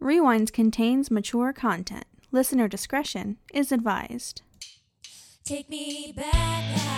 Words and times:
Rewinds 0.00 0.52
contains 0.52 1.10
mature 1.10 1.52
content. 1.52 2.04
Listener 2.30 2.68
discretion 2.68 3.38
is 3.52 3.72
advised. 3.72 4.42
Take 5.44 5.68
me 5.68 6.12
back, 6.14 6.97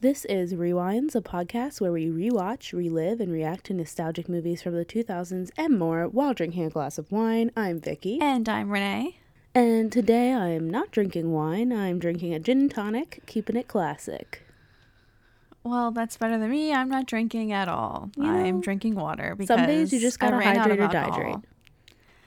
This 0.00 0.24
is 0.26 0.54
Rewinds, 0.54 1.16
a 1.16 1.20
podcast 1.20 1.80
where 1.80 1.90
we 1.90 2.06
rewatch, 2.06 2.72
relive, 2.72 3.20
and 3.20 3.32
react 3.32 3.64
to 3.66 3.74
nostalgic 3.74 4.28
movies 4.28 4.62
from 4.62 4.74
the 4.74 4.84
2000s 4.84 5.50
and 5.56 5.76
more 5.78 6.06
while 6.06 6.34
drinking 6.34 6.64
a 6.64 6.70
glass 6.70 6.98
of 6.98 7.10
wine. 7.10 7.50
I'm 7.56 7.80
Vicky. 7.80 8.20
And 8.20 8.48
I'm 8.48 8.70
Renee. 8.70 9.18
And 9.56 9.90
today 9.90 10.32
I 10.32 10.50
am 10.50 10.70
not 10.70 10.92
drinking 10.92 11.32
wine, 11.32 11.72
I'm 11.72 11.98
drinking 11.98 12.32
a 12.32 12.38
gin 12.38 12.60
and 12.60 12.70
tonic, 12.70 13.22
keeping 13.26 13.56
it 13.56 13.66
classic. 13.66 14.42
Well, 15.64 15.90
that's 15.90 16.16
better 16.16 16.38
than 16.38 16.50
me. 16.50 16.72
I'm 16.72 16.88
not 16.88 17.06
drinking 17.06 17.50
at 17.52 17.68
all. 17.68 18.10
You 18.16 18.24
I'm 18.30 18.60
drinking 18.60 18.94
water 18.94 19.34
because 19.34 19.48
Some 19.48 19.66
days 19.66 19.92
you 19.92 19.98
just 19.98 20.20
gotta 20.20 20.36
ran 20.36 20.56
out 20.56 20.70
of 20.70 20.78
hydrate 20.78 20.94
or 20.94 20.96
alcohol. 20.96 21.20
dihydrate. 21.20 21.42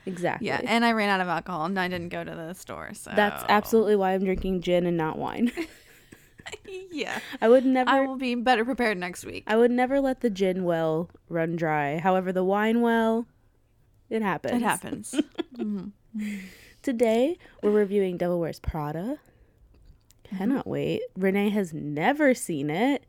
Exactly. 0.04 0.48
Yeah, 0.48 0.60
and 0.62 0.84
I 0.84 0.92
ran 0.92 1.08
out 1.08 1.20
of 1.20 1.28
alcohol 1.28 1.64
and 1.64 1.78
I 1.78 1.88
didn't 1.88 2.10
go 2.10 2.22
to 2.22 2.34
the 2.34 2.52
store. 2.52 2.90
So 2.92 3.12
That's 3.16 3.42
absolutely 3.48 3.96
why 3.96 4.12
I'm 4.12 4.24
drinking 4.24 4.60
gin 4.60 4.84
and 4.84 4.96
not 4.96 5.16
wine. 5.16 5.50
yeah. 6.90 7.18
I 7.40 7.48
would 7.48 7.64
never 7.64 7.90
I 7.90 8.00
will 8.06 8.16
be 8.16 8.34
better 8.34 8.64
prepared 8.64 8.98
next 8.98 9.24
week. 9.24 9.44
I 9.46 9.56
would 9.56 9.70
never 9.70 10.00
let 10.00 10.20
the 10.20 10.30
gin 10.30 10.64
well 10.64 11.10
run 11.28 11.56
dry. 11.56 11.98
However, 11.98 12.32
the 12.32 12.44
wine 12.44 12.80
well, 12.80 13.26
it 14.10 14.22
happens. 14.22 14.54
It 14.54 14.62
happens. 14.62 15.14
Today, 16.82 17.38
we're 17.62 17.70
reviewing 17.70 18.16
Devil 18.16 18.40
Wears 18.40 18.58
Prada. 18.60 19.18
Cannot 20.24 20.66
wait. 20.66 21.02
Renee 21.16 21.50
has 21.50 21.72
never 21.72 22.34
seen 22.34 22.70
it. 22.70 23.04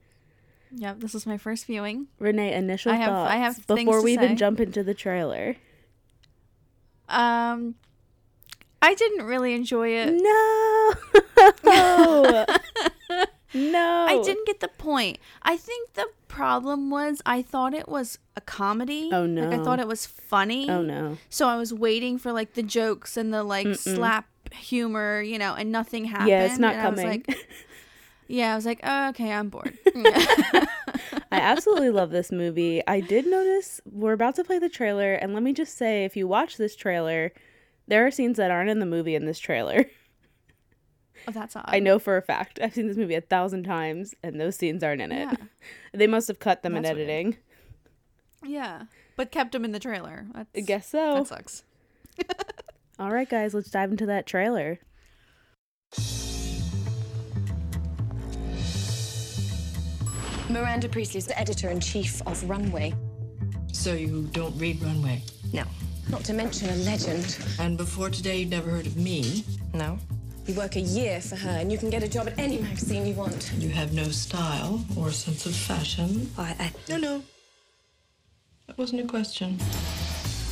yep, 0.72 1.00
this 1.00 1.16
is 1.16 1.26
my 1.26 1.38
first 1.38 1.66
viewing. 1.66 2.08
Renee, 2.20 2.54
initial 2.54 2.92
I 2.92 2.96
have- 2.98 3.10
thoughts 3.10 3.32
I 3.32 3.38
have 3.38 3.68
before 3.68 4.04
we 4.04 4.16
say. 4.16 4.24
even 4.24 4.38
jump 4.38 4.60
into 4.60 4.84
the 4.84 4.94
trailer. 4.94 5.56
Um, 7.10 7.76
I 8.82 8.94
didn't 8.94 9.26
really 9.26 9.54
enjoy 9.54 9.90
it. 9.90 10.14
No, 10.22 10.94
no. 13.54 14.06
I 14.08 14.22
didn't 14.24 14.48
get 14.48 14.60
the 14.60 14.68
point. 14.68 15.20
I 15.42 15.58
think 15.58 15.94
the 15.94 16.08
problem 16.28 16.90
was 16.90 17.22
I 17.26 17.42
thought 17.42 17.74
it 17.74 17.88
was 17.88 18.18
a 18.36 18.42
comedy. 18.42 19.10
Oh, 19.12 19.26
Like 19.26 19.60
I 19.60 19.64
thought 19.64 19.80
it 19.80 19.88
was 19.88 20.06
funny. 20.06 20.70
Oh 20.70 20.82
no. 20.82 21.18
So 21.30 21.48
I 21.48 21.56
was 21.58 21.74
waiting 21.74 22.18
for 22.18 22.32
like 22.32 22.54
the 22.54 22.64
jokes 22.64 23.18
and 23.18 23.34
the 23.34 23.44
like 23.44 23.76
slap 23.76 24.26
humor, 24.52 25.22
you 25.22 25.38
know, 25.38 25.54
and 25.54 25.72
nothing 25.72 26.06
happened. 26.06 26.30
Yeah, 26.30 26.46
it's 26.46 26.60
not 26.60 26.74
and 26.74 26.82
I 26.82 26.90
was 26.90 27.00
coming. 27.00 27.24
like, 27.28 27.38
yeah, 28.28 28.54
I 28.54 28.56
was 28.56 28.66
like, 28.66 28.80
oh, 28.84 29.10
okay, 29.10 29.32
I'm 29.32 29.50
bored. 29.50 29.78
I 31.32 31.40
absolutely 31.40 31.90
love 31.90 32.12
this 32.12 32.32
movie. 32.32 32.82
I 32.88 33.00
did 33.00 33.26
notice 33.28 33.82
we're 33.92 34.14
about 34.14 34.36
to 34.36 34.44
play 34.44 34.60
the 34.60 34.70
trailer, 34.70 35.14
and 35.14 35.34
let 35.34 35.44
me 35.44 35.54
just 35.54 35.78
say, 35.78 36.06
if 36.06 36.16
you 36.16 36.28
watch 36.28 36.58
this 36.58 36.76
trailer, 36.76 37.32
there 37.88 38.06
are 38.06 38.12
scenes 38.12 38.38
that 38.38 38.52
aren't 38.52 38.70
in 38.70 38.80
the 38.80 38.86
movie 38.86 39.16
in 39.16 39.26
this 39.26 39.40
trailer. 39.40 39.86
Oh, 41.28 41.32
that's 41.32 41.56
odd. 41.56 41.66
I 41.68 41.80
know 41.80 42.00
for 42.00 42.18
a 42.18 42.22
fact. 42.22 42.60
I've 42.62 42.74
seen 42.74 42.88
this 42.88 42.98
movie 42.98 43.16
a 43.16 43.22
thousand 43.22 43.64
times, 43.64 44.14
and 44.24 44.40
those 44.40 44.56
scenes 44.56 44.84
aren't 44.84 45.02
in 45.02 45.12
it. 45.12 45.30
Yeah. 45.32 45.36
They 45.96 46.08
must 46.08 46.28
have 46.28 46.40
cut 46.40 46.64
them 46.64 46.76
in 46.76 46.82
That's 46.84 46.96
weird. 46.96 47.10
editing. 47.10 47.38
Yeah, 48.44 48.84
but 49.16 49.32
kept 49.32 49.52
them 49.52 49.64
in 49.64 49.72
the 49.74 49.80
trailer. 49.80 50.26
That's, 50.34 50.50
I 50.56 50.60
guess 50.62 50.90
so. 50.90 51.14
that 51.16 51.28
sucks. 51.28 51.64
All 53.00 53.12
right, 53.12 53.30
guys, 53.30 53.54
let's 53.54 53.70
dive 53.70 53.92
into 53.92 54.08
that 54.08 54.26
trailer. 54.26 54.80
Miranda 60.50 60.88
Priestly's 60.90 61.26
the 61.26 61.38
editor 61.40 61.70
in 61.70 61.80
chief 61.80 62.22
of 62.28 62.48
Runway. 62.50 62.94
So 63.72 63.94
you 63.94 64.24
don't 64.32 64.56
read 64.58 64.82
Runway? 64.82 65.22
No. 65.52 65.64
Not 66.10 66.24
to 66.26 66.34
mention 66.34 66.70
a 66.70 66.76
legend. 66.78 67.38
And 67.60 67.78
before 67.78 68.10
today, 68.10 68.40
you'd 68.40 68.50
never 68.50 68.70
heard 68.70 68.86
of 68.86 68.98
me? 68.98 69.44
No. 69.74 69.98
You 70.46 70.56
work 70.56 70.76
a 70.76 70.82
year 70.82 71.22
for 71.22 71.38
her 71.38 71.50
and 71.50 71.72
you 71.72 71.78
can 71.78 71.90
get 71.90 72.04
a 72.04 72.08
job 72.08 72.28
at 72.28 72.38
any 72.38 72.60
magazine 72.60 73.06
you 73.06 73.14
want. 73.14 73.52
You 73.58 73.70
have 73.70 73.94
no 73.94 74.04
style 74.04 74.84
or 74.98 75.10
sense 75.12 75.46
of 75.46 75.56
fashion? 75.56 76.30
I, 76.38 76.56
I, 76.60 76.72
No, 76.90 76.98
no. 76.98 77.24
That 78.68 78.78
wasn't 78.78 79.02
a 79.02 79.08
question. 79.08 79.58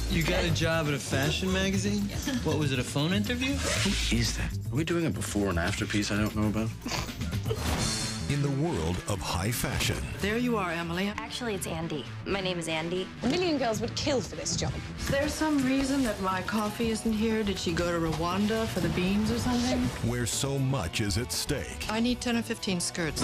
You 0.09 0.23
got 0.23 0.43
a 0.45 0.51
job 0.51 0.87
at 0.87 0.93
a 0.93 0.99
fashion 0.99 1.51
magazine? 1.51 2.03
What 2.43 2.57
was 2.57 2.71
it, 2.71 2.79
a 2.79 2.83
phone 2.83 3.13
interview? 3.13 3.53
Who 3.53 4.15
is 4.15 4.37
that? 4.37 4.51
Are 4.71 4.75
we 4.75 4.85
doing 4.85 5.05
a 5.05 5.09
before 5.09 5.49
and 5.49 5.59
after 5.59 5.85
piece 5.85 6.11
I 6.11 6.17
don't 6.17 6.35
know 6.35 6.47
about? 6.47 6.69
In 8.31 8.41
the 8.41 8.49
world 8.65 8.95
of 9.09 9.19
high 9.19 9.51
fashion, 9.51 9.97
There 10.21 10.37
you 10.37 10.55
are, 10.55 10.71
Emily. 10.71 11.11
Actually, 11.17 11.53
it's 11.53 11.67
Andy. 11.67 12.05
My 12.25 12.39
name 12.39 12.59
is 12.59 12.69
Andy. 12.69 13.05
a 13.23 13.27
million 13.27 13.57
girls 13.57 13.81
would 13.81 13.93
kill 13.97 14.21
for 14.21 14.37
this 14.37 14.55
job. 14.55 14.71
Is 14.99 15.09
there 15.09 15.27
some 15.27 15.61
reason 15.65 16.01
that 16.03 16.17
my 16.21 16.41
coffee 16.43 16.91
isn't 16.91 17.11
here? 17.11 17.43
Did 17.43 17.59
she 17.59 17.73
go 17.73 17.91
to 17.91 17.99
Rwanda 17.99 18.67
for 18.67 18.79
the 18.79 18.87
beans 18.89 19.31
or 19.31 19.37
something? 19.37 19.79
where 20.09 20.25
so 20.25 20.57
much 20.57 21.01
is 21.01 21.17
at 21.17 21.33
stake, 21.33 21.87
I 21.89 21.99
need 21.99 22.21
10 22.21 22.37
or 22.37 22.41
15 22.41 22.79
skirts. 22.79 23.21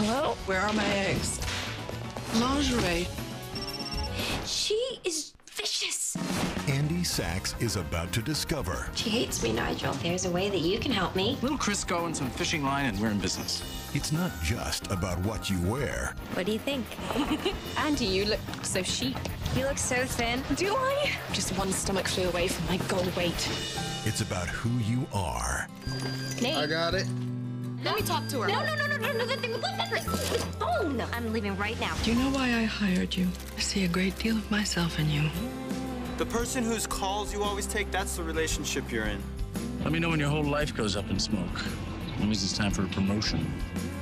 Hello? 0.00 0.36
Where 0.46 0.62
are 0.62 0.72
my 0.72 0.86
eggs? 0.94 1.38
Lingerie. 2.36 3.08
She 4.46 4.80
is 5.04 5.34
vicious. 5.52 5.99
Andy 6.68 7.04
Sachs 7.04 7.54
is 7.60 7.76
about 7.76 8.12
to 8.12 8.22
discover 8.22 8.88
She 8.94 9.10
hates 9.10 9.42
me, 9.42 9.52
Nigel. 9.52 9.92
There's 9.94 10.24
a 10.24 10.30
way 10.30 10.50
that 10.50 10.58
you 10.58 10.78
can 10.78 10.90
help 10.90 11.14
me. 11.14 11.38
Little 11.40 11.58
Crisco 11.58 12.06
and 12.06 12.16
some 12.16 12.30
fishing 12.30 12.64
line, 12.64 12.86
and 12.86 12.98
we're 13.00 13.10
in 13.10 13.20
business. 13.20 13.62
it's 13.94 14.10
not 14.10 14.32
just 14.42 14.90
about 14.90 15.18
what 15.20 15.48
you 15.48 15.60
wear, 15.60 16.14
What 16.34 16.46
do 16.46 16.52
you 16.52 16.58
think? 16.58 16.84
Andy, 17.78 18.06
you 18.06 18.24
look 18.24 18.40
so 18.62 18.82
chic. 18.82 19.14
You 19.54 19.66
look 19.66 19.78
so 19.78 20.04
thin. 20.04 20.42
Do 20.56 20.74
I? 20.74 21.12
Just 21.32 21.56
one 21.56 21.70
stomach 21.72 22.08
flu 22.08 22.28
away 22.28 22.48
from 22.48 22.66
my 22.66 22.76
goal 22.88 23.04
weight. 23.16 23.48
it's 24.04 24.20
about 24.20 24.48
who 24.48 24.70
you 24.80 25.06
are. 25.12 25.68
Nate. 26.42 26.68
got 26.68 26.94
it. 26.94 27.06
Let 27.84 27.96
me 27.96 28.02
talk 28.02 28.26
to 28.28 28.42
her. 28.42 28.48
No, 28.48 28.64
no, 28.64 28.74
no, 28.74 28.86
no, 28.86 28.96
no, 28.96 29.12
no, 29.12 29.26
that 29.26 29.38
thing. 29.38 29.52
What 29.52 29.76
that 29.76 29.90
the 29.90 30.00
phone? 30.58 31.00
I'm 31.12 31.32
leaving 31.32 31.56
right 31.56 31.78
now. 31.80 31.94
Do 32.02 32.12
you 32.12 32.18
know 32.18 32.30
why 32.30 32.46
I 32.48 32.64
hired 32.64 33.14
you? 33.14 33.28
I 33.56 33.60
see 33.60 33.84
a 33.84 33.88
great 33.88 34.18
deal 34.18 34.36
of 34.36 34.50
myself 34.50 34.98
in 34.98 35.08
you. 35.08 35.30
The 36.20 36.26
person 36.26 36.62
whose 36.62 36.86
calls 36.86 37.32
you 37.32 37.42
always 37.42 37.66
take, 37.66 37.90
that's 37.90 38.18
the 38.18 38.22
relationship 38.22 38.92
you're 38.92 39.06
in. 39.06 39.22
Let 39.82 39.90
me 39.90 39.98
know 39.98 40.10
when 40.10 40.20
your 40.20 40.28
whole 40.28 40.44
life 40.44 40.76
goes 40.76 40.94
up 40.94 41.08
in 41.08 41.18
smoke. 41.18 41.58
When 42.18 42.28
means 42.28 42.44
it's 42.44 42.52
time 42.52 42.72
for 42.72 42.84
a 42.84 42.88
promotion. 42.88 43.50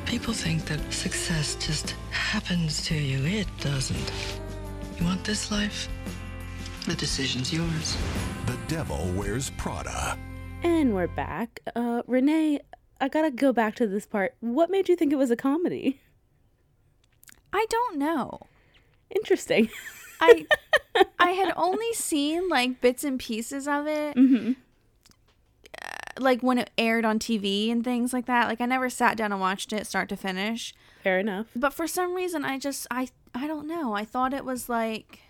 People 0.05 0.35
think 0.35 0.65
that 0.65 0.81
success 0.93 1.55
just 1.55 1.95
happens 2.11 2.85
to 2.87 2.97
you. 2.97 3.25
It 3.25 3.47
doesn't. 3.61 4.13
You 4.99 5.05
want 5.05 5.23
this 5.23 5.53
life? 5.53 5.89
The 6.89 6.97
decision's 6.97 7.53
yours. 7.53 7.97
The 8.47 8.59
Devil 8.67 9.13
Wears 9.15 9.51
Prada. 9.51 10.19
And 10.65 10.97
we're 10.97 11.07
back. 11.07 11.61
Uh, 11.77 12.03
Renee, 12.09 12.59
I 13.01 13.09
gotta 13.09 13.31
go 13.31 13.53
back 13.53 13.77
to 13.77 13.87
this 13.87 14.07
part. 14.07 14.35
What 14.41 14.71
made 14.71 14.89
you 14.89 14.97
think 14.97 15.13
it 15.13 15.19
was 15.19 15.31
a 15.31 15.37
comedy? 15.37 16.01
I 17.53 17.65
don't 17.71 17.97
know. 17.97 18.41
Interesting. 19.09 19.71
I 20.21 20.47
I 21.19 21.31
had 21.33 21.53
only 21.57 21.93
seen 21.95 22.49
like 22.49 22.81
bits 22.81 23.05
and 23.05 23.19
pieces 23.19 23.69
of 23.69 23.87
it. 23.87 24.17
Mm-hmm. 24.17 24.53
Uh, 25.83 25.87
like 26.21 26.43
when 26.43 26.59
it 26.59 26.71
aired 26.77 27.05
on 27.05 27.19
TV 27.19 27.71
and 27.71 27.85
things 27.85 28.13
like 28.13 28.27
that. 28.27 28.49
Like 28.49 28.61
I 28.61 28.67
never 28.67 28.91
sat 28.91 29.17
down 29.17 29.33
and 29.33 29.41
watched 29.41 29.73
it 29.73 29.87
start 29.87 30.09
to 30.11 30.17
finish. 30.17 30.75
Fair 31.03 31.19
enough. 31.19 31.47
But 31.55 31.73
for 31.73 31.87
some 31.87 32.15
reason 32.15 32.45
I 32.45 32.59
just 32.59 32.87
I 32.91 33.09
I 33.35 33.47
don't 33.47 33.67
know. 33.67 33.95
I 33.95 34.05
thought 34.05 34.33
it 34.35 34.45
was 34.45 34.69
like 34.69 35.21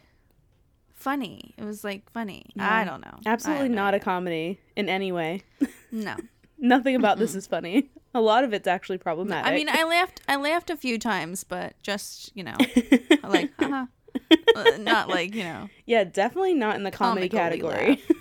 funny. 0.94 1.55
It 1.56 1.64
was 1.64 1.85
like 1.85 2.11
funny. 2.11 2.46
I 2.58 2.85
don't 2.85 3.00
know. 3.00 3.19
Absolutely 3.26 3.69
no 3.69 3.76
not 3.76 3.94
a 3.94 4.00
comedy 4.00 4.61
in 4.76 4.88
any 4.88 5.12
way. 5.12 5.43
No. 5.90 6.17
Nothing 6.58 6.96
about 6.96 7.19
this 7.19 7.35
is 7.35 7.46
funny. 7.46 7.90
A 8.14 8.20
lot 8.20 8.44
of 8.44 8.52
it's 8.52 8.67
actually 8.67 8.99
problematic. 8.99 9.50
I 9.50 9.55
mean, 9.55 9.69
I 9.69 9.85
laughed. 9.85 10.20
I 10.29 10.37
laughed 10.37 10.70
a 10.70 10.76
few 10.76 10.99
times, 10.99 11.44
but 11.44 11.75
just 11.82 12.31
you 12.35 12.43
know, 12.43 12.56
like, 13.23 13.52
haha. 13.58 13.87
Uh, 14.31 14.65
not 14.79 15.09
like 15.09 15.35
you 15.35 15.45
know. 15.45 15.69
yeah, 15.87 16.05
definitely 16.05 16.55
not 16.55 16.77
in 16.77 16.83
the 16.83 16.91
comedy 16.91 17.29
category. 17.29 18.03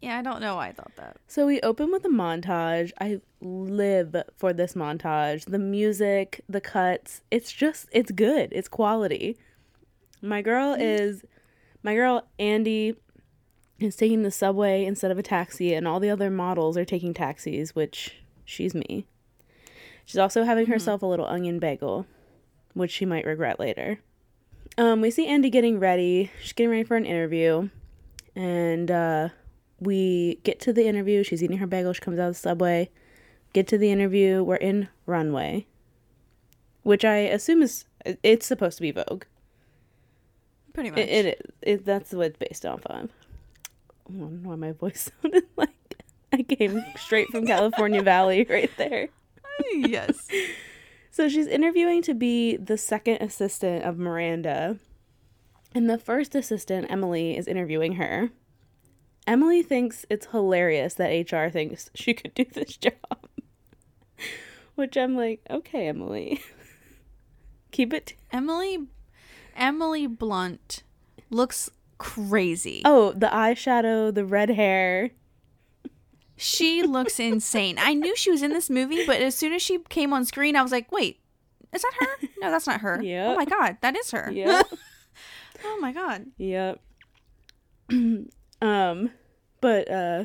Yeah, 0.00 0.18
I 0.18 0.22
don't 0.22 0.40
know 0.40 0.56
why 0.56 0.68
I 0.68 0.72
thought 0.72 0.92
that. 0.96 1.18
So 1.28 1.46
we 1.46 1.60
open 1.60 1.92
with 1.92 2.04
a 2.06 2.08
montage. 2.08 2.90
I 3.00 3.20
live 3.42 4.16
for 4.36 4.52
this 4.52 4.72
montage. 4.72 5.44
The 5.44 5.58
music, 5.58 6.42
the 6.48 6.60
cuts, 6.60 7.20
it's 7.30 7.52
just 7.52 7.86
it's 7.92 8.10
good. 8.10 8.48
It's 8.52 8.68
quality. 8.68 9.36
My 10.22 10.40
girl 10.40 10.74
is 10.78 11.24
my 11.82 11.94
girl 11.94 12.26
Andy 12.38 12.96
is 13.78 13.96
taking 13.96 14.22
the 14.22 14.30
subway 14.30 14.84
instead 14.84 15.10
of 15.10 15.18
a 15.18 15.22
taxi 15.22 15.74
and 15.74 15.86
all 15.86 16.00
the 16.00 16.10
other 16.10 16.30
models 16.30 16.76
are 16.78 16.84
taking 16.84 17.12
taxis, 17.12 17.74
which 17.74 18.22
she's 18.44 18.74
me. 18.74 19.06
She's 20.06 20.18
also 20.18 20.44
having 20.44 20.66
herself 20.66 21.02
a 21.02 21.06
little 21.06 21.26
onion 21.26 21.58
bagel, 21.58 22.06
which 22.72 22.90
she 22.90 23.04
might 23.04 23.26
regret 23.26 23.60
later. 23.60 24.00
Um, 24.78 25.00
we 25.00 25.10
see 25.10 25.26
Andy 25.26 25.50
getting 25.50 25.78
ready. 25.78 26.30
She's 26.40 26.52
getting 26.52 26.70
ready 26.70 26.84
for 26.84 26.96
an 26.96 27.06
interview. 27.06 27.68
And 28.36 28.90
uh 28.90 29.28
we 29.80 30.38
get 30.44 30.60
to 30.60 30.72
the 30.72 30.86
interview. 30.86 31.24
She's 31.24 31.42
eating 31.42 31.58
her 31.58 31.66
bagel. 31.66 31.92
She 31.92 32.00
comes 32.00 32.18
out 32.18 32.28
of 32.28 32.34
the 32.34 32.40
subway. 32.40 32.90
Get 33.52 33.66
to 33.68 33.78
the 33.78 33.90
interview. 33.90 34.42
We're 34.42 34.56
in 34.56 34.88
runway, 35.06 35.66
which 36.82 37.04
I 37.04 37.16
assume 37.16 37.62
is 37.62 37.86
it's 38.22 38.46
supposed 38.46 38.76
to 38.76 38.82
be 38.82 38.92
Vogue. 38.92 39.24
Pretty 40.72 40.90
much. 40.90 40.98
It, 41.00 41.08
it 41.08 41.26
is. 41.26 41.52
It, 41.62 41.84
that's 41.84 42.12
what 42.12 42.26
it's 42.28 42.38
based 42.38 42.64
off 42.64 42.86
of. 42.86 43.10
I 44.08 44.12
don't 44.12 44.42
know 44.42 44.50
why 44.50 44.56
my 44.56 44.72
voice 44.72 45.10
sounded 45.22 45.44
like 45.56 46.04
I 46.32 46.42
came 46.42 46.84
straight 46.96 47.28
from 47.28 47.46
California 47.46 48.02
Valley 48.02 48.46
right 48.48 48.70
there. 48.76 49.08
yes. 49.72 50.28
So 51.10 51.28
she's 51.28 51.46
interviewing 51.46 52.02
to 52.02 52.14
be 52.14 52.56
the 52.56 52.78
second 52.78 53.18
assistant 53.20 53.84
of 53.84 53.98
Miranda. 53.98 54.78
And 55.74 55.88
the 55.88 55.98
first 55.98 56.34
assistant, 56.34 56.90
Emily, 56.90 57.36
is 57.36 57.48
interviewing 57.48 57.94
her. 57.94 58.30
Emily 59.26 59.62
thinks 59.62 60.06
it's 60.08 60.26
hilarious 60.26 60.94
that 60.94 61.32
HR 61.32 61.50
thinks 61.50 61.90
she 61.94 62.14
could 62.14 62.34
do 62.34 62.44
this 62.44 62.76
job. 62.76 62.94
Which 64.74 64.96
I'm 64.96 65.16
like, 65.16 65.40
okay, 65.50 65.88
Emily. 65.88 66.40
Keep 67.70 67.92
it. 67.92 68.14
Emily 68.32 68.86
Emily 69.56 70.06
Blunt 70.06 70.82
looks 71.28 71.70
crazy. 71.98 72.82
Oh, 72.84 73.12
the 73.12 73.26
eyeshadow, 73.26 74.12
the 74.14 74.24
red 74.24 74.50
hair. 74.50 75.10
She 76.40 76.82
looks 76.82 77.20
insane. 77.20 77.76
I 77.78 77.92
knew 77.92 78.16
she 78.16 78.30
was 78.30 78.42
in 78.42 78.52
this 78.52 78.70
movie, 78.70 79.04
but 79.06 79.20
as 79.20 79.34
soon 79.34 79.52
as 79.52 79.60
she 79.60 79.78
came 79.90 80.12
on 80.14 80.24
screen, 80.24 80.56
I 80.56 80.62
was 80.62 80.72
like, 80.72 80.90
wait, 80.90 81.20
is 81.72 81.82
that 81.82 81.92
her? 82.00 82.28
No, 82.40 82.50
that's 82.50 82.66
not 82.66 82.80
her. 82.80 83.02
Yep. 83.02 83.26
Oh 83.28 83.34
my 83.34 83.44
god, 83.44 83.76
that 83.82 83.94
is 83.94 84.10
her. 84.12 84.30
Yep. 84.32 84.66
oh 85.64 85.78
my 85.80 85.92
god. 85.92 86.26
Yep. 86.38 86.80
um, 88.62 89.10
but 89.60 89.90
uh 89.90 90.24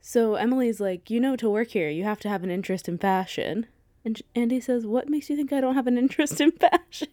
so 0.00 0.36
Emily's 0.36 0.78
like, 0.78 1.10
"You 1.10 1.18
know 1.18 1.34
to 1.34 1.50
work 1.50 1.70
here, 1.70 1.90
you 1.90 2.04
have 2.04 2.20
to 2.20 2.28
have 2.28 2.44
an 2.44 2.50
interest 2.50 2.88
in 2.88 2.96
fashion." 2.96 3.66
And 4.04 4.22
Andy 4.36 4.60
says, 4.60 4.86
"What 4.86 5.08
makes 5.08 5.28
you 5.28 5.34
think 5.34 5.52
I 5.52 5.60
don't 5.60 5.74
have 5.74 5.88
an 5.88 5.98
interest 5.98 6.40
in 6.40 6.52
fashion?" 6.52 7.08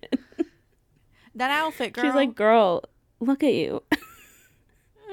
That 1.33 1.49
outfit, 1.49 1.93
girl. 1.93 2.05
She's 2.05 2.13
like, 2.13 2.35
"Girl, 2.35 2.83
look 3.19 3.43
at 3.43 3.55
you." 3.55 3.81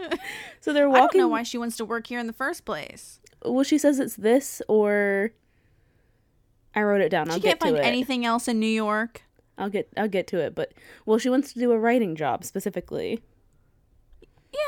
so 0.60 0.72
they're 0.72 0.88
walking. 0.88 1.02
I 1.02 1.06
don't 1.12 1.18
know 1.22 1.28
why 1.28 1.42
she 1.42 1.58
wants 1.58 1.76
to 1.78 1.84
work 1.84 2.06
here 2.06 2.18
in 2.18 2.26
the 2.26 2.32
first 2.32 2.64
place. 2.64 3.20
Well, 3.44 3.64
she 3.64 3.78
says 3.78 3.98
it's 3.98 4.16
this 4.16 4.60
or 4.68 5.30
I 6.74 6.82
wrote 6.82 7.00
it 7.00 7.08
down. 7.08 7.28
I'll 7.30 7.36
She 7.36 7.42
can't 7.42 7.60
find 7.60 7.76
it. 7.76 7.84
anything 7.84 8.24
else 8.24 8.48
in 8.48 8.60
New 8.60 8.66
York. 8.66 9.22
I'll 9.58 9.68
get 9.70 9.88
I'll 9.96 10.08
get 10.08 10.26
to 10.28 10.38
it, 10.38 10.54
but 10.54 10.72
well, 11.04 11.18
she 11.18 11.28
wants 11.28 11.52
to 11.52 11.58
do 11.58 11.72
a 11.72 11.78
writing 11.78 12.16
job 12.16 12.44
specifically. 12.44 13.22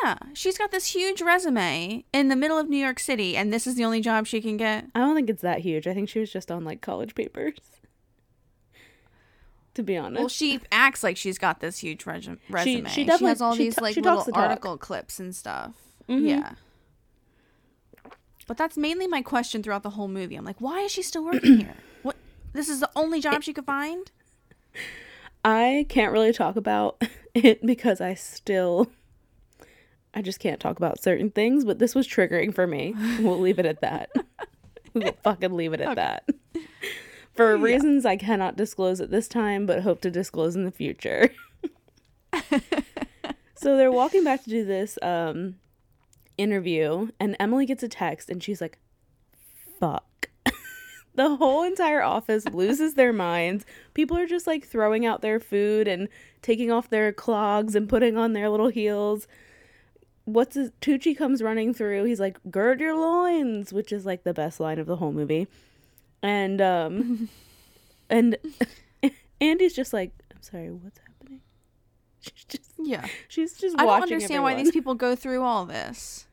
Yeah, 0.04 0.14
she's 0.34 0.58
got 0.58 0.70
this 0.70 0.94
huge 0.94 1.20
resume 1.22 2.04
in 2.12 2.28
the 2.28 2.36
middle 2.36 2.58
of 2.58 2.68
New 2.68 2.76
York 2.76 3.00
City, 3.00 3.36
and 3.36 3.52
this 3.52 3.66
is 3.66 3.74
the 3.74 3.84
only 3.84 4.00
job 4.00 4.26
she 4.26 4.40
can 4.40 4.56
get. 4.56 4.86
I 4.94 5.00
don't 5.00 5.16
think 5.16 5.28
it's 5.28 5.42
that 5.42 5.60
huge. 5.60 5.86
I 5.88 5.94
think 5.94 6.08
she 6.08 6.20
was 6.20 6.32
just 6.32 6.52
on 6.52 6.64
like 6.64 6.80
college 6.80 7.14
papers. 7.14 7.58
To 9.74 9.82
be 9.82 9.96
honest. 9.96 10.18
Well, 10.20 10.28
she 10.28 10.60
acts 10.70 11.02
like 11.02 11.16
she's 11.16 11.38
got 11.38 11.60
this 11.60 11.78
huge 11.78 12.04
resu- 12.04 12.38
resume. 12.50 12.88
she 12.90 13.04
definitely- 13.04 13.28
has 13.28 13.40
all 13.40 13.54
she 13.54 13.64
these 13.64 13.74
ta- 13.76 13.82
like 13.82 13.96
little 13.96 14.22
the 14.24 14.32
article 14.34 14.76
clips 14.76 15.18
and 15.18 15.34
stuff. 15.34 15.72
Mhm. 16.08 16.28
Yeah. 16.28 16.52
But 18.46 18.56
that's 18.56 18.76
mainly 18.76 19.06
my 19.06 19.22
question 19.22 19.62
throughout 19.62 19.82
the 19.82 19.90
whole 19.90 20.08
movie. 20.08 20.36
I'm 20.36 20.44
like, 20.44 20.60
why 20.60 20.80
is 20.80 20.92
she 20.92 21.02
still 21.02 21.24
working 21.24 21.58
here? 21.60 21.74
What? 22.02 22.16
This 22.52 22.68
is 22.68 22.80
the 22.80 22.90
only 22.96 23.20
job 23.20 23.42
she 23.42 23.52
could 23.52 23.64
find? 23.64 24.10
I 25.44 25.86
can't 25.88 26.12
really 26.12 26.32
talk 26.32 26.56
about 26.56 27.02
it 27.34 27.64
because 27.64 28.00
I 28.00 28.14
still 28.14 28.90
I 30.14 30.20
just 30.20 30.38
can't 30.40 30.60
talk 30.60 30.76
about 30.76 31.02
certain 31.02 31.30
things, 31.30 31.64
but 31.64 31.78
this 31.78 31.94
was 31.94 32.06
triggering 32.06 32.54
for 32.54 32.66
me. 32.66 32.94
We'll 33.20 33.40
leave 33.40 33.58
it 33.58 33.64
at 33.64 33.80
that. 33.80 34.10
we'll 34.92 35.16
fucking 35.22 35.52
leave 35.54 35.72
it 35.72 35.80
at 35.80 35.96
that. 35.96 36.28
For 37.34 37.56
reasons 37.56 38.04
I 38.04 38.16
cannot 38.16 38.56
disclose 38.56 39.00
at 39.00 39.10
this 39.10 39.26
time, 39.26 39.64
but 39.64 39.82
hope 39.82 40.00
to 40.02 40.10
disclose 40.10 40.54
in 40.54 40.64
the 40.64 40.70
future. 40.70 41.30
so 43.54 43.76
they're 43.76 43.92
walking 43.92 44.22
back 44.24 44.44
to 44.44 44.50
do 44.50 44.64
this 44.64 44.98
um 45.02 45.56
interview 46.38 47.08
and 47.20 47.36
Emily 47.38 47.66
gets 47.66 47.82
a 47.82 47.88
text 47.88 48.28
and 48.30 48.42
she's 48.42 48.60
like, 48.60 48.78
fuck. 49.78 50.28
the 51.14 51.36
whole 51.36 51.62
entire 51.62 52.02
office 52.02 52.44
loses 52.46 52.94
their 52.94 53.12
minds. 53.12 53.64
People 53.94 54.16
are 54.18 54.26
just 54.26 54.46
like 54.46 54.66
throwing 54.66 55.06
out 55.06 55.22
their 55.22 55.40
food 55.40 55.88
and 55.88 56.08
taking 56.40 56.70
off 56.70 56.90
their 56.90 57.12
clogs 57.12 57.74
and 57.74 57.88
putting 57.88 58.16
on 58.16 58.32
their 58.32 58.48
little 58.48 58.68
heels. 58.68 59.26
What's 60.24 60.54
his 60.54 60.70
Tucci 60.80 61.16
comes 61.16 61.42
running 61.42 61.74
through. 61.74 62.04
He's 62.04 62.20
like, 62.20 62.38
"Gird 62.48 62.78
your 62.80 62.94
loins," 62.94 63.72
which 63.72 63.92
is 63.92 64.06
like 64.06 64.22
the 64.22 64.32
best 64.32 64.60
line 64.60 64.78
of 64.78 64.86
the 64.86 64.96
whole 64.96 65.12
movie. 65.12 65.48
And 66.22 66.60
um 66.60 67.28
and 68.10 68.36
Andy's 69.40 69.74
just 69.74 69.92
like, 69.92 70.12
"I'm 70.34 70.42
sorry, 70.42 70.70
what's 70.70 70.98
happening?" 70.98 71.40
She's 72.20 72.44
just 72.44 72.70
Yeah. 72.78 73.06
she's 73.28 73.54
just 73.58 73.76
I 73.78 73.84
don't 73.86 74.02
understand 74.02 74.42
why 74.44 74.54
these 74.54 74.70
people 74.70 74.94
go 74.94 75.16
through 75.16 75.42
all 75.42 75.64
this. 75.66 76.26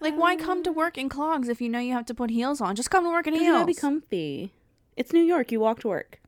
Like, 0.00 0.16
why 0.16 0.36
come 0.36 0.62
to 0.62 0.70
work 0.70 0.96
in 0.96 1.08
clogs 1.08 1.48
if 1.48 1.60
you 1.60 1.68
know 1.68 1.80
you 1.80 1.92
have 1.92 2.06
to 2.06 2.14
put 2.14 2.30
heels 2.30 2.60
on? 2.60 2.76
Just 2.76 2.88
come 2.90 3.02
to 3.02 3.10
work 3.10 3.26
in 3.26 3.34
'Cause 3.34 3.40
you 3.42 3.48
gotta 3.48 3.64
heels. 3.64 3.76
be 3.76 3.80
comfy. 3.80 4.52
It's 4.96 5.12
New 5.12 5.22
York. 5.24 5.50
You 5.50 5.58
walk 5.58 5.80
to 5.80 5.88
work. 5.88 6.20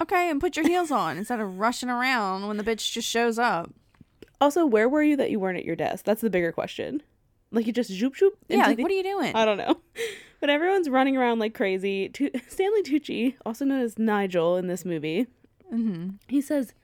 okay, 0.00 0.30
and 0.30 0.40
put 0.40 0.56
your 0.56 0.66
heels 0.68 0.90
on 0.92 1.16
instead 1.18 1.40
of 1.40 1.58
rushing 1.58 1.88
around 1.88 2.46
when 2.46 2.56
the 2.56 2.64
bitch 2.64 2.92
just 2.92 3.08
shows 3.08 3.38
up. 3.38 3.70
Also, 4.40 4.64
where 4.66 4.88
were 4.88 5.02
you 5.02 5.16
that 5.16 5.30
you 5.30 5.38
weren't 5.40 5.58
at 5.58 5.64
your 5.64 5.76
desk? 5.76 6.04
That's 6.04 6.20
the 6.20 6.30
bigger 6.30 6.50
question. 6.52 7.02
Like 7.52 7.66
you 7.66 7.72
just 7.72 7.90
zoop 7.90 8.16
zoop. 8.16 8.34
Yeah, 8.48 8.66
like, 8.66 8.78
the- 8.78 8.82
what 8.82 8.90
are 8.90 8.94
you 8.94 9.02
doing? 9.04 9.34
I 9.36 9.44
don't 9.44 9.58
know. 9.58 9.80
But 10.40 10.50
everyone's 10.50 10.88
running 10.90 11.16
around 11.16 11.38
like 11.38 11.54
crazy. 11.54 12.08
Tu- 12.08 12.32
Stanley 12.48 12.82
Tucci, 12.82 13.36
also 13.46 13.64
known 13.64 13.80
as 13.80 13.96
Nigel 13.96 14.56
in 14.56 14.66
this 14.66 14.84
movie, 14.84 15.28
Mm-hmm. 15.72 16.16
he 16.26 16.40
says, 16.40 16.74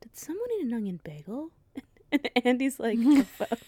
"Did 0.00 0.16
someone 0.16 0.48
eat 0.58 0.64
an 0.66 0.72
onion 0.72 0.98
bagel?" 1.04 1.50
And 2.12 2.30
Andy's 2.42 2.80
like, 2.80 2.98
"The 2.98 3.22
fuck." 3.36 3.58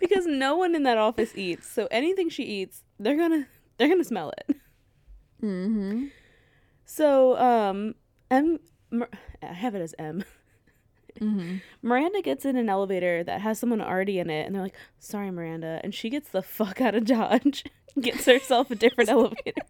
because 0.00 0.26
no 0.26 0.56
one 0.56 0.74
in 0.74 0.84
that 0.84 0.96
office 0.98 1.32
eats, 1.36 1.68
so 1.70 1.86
anything 1.90 2.28
she 2.30 2.44
eats, 2.44 2.82
they're 2.98 3.16
gonna 3.16 3.46
they're 3.76 3.88
gonna 3.88 4.02
smell 4.04 4.32
it. 4.38 4.56
Mm-hmm. 5.42 6.06
So, 6.86 7.36
um, 7.36 7.94
M, 8.30 8.58
Mir- 8.90 9.10
I 9.42 9.52
have 9.52 9.74
it 9.74 9.82
as 9.82 9.94
M. 9.98 10.24
Mm-hmm. 11.20 11.56
Miranda 11.82 12.22
gets 12.22 12.44
in 12.44 12.56
an 12.56 12.68
elevator 12.68 13.22
that 13.24 13.40
has 13.40 13.58
someone 13.58 13.80
already 13.80 14.18
in 14.18 14.30
it, 14.30 14.46
and 14.46 14.54
they're 14.54 14.62
like, 14.62 14.76
"Sorry, 14.98 15.30
Miranda," 15.30 15.80
and 15.84 15.94
she 15.94 16.10
gets 16.10 16.28
the 16.28 16.42
fuck 16.42 16.80
out 16.80 16.94
of 16.94 17.04
Dodge, 17.04 17.64
gets 18.00 18.26
herself 18.26 18.70
a 18.70 18.74
different 18.74 19.10
elevator, 19.16 19.62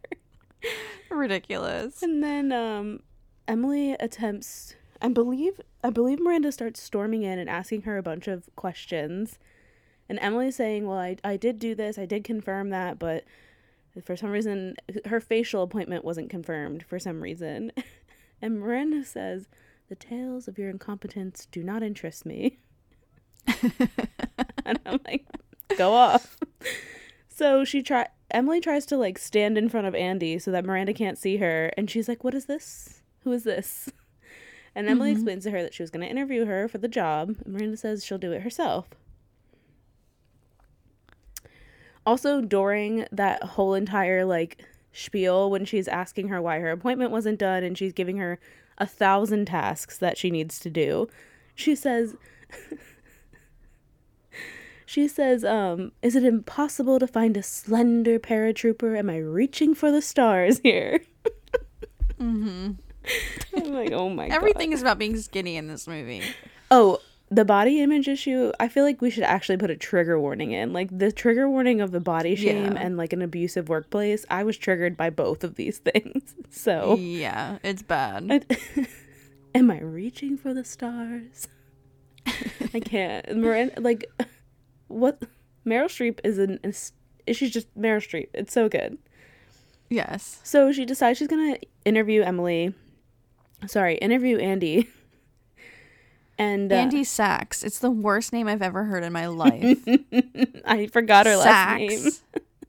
Ridiculous. 1.11 2.03
and 2.03 2.23
then 2.23 2.53
um, 2.53 3.01
Emily 3.47 3.93
attempts. 3.93 4.75
I 5.01 5.09
believe 5.09 5.61
I 5.85 5.91
believe 5.91 6.19
Miranda 6.21 6.51
starts 6.53 6.81
storming 6.81 7.23
in 7.23 7.39
and 7.39 7.51
asking 7.51 7.83
her 7.83 7.99
a 7.99 8.03
bunch 8.03 8.27
of 8.29 8.49
questions, 8.57 9.39
and 10.09 10.19
Emily's 10.21 10.57
saying, 10.57 10.87
"Well, 10.87 10.99
I 10.99 11.17
I 11.23 11.37
did 11.37 11.59
do 11.59 11.75
this, 11.75 11.99
I 11.99 12.07
did 12.07 12.25
confirm 12.25 12.71
that, 12.71 12.99
but." 12.99 13.25
For 14.05 14.15
some 14.15 14.29
reason, 14.29 14.77
her 15.07 15.21
facial 15.21 15.63
appointment 15.63 16.05
wasn't 16.05 16.29
confirmed 16.29 16.85
for 16.87 16.99
some 16.99 17.23
reason. 17.23 17.73
And 18.43 18.61
Miranda 18.61 19.03
says, 19.07 19.49
The 19.89 19.95
tales 19.95 20.49
of 20.49 20.59
your 20.59 20.71
incompetence 20.71 21.47
do 21.51 21.63
not 21.63 21.83
interest 21.83 22.27
me. 22.27 22.59
and 23.47 24.81
I'm 24.85 25.01
like, 25.07 25.25
Go 25.77 25.93
off. 25.93 26.39
So 27.29 27.65
she 27.65 27.83
try 27.83 28.09
Emily 28.31 28.61
tries 28.61 28.87
to 28.87 28.97
like 28.97 29.19
stand 29.19 29.57
in 29.57 29.69
front 29.69 29.87
of 29.87 29.95
Andy 29.95 30.39
so 30.39 30.51
that 30.51 30.65
Miranda 30.65 30.93
can't 30.93 31.19
see 31.19 31.37
her. 31.37 31.71
And 31.77 31.91
she's 31.91 32.09
like, 32.09 32.25
What 32.25 32.35
is 32.35 32.47
this? 32.47 33.03
Who 33.25 33.33
is 33.33 33.45
this? 33.45 33.91
And 34.75 34.89
Emily 34.89 35.11
mm-hmm. 35.11 35.17
explains 35.17 35.45
to 35.45 35.51
her 35.53 35.63
that 35.63 35.73
she 35.73 35.83
was 35.83 35.91
going 35.91 36.05
to 36.05 36.11
interview 36.11 36.45
her 36.45 36.69
for 36.69 36.77
the 36.77 36.87
job. 36.87 37.37
And 37.45 37.55
Miranda 37.55 37.79
says 37.79 38.05
she'll 38.05 38.19
do 38.19 38.33
it 38.33 38.43
herself. 38.43 38.89
Also, 42.05 42.43
during 42.43 43.07
that 43.11 43.43
whole 43.43 43.73
entire 43.73 44.27
like 44.27 44.63
spiel, 44.93 45.51
when 45.51 45.65
she's 45.65 45.89
asking 45.89 46.29
her 46.29 46.43
why 46.43 46.59
her 46.59 46.71
appointment 46.71 47.11
wasn't 47.11 47.39
done 47.39 47.65
and 47.65 47.77
she's 47.77 47.95
giving 47.95 48.19
her 48.19 48.39
a 48.79 48.87
thousand 48.87 49.47
tasks 49.47 49.99
that 49.99 50.19
she 50.19 50.31
needs 50.31 50.59
to 50.61 50.71
do. 50.71 51.09
She 51.55 51.75
says, 51.75 52.17
she 54.87 55.09
says, 55.09 55.45
um, 55.45 55.93
is 56.03 56.15
it 56.17 56.25
impossible 56.25 56.99
to 56.99 57.07
find 57.07 57.37
a 57.37 57.43
slender 57.43 58.19
paratrooper? 58.19 58.99
Am 58.99 59.11
I 59.11 59.19
reaching 59.19 59.75
for 59.75 59.91
the 59.91 60.03
stars 60.03 60.61
here? 60.61 61.01
Mm-hmm. 62.21 62.73
I'm 63.57 63.73
like, 63.73 63.93
oh 63.93 64.09
my 64.09 64.29
god. 64.29 64.35
Everything 64.35 64.73
is 64.73 64.81
about 64.81 64.99
being 64.99 65.17
skinny 65.17 65.57
in 65.57 65.69
this 65.69 65.87
movie. 65.87 66.23
Oh, 66.71 66.99
the 67.31 67.45
body 67.45 67.81
image 67.81 68.07
issue. 68.09 68.53
I 68.61 68.69
feel 68.69 68.85
like 68.85 69.01
we 69.03 69.11
should 69.11 69.25
actually 69.25 69.57
put 69.57 69.71
a 69.71 69.77
trigger 69.77 70.19
warning 70.21 70.53
in. 70.53 70.73
Like 70.73 70.97
the 70.97 71.11
trigger 71.11 71.49
warning 71.51 71.81
of 71.81 71.91
the 71.91 72.01
body 72.01 72.37
shame 72.37 72.75
Yeah. 72.75 72.81
and 72.81 72.97
like 72.97 73.13
an 73.13 73.23
abusive 73.23 73.69
workplace. 73.69 74.25
I 74.31 74.45
was 74.45 74.57
triggered 74.57 74.97
by 74.97 75.11
both 75.11 75.43
of 75.45 75.57
these 75.57 75.79
things. 75.93 76.35
So, 76.51 76.97
Yeah, 76.97 77.59
it's 77.65 77.83
bad. 77.83 78.47
am 79.55 79.71
I 79.71 79.81
reaching 79.81 80.37
for 80.39 80.55
the 80.55 80.65
stars? 80.65 81.49
I 82.75 82.81
can't. 82.81 83.37
Miranda, 83.37 83.81
like, 83.81 84.05
what? 84.89 85.23
Meryl 85.67 85.87
Streep 85.87 86.21
is 86.25 86.39
an. 86.39 86.61
Is, 86.63 86.93
she's 87.33 87.51
just 87.51 87.73
Meryl 87.77 87.99
Streep. 87.99 88.29
It's 88.35 88.53
so 88.53 88.69
good. 88.69 88.99
Yes. 89.91 90.41
So 90.45 90.71
she 90.73 90.85
decides 90.85 91.19
she's 91.19 91.29
gonna 91.29 91.57
interview 91.85 92.23
Emily. 92.23 92.75
Sorry, 93.67 93.97
interview 93.97 94.39
Andy. 94.39 94.89
And 96.39 96.73
uh, 96.73 96.77
Andy 96.77 97.05
Sachs. 97.05 97.63
It's 97.63 97.79
the 97.79 97.91
worst 97.91 98.33
name 98.33 98.47
I've 98.47 98.63
ever 98.63 98.85
heard 98.85 99.05
in 99.05 99.13
my 99.13 99.27
life. 99.27 99.79
I 100.65 100.87
forgot 100.89 101.27
her 101.27 101.37
last 101.37 101.79
name. 101.79 102.11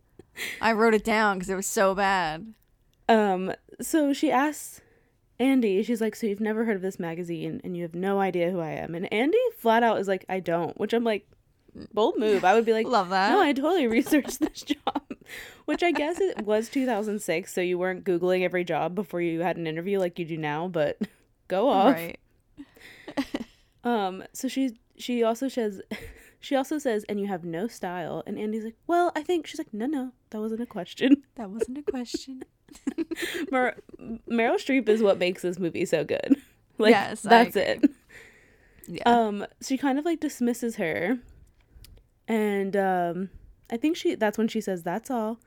I 0.61 0.71
wrote 0.71 0.93
it 0.93 1.03
down 1.03 1.37
because 1.37 1.49
it 1.49 1.55
was 1.55 1.65
so 1.65 1.95
bad. 1.95 2.53
Um, 3.09 3.53
so 3.81 4.13
she 4.13 4.31
asks 4.31 4.81
Andy, 5.39 5.83
she's 5.83 6.01
like, 6.01 6.15
So 6.15 6.27
you've 6.27 6.39
never 6.39 6.65
heard 6.65 6.75
of 6.75 6.81
this 6.81 6.99
magazine 6.99 7.61
and 7.63 7.75
you 7.75 7.83
have 7.83 7.95
no 7.95 8.19
idea 8.19 8.51
who 8.51 8.59
I 8.59 8.71
am. 8.71 8.95
And 8.95 9.11
Andy 9.13 9.37
flat 9.57 9.83
out 9.83 9.99
is 9.99 10.07
like, 10.07 10.25
I 10.29 10.39
don't, 10.39 10.77
which 10.79 10.93
I'm 10.93 11.03
like, 11.03 11.27
bold 11.93 12.17
move. 12.17 12.43
I 12.43 12.53
would 12.55 12.65
be 12.65 12.73
like, 12.73 12.87
Love 12.87 13.09
that. 13.09 13.31
No, 13.31 13.41
I 13.41 13.53
totally 13.53 13.87
researched 13.87 14.39
this 14.39 14.61
job. 14.63 15.01
Which 15.65 15.83
I 15.83 15.91
guess 15.91 16.21
it 16.21 16.45
was 16.45 16.69
2006, 16.69 17.53
so 17.53 17.59
you 17.59 17.77
weren't 17.77 18.05
Googling 18.05 18.43
every 18.43 18.63
job 18.63 18.95
before 18.95 19.19
you 19.19 19.41
had 19.41 19.57
an 19.57 19.67
interview 19.67 19.99
like 19.99 20.17
you 20.17 20.23
do 20.23 20.37
now, 20.37 20.69
but 20.69 20.97
go 21.49 21.67
off. 21.67 21.95
Right. 21.95 22.19
Um, 23.87 24.23
so 24.33 24.47
she 24.49 24.77
she 24.97 25.23
also 25.23 25.47
says 25.47 25.81
she 26.41 26.55
also 26.55 26.77
says, 26.77 27.05
and 27.07 27.19
you 27.19 27.27
have 27.27 27.45
no 27.45 27.67
style. 27.67 28.21
And 28.27 28.37
Andy's 28.37 28.65
like, 28.65 28.75
Well, 28.85 29.11
I 29.15 29.23
think 29.23 29.47
she's 29.47 29.59
like, 29.59 29.73
No, 29.73 29.85
no, 29.85 30.11
that 30.31 30.41
wasn't 30.41 30.61
a 30.61 30.65
question. 30.65 31.23
That 31.35 31.49
wasn't 31.51 31.77
a 31.77 31.83
question. 31.83 32.43
Mer- 33.51 33.77
Meryl 34.27 34.55
Streep 34.57 34.89
is 34.89 35.01
what 35.01 35.19
makes 35.19 35.41
this 35.43 35.59
movie 35.59 35.85
so 35.85 36.03
good. 36.03 36.35
Like 36.77 36.91
Yes, 36.91 37.21
that's 37.21 37.55
it. 37.55 37.89
Yeah. 38.87 39.03
Um 39.05 39.45
she 39.61 39.77
kind 39.77 39.97
of 39.99 40.05
like 40.05 40.19
dismisses 40.19 40.75
her. 40.75 41.17
And 42.27 42.75
um 42.75 43.29
I 43.69 43.77
think 43.77 43.95
she 43.95 44.15
that's 44.15 44.37
when 44.37 44.47
she 44.47 44.61
says 44.61 44.83
that's 44.83 45.09
all. 45.09 45.39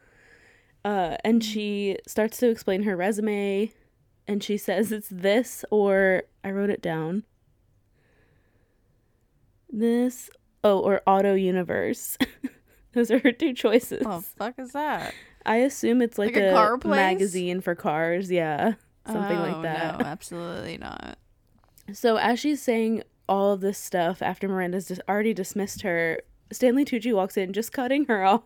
Uh 0.85 1.17
and 1.25 1.45
she 1.45 1.99
starts 2.07 2.39
to 2.39 2.49
explain 2.49 2.85
her 2.85 2.97
resume 2.97 3.73
and 4.27 4.43
she 4.43 4.57
says 4.57 4.93
it's 4.93 5.09
this 5.11 5.65
or 5.71 6.23
I 6.45 6.53
wrote 6.53 6.71
it 6.71 6.81
down. 6.83 7.25
This 9.71 10.31
oh 10.65 10.81
or 10.81 11.03
Auto 11.07 11.35
Universe. 11.35 12.17
Those 12.93 13.11
are 13.11 13.19
her 13.21 13.33
two 13.33 13.53
choices. 13.55 14.03
oh, 14.05 14.21
fuck 14.21 14.59
is 14.59 14.73
that? 14.73 15.15
I 15.47 15.57
assume 15.59 16.03
it's 16.03 16.19
like, 16.19 16.35
Like 16.35 16.43
a 16.45 16.57
a, 16.75 16.89
magazine 16.89 17.61
for 17.61 17.75
cars, 17.75 18.31
yeah. 18.31 18.75
Something 19.07 19.39
Oh, 19.39 19.43
like 19.43 19.63
that. 19.63 19.99
No, 20.01 20.05
absolutely 20.05 20.77
not. 20.77 21.17
So 21.93 22.17
as 22.17 22.39
she's 22.41 22.61
saying 22.61 23.03
all 23.29 23.53
of 23.53 23.61
this 23.61 23.79
stuff 23.79 24.23
after 24.23 24.49
Miranda's 24.49 24.89
just 24.89 25.01
already 25.09 25.33
dismissed 25.33 25.83
her, 25.83 26.21
Stanley 26.53 26.85
Tucci 26.85 27.15
walks 27.15 27.37
in 27.37 27.53
just 27.53 27.73
cutting 27.73 28.05
her 28.07 28.25
off. 28.25 28.43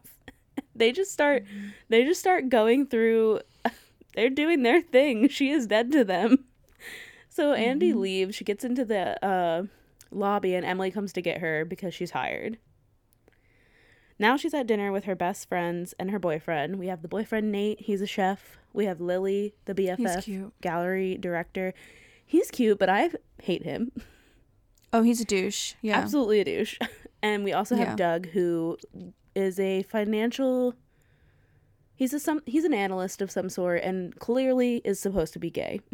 They 0.76 0.92
just 0.92 1.10
start 1.12 1.44
they 1.88 2.04
just 2.04 2.20
start 2.20 2.48
going 2.48 2.86
through 2.86 3.40
they're 4.14 4.30
doing 4.30 4.62
their 4.62 4.80
thing. 4.82 5.28
She 5.28 5.50
is 5.50 5.66
dead 5.66 5.90
to 5.92 6.04
them. 6.04 6.44
So 7.28 7.54
Andy 7.54 7.92
leaves, 7.92 8.36
she 8.36 8.44
gets 8.44 8.62
into 8.62 8.84
the 8.84 9.24
uh 9.24 9.64
lobby 10.14 10.54
and 10.54 10.64
Emily 10.64 10.90
comes 10.90 11.12
to 11.14 11.22
get 11.22 11.38
her 11.38 11.64
because 11.64 11.94
she's 11.94 12.12
hired. 12.12 12.58
Now 14.18 14.36
she's 14.36 14.54
at 14.54 14.66
dinner 14.66 14.92
with 14.92 15.04
her 15.04 15.14
best 15.16 15.48
friends 15.48 15.94
and 15.98 16.10
her 16.10 16.18
boyfriend. 16.18 16.78
We 16.78 16.86
have 16.86 17.02
the 17.02 17.08
boyfriend 17.08 17.50
Nate, 17.50 17.80
he's 17.80 18.00
a 18.00 18.06
chef. 18.06 18.58
We 18.72 18.86
have 18.86 19.00
Lily, 19.00 19.54
the 19.64 19.74
BFF 19.74 20.52
gallery 20.60 21.16
director. 21.18 21.74
He's 22.24 22.50
cute, 22.50 22.78
but 22.78 22.88
I 22.88 23.10
hate 23.42 23.64
him. 23.64 23.92
Oh, 24.92 25.02
he's 25.02 25.20
a 25.20 25.24
douche. 25.24 25.74
Yeah. 25.82 25.98
Absolutely 25.98 26.40
a 26.40 26.44
douche. 26.44 26.78
And 27.22 27.42
we 27.42 27.54
also 27.54 27.74
have 27.74 27.88
Yeah. 27.88 27.96
Doug, 27.96 28.26
who 28.28 28.76
is 29.34 29.58
a 29.58 29.82
financial. 29.84 30.74
He's 31.96 32.12
a 32.12 32.20
some. 32.20 32.42
He's 32.44 32.64
an 32.64 32.74
analyst 32.74 33.22
of 33.22 33.30
some 33.30 33.48
sort, 33.48 33.82
and 33.82 34.14
clearly 34.18 34.82
is 34.84 35.00
supposed 35.00 35.32
to 35.32 35.38
be 35.38 35.48
gay. 35.50 35.80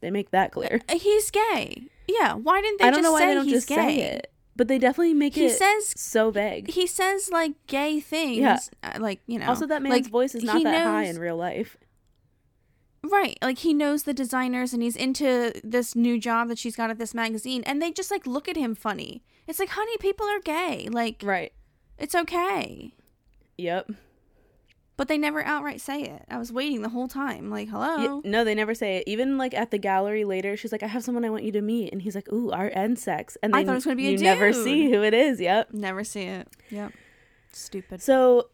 They 0.00 0.10
make 0.10 0.32
that 0.32 0.50
clear. 0.50 0.80
Uh, 0.88 0.98
He's 0.98 1.30
gay. 1.30 1.84
Yeah. 2.06 2.34
Why 2.34 2.60
didn't 2.60 2.80
they 2.80 2.86
I 2.86 2.90
don't 2.90 2.98
just 2.98 3.04
know 3.04 3.12
why 3.12 3.20
say 3.20 3.26
they 3.28 3.34
don't 3.34 3.48
just 3.48 3.68
gay? 3.68 3.74
say 3.74 4.00
it, 4.02 4.32
but 4.56 4.68
they 4.68 4.78
definitely 4.78 5.14
make 5.14 5.34
He 5.34 5.46
it 5.46 5.56
says- 5.58 5.94
so 6.00 6.30
vague. 6.30 6.70
He 6.70 6.86
says 6.86 7.30
like 7.30 7.52
gay 7.66 8.00
things. 8.00 8.38
Yeah. 8.38 8.58
uh, 8.82 8.98
Like 9.00 9.20
you 9.26 9.38
know. 9.38 9.46
also, 9.48 9.66
that 9.66 9.82
man's 9.82 9.92
like, 9.92 10.06
voice 10.10 10.34
is 10.34 10.44
not 10.44 10.62
that 10.62 10.84
high 10.86 11.04
in 11.04 11.18
real 11.18 11.36
life. 11.36 11.76
Right. 13.02 13.36
Like 13.42 13.58
he 13.58 13.74
knows 13.74 14.04
the 14.04 14.14
designers 14.14 14.72
and 14.72 14.82
he's 14.82 14.96
into 14.96 15.52
this 15.62 15.94
new 15.94 16.18
job 16.18 16.48
that 16.48 16.58
she's 16.58 16.74
got 16.76 16.88
at 16.90 16.98
this 16.98 17.12
magazine 17.12 17.62
and 17.66 17.80
they 17.82 17.90
just 17.92 18.10
like 18.10 18.26
look 18.26 18.48
at 18.48 18.56
him 18.56 18.74
funny. 18.74 19.22
It's 19.46 19.58
like, 19.58 19.68
honey, 19.70 19.96
people 19.98 20.26
are 20.26 20.40
gay. 20.40 20.88
Like 20.90 21.20
Right. 21.22 21.52
it's 21.98 22.14
okay. 22.14 22.94
Yep. 23.58 23.90
But 24.96 25.08
they 25.08 25.18
never 25.18 25.42
outright 25.42 25.80
say 25.80 26.02
it. 26.02 26.22
I 26.30 26.38
was 26.38 26.52
waiting 26.52 26.82
the 26.82 26.88
whole 26.90 27.08
time. 27.08 27.50
Like, 27.50 27.68
hello. 27.68 28.20
Yeah, 28.24 28.30
no, 28.30 28.44
they 28.44 28.54
never 28.54 28.74
say 28.74 28.98
it. 28.98 29.04
Even 29.08 29.36
like 29.36 29.52
at 29.52 29.70
the 29.72 29.78
gallery 29.78 30.24
later, 30.24 30.56
she's 30.56 30.70
like, 30.70 30.84
"I 30.84 30.86
have 30.86 31.02
someone 31.02 31.24
I 31.24 31.30
want 31.30 31.42
you 31.42 31.50
to 31.52 31.60
meet," 31.62 31.92
and 31.92 32.00
he's 32.02 32.14
like, 32.14 32.32
"Ooh, 32.32 32.50
art 32.52 32.72
and 32.76 32.96
sex." 32.96 33.36
And 33.42 33.56
I 33.56 33.64
thought 33.64 33.72
it 33.72 33.74
was 33.74 33.84
gonna 33.86 33.96
be 33.96 34.06
a 34.06 34.10
dude. 34.12 34.20
you 34.20 34.26
never 34.26 34.52
see 34.52 34.90
who 34.90 35.02
it 35.02 35.12
is. 35.12 35.40
Yep. 35.40 35.72
Never 35.72 36.04
see 36.04 36.22
it. 36.22 36.48
Yep. 36.70 36.92
Stupid. 37.52 38.02
So, 38.02 38.50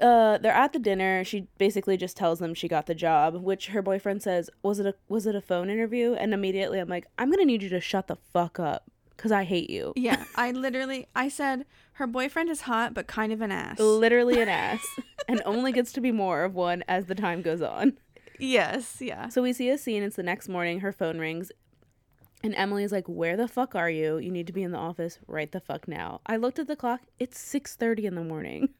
uh, 0.00 0.38
they're 0.38 0.52
at 0.52 0.72
the 0.72 0.78
dinner. 0.78 1.24
She 1.24 1.48
basically 1.58 1.96
just 1.96 2.16
tells 2.16 2.38
them 2.38 2.54
she 2.54 2.68
got 2.68 2.86
the 2.86 2.94
job, 2.94 3.34
which 3.42 3.68
her 3.68 3.82
boyfriend 3.82 4.22
says, 4.22 4.48
"Was 4.62 4.78
it 4.78 4.86
a 4.86 4.94
was 5.08 5.26
it 5.26 5.34
a 5.34 5.40
phone 5.40 5.70
interview?" 5.70 6.14
And 6.14 6.32
immediately, 6.32 6.78
I'm 6.78 6.88
like, 6.88 7.06
"I'm 7.18 7.30
gonna 7.30 7.44
need 7.44 7.62
you 7.62 7.68
to 7.70 7.80
shut 7.80 8.06
the 8.06 8.16
fuck 8.32 8.58
up, 8.60 8.84
cause 9.16 9.32
I 9.32 9.42
hate 9.44 9.70
you." 9.70 9.92
Yeah, 9.96 10.24
I 10.36 10.52
literally 10.52 11.08
I 11.14 11.28
said 11.28 11.64
her 12.00 12.06
boyfriend 12.06 12.48
is 12.48 12.62
hot 12.62 12.94
but 12.94 13.06
kind 13.06 13.30
of 13.32 13.42
an 13.42 13.52
ass. 13.52 13.78
Literally 13.78 14.40
an 14.40 14.48
ass, 14.48 14.84
and 15.28 15.42
only 15.44 15.70
gets 15.70 15.92
to 15.92 16.00
be 16.00 16.10
more 16.10 16.44
of 16.44 16.54
one 16.54 16.82
as 16.88 17.06
the 17.06 17.14
time 17.14 17.42
goes 17.42 17.60
on. 17.62 17.98
yes, 18.38 18.96
yeah. 19.00 19.28
So 19.28 19.42
we 19.42 19.52
see 19.52 19.68
a 19.68 19.78
scene. 19.78 20.02
It's 20.02 20.16
the 20.16 20.22
next 20.22 20.48
morning. 20.48 20.80
Her 20.80 20.92
phone 20.92 21.18
rings. 21.18 21.52
And 22.42 22.54
Emily's 22.54 22.90
like, 22.90 23.06
"Where 23.06 23.36
the 23.36 23.46
fuck 23.46 23.74
are 23.74 23.90
you? 23.90 24.16
You 24.16 24.30
need 24.30 24.46
to 24.46 24.52
be 24.52 24.62
in 24.62 24.72
the 24.72 24.78
office 24.78 25.18
right 25.26 25.52
the 25.52 25.60
fuck 25.60 25.86
now." 25.86 26.22
I 26.24 26.36
looked 26.36 26.58
at 26.58 26.68
the 26.68 26.74
clock. 26.74 27.02
It's 27.18 27.38
6:30 27.38 28.04
in 28.04 28.14
the 28.14 28.24
morning. 28.24 28.70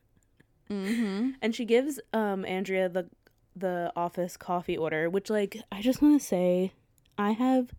Mm-hmm. 0.71 1.31
And 1.43 1.55
she 1.55 1.65
gives 1.67 2.00
um 2.15 2.47
Andrea 2.47 2.89
the 2.89 3.11
the 3.55 3.93
office 3.95 4.39
coffee 4.39 4.79
order, 4.79 5.11
which 5.11 5.29
like 5.29 5.59
I 5.71 5.83
just 5.83 6.00
want 6.00 6.19
to 6.19 6.27
say 6.27 6.73
I 7.19 7.33
have 7.33 7.75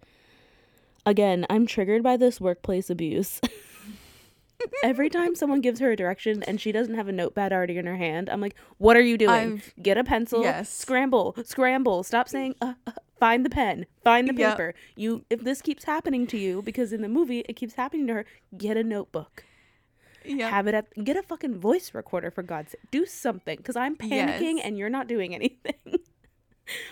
again, 1.04 1.48
I'm 1.50 1.66
triggered 1.66 2.04
by 2.04 2.16
this 2.16 2.40
workplace 2.40 2.92
abuse. 2.92 3.42
Every 4.84 5.10
time 5.10 5.36
someone 5.36 5.62
gives 5.62 5.80
her 5.80 5.92
a 5.92 5.96
direction 5.96 6.44
and 6.44 6.60
she 6.60 6.72
doesn't 6.72 6.96
have 6.96 7.08
a 7.08 7.12
notepad 7.12 7.54
already 7.54 7.78
in 7.78 7.86
her 7.86 7.96
hand, 7.98 8.30
I'm 8.30 8.42
like, 8.42 8.56
"What 8.78 8.96
are 8.98 9.02
you 9.02 9.18
doing? 9.18 9.30
I've- 9.32 9.72
Get 9.82 9.98
a 9.98 10.04
pencil. 10.04 10.44
Yes. 10.44 10.70
Scramble, 10.72 11.36
scramble. 11.44 12.04
Stop 12.04 12.28
saying 12.30 12.56
uh, 12.62 12.74
uh, 12.88 12.92
find 13.20 13.46
the 13.46 13.50
pen, 13.50 13.86
find 14.04 14.28
the 14.28 14.34
Yep. 14.34 14.52
paper. 14.58 14.74
You 14.96 15.26
if 15.30 15.42
this 15.44 15.62
keeps 15.62 15.84
happening 15.86 16.28
to 16.28 16.38
you 16.38 16.62
because 16.62 16.92
in 16.94 17.02
the 17.02 17.10
movie 17.10 17.40
it 17.48 17.56
keeps 17.56 17.76
happening 17.76 18.08
to 18.08 18.14
her, 18.14 18.26
get 18.58 18.78
a 18.78 18.84
notebook. 18.84 19.44
Yeah. 20.24 20.50
Have 20.50 20.68
it 20.68 20.76
at 20.76 20.86
get 21.04 21.18
a 21.18 21.24
fucking 21.24 21.60
voice 21.60 21.94
recorder 21.94 22.30
for 22.30 22.44
God's 22.44 22.72
sake. 22.72 22.82
Do 22.92 23.06
something 23.06 23.58
because 23.58 23.76
I'm 23.76 23.96
panicking 23.96 24.58
Yes. 24.58 24.62
and 24.66 24.78
you're 24.78 24.90
not 24.90 25.08
doing 25.08 25.34
anything. 25.40 26.00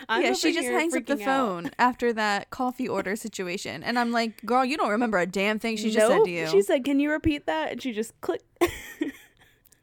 I'm 0.08 0.22
yeah, 0.22 0.32
she 0.34 0.52
just 0.52 0.68
hangs 0.68 0.94
up 0.94 1.06
the 1.06 1.14
out. 1.14 1.20
phone 1.20 1.70
after 1.78 2.12
that 2.12 2.50
coffee 2.50 2.88
order 2.88 3.16
situation. 3.16 3.82
And 3.82 3.98
I'm 3.98 4.12
like, 4.12 4.44
girl, 4.44 4.64
you 4.64 4.76
don't 4.76 4.90
remember 4.90 5.18
a 5.18 5.26
damn 5.26 5.58
thing 5.58 5.76
she 5.76 5.90
just 5.90 6.06
said 6.06 6.24
to 6.24 6.30
you. 6.30 6.46
She 6.48 6.62
said, 6.62 6.84
"Can 6.84 7.00
you 7.00 7.10
repeat 7.10 7.46
that?" 7.46 7.72
And 7.72 7.82
she 7.82 7.92
just 7.92 8.18
clicked. 8.20 8.44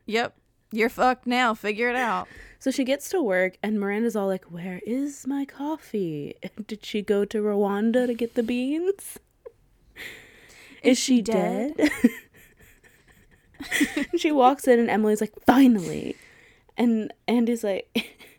Yep. 0.07 0.35
You're 0.71 0.89
fucked 0.89 1.27
now. 1.27 1.53
Figure 1.53 1.89
it 1.89 1.95
out. 1.95 2.27
so 2.59 2.71
she 2.71 2.83
gets 2.83 3.09
to 3.09 3.21
work, 3.21 3.57
and 3.61 3.79
Miranda's 3.79 4.15
all 4.15 4.27
like, 4.27 4.45
"Where 4.45 4.81
is 4.85 5.27
my 5.27 5.45
coffee? 5.45 6.35
Did 6.65 6.83
she 6.83 7.01
go 7.01 7.23
to 7.25 7.41
Rwanda 7.41 8.07
to 8.07 8.13
get 8.13 8.33
the 8.33 8.43
beans? 8.43 9.19
Is, 10.81 10.97
she, 10.97 11.17
she 11.17 11.21
dead?" 11.21 11.75
dead? 11.77 11.91
she 14.17 14.31
walks 14.31 14.67
in, 14.67 14.79
and 14.79 14.89
Emily's 14.89 15.21
like, 15.21 15.33
"Finally!" 15.45 16.15
And 16.77 17.13
Andy's 17.27 17.63
like, 17.63 17.89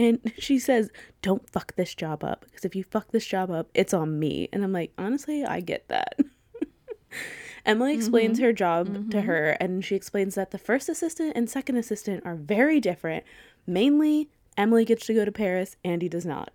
And 0.00 0.32
she 0.38 0.58
says, 0.58 0.90
Don't 1.22 1.48
fuck 1.48 1.76
this 1.76 1.94
job 1.94 2.24
up. 2.24 2.44
Because 2.46 2.64
if 2.64 2.74
you 2.74 2.82
fuck 2.82 3.12
this 3.12 3.26
job 3.26 3.52
up, 3.52 3.68
it's 3.74 3.94
on 3.94 4.18
me. 4.18 4.48
And 4.52 4.64
I'm 4.64 4.72
like, 4.72 4.92
Honestly, 4.98 5.44
I 5.44 5.60
get 5.60 5.86
that. 5.88 6.18
Emily 7.66 7.94
explains 7.94 8.38
mm-hmm. 8.38 8.46
her 8.46 8.52
job 8.54 8.86
to 8.86 9.00
mm-hmm. 9.00 9.18
her, 9.20 9.50
and 9.60 9.84
she 9.84 9.94
explains 9.94 10.34
that 10.34 10.50
the 10.50 10.58
first 10.58 10.88
assistant 10.88 11.36
and 11.36 11.48
second 11.48 11.76
assistant 11.76 12.24
are 12.24 12.34
very 12.34 12.80
different. 12.80 13.22
Mainly, 13.66 14.30
Emily 14.56 14.86
gets 14.86 15.04
to 15.06 15.14
go 15.14 15.26
to 15.26 15.30
Paris, 15.30 15.76
Andy 15.84 16.08
does 16.08 16.24
not. 16.24 16.52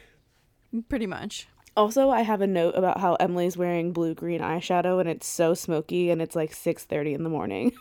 Pretty 0.88 1.06
much. 1.06 1.48
also, 1.76 2.08
I 2.08 2.22
have 2.22 2.40
a 2.40 2.46
note 2.46 2.74
about 2.76 3.00
how 3.00 3.16
Emily's 3.16 3.58
wearing 3.58 3.92
blue 3.92 4.14
green 4.14 4.40
eyeshadow, 4.40 5.00
and 5.00 5.08
it's 5.08 5.26
so 5.26 5.52
smoky, 5.52 6.08
and 6.08 6.22
it's 6.22 6.34
like 6.34 6.52
6.30 6.52 7.14
in 7.14 7.22
the 7.22 7.30
morning. 7.30 7.72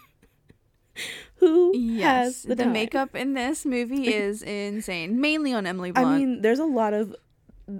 Who 1.38 1.71
Yes. 1.75 2.03
has 2.03 2.43
the, 2.43 2.55
The, 2.55 2.65
makeup 2.67 3.15
in 3.15 3.33
this 3.33 3.65
movie 3.65 4.07
is 4.13 4.41
insane. 4.41 5.19
Mainly 5.19 5.53
on 5.53 5.65
Emily 5.65 5.91
Blunt. 5.91 6.07
I 6.07 6.17
mean, 6.17 6.41
there's 6.41 6.59
a 6.59 6.65
lot 6.65 6.93
of 6.93 7.15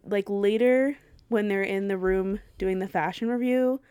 like 0.06 0.30
later 0.30 0.98
when 1.30 1.48
they're 1.48 1.64
in 1.64 1.88
the 1.88 1.98
room 1.98 2.40
doing 2.58 2.80
the 2.80 2.88
fashion 2.88 3.28
review, 3.30 3.82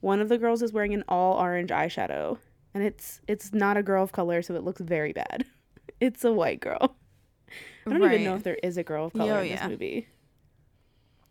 one 0.00 0.20
of 0.20 0.28
the 0.28 0.38
girls 0.38 0.62
is 0.62 0.72
wearing 0.72 0.94
an 0.94 1.04
all 1.08 1.34
orange 1.34 1.70
eyeshadow, 1.70 2.38
and 2.74 2.82
it's 2.84 3.20
it's 3.28 3.52
not 3.52 3.76
a 3.76 3.82
girl 3.82 4.02
of 4.02 4.12
color, 4.12 4.42
so 4.42 4.54
it 4.54 4.62
looks 4.64 4.80
very 4.80 5.12
bad. 5.12 5.44
It's 6.00 6.24
a 6.24 6.32
white 6.32 6.60
girl. 6.60 6.96
I 7.86 7.90
don't 7.90 8.02
even 8.02 8.24
know 8.24 8.34
if 8.34 8.42
there 8.42 8.56
is 8.62 8.78
a 8.78 8.82
girl 8.82 9.04
of 9.06 9.12
color 9.12 9.34
Oh, 9.34 9.42
in 9.42 9.50
this 9.50 9.60
yeah. 9.60 9.68
movie. 9.68 10.08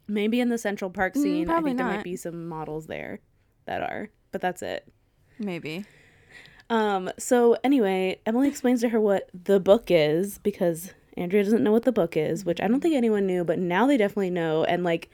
Maybe 0.07 0.39
in 0.39 0.49
the 0.49 0.59
Central 0.59 0.91
Park 0.91 1.15
mm, 1.15 1.23
scene, 1.23 1.49
I 1.49 1.53
probably 1.53 1.71
think 1.71 1.77
there 1.79 1.87
might 1.87 2.03
be 2.03 2.15
some 2.15 2.47
models 2.47 2.85
there 2.85 3.19
that 3.65 3.81
are, 3.81 4.09
but 4.31 4.41
that's 4.41 4.61
it. 4.61 4.87
Maybe. 5.39 5.85
Um, 6.69 7.09
so 7.17 7.57
anyway, 7.63 8.19
Emily 8.25 8.47
explains 8.47 8.81
to 8.81 8.89
her 8.89 8.99
what 8.99 9.29
the 9.33 9.59
book 9.59 9.85
is 9.89 10.37
because 10.37 10.93
Andrea 11.17 11.43
doesn't 11.43 11.63
know 11.63 11.71
what 11.71 11.83
the 11.83 11.91
book 11.91 12.15
is, 12.15 12.45
which 12.45 12.61
I 12.61 12.67
don't 12.67 12.79
think 12.79 12.95
anyone 12.95 13.25
knew, 13.25 13.43
but 13.43 13.59
now 13.59 13.87
they 13.87 13.97
definitely 13.97 14.29
know. 14.29 14.63
And 14.63 14.83
like, 14.83 15.09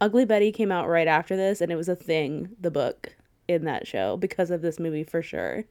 Ugly 0.00 0.24
Betty 0.26 0.52
came 0.52 0.72
out 0.72 0.88
right 0.88 1.08
after 1.08 1.36
this, 1.36 1.60
and 1.60 1.70
it 1.70 1.76
was 1.76 1.88
a 1.88 1.96
thing, 1.96 2.50
the 2.60 2.70
book 2.70 3.14
in 3.48 3.64
that 3.64 3.86
show 3.86 4.16
because 4.16 4.50
of 4.50 4.60
this 4.60 4.78
movie 4.78 5.04
for 5.04 5.22
sure. 5.22 5.64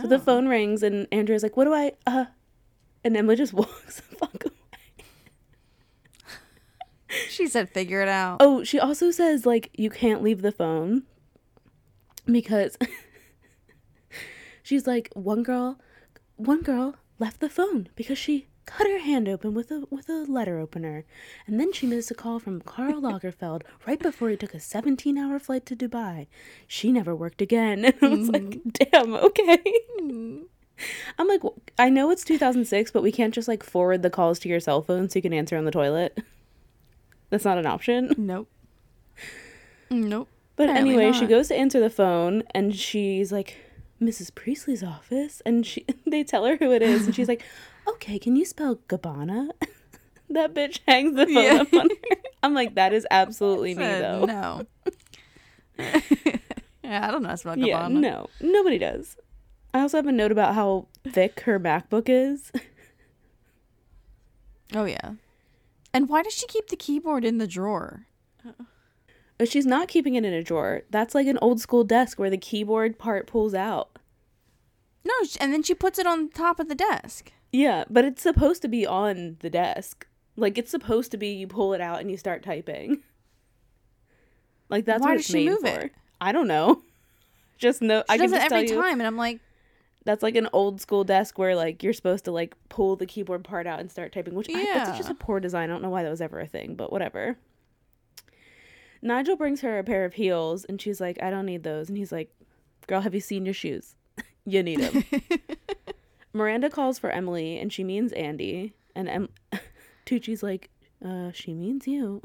So 0.00 0.06
the 0.06 0.20
phone 0.20 0.46
rings, 0.46 0.84
and 0.84 1.08
Andrea's 1.10 1.42
like, 1.42 1.56
"What 1.56 1.64
do 1.64 1.74
I?" 1.74 1.92
Uh, 2.06 2.26
and 3.02 3.16
Emily 3.16 3.36
just 3.36 3.52
walks 3.54 3.96
the 3.96 4.16
fuck 4.16 4.44
away. 4.44 4.54
She 7.28 7.48
said, 7.48 7.68
figure 7.70 8.00
it 8.00 8.08
out. 8.08 8.36
Oh, 8.40 8.62
she 8.62 8.78
also 8.78 9.10
says 9.10 9.44
like 9.44 9.70
you 9.74 9.90
can't 9.90 10.22
leave 10.22 10.42
the 10.42 10.52
phone 10.52 11.02
because 12.24 12.78
she's 14.70 14.86
like 14.86 15.10
one 15.14 15.42
girl 15.42 15.80
one 16.36 16.62
girl 16.62 16.94
left 17.18 17.40
the 17.40 17.50
phone 17.50 17.88
because 17.96 18.16
she 18.16 18.46
cut 18.66 18.86
her 18.86 19.00
hand 19.00 19.28
open 19.28 19.52
with 19.52 19.68
a 19.72 19.82
with 19.90 20.08
a 20.08 20.24
letter 20.28 20.60
opener 20.60 21.04
and 21.44 21.58
then 21.58 21.72
she 21.72 21.88
missed 21.88 22.08
a 22.12 22.14
call 22.14 22.38
from 22.38 22.60
Karl 22.60 23.00
Lagerfeld 23.06 23.62
right 23.84 23.98
before 23.98 24.30
he 24.30 24.36
took 24.36 24.54
a 24.54 24.58
17-hour 24.58 25.40
flight 25.40 25.66
to 25.66 25.74
Dubai. 25.74 26.28
She 26.68 26.92
never 26.92 27.16
worked 27.16 27.42
again. 27.42 27.84
And 27.84 27.94
I 28.02 28.08
was 28.14 28.28
like, 28.28 28.42
mm. 28.42 28.72
"Damn, 28.72 29.12
okay." 29.14 29.60
Mm. 30.00 30.42
I'm 31.18 31.26
like, 31.26 31.42
I 31.76 31.90
know 31.90 32.12
it's 32.12 32.24
2006, 32.24 32.92
but 32.92 33.02
we 33.02 33.10
can't 33.10 33.34
just 33.34 33.48
like 33.48 33.64
forward 33.64 34.02
the 34.02 34.08
calls 34.08 34.38
to 34.40 34.48
your 34.48 34.60
cell 34.60 34.82
phone 34.82 35.10
so 35.10 35.18
you 35.18 35.22
can 35.22 35.32
answer 35.32 35.56
on 35.56 35.64
the 35.64 35.72
toilet. 35.72 36.16
That's 37.30 37.44
not 37.44 37.58
an 37.58 37.66
option. 37.66 38.14
Nope. 38.16 38.48
Nope. 39.90 40.28
But 40.54 40.68
Apparently 40.68 40.94
anyway, 40.94 41.12
she 41.12 41.26
goes 41.26 41.48
to 41.48 41.56
answer 41.56 41.80
the 41.80 41.90
phone 41.90 42.44
and 42.54 42.74
she's 42.74 43.32
like, 43.32 43.56
Mrs. 44.00 44.34
Priestly's 44.34 44.82
office. 44.82 45.42
And 45.44 45.66
she 45.66 45.84
they 46.06 46.24
tell 46.24 46.44
her 46.46 46.56
who 46.56 46.72
it 46.72 46.82
is. 46.82 47.06
And 47.06 47.14
she's 47.14 47.28
like, 47.28 47.42
okay, 47.88 48.18
can 48.18 48.36
you 48.36 48.44
spell 48.44 48.76
Gabbana? 48.88 49.50
that 50.30 50.54
bitch 50.54 50.80
hangs 50.86 51.16
the 51.16 51.26
phone 51.26 51.34
Yeah. 51.34 51.60
up 51.62 51.72
on 51.74 51.88
her. 51.90 52.16
I'm 52.42 52.54
like, 52.54 52.74
that 52.76 52.92
is 52.92 53.06
absolutely 53.10 53.74
me, 53.74 53.84
though. 53.84 54.24
No. 54.24 54.66
yeah, 55.78 57.06
I 57.06 57.10
don't 57.10 57.22
know 57.22 57.28
how 57.28 57.34
to 57.34 57.36
spell 57.36 57.58
Yeah, 57.58 57.82
Gabbana. 57.82 58.00
no, 58.00 58.26
nobody 58.40 58.78
does. 58.78 59.16
I 59.72 59.80
also 59.80 59.98
have 59.98 60.06
a 60.06 60.12
note 60.12 60.32
about 60.32 60.54
how 60.54 60.86
thick 61.06 61.40
her 61.40 61.60
MacBook 61.60 62.04
is. 62.08 62.50
Oh, 64.74 64.84
yeah. 64.84 65.12
And 65.92 66.08
why 66.08 66.22
does 66.22 66.32
she 66.34 66.46
keep 66.46 66.68
the 66.68 66.76
keyboard 66.76 67.24
in 67.24 67.38
the 67.38 67.46
drawer? 67.46 68.06
But 69.38 69.48
she's 69.48 69.66
not 69.66 69.88
keeping 69.88 70.14
it 70.16 70.24
in 70.24 70.32
a 70.32 70.42
drawer. 70.42 70.82
That's 70.90 71.14
like 71.14 71.26
an 71.26 71.38
old 71.40 71.60
school 71.60 71.82
desk 71.82 72.18
where 72.18 72.30
the 72.30 72.36
keyboard 72.38 72.98
part 72.98 73.26
pulls 73.26 73.54
out. 73.54 73.89
No, 75.04 75.14
and 75.40 75.52
then 75.52 75.62
she 75.62 75.74
puts 75.74 75.98
it 75.98 76.06
on 76.06 76.28
top 76.28 76.60
of 76.60 76.68
the 76.68 76.74
desk. 76.74 77.32
Yeah, 77.52 77.84
but 77.88 78.04
it's 78.04 78.22
supposed 78.22 78.62
to 78.62 78.68
be 78.68 78.86
on 78.86 79.36
the 79.40 79.50
desk. 79.50 80.06
Like 80.36 80.58
it's 80.58 80.70
supposed 80.70 81.10
to 81.12 81.16
be 81.16 81.28
you 81.28 81.46
pull 81.46 81.74
it 81.74 81.80
out 81.80 82.00
and 82.00 82.10
you 82.10 82.16
start 82.16 82.42
typing. 82.42 83.02
Like 84.68 84.84
that's 84.84 85.02
Why 85.02 85.10
what 85.10 85.18
it's 85.18 85.26
she 85.26 85.46
made 85.46 85.48
move 85.50 85.60
for. 85.60 85.80
it? 85.80 85.92
I 86.20 86.32
don't 86.32 86.46
know. 86.48 86.82
Just 87.58 87.82
no. 87.82 88.00
She 88.00 88.04
I 88.08 88.16
can 88.16 88.26
does 88.26 88.32
it 88.32 88.36
just 88.36 88.52
every 88.52 88.66
tell 88.68 88.76
you 88.76 88.82
time, 88.82 89.00
and 89.00 89.06
I'm 89.06 89.16
like, 89.16 89.40
that's 90.04 90.22
like 90.22 90.36
an 90.36 90.48
old 90.52 90.80
school 90.80 91.04
desk 91.04 91.38
where 91.38 91.54
like 91.54 91.82
you're 91.82 91.92
supposed 91.92 92.24
to 92.24 92.30
like 92.30 92.54
pull 92.70 92.96
the 92.96 93.04
keyboard 93.04 93.44
part 93.44 93.66
out 93.66 93.80
and 93.80 93.90
start 93.90 94.12
typing, 94.12 94.34
which 94.34 94.48
I, 94.48 94.64
that's 94.64 94.96
just 94.96 95.10
a 95.10 95.14
poor 95.14 95.40
design. 95.40 95.68
I 95.68 95.72
don't 95.72 95.82
know 95.82 95.90
why 95.90 96.02
that 96.02 96.08
was 96.08 96.22
ever 96.22 96.40
a 96.40 96.46
thing, 96.46 96.74
but 96.74 96.90
whatever. 96.90 97.36
Nigel 99.02 99.36
brings 99.36 99.60
her 99.62 99.78
a 99.78 99.84
pair 99.84 100.04
of 100.04 100.14
heels 100.14 100.64
and 100.64 100.80
she's 100.80 101.00
like, 101.00 101.22
I 101.22 101.30
don't 101.30 101.46
need 101.46 101.62
those. 101.62 101.88
And 101.88 101.98
he's 101.98 102.12
like, 102.12 102.30
Girl, 102.86 103.00
have 103.02 103.14
you 103.14 103.20
seen 103.20 103.44
your 103.44 103.54
shoes? 103.54 103.94
You 104.46 104.62
need 104.62 104.80
him. 104.80 105.04
Miranda 106.32 106.70
calls 106.70 106.98
for 106.98 107.10
Emily 107.10 107.58
and 107.58 107.72
she 107.72 107.84
means 107.84 108.12
Andy. 108.12 108.74
And 108.94 109.08
em- 109.08 109.28
Tucci's 110.06 110.42
like, 110.42 110.70
uh, 111.04 111.30
she 111.32 111.52
means 111.54 111.86
you. 111.86 112.22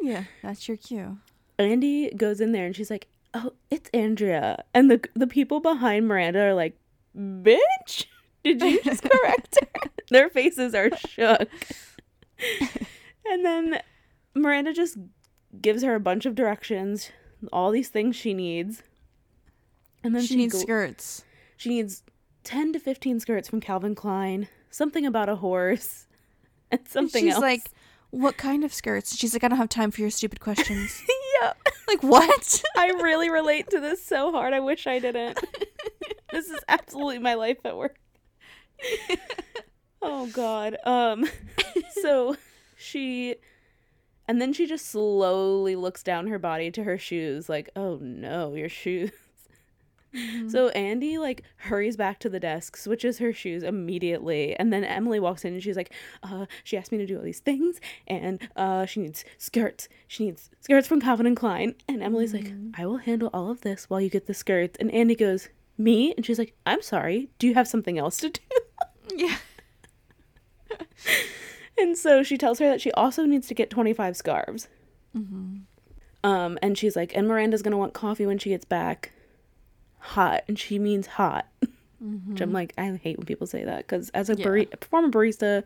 yeah, 0.00 0.24
that's 0.42 0.68
your 0.68 0.76
cue. 0.76 1.18
Andy 1.58 2.10
goes 2.10 2.40
in 2.40 2.52
there 2.52 2.66
and 2.66 2.74
she's 2.74 2.90
like, 2.90 3.06
"Oh, 3.32 3.52
it's 3.70 3.88
Andrea." 3.94 4.64
And 4.74 4.90
the 4.90 5.00
the 5.14 5.26
people 5.28 5.60
behind 5.60 6.08
Miranda 6.08 6.40
are 6.40 6.54
like, 6.54 6.76
"Bitch, 7.16 8.06
did 8.42 8.60
you 8.60 8.82
just 8.82 9.02
correct 9.10 9.58
her?" 9.60 9.90
Their 10.10 10.28
faces 10.28 10.74
are 10.74 10.90
shook. 10.96 11.48
and 13.30 13.44
then 13.44 13.80
Miranda 14.34 14.72
just 14.72 14.98
gives 15.60 15.82
her 15.84 15.94
a 15.94 16.00
bunch 16.00 16.26
of 16.26 16.34
directions, 16.34 17.10
all 17.52 17.70
these 17.70 17.88
things 17.88 18.16
she 18.16 18.34
needs. 18.34 18.82
And 20.02 20.14
then 20.14 20.22
she 20.22 20.28
she 20.28 20.36
needs 20.36 20.54
go- 20.54 20.60
skirts. 20.60 21.24
She 21.56 21.68
needs 21.68 22.02
10 22.44 22.72
to 22.74 22.78
15 22.78 23.20
skirts 23.20 23.48
from 23.48 23.60
Calvin 23.60 23.94
Klein, 23.94 24.48
something 24.70 25.06
about 25.06 25.28
a 25.28 25.36
horse, 25.36 26.06
and 26.70 26.86
something 26.88 27.24
She's 27.24 27.34
else. 27.34 27.42
like, 27.42 27.70
what 28.10 28.36
kind 28.36 28.64
of 28.64 28.72
skirts? 28.72 29.16
She's 29.16 29.32
like, 29.32 29.44
I 29.44 29.48
don't 29.48 29.58
have 29.58 29.68
time 29.68 29.90
for 29.90 30.00
your 30.00 30.10
stupid 30.10 30.40
questions. 30.40 31.02
yeah. 31.42 31.52
like, 31.88 32.02
what? 32.02 32.62
I 32.76 32.88
really 32.88 33.30
relate 33.30 33.70
to 33.70 33.80
this 33.80 34.04
so 34.04 34.30
hard. 34.30 34.52
I 34.52 34.60
wish 34.60 34.86
I 34.86 34.98
didn't. 34.98 35.38
this 36.30 36.48
is 36.48 36.60
absolutely 36.68 37.18
my 37.18 37.34
life 37.34 37.58
at 37.64 37.76
work. 37.76 37.96
oh 40.02 40.26
god. 40.26 40.76
Um 40.84 41.26
so 42.02 42.36
she 42.76 43.36
and 44.26 44.40
then 44.40 44.52
she 44.52 44.66
just 44.66 44.86
slowly 44.86 45.76
looks 45.76 46.02
down 46.02 46.26
her 46.26 46.38
body 46.38 46.70
to 46.72 46.84
her 46.84 46.98
shoes 46.98 47.48
like, 47.48 47.70
"Oh 47.76 47.98
no, 48.00 48.54
your 48.54 48.68
shoes." 48.68 49.10
So 50.48 50.68
Andy 50.68 51.18
like 51.18 51.42
hurries 51.56 51.96
back 51.96 52.20
to 52.20 52.28
the 52.28 52.38
desk, 52.38 52.76
switches 52.76 53.18
her 53.18 53.32
shoes 53.32 53.62
immediately, 53.62 54.54
and 54.56 54.72
then 54.72 54.84
Emily 54.84 55.18
walks 55.18 55.44
in 55.44 55.54
and 55.54 55.62
she's 55.62 55.76
like, 55.76 55.92
uh, 56.22 56.46
she 56.62 56.76
asked 56.76 56.92
me 56.92 56.98
to 56.98 57.06
do 57.06 57.16
all 57.18 57.24
these 57.24 57.40
things, 57.40 57.80
and 58.06 58.40
uh, 58.54 58.86
she 58.86 59.00
needs 59.00 59.24
skirts. 59.38 59.88
She 60.06 60.26
needs 60.26 60.50
skirts 60.60 60.86
from 60.86 61.00
Calvin 61.00 61.26
and 61.26 61.36
Klein. 61.36 61.74
And 61.88 62.02
Emily's 62.02 62.32
like, 62.32 62.52
I 62.76 62.86
will 62.86 62.98
handle 62.98 63.30
all 63.34 63.50
of 63.50 63.62
this 63.62 63.90
while 63.90 64.00
you 64.00 64.08
get 64.10 64.26
the 64.26 64.34
skirts. 64.34 64.76
And 64.78 64.90
Andy 64.92 65.14
goes, 65.16 65.48
Me? 65.76 66.14
And 66.16 66.24
she's 66.24 66.38
like, 66.38 66.54
I'm 66.64 66.82
sorry. 66.82 67.30
Do 67.38 67.46
you 67.48 67.54
have 67.54 67.66
something 67.66 67.98
else 67.98 68.18
to 68.18 68.30
do? 68.30 68.40
yeah. 69.16 69.36
And 71.76 71.98
so 71.98 72.22
she 72.22 72.38
tells 72.38 72.60
her 72.60 72.68
that 72.68 72.80
she 72.80 72.92
also 72.92 73.24
needs 73.24 73.48
to 73.48 73.54
get 73.54 73.68
25 73.68 74.16
scarves. 74.16 74.68
Um, 76.22 76.58
and 76.62 76.78
she's 76.78 76.94
like, 76.94 77.16
and 77.16 77.26
Miranda's 77.26 77.62
gonna 77.62 77.76
want 77.76 77.94
coffee 77.94 78.26
when 78.26 78.38
she 78.38 78.50
gets 78.50 78.64
back. 78.64 79.10
Hot, 80.08 80.42
and 80.48 80.58
she 80.58 80.78
means 80.78 81.06
hot. 81.06 81.46
Which 81.60 82.40
I'm 82.42 82.48
mm-hmm. 82.48 82.52
like, 82.52 82.74
I 82.76 83.00
hate 83.02 83.16
when 83.16 83.26
people 83.26 83.46
say 83.46 83.64
that 83.64 83.78
because 83.78 84.10
as 84.10 84.28
a 84.28 84.36
Yeah. 84.36 84.44
bari- 84.44 84.68
former 84.82 85.08
barista, 85.08 85.64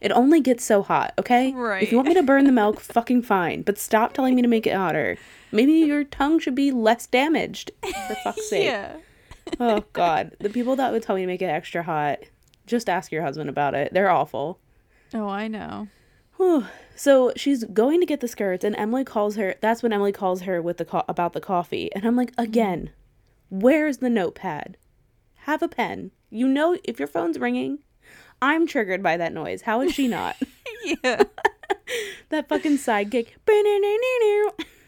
it 0.00 0.12
only 0.12 0.40
gets 0.40 0.64
so 0.64 0.82
hot. 0.82 1.12
Okay, 1.18 1.52
Right. 1.52 1.82
If 1.82 1.90
you 1.90 1.98
want 1.98 2.08
me 2.08 2.14
to 2.14 2.22
burn 2.22 2.44
the 2.44 2.52
milk, 2.52 2.78
fucking 2.80 3.22
fine, 3.22 3.62
but 3.62 3.78
stop 3.78 4.12
telling 4.12 4.36
me 4.36 4.42
to 4.42 4.48
make 4.48 4.66
it 4.66 4.74
hotter. 4.74 5.16
Maybe 5.50 5.72
your 5.72 6.04
tongue 6.04 6.38
should 6.38 6.54
be 6.54 6.70
less 6.70 7.06
damaged. 7.08 7.72
For 7.82 8.14
fuck's 8.22 8.48
sake. 8.48 8.66
Yeah. 8.66 8.96
Oh 9.58 9.84
God, 9.92 10.36
the 10.38 10.50
people 10.50 10.76
that 10.76 10.92
would 10.92 11.02
tell 11.02 11.16
me 11.16 11.22
to 11.22 11.26
make 11.26 11.42
it 11.42 11.46
extra 11.46 11.82
hot, 11.82 12.20
just 12.66 12.88
ask 12.88 13.10
your 13.10 13.22
husband 13.22 13.50
about 13.50 13.74
it. 13.74 13.92
They're 13.92 14.10
awful. 14.10 14.60
Oh, 15.12 15.28
I 15.28 15.48
know. 15.48 15.88
So 16.96 17.32
she's 17.36 17.64
going 17.64 18.00
to 18.00 18.06
get 18.06 18.20
the 18.20 18.28
skirts, 18.28 18.64
and 18.64 18.76
Emily 18.76 19.04
calls 19.04 19.36
her. 19.36 19.54
That's 19.60 19.82
when 19.82 19.92
Emily 19.92 20.12
calls 20.12 20.42
her 20.42 20.60
with 20.60 20.78
the 20.78 20.84
co- 20.84 21.04
about 21.08 21.32
the 21.32 21.40
coffee, 21.40 21.92
and 21.94 22.04
I'm 22.04 22.16
like, 22.16 22.32
mm-hmm. 22.32 22.42
again, 22.42 22.90
where's 23.52 23.98
the 23.98 24.08
notepad? 24.08 24.78
Have 25.40 25.62
a 25.62 25.68
pen. 25.68 26.10
You 26.30 26.48
know, 26.48 26.78
if 26.84 26.98
your 26.98 27.06
phone's 27.06 27.38
ringing, 27.38 27.80
I'm 28.40 28.66
triggered 28.66 29.02
by 29.02 29.18
that 29.18 29.34
noise. 29.34 29.62
How 29.62 29.82
is 29.82 29.92
she 29.94 30.08
not? 30.08 30.36
Yeah. 31.04 31.22
that 32.30 32.48
fucking 32.48 32.76
sidekick. 32.78 33.28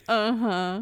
Uh 0.08 0.32
huh. 0.32 0.80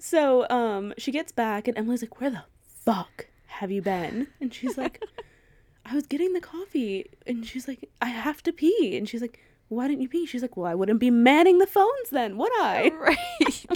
So 0.00 0.48
um 0.50 0.92
she 0.98 1.12
gets 1.12 1.30
back 1.30 1.68
and 1.68 1.78
Emily's 1.78 2.02
like, 2.02 2.20
Where 2.20 2.30
the 2.30 2.42
fuck 2.66 3.28
have 3.46 3.70
you 3.70 3.80
been? 3.80 4.26
And 4.40 4.52
she's 4.52 4.76
like, 4.76 5.00
I 5.86 5.94
was 5.94 6.08
getting 6.08 6.32
the 6.32 6.40
coffee 6.40 7.10
and 7.28 7.46
she's 7.46 7.68
like, 7.68 7.88
I 8.02 8.08
have 8.08 8.42
to 8.42 8.52
pee. 8.52 8.96
And 8.96 9.08
she's 9.08 9.20
like, 9.20 9.38
Why 9.68 9.86
didn't 9.86 10.02
you 10.02 10.08
pee? 10.08 10.26
She's 10.26 10.42
like, 10.42 10.56
Well, 10.56 10.66
I 10.66 10.74
wouldn't 10.74 10.98
be 10.98 11.12
manning 11.12 11.58
the 11.58 11.66
phones 11.68 12.10
then, 12.10 12.36
would 12.38 12.52
I? 12.60 12.90
Right. 12.92 13.66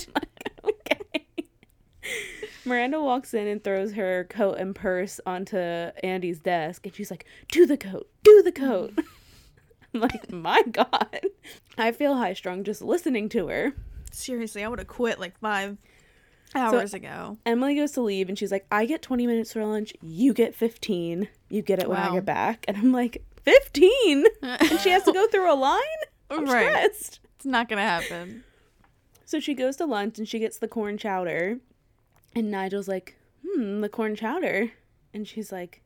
okay. 0.65 1.24
Miranda 2.65 3.01
walks 3.03 3.35
in 3.35 3.47
and 3.47 3.63
throws 3.63 3.93
her 3.93 4.25
coat 4.31 4.59
and 4.59 4.75
purse 4.75 5.21
onto 5.27 5.57
Andy's 5.57 6.41
desk 6.41 6.87
and 6.87 6.95
she's 6.95 7.11
like, 7.11 7.25
Do 7.51 7.67
the 7.67 7.77
coat, 7.77 8.09
do 8.23 8.43
the 8.43 8.53
coat. 8.53 8.93
I'm 9.95 10.01
like, 10.01 10.33
my 10.33 10.63
God. 10.71 11.21
I 11.79 11.93
feel 11.93 12.17
high 12.17 12.33
strung 12.33 12.65
just 12.65 12.83
listening 12.83 13.29
to 13.31 13.49
her. 13.49 13.73
Seriously, 14.13 14.65
I 14.65 14.69
would 14.69 14.79
have 14.81 14.89
quit 14.89 15.21
like 15.21 15.39
five 15.39 15.77
hours 16.55 16.95
ago. 16.95 17.37
Emily 17.47 17.77
goes 17.77 17.93
to 17.93 18.01
leave 18.01 18.29
and 18.29 18.39
she's 18.39 18.51
like, 18.53 18.67
I 18.73 18.87
get 18.87 19.03
20 19.03 19.27
minutes 19.27 19.53
for 19.53 19.65
lunch. 19.65 19.93
You 20.03 20.33
get 20.35 20.55
15. 20.55 21.29
You 21.49 21.63
get 21.63 21.79
it 21.81 21.89
when 21.89 21.99
I 21.99 22.13
get 22.13 22.25
back. 22.25 22.65
And 22.67 22.77
I'm 22.77 22.93
like, 22.93 23.25
15? 23.45 24.25
and 24.43 24.81
she 24.81 24.91
has 24.91 25.03
to 25.05 25.13
go 25.15 25.27
through 25.29 25.53
a 25.53 25.55
line? 25.55 25.81
I'm 26.31 26.45
Right. 26.47 26.67
stressed. 26.71 27.21
It's 27.37 27.45
not 27.45 27.69
gonna 27.69 27.83
happen. 27.83 28.43
So 29.27 29.39
she 29.41 29.55
goes 29.55 29.77
to 29.77 29.87
lunch 29.87 30.19
and 30.19 30.29
she 30.29 30.39
gets 30.39 30.59
the 30.59 30.69
corn 30.69 30.97
chowder. 30.99 31.59
And 32.35 32.51
Nigel's 32.51 32.89
like, 32.89 33.17
hmm, 33.47 33.81
the 33.81 33.89
corn 33.89 34.17
chowder. 34.17 34.73
And 35.13 35.27
she's 35.27 35.53
like, 35.53 35.83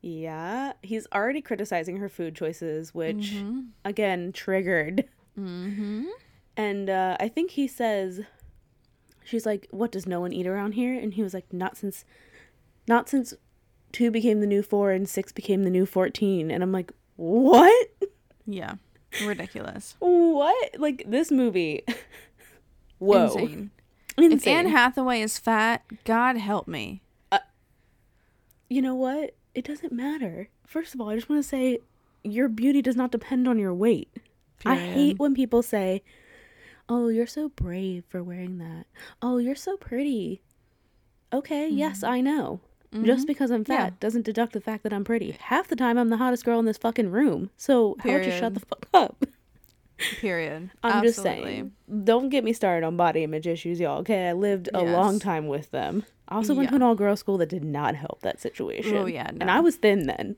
yeah. 0.00 0.72
He's 0.82 1.06
already 1.14 1.40
criticizing 1.40 1.98
her 1.98 2.08
food 2.08 2.34
choices, 2.34 2.92
which, 2.94 3.34
again, 3.84 4.32
triggered. 4.32 5.04
Mm-hmm. 5.38 6.04
And 6.56 6.90
uh, 6.90 7.16
I 7.20 7.28
think 7.28 7.52
he 7.52 7.66
says, 7.68 8.20
she's 9.24 9.46
like, 9.46 9.68
what 9.70 9.92
does 9.92 10.06
no 10.06 10.20
one 10.20 10.32
eat 10.32 10.46
around 10.46 10.72
here? 10.72 10.98
And 10.98 11.14
he 11.14 11.22
was 11.22 11.32
like, 11.32 11.50
not 11.52 11.76
since, 11.76 12.04
not 12.88 13.08
since 13.08 13.32
two 13.92 14.10
became 14.10 14.40
the 14.40 14.46
new 14.46 14.62
four 14.62 14.90
and 14.90 15.08
six 15.08 15.32
became 15.32 15.62
the 15.62 15.70
new 15.70 15.86
14. 15.86 16.50
And 16.50 16.62
I'm 16.62 16.72
like, 16.72 16.92
what? 17.16 17.88
Yeah. 18.46 18.74
Ridiculous. 19.24 19.94
What? 20.00 20.78
Like 20.78 21.04
this 21.06 21.30
movie. 21.30 21.84
Whoa. 22.98 23.26
Insane. 23.26 23.70
Insane. 24.16 24.32
If 24.38 24.46
Anne 24.46 24.66
Hathaway 24.68 25.20
is 25.22 25.38
fat, 25.38 25.82
God 26.04 26.36
help 26.36 26.68
me. 26.68 27.02
you 28.68 28.80
know 28.82 28.94
what? 28.94 29.34
It 29.54 29.64
doesn't 29.64 29.92
matter. 29.92 30.48
First 30.66 30.94
of 30.94 31.00
all, 31.00 31.10
I 31.10 31.14
just 31.16 31.28
want 31.28 31.42
to 31.42 31.48
say 31.48 31.78
your 32.24 32.48
beauty 32.48 32.80
does 32.82 32.96
not 32.96 33.10
depend 33.12 33.46
on 33.46 33.58
your 33.58 33.74
weight. 33.74 34.08
I 34.64 34.76
hate 34.76 35.18
when 35.18 35.34
people 35.34 35.62
say, 35.62 36.02
"Oh, 36.88 37.08
you're 37.08 37.26
so 37.26 37.48
brave 37.50 38.04
for 38.08 38.22
wearing 38.22 38.58
that. 38.58 38.86
Oh, 39.20 39.38
you're 39.38 39.54
so 39.56 39.76
pretty." 39.76 40.40
Okay, 41.32 41.68
yes, 41.68 42.02
I 42.02 42.20
know. 42.20 42.60
Just 43.04 43.26
because 43.26 43.50
I'm 43.50 43.64
fat 43.64 43.74
Mm-hmm. 43.74 43.84
Yeah. 43.86 43.90
doesn't 44.00 44.24
deduct 44.26 44.52
the 44.52 44.60
fact 44.60 44.82
that 44.82 44.92
I'm 44.92 45.02
pretty. 45.02 45.30
Half 45.40 45.68
the 45.68 45.76
time 45.76 45.96
I'm 45.96 46.10
the 46.10 46.18
hottest 46.18 46.44
girl 46.44 46.58
in 46.58 46.66
this 46.66 46.76
fucking 46.76 47.10
room. 47.10 47.48
So, 47.56 47.96
how 48.00 48.10
about 48.10 48.26
you 48.26 48.32
shut 48.32 48.52
the 48.54 48.60
fuck 48.60 48.86
up? 48.92 49.24
Period. 50.20 50.70
I'm 50.82 51.02
just 51.02 51.22
saying. 51.22 51.72
Don't 52.04 52.28
get 52.28 52.44
me 52.44 52.52
started 52.52 52.86
on 52.86 52.96
body 52.96 53.22
image 53.24 53.46
issues, 53.46 53.78
y'all. 53.80 53.98
Okay, 54.00 54.28
I 54.28 54.32
lived 54.32 54.68
a 54.74 54.82
long 54.82 55.18
time 55.18 55.46
with 55.48 55.70
them. 55.70 56.04
I 56.28 56.36
also 56.36 56.54
went 56.54 56.70
to 56.70 56.76
an 56.76 56.82
all 56.82 56.94
girl 56.94 57.14
school 57.16 57.36
that 57.38 57.48
did 57.48 57.64
not 57.64 57.94
help 57.94 58.20
that 58.22 58.40
situation. 58.40 58.96
Oh, 58.96 59.06
yeah, 59.06 59.28
And. 59.28 59.50
I 59.50 59.60
was 59.60 59.76
thin 59.76 60.06
then. 60.06 60.36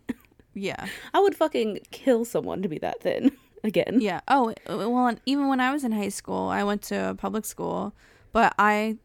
Yeah. 0.54 0.86
I 1.12 1.20
would 1.20 1.34
fucking 1.36 1.80
kill 1.90 2.24
someone 2.24 2.62
to 2.62 2.68
be 2.68 2.78
that 2.78 3.00
thin 3.00 3.32
again. 3.64 3.98
Yeah. 4.00 4.20
Oh, 4.28 4.52
well, 4.68 5.14
even 5.26 5.48
when 5.48 5.60
I 5.60 5.72
was 5.72 5.84
in 5.84 5.92
high 5.92 6.08
school, 6.08 6.48
I 6.48 6.64
went 6.64 6.82
to 6.82 7.10
a 7.10 7.14
public 7.14 7.44
school, 7.44 7.94
but 8.32 8.54
I 8.58 8.96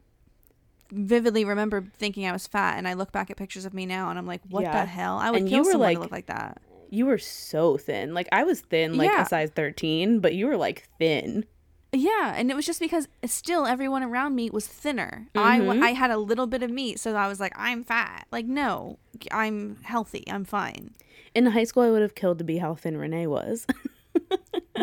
vividly 0.91 1.45
remember 1.45 1.85
thinking 1.99 2.25
I 2.27 2.31
was 2.31 2.47
fat, 2.47 2.77
and 2.77 2.87
I 2.87 2.93
look 2.93 3.11
back 3.11 3.29
at 3.29 3.37
pictures 3.37 3.65
of 3.65 3.73
me 3.73 3.85
now, 3.85 4.09
and 4.09 4.17
I'm 4.17 4.25
like, 4.25 4.41
what 4.49 4.63
Yeah. 4.63 4.71
the 4.81 4.85
hell? 4.89 5.17
I 5.17 5.29
would 5.29 5.41
And 5.41 5.49
kill 5.49 5.63
someone 5.63 5.79
like- 5.81 5.97
to 5.97 6.01
look 6.01 6.11
like 6.11 6.25
that. 6.27 6.61
You 6.89 7.05
were 7.05 7.17
so 7.19 7.77
thin. 7.77 8.13
Like 8.13 8.27
I 8.31 8.43
was 8.43 8.61
thin, 8.61 8.97
like 8.97 9.09
Yeah. 9.09 9.21
a 9.23 9.25
size 9.25 9.51
thirteen, 9.55 10.19
but 10.19 10.33
you 10.35 10.47
were 10.47 10.57
like 10.57 10.87
thin. 10.97 11.45
Yeah, 11.91 12.33
and 12.35 12.51
it 12.51 12.55
was 12.55 12.65
just 12.67 12.79
because 12.79 13.07
still 13.25 13.65
everyone 13.65 14.03
around 14.03 14.35
me 14.35 14.49
was 14.51 14.67
thinner. 14.67 15.27
I 15.35 15.59
Mm-hmm. 15.59 15.83
I 15.83 15.87
I 15.87 15.91
had 15.93 16.11
a 16.11 16.17
little 16.17 16.45
bit 16.47 16.61
of 16.63 16.69
meat, 16.69 16.99
so 16.99 17.15
I 17.15 17.27
was 17.27 17.39
like, 17.39 17.53
I'm 17.55 17.83
fat. 17.83 18.27
Like, 18.31 18.45
no, 18.45 18.99
I'm 19.31 19.77
healthy. 19.83 20.23
I'm 20.29 20.45
fine. 20.45 20.93
In 21.35 21.45
high 21.47 21.63
school, 21.63 21.83
I 21.83 21.91
would 21.91 22.01
have 22.01 22.15
killed 22.15 22.37
to 22.39 22.43
be 22.43 22.57
how 22.57 22.75
thin 22.75 22.97
Renee 22.97 23.27
was. 23.27 23.65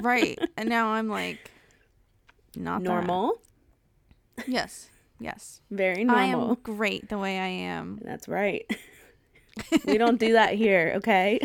Right. 0.03 0.39
and 0.57 0.69
now 0.69 0.89
I'm 0.89 1.09
like, 1.09 1.51
not 2.55 2.83
that. 2.83 2.89
Normal, 2.89 3.41
Yes. 4.47 4.91
Yes. 5.19 5.63
very 5.71 6.03
I 6.03 6.31
normal. 6.31 6.51
am 6.51 6.57
great 6.63 7.09
the 7.09 7.19
way 7.19 7.39
I 7.39 7.47
am. 7.47 7.99
That's 8.05 8.29
right. 8.29 8.67
we 9.87 9.97
don't 9.97 10.21
do 10.21 10.35
that 10.35 10.55
here, 10.55 10.93
okay? 10.97 11.41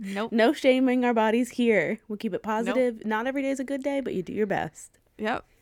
Nope. 0.00 0.32
No 0.32 0.52
shaming 0.54 1.04
our 1.04 1.12
bodies 1.12 1.50
here. 1.50 2.00
We'll 2.08 2.16
keep 2.16 2.32
it 2.32 2.42
positive. 2.42 3.04
Not 3.04 3.26
every 3.26 3.42
day 3.42 3.50
is 3.50 3.60
a 3.60 3.64
good 3.64 3.82
day, 3.82 4.00
but 4.00 4.14
you 4.14 4.22
do 4.22 4.32
your 4.32 4.46
best. 4.46 4.98
Yep. 5.18 5.44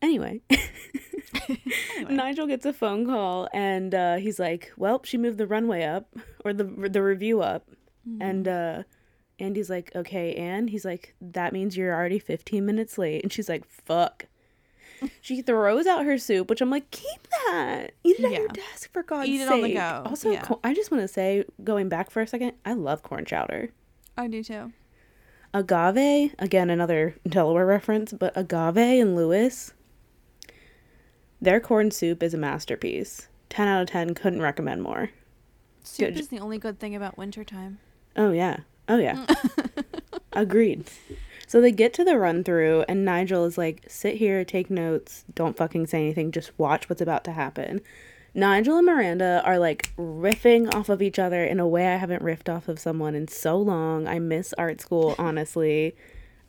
Anyway, 0.00 0.40
Nigel 2.08 2.46
gets 2.46 2.64
a 2.64 2.72
phone 2.72 3.04
call 3.04 3.48
and 3.52 3.92
uh, 3.92 4.14
he's 4.18 4.38
like, 4.38 4.70
"Well, 4.76 5.00
she 5.02 5.18
moved 5.18 5.38
the 5.38 5.46
runway 5.46 5.82
up 5.82 6.14
or 6.44 6.52
the 6.52 6.62
the 6.62 7.02
review 7.02 7.40
up," 7.42 7.68
and 8.20 8.46
uh, 8.46 8.82
Andy's 9.40 9.68
like, 9.68 9.90
"Okay," 9.96 10.36
Anne." 10.36 10.68
he's 10.68 10.84
like, 10.84 11.16
"That 11.20 11.52
means 11.52 11.76
you're 11.76 11.92
already 11.92 12.20
15 12.20 12.64
minutes 12.64 12.96
late," 12.96 13.24
and 13.24 13.32
she's 13.32 13.48
like, 13.48 13.64
"Fuck." 13.66 14.26
She 15.20 15.42
throws 15.42 15.86
out 15.86 16.04
her 16.04 16.18
soup, 16.18 16.48
which 16.50 16.60
I'm 16.60 16.70
like, 16.70 16.90
keep 16.90 17.28
that. 17.46 17.92
Eat 18.04 18.18
it 18.18 18.24
at 18.24 18.32
your 18.32 18.48
desk 18.48 18.92
for 18.92 19.02
God's 19.02 19.28
Eat 19.28 19.38
sake. 19.38 19.46
it 19.48 19.52
on 19.52 19.62
the 19.62 19.74
go. 19.74 20.02
Also, 20.06 20.30
Yeah. 20.32 20.48
I 20.64 20.74
just 20.74 20.90
want 20.90 21.02
to 21.02 21.08
say, 21.08 21.44
going 21.62 21.88
back 21.88 22.10
for 22.10 22.20
a 22.22 22.26
second, 22.26 22.52
I 22.64 22.72
love 22.72 23.02
corn 23.02 23.24
chowder. 23.24 23.70
I 24.16 24.26
do 24.28 24.42
too. 24.42 24.72
Agave, 25.54 26.34
again, 26.38 26.68
another 26.70 27.14
Delaware 27.26 27.64
reference, 27.66 28.12
but 28.12 28.36
Agave 28.36 28.76
and 29.00 29.16
Lewes, 29.16 29.72
their 31.40 31.60
corn 31.60 31.90
soup 31.90 32.22
is 32.22 32.34
a 32.34 32.38
masterpiece. 32.38 33.28
10 33.50 33.66
out 33.68 33.82
of 33.82 33.88
10, 33.88 34.14
couldn't 34.14 34.42
recommend 34.42 34.82
more. 34.82 35.10
Soup 35.84 36.08
Good. 36.08 36.18
is 36.18 36.28
the 36.28 36.38
only 36.40 36.58
good 36.58 36.78
thing 36.78 36.94
about 36.94 37.16
wintertime. 37.16 37.78
Oh, 38.16 38.30
yeah. 38.32 38.58
Oh, 38.88 38.98
yeah. 38.98 39.26
Agreed. 40.32 40.84
So 41.48 41.62
they 41.62 41.72
get 41.72 41.94
to 41.94 42.04
the 42.04 42.18
run 42.18 42.44
through, 42.44 42.84
and 42.88 43.06
Nigel 43.06 43.46
is 43.46 43.56
like, 43.56 43.86
sit 43.88 44.16
here, 44.16 44.44
take 44.44 44.68
notes, 44.68 45.24
don't 45.34 45.56
fucking 45.56 45.86
say 45.86 46.02
anything, 46.02 46.30
just 46.30 46.52
watch 46.58 46.90
what's 46.90 47.00
about 47.00 47.24
to 47.24 47.32
happen. 47.32 47.80
Nigel 48.34 48.76
and 48.76 48.86
Miranda 48.86 49.42
are 49.46 49.58
like 49.58 49.90
riffing 49.96 50.72
off 50.74 50.90
of 50.90 51.00
each 51.00 51.18
other 51.18 51.42
in 51.42 51.58
a 51.58 51.66
way 51.66 51.88
I 51.88 51.96
haven't 51.96 52.22
riffed 52.22 52.54
off 52.54 52.68
of 52.68 52.78
someone 52.78 53.14
in 53.14 53.28
so 53.28 53.56
long. 53.56 54.06
I 54.06 54.18
miss 54.18 54.52
art 54.58 54.82
school, 54.82 55.14
honestly. 55.18 55.96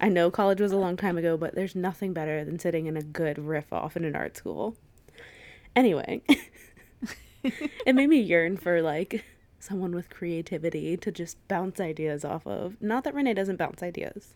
I 0.02 0.10
know 0.10 0.30
college 0.30 0.60
was 0.60 0.74
a 0.74 0.78
long 0.78 0.98
time 0.98 1.18
ago, 1.18 1.38
but 1.38 1.56
there's 1.56 1.76
nothing 1.76 2.12
better 2.12 2.44
than 2.44 2.60
sitting 2.60 2.86
in 2.86 2.98
a 2.98 3.02
good 3.02 3.40
riff 3.40 3.72
off 3.72 3.96
in 3.96 4.04
an 4.04 4.18
art 4.18 4.36
school. 4.36 4.76
Anyway, 5.78 6.24
it 7.44 7.96
made 7.96 8.10
me 8.10 8.20
yearn 8.20 8.58
for 8.58 8.82
like 8.82 9.24
someone 9.60 9.96
with 9.96 10.10
creativity 10.10 10.98
to 10.98 11.10
just 11.10 11.38
bounce 11.48 11.80
ideas 11.80 12.26
off 12.26 12.46
of. 12.46 12.82
Not 12.82 13.06
that 13.06 13.14
Renee 13.14 13.34
doesn't 13.34 13.56
bounce 13.56 13.82
ideas, 13.82 14.34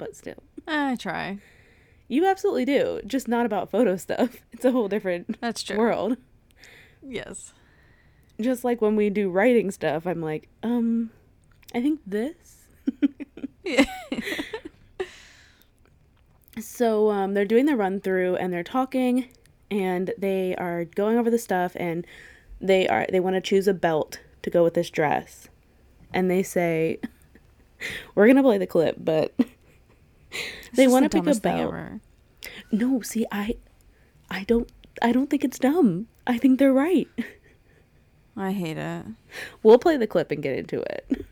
but 0.00 0.16
still. 0.16 0.42
I 0.66 0.96
try. 0.96 1.38
You 2.08 2.26
absolutely 2.26 2.64
do, 2.64 3.00
just 3.06 3.28
not 3.28 3.46
about 3.46 3.70
photo 3.70 3.96
stuff. 3.96 4.38
It's 4.52 4.64
a 4.64 4.72
whole 4.72 4.88
different 4.88 5.40
That's 5.40 5.62
true. 5.62 5.78
world. 5.78 6.16
Yes. 7.06 7.52
Just 8.40 8.64
like 8.64 8.82
when 8.82 8.96
we 8.96 9.10
do 9.10 9.30
writing 9.30 9.70
stuff, 9.70 10.06
I'm 10.06 10.20
like, 10.20 10.48
um, 10.62 11.10
I 11.74 11.80
think 11.80 12.00
this. 12.06 12.64
Yeah. 13.64 13.84
So 16.60 17.10
um, 17.10 17.32
they're 17.34 17.44
doing 17.44 17.66
the 17.66 17.76
run 17.76 18.00
through 18.00 18.36
and 18.36 18.52
they're 18.52 18.62
talking 18.62 19.28
and 19.70 20.12
they 20.18 20.54
are 20.56 20.84
going 20.84 21.16
over 21.16 21.30
the 21.30 21.38
stuff 21.38 21.72
and 21.76 22.06
they 22.60 22.86
are 22.88 23.06
they 23.10 23.20
want 23.20 23.36
to 23.36 23.40
choose 23.40 23.66
a 23.66 23.72
belt 23.72 24.20
to 24.42 24.50
go 24.50 24.62
with 24.62 24.74
this 24.74 24.90
dress. 24.90 25.48
And 26.12 26.30
they 26.30 26.42
say 26.42 26.98
we're 28.14 28.26
going 28.26 28.36
to 28.36 28.42
play 28.42 28.58
the 28.58 28.66
clip, 28.66 28.96
but 28.98 29.32
they 30.74 30.86
want 30.88 31.10
to 31.10 31.22
pick 31.22 31.26
a 31.36 31.38
belt. 31.40 31.74
No, 32.72 33.00
see, 33.00 33.26
I 33.30 33.56
I 34.30 34.44
don't 34.44 34.70
I 35.02 35.12
don't 35.12 35.28
think 35.28 35.44
it's 35.44 35.58
dumb. 35.58 36.06
I 36.26 36.38
think 36.38 36.58
they're 36.58 36.72
right. 36.72 37.08
I 38.36 38.52
hate 38.52 38.78
it. 38.78 39.04
We'll 39.62 39.78
play 39.78 39.96
the 39.96 40.06
clip 40.06 40.30
and 40.30 40.42
get 40.42 40.56
into 40.58 40.80
it. 40.80 41.26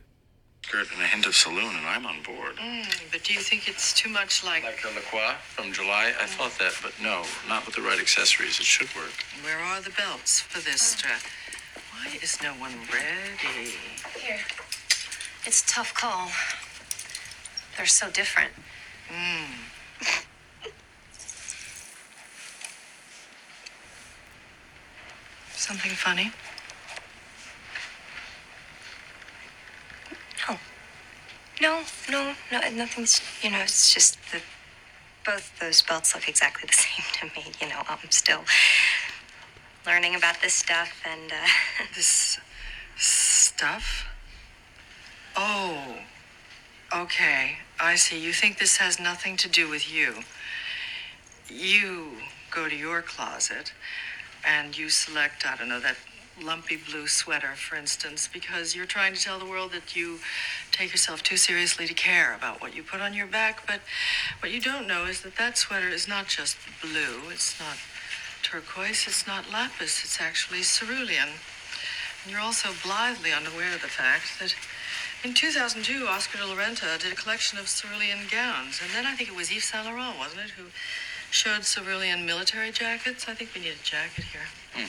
Skirt 0.63 0.89
and 0.93 1.03
a 1.03 1.07
hint 1.07 1.25
of 1.25 1.35
saloon, 1.35 1.75
and 1.77 1.87
I'm 1.87 2.05
on 2.05 2.23
board. 2.23 2.57
Mm, 2.57 3.11
but 3.11 3.23
do 3.25 3.33
you 3.33 3.41
think 3.41 3.69
it's 3.69 3.95
too 3.95 4.11
much 4.11 4.45
like 4.45 4.65
Like 4.65 4.83
the 4.83 4.89
Lacroix 4.89 5.35
from 5.41 5.73
July, 5.73 6.13
I 6.21 6.27
thought 6.27 6.59
that, 6.59 6.75
but 6.83 6.93
no, 7.03 7.23
not 7.49 7.65
with 7.65 7.75
the 7.77 7.81
right 7.81 7.99
accessories. 7.99 8.61
It 8.61 8.67
should 8.67 8.95
work. 8.95 9.25
where 9.43 9.59
are 9.59 9.81
the 9.81 9.91
belts 9.97 10.41
for 10.41 10.61
this 10.61 10.95
dress? 11.01 11.23
Why 11.93 12.19
is 12.23 12.37
no 12.43 12.51
one 12.55 12.75
ready? 12.93 13.73
Here. 14.21 14.41
It's 15.47 15.63
a 15.63 15.67
tough 15.67 15.95
call. 15.95 16.29
They're 17.77 17.87
so 17.87 18.11
different. 18.11 18.51
Something 25.68 25.90
funny? 25.90 26.33
Oh. 30.49 30.59
No, 31.61 31.83
no, 32.11 32.35
no, 32.51 32.61
nothing's, 32.71 33.21
you 33.42 33.51
know, 33.51 33.59
it's 33.61 33.92
just 33.92 34.18
that 34.33 34.42
both 35.27 35.59
those 35.61 35.83
belts 35.83 36.14
look 36.14 36.29
exactly 36.29 36.66
the 36.66 36.73
same 36.73 37.05
to 37.21 37.27
me. 37.37 37.53
You 37.61 37.68
know, 37.68 37.83
I'm 37.88 38.11
still 38.11 38.44
learning 39.85 40.14
about 40.14 40.40
this 40.40 40.55
stuff 40.55 40.90
and, 41.05 41.33
uh, 41.33 41.85
This 41.94 42.38
stuff? 42.97 44.07
Oh, 45.37 45.97
okay. 46.94 47.59
I 47.81 47.95
see. 47.95 48.19
You 48.19 48.33
think 48.33 48.59
this 48.59 48.79
has 48.79 48.99
nothing 48.99 49.37
to 49.38 49.49
do 49.49 49.69
with 49.69 49.93
you. 49.93 50.25
You 51.49 52.09
go 52.51 52.69
to 52.69 52.75
your 52.75 53.03
closet 53.03 53.73
and 54.45 54.77
you 54.77 54.88
select, 54.88 55.47
I 55.47 55.57
don't 55.57 55.69
know, 55.69 55.81
that 55.81 55.97
lumpy 56.43 56.77
blue 56.77 57.07
sweater, 57.07 57.55
for 57.55 57.77
instance, 57.77 58.29
because 58.33 58.75
you're 58.75 58.87
trying 58.87 59.14
to 59.14 59.21
tell 59.21 59.38
the 59.38 59.47
world 59.47 59.73
that 59.73 59.97
you 59.97 60.19
take 60.73 60.91
yourself 60.91 61.23
too 61.23 61.37
seriously 61.37 61.87
to 61.87 61.95
care 61.95 62.35
about 62.35 62.61
what 62.61 62.75
you 62.75 62.83
put 62.83 63.01
on 63.01 63.14
your 63.14 63.27
back. 63.27 63.67
But 63.67 63.81
what 64.41 64.53
you 64.53 64.61
don't 64.61 64.87
know 64.87 65.07
is 65.07 65.23
that 65.23 65.37
that 65.37 65.59
sweater 65.59 65.88
is 65.88 66.09
not 66.09 66.27
just 66.27 66.57
blue, 66.81 67.31
it's 67.31 67.59
not 67.59 67.77
turquoise, 68.43 69.07
it's 69.07 69.27
not 69.27 69.51
lapis, 69.53 70.05
it's 70.05 70.21
actually 70.21 70.62
cerulean. 70.62 71.29
And 72.23 72.33
you're 72.33 72.41
also 72.41 72.71
blithely 72.85 73.33
unaware 73.33 73.75
of 73.75 73.83
the 73.83 73.88
fact 73.88 74.38
that 74.41 74.55
in 75.24 75.35
2002, 75.35 76.07
Oscar 76.07 76.38
de 76.38 76.46
la 76.46 76.54
Renta 76.54 76.98
did 77.00 77.12
a 77.12 77.16
collection 77.16 77.59
of 77.59 77.68
cerulean 77.68 78.28
gowns. 78.31 78.81
And 78.83 78.90
then 78.94 79.07
I 79.07 79.14
think 79.16 79.28
it 79.28 79.37
was 79.37 79.50
Yves 79.50 79.64
Saint 79.64 79.87
Laurent, 79.87 80.18
wasn't 80.18 80.42
it, 80.42 80.50
who 80.50 80.64
showed 81.31 81.62
cerulean 81.62 82.24
military 82.24 82.70
jackets? 82.70 83.28
I 83.28 83.35
think 83.35 83.50
we 83.54 83.61
need 83.62 83.74
a 83.74 83.85
jacket 83.85 84.24
here. 84.24 84.87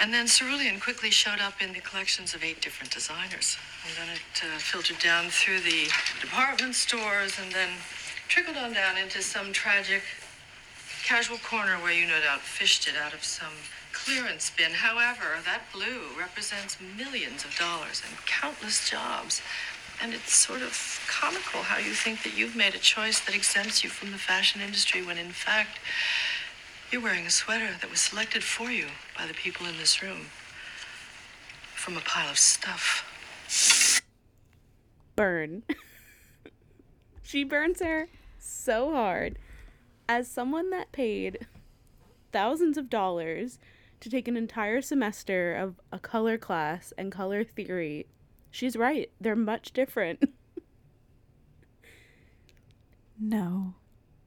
And 0.00 0.12
then 0.12 0.26
cerulean 0.26 0.80
quickly 0.80 1.10
showed 1.10 1.38
up 1.40 1.62
in 1.62 1.72
the 1.72 1.80
collections 1.80 2.34
of 2.34 2.42
eight 2.42 2.60
different 2.60 2.92
designers. 2.92 3.56
And 3.86 3.94
then 3.96 4.16
it 4.16 4.42
uh, 4.42 4.58
filtered 4.58 4.98
down 4.98 5.30
through 5.30 5.60
the 5.60 5.88
department 6.20 6.74
stores 6.74 7.38
and 7.40 7.52
then 7.52 7.68
trickled 8.26 8.56
on 8.56 8.72
down 8.72 8.96
into 8.96 9.22
some 9.22 9.52
tragic 9.52 10.02
casual 11.04 11.38
corner 11.38 11.76
where 11.76 11.92
you 11.92 12.06
no 12.06 12.20
doubt 12.20 12.40
fished 12.40 12.88
it 12.88 12.94
out 12.96 13.14
of 13.14 13.22
some 13.22 13.52
clearance 13.92 14.50
bin. 14.56 14.72
However, 14.72 15.40
that 15.44 15.62
blue 15.72 16.18
represents 16.18 16.78
millions 16.80 17.44
of 17.44 17.56
dollars 17.56 18.02
and 18.06 18.16
countless 18.26 18.88
jobs. 18.88 19.42
And 20.02 20.12
it's 20.12 20.34
sort 20.34 20.62
of 20.62 21.00
comical 21.06 21.62
how 21.62 21.78
you 21.78 21.92
think 21.92 22.22
that 22.24 22.36
you've 22.36 22.56
made 22.56 22.74
a 22.74 22.78
choice 22.78 23.20
that 23.20 23.34
exempts 23.34 23.84
you 23.84 23.90
from 23.90 24.10
the 24.10 24.18
fashion 24.18 24.60
industry 24.60 25.04
when 25.04 25.18
in 25.18 25.30
fact 25.30 25.78
you're 26.90 27.00
wearing 27.00 27.24
a 27.24 27.30
sweater 27.30 27.68
that 27.80 27.90
was 27.90 28.00
selected 28.00 28.42
for 28.42 28.70
you 28.70 28.86
by 29.16 29.26
the 29.26 29.34
people 29.34 29.66
in 29.66 29.78
this 29.78 30.02
room 30.02 30.26
from 31.74 31.96
a 31.96 32.00
pile 32.00 32.30
of 32.30 32.38
stuff. 32.38 34.00
burn. 35.16 35.62
she 37.22 37.44
burns 37.44 37.80
her 37.80 38.08
so 38.38 38.92
hard. 38.92 39.38
As 40.08 40.28
someone 40.28 40.70
that 40.70 40.92
paid 40.92 41.46
thousands 42.32 42.76
of 42.76 42.90
dollars 42.90 43.58
to 44.02 44.10
take 44.10 44.28
an 44.28 44.36
entire 44.36 44.82
semester 44.82 45.54
of 45.54 45.80
a 45.90 45.98
color 45.98 46.36
class 46.36 46.92
and 46.98 47.10
color 47.10 47.42
theory, 47.44 48.06
she's 48.50 48.76
right. 48.76 49.10
They're 49.20 49.36
much 49.36 49.72
different. 49.72 50.22
No. 53.24 53.74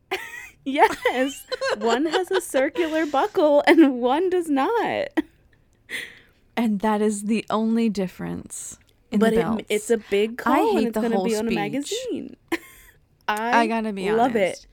yes. 0.64 1.46
one 1.78 2.06
has 2.06 2.32
a 2.32 2.40
circular 2.40 3.06
buckle 3.06 3.62
and 3.68 4.00
one 4.00 4.30
does 4.30 4.50
not. 4.50 5.10
And 6.56 6.80
that 6.80 7.02
is 7.02 7.24
the 7.24 7.46
only 7.50 7.90
difference 7.90 8.80
in 9.12 9.20
but 9.20 9.34
the 9.34 9.58
it, 9.58 9.66
it's 9.68 9.90
a 9.90 9.98
big 9.98 10.42
I 10.46 10.62
call 10.62 10.70
and 10.70 10.80
hate 10.80 10.88
it's 10.88 10.94
the 10.94 11.02
going 11.02 11.12
to 11.12 11.18
whole 11.18 11.26
be 11.26 11.36
on 11.36 11.46
a 11.46 11.50
speech. 11.50 11.56
magazine. 11.56 12.36
I, 13.28 13.60
I 13.64 13.68
gotta 13.68 13.92
be 13.92 14.08
out. 14.08 14.14
I 14.14 14.18
love 14.24 14.36
honest. 14.36 14.64
it. 14.64 14.68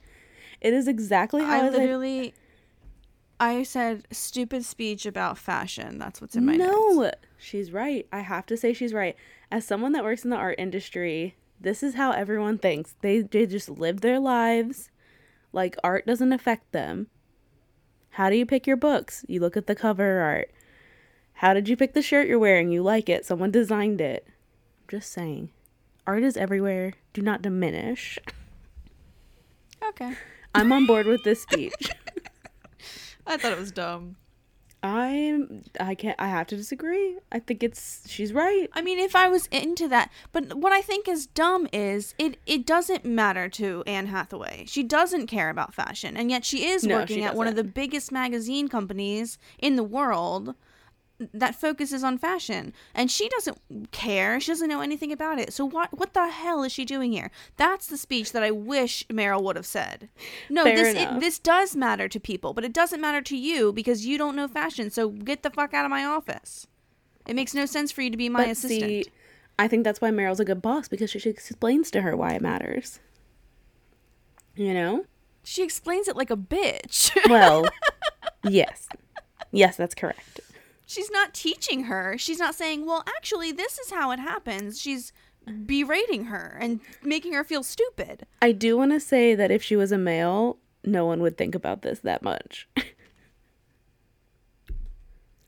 It 0.61 0.73
is 0.73 0.87
exactly 0.87 1.43
how 1.43 1.65
I 1.65 1.69
literally, 1.69 2.33
I 3.43 3.63
said 3.63 4.07
stupid 4.11 4.63
speech 4.63 5.05
about 5.05 5.37
fashion. 5.37 5.99
That's 5.99 6.21
what's 6.21 6.35
in 6.35 6.45
my 6.45 6.53
head. 6.53 6.59
no, 6.61 6.89
notes. 6.93 7.17
she's 7.37 7.71
right. 7.71 8.07
I 8.11 8.19
have 8.19 8.45
to 8.47 8.57
say 8.57 8.73
she's 8.73 8.93
right. 8.93 9.15
As 9.51 9.65
someone 9.65 9.91
that 9.91 10.03
works 10.03 10.23
in 10.23 10.29
the 10.29 10.37
art 10.37 10.55
industry, 10.57 11.35
this 11.59 11.83
is 11.83 11.95
how 11.95 12.11
everyone 12.11 12.57
thinks. 12.57 12.95
They 13.01 13.21
they 13.21 13.45
just 13.45 13.69
live 13.69 14.01
their 14.01 14.19
lives 14.19 14.89
like 15.53 15.77
art 15.83 16.05
doesn't 16.05 16.33
affect 16.33 16.71
them. 16.71 17.07
How 18.11 18.29
do 18.29 18.35
you 18.35 18.45
pick 18.45 18.67
your 18.67 18.75
books? 18.75 19.23
You 19.27 19.39
look 19.39 19.55
at 19.55 19.67
the 19.67 19.75
cover 19.75 20.19
art. 20.19 20.51
How 21.33 21.53
did 21.53 21.69
you 21.69 21.77
pick 21.77 21.93
the 21.93 22.01
shirt 22.01 22.27
you're 22.27 22.39
wearing? 22.39 22.71
You 22.71 22.83
like 22.83 23.07
it. 23.07 23.25
Someone 23.25 23.51
designed 23.51 24.01
it. 24.01 24.25
I'm 24.27 24.99
just 24.99 25.11
saying. 25.11 25.51
Art 26.05 26.23
is 26.23 26.37
everywhere. 26.37 26.93
Do 27.13 27.21
not 27.21 27.41
diminish. 27.41 28.19
Okay. 29.89 30.13
I'm 30.53 30.71
on 30.71 30.85
board 30.85 31.07
with 31.07 31.23
this 31.23 31.41
speech. 31.41 31.73
I 33.25 33.37
thought 33.37 33.53
it 33.53 33.59
was 33.59 33.71
dumb. 33.71 34.17
I'm 34.83 35.63
I 35.79 35.95
can't 35.95 36.19
I 36.19 36.27
have 36.27 36.47
to 36.47 36.57
disagree. 36.57 37.17
I 37.31 37.39
think 37.39 37.63
it's 37.63 38.03
she's 38.05 38.33
right. 38.33 38.67
I 38.73 38.81
mean, 38.81 38.99
if 38.99 39.15
I 39.15 39.29
was 39.29 39.47
into 39.47 39.87
that, 39.87 40.11
but 40.33 40.55
what 40.55 40.73
I 40.73 40.81
think 40.81 41.07
is 41.07 41.25
dumb 41.25 41.69
is 41.71 42.13
it 42.17 42.37
it 42.45 42.65
doesn't 42.65 43.05
matter 43.05 43.47
to 43.49 43.83
Anne 43.87 44.07
Hathaway. 44.07 44.65
She 44.67 44.83
doesn't 44.83 45.27
care 45.27 45.49
about 45.49 45.73
fashion, 45.73 46.17
and 46.17 46.29
yet 46.29 46.43
she 46.43 46.65
is 46.67 46.83
No, 46.83 46.97
working 46.97 47.17
she 47.19 47.23
at 47.23 47.35
one 47.35 47.47
of 47.47 47.55
the 47.55 47.63
biggest 47.63 48.11
magazine 48.11 48.67
companies 48.67 49.37
in 49.57 49.77
the 49.77 49.83
world 49.83 50.53
that 51.33 51.55
focuses 51.55 52.03
on 52.03 52.17
fashion, 52.17 52.73
and 52.93 53.09
she 53.09 53.29
doesn't 53.29 53.57
care. 53.91 54.39
She 54.39 54.51
doesn't 54.51 54.69
know 54.69 54.81
anything 54.81 55.11
about 55.11 55.39
it. 55.39 55.53
So 55.53 55.65
what 55.65 55.97
what 55.97 56.13
the 56.13 56.27
hell 56.27 56.63
is 56.63 56.71
she 56.71 56.85
doing 56.85 57.11
here? 57.11 57.31
That's 57.57 57.87
the 57.87 57.97
speech 57.97 58.31
that 58.31 58.43
I 58.43 58.51
wish 58.51 59.05
Meryl 59.07 59.43
would 59.43 59.55
have 59.55 59.65
said. 59.65 60.09
No, 60.49 60.63
Fair 60.63 60.75
this 60.75 60.95
it, 60.95 61.19
this 61.19 61.39
does 61.39 61.75
matter 61.75 62.07
to 62.07 62.19
people, 62.19 62.53
but 62.53 62.65
it 62.65 62.73
doesn't 62.73 63.01
matter 63.01 63.21
to 63.21 63.37
you 63.37 63.71
because 63.71 64.05
you 64.05 64.17
don't 64.17 64.35
know 64.35 64.47
fashion. 64.47 64.89
So 64.89 65.09
get 65.09 65.43
the 65.43 65.49
fuck 65.49 65.73
out 65.73 65.85
of 65.85 65.91
my 65.91 66.03
office. 66.03 66.67
It 67.27 67.35
makes 67.35 67.53
no 67.53 67.65
sense 67.65 67.91
for 67.91 68.01
you 68.01 68.09
to 68.09 68.17
be 68.17 68.27
my 68.27 68.43
But 68.45 68.49
assistant. 68.51 68.81
see, 68.81 69.05
I 69.57 69.67
think 69.67 69.83
that's 69.83 70.01
why 70.01 70.09
Meryl's 70.09 70.39
a 70.39 70.45
good 70.45 70.61
boss 70.61 70.87
because 70.87 71.09
she 71.09 71.19
she 71.19 71.29
explains 71.29 71.91
to 71.91 72.01
her 72.01 72.15
why 72.15 72.33
it 72.33 72.41
matters. 72.41 72.99
You 74.55 74.73
know? 74.73 75.05
She 75.43 75.63
explains 75.63 76.07
it 76.07 76.15
like 76.15 76.29
a 76.29 76.37
bitch. 76.37 77.11
Well, 77.29 77.65
yes. 78.43 78.87
Yes, 79.51 79.75
that's 79.77 79.95
correct. 79.95 80.39
She's 80.93 81.09
not 81.09 81.33
teaching 81.33 81.85
her. 81.85 82.17
She's 82.19 82.37
not 82.37 82.53
saying, 82.53 82.85
well, 82.85 83.03
actually, 83.17 83.51
this 83.51 83.79
is 83.79 83.89
how 83.89 84.11
it 84.11 84.19
happens. 84.19 84.79
She's 84.79 85.11
berating 85.65 86.25
her 86.25 86.55
and 86.61 86.79
making 87.03 87.33
her 87.33 87.43
feel 87.43 87.63
stupid. 87.63 88.27
I 88.43 88.51
do 88.51 88.77
want 88.77 88.91
to 88.91 88.99
say 88.99 89.33
that 89.33 89.49
if 89.49 89.63
she 89.63 89.75
was 89.75 89.91
a 89.91 89.97
male, 89.97 90.59
no 90.83 91.05
one 91.05 91.21
would 91.21 91.35
think 91.35 91.55
about 91.55 91.81
this 91.81 91.99
that 92.01 92.21
much. 92.21 92.67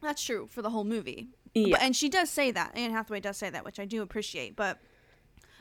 That's 0.02 0.24
true 0.24 0.48
for 0.50 0.62
the 0.64 0.72
whole 0.72 0.84
movie. 0.84 1.30
Yeah. 1.54 1.74
But, 1.74 1.84
and 1.84 1.96
she 1.96 2.10
does 2.10 2.30
say 2.32 2.50
that. 2.52 2.76
Anne 2.76 2.92
Hathaway 2.92 3.20
does 3.20 3.38
say 3.38 3.50
that, 3.52 3.64
which 3.64 3.80
I 3.80 3.86
do 3.86 4.02
appreciate. 4.02 4.56
But 4.56 4.80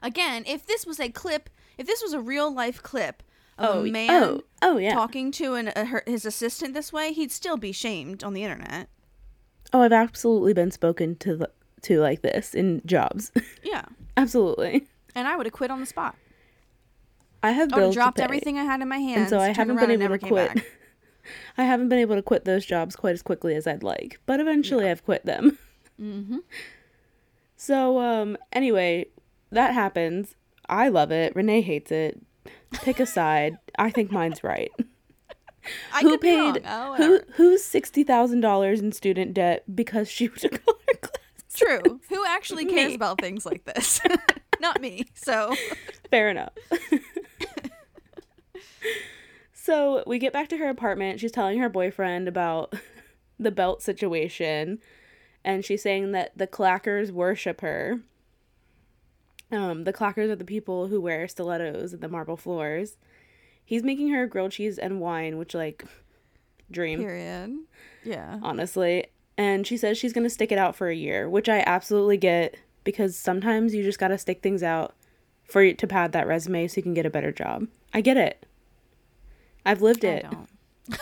again, 0.03 0.45
if 0.47 0.67
this 0.67 0.87
was 0.87 0.99
a 0.99 1.11
clip, 1.11 1.51
if 1.77 1.87
this 1.87 2.03
was 2.03 2.15
a 2.15 2.21
real 2.21 2.53
life 2.53 2.83
clip 2.83 3.23
of 3.59 3.77
Oh, 3.77 3.85
a 3.85 3.91
man 3.91 4.11
oh, 4.11 4.41
oh, 4.63 4.79
yeah. 4.79 4.95
talking 4.95 5.31
to 5.33 5.55
an, 5.55 5.73
a, 5.77 5.85
her, 5.85 6.03
his 6.07 6.25
assistant 6.25 6.73
this 6.73 6.93
way, 6.93 7.13
he'd 7.13 7.31
still 7.31 7.57
be 7.57 7.71
shamed 7.73 8.25
on 8.25 8.33
the 8.33 8.43
internet. 8.45 8.89
Oh, 9.75 9.83
I've 9.83 9.93
absolutely 9.93 10.55
been 10.55 10.71
spoken 10.71 11.17
to 11.17 11.37
the, 11.37 11.51
to 11.83 12.01
like 12.01 12.23
this 12.23 12.55
in 12.55 12.81
jobs. 12.87 13.33
Yeah. 13.65 13.85
absolutely. 14.17 14.87
And 15.15 15.27
I 15.27 15.37
would 15.37 15.47
have 15.47 15.53
quit 15.53 15.71
on 15.71 15.81
the 15.81 15.87
spot. 15.87 16.15
I 17.43 17.51
have 17.51 17.73
I 17.73 17.77
would 17.77 17.85
have 17.87 17.95
dropped 17.95 18.21
everything 18.21 18.57
I 18.57 18.65
had 18.65 18.81
in 18.81 18.89
my 18.89 18.99
hands. 18.99 19.21
and 19.21 19.29
so 19.31 19.39
I 19.41 19.49
haven't 19.49 19.77
been 19.77 19.91
able 19.91 20.17
to 20.17 20.19
quit. 20.19 20.65
I 21.59 21.65
haven't 21.65 21.89
been 21.89 21.99
able 21.99 22.15
to 22.15 22.23
quit 22.23 22.45
those 22.45 22.65
jobs 22.65 22.95
quite 22.95 23.15
as 23.15 23.23
quickly 23.23 23.55
as 23.55 23.67
I'd 23.67 23.83
like, 23.83 24.21
but 24.27 24.39
eventually 24.41 24.89
I've 24.89 25.05
quit 25.05 25.27
them. 25.27 25.59
Mm-hmm. 26.03 26.39
So, 27.57 28.01
um, 28.01 28.37
anyway, 28.53 29.07
that 29.53 29.75
happens. 29.75 30.35
I 30.69 30.89
love 30.89 31.13
it. 31.13 31.37
Renee 31.37 31.61
hates 31.61 31.93
it. 31.93 32.21
Pick 32.73 32.99
a 32.99 33.07
side. 33.07 33.59
I 33.79 33.91
think 33.91 34.11
mine's 34.11 34.43
right. 34.43 34.73
I 35.93 36.01
who 36.03 36.11
could 36.11 36.21
be 36.21 36.37
wrong. 36.37 36.55
paid 36.55 36.63
Oh, 36.67 36.95
who 36.97 37.21
who's 37.35 37.65
sixty 37.65 38.05
thousand 38.05 38.41
dollars 38.41 38.81
in 38.81 38.93
student 38.93 39.35
debt 39.35 39.65
because 39.75 40.11
she 40.11 40.29
took 40.29 40.61
all 40.67 40.75
her 40.89 40.95
class? 40.99 41.19
True. 41.55 42.01
Who 42.09 42.25
actually 42.27 42.65
cares 42.75 42.89
Me. 42.91 42.95
about 42.95 43.21
things 43.21 43.47
like 43.47 43.65
this? 43.65 44.01
Not 44.61 44.81
me. 44.81 45.07
So 45.15 45.55
Fair 46.11 46.29
enough. 46.31 46.53
so 49.53 50.03
we 50.07 50.19
get 50.19 50.33
back 50.33 50.49
to 50.49 50.57
her 50.59 50.69
apartment. 50.69 51.21
She's 51.21 51.33
telling 51.33 51.59
her 51.59 51.69
boyfriend 51.69 52.29
about 52.29 52.75
the 53.39 53.51
belt 53.51 53.83
situation. 53.83 54.79
and 55.45 55.65
she's 55.65 55.83
saying 55.83 56.13
that 56.13 56.37
the 56.37 56.47
clackers 56.47 57.11
worship 57.11 57.61
her. 57.61 58.01
Um, 59.53 59.85
the 59.85 59.93
clackers 59.93 60.31
are 60.31 60.37
the 60.37 60.45
people 60.45 60.89
who 60.89 61.01
wear 61.01 61.29
stilettos 61.29 61.93
and 61.93 62.03
the 62.03 62.09
marble 62.09 62.37
floors. 62.37 62.97
He's 63.65 63.83
making 63.83 64.11
her 64.11 64.27
grilled 64.27 64.53
cheese 64.53 64.79
and 64.79 65.01
wine, 65.01 65.39
which 65.39 65.55
like 65.55 65.85
dream 66.71 67.01
Period. 67.01 67.57
Yeah. 68.05 68.39
honestly. 68.43 69.07
And 69.37 69.67
she 69.67 69.77
says 69.77 69.99
she's 69.99 70.13
going 70.13 70.25
to 70.25 70.31
stick 70.31 70.53
it 70.53 70.59
out 70.59 70.77
for 70.77 70.89
a 70.89 70.95
year, 70.95 71.29
which 71.29 71.49
I 71.49 71.65
absolutely 71.67 72.17
get 72.17 72.57
because 72.85 73.17
sometimes 73.17 73.75
you 73.75 73.83
just 73.83 73.99
got 73.99 74.09
to 74.09 74.19
stick 74.19 74.43
things 74.43 74.63
out 74.63 74.95
for 75.45 75.63
you 75.63 75.75
to 75.75 75.87
pad 75.87 76.13
that 76.13 76.27
resume 76.27 76.69
so 76.69 76.77
you 76.77 76.83
can 76.83 76.95
get 76.95 77.07
a 77.07 77.11
better 77.11 77.33
job. 77.33 77.67
I 77.93 78.01
get 78.01 78.17
it. 78.17 78.47
I've 79.67 79.83
lived 79.83 80.05
it. 80.05 80.27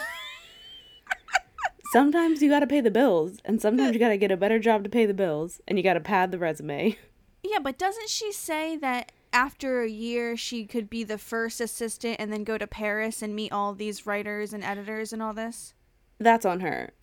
Sometimes 1.92 2.40
you 2.40 2.48
got 2.48 2.61
to 2.61 2.66
pay 2.66 2.81
the 2.81 2.90
bills, 2.90 3.38
and 3.44 3.61
sometimes 3.61 3.92
you 3.92 3.98
got 3.98 4.09
to 4.09 4.16
get 4.16 4.31
a 4.31 4.37
better 4.37 4.59
job 4.59 4.83
to 4.85 4.88
pay 4.88 5.05
the 5.05 5.12
bills, 5.12 5.61
and 5.68 5.77
you 5.77 5.85
got 5.85 5.92
to 5.92 6.01
pad 6.01 6.31
the 6.31 6.38
resume. 6.38 6.96
Yeah, 7.42 7.59
but 7.59 7.77
doesn't 7.77 8.09
she 8.09 8.33
say 8.33 8.79
that 8.79 9.12
after 9.33 9.83
a 9.83 9.88
year 9.88 10.37
she 10.37 10.66
could 10.66 10.88
be 10.90 11.05
the 11.05 11.18
first 11.18 11.61
assistant 11.61 12.16
and 12.18 12.33
then 12.33 12.45
go 12.45 12.59
to 12.59 12.66
Paris 12.66 13.23
and 13.23 13.35
meet 13.35 13.53
all 13.53 13.75
these 13.75 14.07
writers 14.07 14.53
and 14.53 14.62
editors 14.64 15.12
and 15.12 15.23
all 15.23 15.33
this? 15.33 15.75
That's 16.18 16.45
on 16.45 16.61
her. 16.61 16.92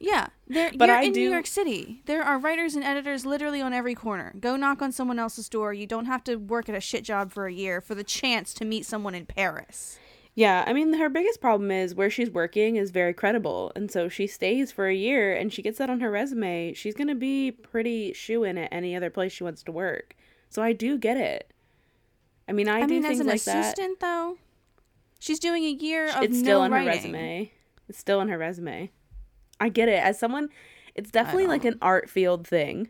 Yeah, 0.00 0.28
there. 0.46 0.70
But 0.76 0.88
you're 0.88 0.96
I 0.98 1.02
in 1.02 1.12
do- 1.12 1.20
New 1.20 1.30
York 1.30 1.46
City. 1.46 2.02
There 2.06 2.22
are 2.22 2.38
writers 2.38 2.74
and 2.74 2.84
editors 2.84 3.26
literally 3.26 3.60
on 3.60 3.72
every 3.72 3.94
corner. 3.94 4.32
Go 4.38 4.56
knock 4.56 4.80
on 4.80 4.92
someone 4.92 5.18
else's 5.18 5.48
door. 5.48 5.72
You 5.72 5.86
don't 5.86 6.06
have 6.06 6.24
to 6.24 6.36
work 6.36 6.68
at 6.68 6.74
a 6.74 6.80
shit 6.80 7.04
job 7.04 7.32
for 7.32 7.46
a 7.46 7.52
year 7.52 7.80
for 7.80 7.94
the 7.94 8.04
chance 8.04 8.54
to 8.54 8.64
meet 8.64 8.86
someone 8.86 9.14
in 9.14 9.26
Paris. 9.26 9.98
Yeah, 10.34 10.62
I 10.66 10.72
mean, 10.72 10.94
her 10.94 11.08
biggest 11.08 11.40
problem 11.40 11.72
is 11.72 11.96
where 11.96 12.10
she's 12.10 12.30
working 12.30 12.76
is 12.76 12.92
very 12.92 13.12
credible. 13.12 13.72
And 13.74 13.90
so 13.90 14.08
she 14.08 14.28
stays 14.28 14.70
for 14.70 14.86
a 14.86 14.94
year 14.94 15.34
and 15.34 15.52
she 15.52 15.62
gets 15.62 15.78
that 15.78 15.90
on 15.90 15.98
her 16.00 16.10
resume. 16.12 16.74
She's 16.74 16.94
going 16.94 17.08
to 17.08 17.16
be 17.16 17.50
pretty 17.50 18.12
shoe 18.12 18.44
in 18.44 18.56
at 18.56 18.72
any 18.72 18.94
other 18.94 19.10
place 19.10 19.32
she 19.32 19.42
wants 19.42 19.64
to 19.64 19.72
work. 19.72 20.14
So 20.48 20.62
I 20.62 20.72
do 20.72 20.98
get 20.98 21.16
it. 21.16 21.52
I 22.48 22.52
mean, 22.52 22.68
I, 22.68 22.78
I, 22.78 22.80
do 22.82 22.94
mean, 22.94 23.02
things 23.02 23.14
as 23.14 23.20
an 23.20 23.26
like 23.26 23.42
that. 23.44 23.58
assistant, 23.58 24.00
though, 24.00 24.38
she's 25.18 25.38
doing 25.38 25.64
a 25.64 25.70
year 25.70 26.08
of 26.08 26.22
It's 26.22 26.36
no 26.36 26.42
still 26.42 26.60
on 26.62 26.70
writing. 26.72 26.88
her 26.88 26.96
resume. 26.96 27.52
It's 27.88 27.98
still 27.98 28.20
on 28.20 28.28
her 28.28 28.38
resume. 28.38 28.90
I 29.60 29.68
get 29.68 29.88
it. 29.88 30.02
As 30.02 30.18
someone, 30.18 30.48
it's 30.94 31.10
definitely 31.10 31.46
like 31.46 31.64
an 31.64 31.78
art 31.82 32.08
field 32.08 32.46
thing. 32.46 32.88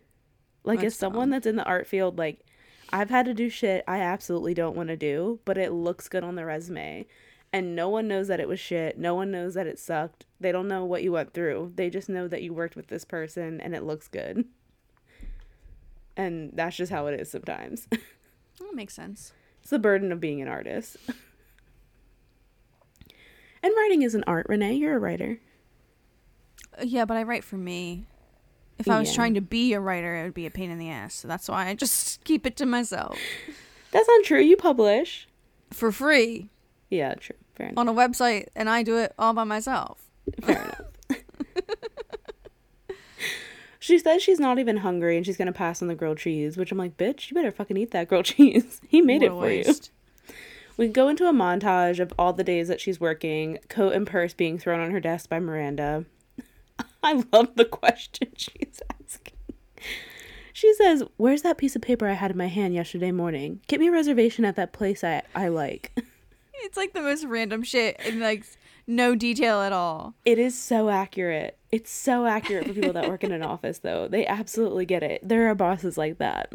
Like, 0.65 0.79
as 0.79 0.93
That's 0.93 0.97
someone 0.97 1.31
that's 1.31 1.47
in 1.47 1.57
the 1.57 1.65
art 1.65 1.87
field, 1.87 2.19
like, 2.19 2.45
I've 2.93 3.11
had 3.11 3.27
to 3.27 3.35
do 3.35 3.49
shit 3.49 3.85
I 3.87 4.01
absolutely 4.01 4.55
don't 4.55 4.77
want 4.77 4.89
to 4.89 4.97
do, 4.97 5.41
but 5.45 5.59
it 5.59 5.73
looks 5.73 6.09
good 6.09 6.25
on 6.25 6.37
the 6.37 6.45
resume. 6.45 7.07
And 7.53 7.75
no 7.75 7.89
one 7.89 8.09
knows 8.09 8.29
that 8.29 8.41
it 8.41 8.49
was 8.49 8.61
shit. 8.61 8.99
No 8.99 9.15
one 9.15 9.31
knows 9.31 9.55
that 9.55 9.67
it 9.67 9.79
sucked. 9.79 10.27
They 10.39 10.53
don't 10.53 10.69
know 10.69 10.85
what 10.85 11.03
you 11.03 11.13
went 11.13 11.33
through. 11.33 11.73
They 11.77 11.89
just 11.89 12.09
know 12.09 12.29
that 12.29 12.43
you 12.43 12.53
worked 12.53 12.77
with 12.77 12.89
this 12.89 13.05
person 13.05 13.61
and 13.61 13.75
it 13.75 13.85
looks 13.85 14.09
good. 14.09 14.45
And 16.19 16.51
that's 16.53 16.77
just 16.77 16.93
how 16.93 17.07
it 17.07 17.19
is 17.19 17.31
sometimes. 17.31 17.89
That 18.61 18.75
makes 18.75 18.93
sense. 18.93 19.33
it's 19.61 19.71
the 19.71 19.79
burden 19.79 20.11
of 20.11 20.19
being 20.19 20.43
an 20.43 20.49
artist. 20.49 20.97
and 23.63 23.73
writing 23.77 24.03
is 24.03 24.17
an 24.17 24.25
art, 24.27 24.47
Renee. 24.49 24.75
You're 24.75 24.97
a 24.97 24.99
writer. 24.99 25.39
Uh, 26.77 26.83
Yeah, 26.85 27.05
but 27.05 27.17
I 27.17 27.23
write 27.23 27.45
for 27.45 27.57
me. 27.57 28.05
If 28.79 28.89
I 28.89 28.99
was 28.99 29.09
Yeah. 29.11 29.15
trying 29.15 29.35
to 29.35 29.41
be 29.41 29.73
a 29.75 29.81
writer, 29.81 30.17
it 30.17 30.25
would 30.25 30.35
be 30.35 30.47
a 30.47 30.51
pain 30.51 30.71
in 30.73 30.79
the 30.79 30.91
ass. 30.91 31.15
So 31.15 31.29
that's 31.29 31.49
why 31.49 31.69
I 31.69 31.75
just 31.75 32.23
keep 32.25 32.47
it 32.47 32.57
to 32.57 32.67
myself 32.67 33.17
That's 33.93 34.09
not 34.09 34.25
true. 34.25 34.41
You 34.41 34.57
publish. 34.57 35.29
for 35.71 35.93
free 35.93 36.51
Yeah, 36.91 37.15
true. 37.15 37.37
Fair 37.55 37.69
enough. 37.69 37.79
on 37.79 37.89
a 37.89 37.95
website, 37.95 38.47
and 38.57 38.69
I 38.69 38.83
do 38.83 38.97
it 38.99 39.13
all 39.19 39.35
by 39.35 39.45
myself. 39.45 40.11
Fair 40.43 40.63
enough. 40.63 40.81
She 43.89 43.99
says 43.99 44.23
she's 44.23 44.39
not 44.39 44.59
even 44.59 44.79
hungry 44.79 45.17
and 45.17 45.25
she's 45.25 45.37
gonna 45.37 45.53
pass 45.53 45.81
on 45.83 45.89
the 45.89 45.95
grilled 45.95 46.19
cheese, 46.19 46.57
which 46.57 46.71
I'm 46.71 46.79
like, 46.79 46.97
bitch, 46.97 47.31
you 47.31 47.35
better 47.35 47.51
fucking 47.51 47.77
eat 47.77 47.91
that 47.93 48.09
grilled 48.09 48.25
cheese. 48.27 48.81
he 48.87 49.01
made 49.01 49.23
it 49.23 49.35
What 49.35 49.49
a 49.49 49.65
for 49.65 49.71
you. 49.71 49.75
We 50.77 50.87
go 50.89 51.09
into 51.09 51.27
a 51.27 51.33
montage 51.33 51.99
of 51.99 52.13
all 52.19 52.33
the 52.33 52.45
days 52.45 52.69
that 52.69 52.81
she's 52.81 53.01
working, 53.01 53.59
coat 53.69 53.95
and 53.95 54.07
purse 54.07 54.33
being 54.35 54.59
thrown 54.59 54.79
on 54.79 54.93
her 54.93 55.01
desk 55.01 55.29
by 55.29 55.41
Miranda. 55.41 56.05
I 57.03 57.25
love 57.33 57.57
the 57.57 57.65
question 57.65 58.29
she's 58.37 58.81
asking. 59.03 59.35
She 60.53 60.73
says, 60.75 61.03
Where's 61.17 61.43
that 61.43 61.59
piece 61.59 61.75
of 61.75 61.83
paper 61.83 62.07
I 62.07 62.13
had 62.13 62.31
in 62.31 62.37
my 62.37 62.47
hand 62.47 62.75
yesterday 62.75 63.11
morning? 63.11 63.61
Get 63.67 63.81
me 63.81 63.89
a 63.89 63.93
reservation 63.93 64.45
at 64.45 64.57
that 64.57 64.73
place 64.73 65.03
I, 65.03 65.23
I 65.35 65.49
like. 65.49 65.93
It's 66.63 66.77
like 66.77 66.93
the 66.93 67.03
most 67.03 67.25
random 67.25 67.63
shit 67.63 67.97
and 68.05 68.21
like 68.21 68.45
no 68.89 69.15
detail 69.15 69.61
at 69.61 69.73
all. 69.73 70.15
It 70.25 70.39
is 70.39 70.59
so 70.59 70.89
accurate. 70.89 71.59
It's 71.71 71.91
so 71.91 72.27
accurate 72.27 72.67
for 72.67 72.73
people 72.73 72.95
that 72.95 73.09
work 73.09 73.23
in 73.23 73.31
an 73.31 73.43
office, 73.55 73.79
though. 73.79 74.09
They 74.09 74.27
absolutely 74.27 74.87
get 74.87 75.03
it. 75.03 75.21
There 75.23 75.49
are 75.49 75.55
bosses 75.55 75.97
like 75.97 76.19
that. 76.19 76.51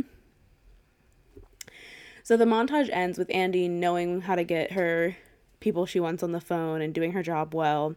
So 2.23 2.35
the 2.35 2.45
montage 2.45 2.89
ends 2.91 3.17
with 3.17 3.29
Andy 3.33 3.67
knowing 3.67 4.21
how 4.21 4.35
to 4.35 4.43
get 4.43 4.71
her 4.71 5.15
people 5.59 5.85
she 5.85 5.99
wants 5.99 6.23
on 6.23 6.31
the 6.31 6.41
phone 6.41 6.81
and 6.81 6.93
doing 6.93 7.11
her 7.11 7.21
job 7.21 7.53
well. 7.53 7.95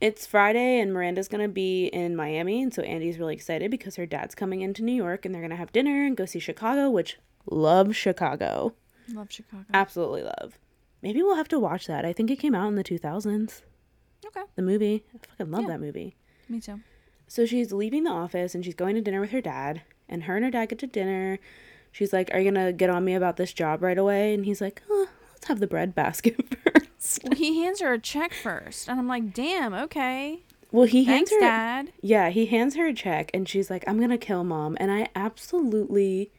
It's 0.00 0.26
Friday 0.26 0.80
and 0.80 0.92
Miranda's 0.92 1.28
going 1.28 1.42
to 1.42 1.52
be 1.52 1.86
in 1.86 2.16
Miami, 2.16 2.62
and 2.62 2.72
so 2.72 2.82
Andy's 2.82 3.18
really 3.18 3.34
excited 3.34 3.70
because 3.70 3.96
her 3.96 4.06
dad's 4.06 4.34
coming 4.34 4.62
into 4.62 4.82
New 4.82 4.94
York 4.94 5.24
and 5.24 5.34
they're 5.34 5.42
going 5.42 5.50
to 5.50 5.56
have 5.56 5.72
dinner 5.72 6.04
and 6.04 6.16
go 6.16 6.24
see 6.24 6.38
Chicago, 6.38 6.88
which 6.88 7.18
love 7.46 7.94
Chicago. 7.94 8.74
Love 9.12 9.30
Chicago. 9.30 9.66
Absolutely 9.74 10.22
love. 10.22 10.58
Maybe 11.02 11.22
we'll 11.22 11.36
have 11.36 11.48
to 11.48 11.58
watch 11.58 11.86
that. 11.86 12.04
I 12.04 12.12
think 12.12 12.30
it 12.30 12.36
came 12.38 12.54
out 12.54 12.68
in 12.68 12.74
the 12.76 12.84
2000s. 12.84 13.62
Okay. 14.26 14.42
The 14.54 14.62
movie. 14.62 15.04
I 15.14 15.18
fucking 15.26 15.50
love 15.50 15.62
Yeah. 15.62 15.68
that 15.68 15.80
movie. 15.80 16.16
Me 16.48 16.60
too. 16.60 16.80
So 17.26 17.46
she's 17.46 17.72
leaving 17.72 18.04
the 18.04 18.10
office 18.10 18.54
and 18.54 18.64
she's 18.64 18.74
going 18.74 18.94
to 18.96 19.00
dinner 19.00 19.20
with 19.20 19.30
her 19.30 19.40
dad. 19.40 19.82
And 20.08 20.24
her 20.24 20.36
and 20.36 20.44
her 20.44 20.50
dad 20.50 20.68
get 20.70 20.78
to 20.80 20.86
dinner. 20.86 21.38
She's 21.92 22.12
like, 22.12 22.30
Are 22.34 22.38
you 22.40 22.50
going 22.50 22.66
to 22.66 22.72
get 22.72 22.90
on 22.90 23.04
me 23.04 23.14
about 23.14 23.36
this 23.36 23.52
job 23.52 23.82
right 23.82 23.96
away? 23.98 24.34
And 24.34 24.44
he's 24.44 24.60
like, 24.60 24.82
oh, 24.90 25.08
Let's 25.32 25.46
have 25.48 25.60
the 25.60 25.66
bread 25.66 25.94
basket 25.94 26.36
first. 26.98 27.20
Well, 27.24 27.34
he 27.34 27.62
hands 27.62 27.80
her 27.80 27.94
a 27.94 27.98
check 27.98 28.34
first, 28.34 28.86
and 28.88 28.98
I'm 29.00 29.08
like, 29.08 29.32
damn, 29.32 29.72
okay. 29.72 30.40
Well, 30.70 30.84
he 30.86 31.04
hands 31.04 31.30
Thanks, 31.30 31.32
her. 31.32 31.40
Dad. 31.40 31.92
Yeah, 32.02 32.28
he 32.28 32.44
hands 32.46 32.76
her 32.76 32.86
a 32.88 32.92
check 32.92 33.30
and 33.32 33.48
she's 33.48 33.70
like, 33.70 33.82
I'm 33.88 33.96
going 33.96 34.10
to 34.10 34.18
kill 34.18 34.44
mom. 34.44 34.76
And 34.78 34.90
I 34.92 35.08
absolutely 35.16 36.30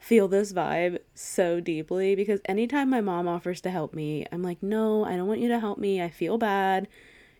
feel 0.00 0.26
this 0.26 0.52
vibe 0.52 0.98
so 1.14 1.60
deeply 1.60 2.16
because 2.16 2.40
anytime 2.46 2.90
my 2.90 3.00
mom 3.00 3.28
offers 3.28 3.60
to 3.60 3.70
help 3.70 3.94
me, 3.94 4.26
I'm 4.32 4.42
like, 4.42 4.62
No, 4.62 5.04
I 5.04 5.14
don't 5.16 5.28
want 5.28 5.40
you 5.40 5.48
to 5.48 5.60
help 5.60 5.78
me. 5.78 6.02
I 6.02 6.08
feel 6.10 6.38
bad. 6.38 6.88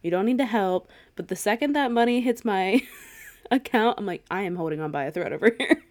You 0.03 0.11
don't 0.11 0.27
need 0.27 0.39
to 0.39 0.47
help. 0.47 0.89
But 1.17 1.29
the 1.29 1.37
second 1.37 1.73
that 1.73 1.91
money 1.91 2.21
hits 2.21 2.45
my 2.45 2.83
account, 3.51 3.99
I'm 3.99 4.07
like, 4.07 4.25
I 4.31 4.43
am 4.43 4.57
holding 4.57 4.81
on 4.81 4.91
by 4.93 5.05
a 5.05 5.11
thread 5.11 5.33
over 5.33 5.51
here. 5.59 5.83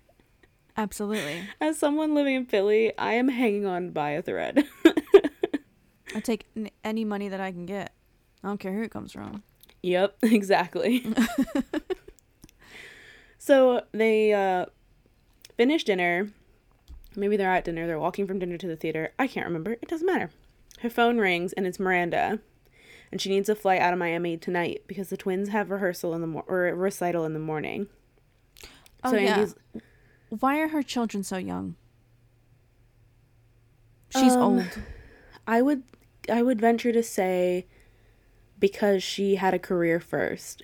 Absolutely. 0.77 1.43
As 1.62 1.77
someone 1.77 2.15
living 2.15 2.36
in 2.36 2.45
Philly, 2.45 2.97
I 2.97 3.13
am 3.13 3.27
hanging 3.27 3.65
on 3.65 3.89
by 3.91 4.12
a 4.12 4.21
thread. 4.21 4.65
I 6.15 6.19
take 6.21 6.45
n- 6.55 6.69
any 6.84 7.03
money 7.03 7.27
that 7.29 7.39
I 7.41 7.51
can 7.51 7.65
get. 7.65 7.91
I 8.43 8.47
don't 8.47 8.60
care 8.60 8.73
who 8.73 8.82
it 8.84 8.91
comes 8.91 9.12
from. 9.12 9.43
yep, 9.84 10.15
exactly. 10.23 11.05
so 13.38 13.84
they 13.91 14.34
uh, 14.34 14.65
finish 15.58 15.84
dinner. 15.84 16.29
Maybe 17.15 17.38
they're 17.38 17.52
at 17.52 17.65
dinner. 17.65 17.88
They're 17.88 18.00
walking 18.00 18.28
from 18.28 18.39
dinner 18.39 18.58
to 18.58 18.67
the 18.67 18.76
theater. 18.76 19.12
I 19.17 19.28
can't 19.28 19.45
remember. 19.48 19.74
It 19.74 19.88
doesn't 19.88 20.06
matter. 20.08 20.30
Her 20.82 20.89
phone 20.89 21.17
rings 21.17 21.54
and 21.54 21.65
it's 21.67 21.80
Miranda, 21.80 22.39
and 23.12 23.19
she 23.19 23.30
needs 23.30 23.50
a 23.50 23.56
flight 23.56 23.82
out 23.82 23.93
of 23.93 24.00
Miami 24.00 24.38
tonight 24.38 24.84
because 24.88 25.10
the 25.10 25.17
twins 25.17 25.50
have 25.50 25.72
rehearsal 25.72 26.13
in 26.13 26.22
the 26.22 26.28
mor- 26.28 26.45
or 26.48 26.74
recital 26.76 27.26
in 27.26 27.34
the 27.34 27.39
morning. 27.39 27.88
Oh, 29.04 29.12
so 29.12 29.17
yeah. 29.17 29.45
Why 30.30 30.60
are 30.60 30.67
her 30.69 30.84
children 30.84 31.24
so 31.24 31.38
young? 31.38 31.76
She's 34.10 34.34
Um, 34.34 34.41
old. 34.60 34.80
I 35.48 35.62
would 35.62 35.84
I 36.32 36.41
would 36.43 36.60
venture 36.62 36.91
to 36.91 37.02
say 37.04 37.65
because 38.60 39.02
she 39.04 39.36
had 39.36 39.54
a 39.54 39.60
career 39.60 40.00
first. 40.00 40.63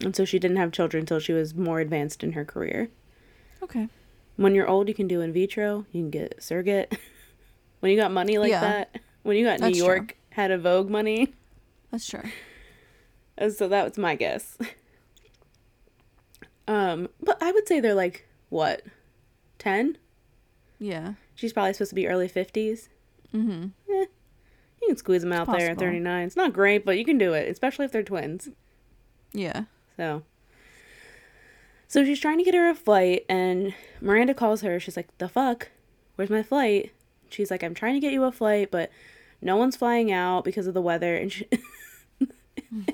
And 0.00 0.16
so 0.16 0.24
she 0.24 0.38
didn't 0.38 0.56
have 0.56 0.72
children 0.72 1.02
until 1.02 1.20
she 1.20 1.32
was 1.32 1.54
more 1.54 1.78
advanced 1.80 2.24
in 2.24 2.32
her 2.32 2.44
career. 2.44 2.90
Okay. 3.62 3.88
When 4.36 4.54
you're 4.54 4.68
old, 4.68 4.88
you 4.88 4.94
can 4.94 5.06
do 5.08 5.20
in 5.20 5.32
vitro, 5.32 5.86
you 5.92 6.02
can 6.02 6.10
get 6.10 6.42
surrogate. 6.42 6.96
when 7.80 7.90
you 7.92 7.98
got 7.98 8.10
money 8.10 8.38
like 8.38 8.50
Yeah. 8.50 8.60
that, 8.60 8.98
when 9.22 9.36
you 9.36 9.44
got 9.44 9.60
New 9.60 9.66
That's 9.66 9.78
true. 9.78 9.86
York 9.86 10.16
had 10.30 10.50
a 10.50 10.58
Vogue 10.58 10.88
money. 10.88 11.34
That's 11.90 12.06
true. 12.06 12.22
So 13.50 13.68
that 13.68 13.84
was 13.84 13.98
my 13.98 14.14
guess. 14.14 14.56
um, 16.68 17.08
but 17.20 17.42
I 17.42 17.52
would 17.52 17.66
say 17.66 17.80
they're 17.80 17.94
like 17.94 18.26
what? 18.48 18.82
10? 19.58 19.98
Yeah. 20.78 21.14
She's 21.34 21.52
probably 21.52 21.72
supposed 21.72 21.90
to 21.90 21.94
be 21.94 22.06
early 22.08 22.28
50s. 22.28 22.88
Mm-hmm. 23.34 23.64
Eh, 23.90 24.04
you 24.80 24.88
can 24.88 24.96
squeeze 24.96 25.22
them 25.22 25.32
out 25.32 25.46
there 25.46 25.70
at 25.70 25.78
39. 25.78 26.26
It's 26.26 26.36
not 26.36 26.52
great, 26.52 26.84
but 26.84 26.98
you 26.98 27.04
can 27.04 27.18
do 27.18 27.32
it, 27.32 27.48
especially 27.50 27.84
if 27.84 27.92
they're 27.92 28.02
twins. 28.02 28.48
Yeah. 29.32 29.64
So 29.96 30.22
So 31.92 32.06
she's 32.06 32.20
trying 32.20 32.38
to 32.38 32.44
get 32.44 32.54
her 32.54 32.70
a 32.70 32.74
flight 32.74 33.26
and 33.28 33.74
Miranda 34.00 34.32
calls 34.32 34.62
her. 34.62 34.80
She's 34.80 34.96
like, 34.96 35.08
"The 35.18 35.28
fuck? 35.28 35.68
Where's 36.16 36.30
my 36.30 36.42
flight?" 36.42 36.90
She's 37.28 37.50
like, 37.50 37.62
"I'm 37.62 37.74
trying 37.74 37.92
to 37.92 38.00
get 38.00 38.14
you 38.14 38.24
a 38.24 38.32
flight, 38.32 38.70
but 38.70 38.90
no 39.42 39.56
one's 39.58 39.76
flying 39.76 40.10
out 40.10 40.42
because 40.42 40.66
of 40.66 40.72
the 40.72 40.80
weather." 40.80 41.14
And 41.14 41.30
she 41.30 41.46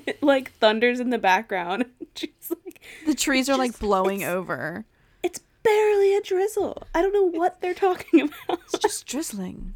it, 0.05 0.21
like 0.21 0.51
thunders 0.59 0.99
in 0.99 1.11
the 1.11 1.17
background. 1.17 1.85
She's 2.15 2.51
like, 2.65 2.81
The 3.05 3.15
trees 3.15 3.47
are 3.47 3.57
like 3.57 3.79
blowing 3.79 4.19
it's- 4.19 4.35
over. 4.35 4.83
It's 5.23 5.39
barely 5.63 6.13
a 6.17 6.21
drizzle. 6.21 6.83
I 6.93 7.01
don't 7.01 7.13
know 7.13 7.23
what 7.39 7.61
they're 7.61 7.73
talking 7.73 8.19
about. 8.47 8.59
It's 8.65 8.79
just 8.79 9.05
drizzling. 9.05 9.75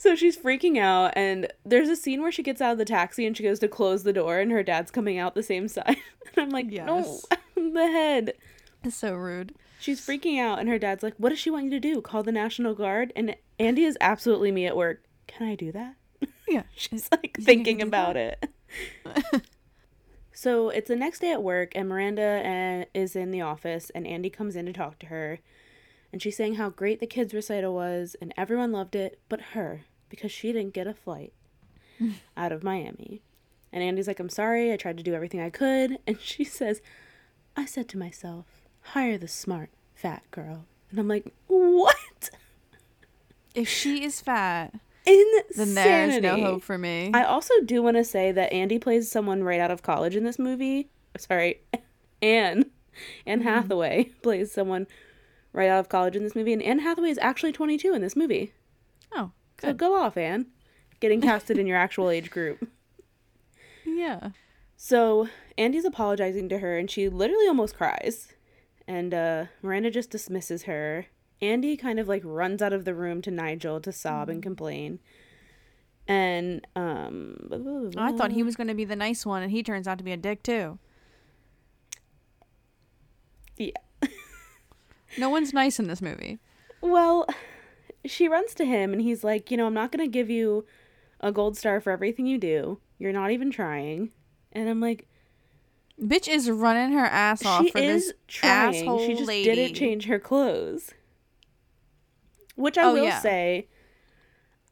So 0.00 0.14
she's 0.14 0.38
freaking 0.38 0.78
out, 0.78 1.12
and 1.16 1.52
there's 1.66 1.88
a 1.88 1.96
scene 1.96 2.22
where 2.22 2.30
she 2.30 2.44
gets 2.44 2.60
out 2.60 2.70
of 2.72 2.78
the 2.78 2.84
taxi 2.84 3.26
and 3.26 3.36
she 3.36 3.42
goes 3.42 3.58
to 3.58 3.68
close 3.68 4.04
the 4.04 4.12
door, 4.12 4.38
and 4.38 4.52
her 4.52 4.62
dad's 4.62 4.92
coming 4.92 5.18
out 5.18 5.34
the 5.34 5.42
same 5.42 5.66
side. 5.76 5.96
And 6.36 6.36
I'm 6.38 6.50
like, 6.50 6.66
no, 6.66 7.20
the 7.56 7.86
head. 7.86 8.34
It's 8.84 8.94
so 8.96 9.14
rude. 9.14 9.54
She's 9.80 10.00
freaking 10.00 10.38
out, 10.40 10.60
and 10.60 10.68
her 10.68 10.78
dad's 10.78 11.02
like, 11.02 11.14
what 11.18 11.30
does 11.30 11.38
she 11.40 11.50
want 11.50 11.64
you 11.64 11.70
to 11.70 11.80
do? 11.80 12.00
Call 12.00 12.22
the 12.22 12.30
National 12.32 12.74
Guard? 12.74 13.12
And 13.16 13.34
Andy 13.58 13.84
is 13.84 13.98
absolutely 14.00 14.52
me 14.52 14.66
at 14.66 14.76
work. 14.76 15.02
Can 15.26 15.46
I 15.48 15.54
do 15.56 15.72
that? 15.72 15.96
Yeah. 16.48 16.62
She's 16.74 17.08
like 17.12 17.36
You 17.38 17.44
thinking 17.44 17.82
about 17.82 18.16
it. 18.16 18.48
so 20.32 20.70
it's 20.70 20.88
the 20.88 20.96
next 20.96 21.18
day 21.18 21.32
at 21.32 21.42
work, 21.42 21.72
and 21.74 21.88
Miranda 21.88 22.86
uh, 22.94 22.98
is 22.98 23.16
in 23.16 23.32
the 23.32 23.40
office, 23.40 23.90
and 23.94 24.06
Andy 24.06 24.30
comes 24.30 24.54
in 24.56 24.64
to 24.66 24.72
talk 24.72 24.98
to 25.00 25.06
her. 25.06 25.40
And 26.12 26.22
she's 26.22 26.36
saying 26.36 26.54
how 26.54 26.70
great 26.70 27.00
the 27.00 27.06
kids' 27.06 27.34
recital 27.34 27.74
was, 27.74 28.16
and 28.20 28.32
everyone 28.36 28.72
loved 28.72 28.94
it, 28.96 29.18
but 29.28 29.40
her, 29.52 29.82
because 30.08 30.32
she 30.32 30.52
didn't 30.52 30.72
get 30.74 30.86
a 30.86 30.94
flight 30.94 31.32
out 32.36 32.52
of 32.52 32.62
Miami. 32.62 33.20
And 33.72 33.82
Andy's 33.82 34.08
like, 34.08 34.18
I'm 34.20 34.30
sorry, 34.30 34.72
I 34.72 34.76
tried 34.76 34.96
to 34.96 35.02
do 35.02 35.14
everything 35.14 35.40
I 35.40 35.50
could. 35.50 35.98
And 36.06 36.18
she 36.20 36.44
says, 36.44 36.80
I 37.56 37.66
said 37.66 37.88
to 37.90 37.98
myself, 37.98 38.46
hire 38.80 39.18
the 39.18 39.28
smart, 39.28 39.70
fat 39.94 40.22
girl. 40.30 40.64
And 40.90 40.98
I'm 40.98 41.08
like, 41.08 41.32
what? 41.48 42.30
If 43.54 43.68
she 43.68 44.04
is 44.04 44.20
fat, 44.22 44.72
Insanity. 45.04 45.56
then 45.56 45.74
there's 45.74 46.22
no 46.22 46.40
hope 46.40 46.62
for 46.62 46.78
me. 46.78 47.10
I 47.12 47.24
also 47.24 47.52
do 47.64 47.82
want 47.82 47.96
to 47.98 48.04
say 48.04 48.32
that 48.32 48.52
Andy 48.52 48.78
plays 48.78 49.10
someone 49.10 49.42
right 49.44 49.60
out 49.60 49.70
of 49.70 49.82
college 49.82 50.16
in 50.16 50.24
this 50.24 50.38
movie. 50.38 50.88
Sorry, 51.18 51.60
Anne. 52.22 52.66
Anne 53.26 53.40
Mm-hmm. 53.40 53.48
Hathaway 53.48 54.04
plays 54.22 54.50
someone 54.52 54.86
right 55.52 55.68
out 55.68 55.80
of 55.80 55.88
college 55.88 56.16
in 56.16 56.22
this 56.24 56.34
movie, 56.34 56.52
and 56.52 56.62
Anne 56.62 56.80
Hathaway 56.80 57.10
is 57.10 57.18
actually 57.18 57.52
22 57.52 57.94
in 57.94 58.02
this 58.02 58.16
movie. 58.16 58.52
oh, 59.14 59.32
So 59.60 59.72
go 59.72 59.94
off, 59.96 60.16
Anne. 60.16 60.46
Getting 61.00 61.20
casted 61.20 61.58
in 61.58 61.66
your 61.66 61.76
actual 61.76 62.10
age 62.10 62.30
group. 62.30 62.68
yeah. 63.84 64.30
So 64.76 65.28
Andy's 65.56 65.84
apologizing 65.84 66.48
to 66.50 66.58
her, 66.58 66.76
and 66.76 66.90
she 66.90 67.08
literally 67.08 67.46
almost 67.46 67.76
cries. 67.76 68.28
And 68.86 69.12
uh, 69.14 69.46
Miranda 69.62 69.90
just 69.90 70.10
dismisses 70.10 70.64
her. 70.64 71.06
Andy 71.40 71.76
kind 71.76 72.00
of 72.00 72.08
like 72.08 72.22
runs 72.24 72.62
out 72.62 72.72
of 72.72 72.84
the 72.84 72.94
room 72.94 73.22
to 73.22 73.30
Nigel 73.30 73.80
to 73.80 73.92
sob 73.92 74.28
and 74.28 74.42
complain. 74.42 74.98
And 76.08 76.66
um, 76.74 77.92
I 77.96 78.12
thought 78.12 78.32
he 78.32 78.42
was 78.42 78.56
going 78.56 78.68
to 78.68 78.74
be 78.74 78.84
the 78.86 78.96
nice 78.96 79.26
one, 79.26 79.42
and 79.42 79.52
he 79.52 79.62
turns 79.62 79.86
out 79.86 79.98
to 79.98 80.04
be 80.04 80.12
a 80.12 80.16
dick 80.16 80.42
too. 80.42 80.78
yeah. 83.56 83.70
No 85.16 85.30
one's 85.30 85.52
nice 85.54 85.78
in 85.78 85.86
this 85.88 86.02
movie. 86.02 86.38
Well, 86.80 87.26
she 88.04 88.28
runs 88.28 88.54
to 88.54 88.64
him 88.64 88.92
and 88.92 89.00
he's 89.02 89.24
like, 89.24 89.50
You 89.50 89.56
know, 89.56 89.66
I'm 89.66 89.74
not 89.74 89.90
going 89.92 90.04
to 90.06 90.12
give 90.12 90.28
you 90.30 90.66
a 91.20 91.32
gold 91.32 91.56
star 91.56 91.80
for 91.80 91.90
everything 91.90 92.26
you 92.26 92.38
do. 92.38 92.80
You're 92.98 93.12
not 93.12 93.30
even 93.30 93.50
trying. 93.50 94.10
And 94.52 94.68
I'm 94.68 94.80
like, 94.80 95.06
Bitch 96.00 96.28
is 96.28 96.48
running 96.50 96.92
her 96.92 97.04
ass 97.06 97.44
off 97.44 97.64
She 97.64 97.70
for 97.70 97.78
is 97.78 98.06
this 98.06 98.14
trying. 98.28 98.74
asshole 98.82 99.06
She 99.06 99.14
just 99.14 99.26
lady. 99.26 99.54
didn't 99.54 99.74
change 99.74 100.04
her 100.06 100.18
clothes. 100.18 100.92
Which 102.54 102.76
I 102.78 102.84
Oh, 102.84 102.92
will 102.94 103.04
yeah. 103.04 103.20
say, 103.20 103.68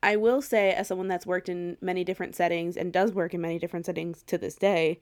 I 0.03 0.17
will 0.17 0.43
say, 0.43 0.73
as 0.73 0.89
someone 0.89 1.09
that's 1.09 1.27
worked 1.27 1.49
in 1.49 1.77
many 1.81 2.05
different 2.05 2.35
settings 2.37 2.77
and 2.77 2.93
does 2.93 3.13
work 3.13 3.33
in 3.35 3.41
many 3.41 3.59
different 3.59 3.87
settings 3.87 4.23
to 4.25 4.39
this 4.39 4.55
day, 4.57 5.01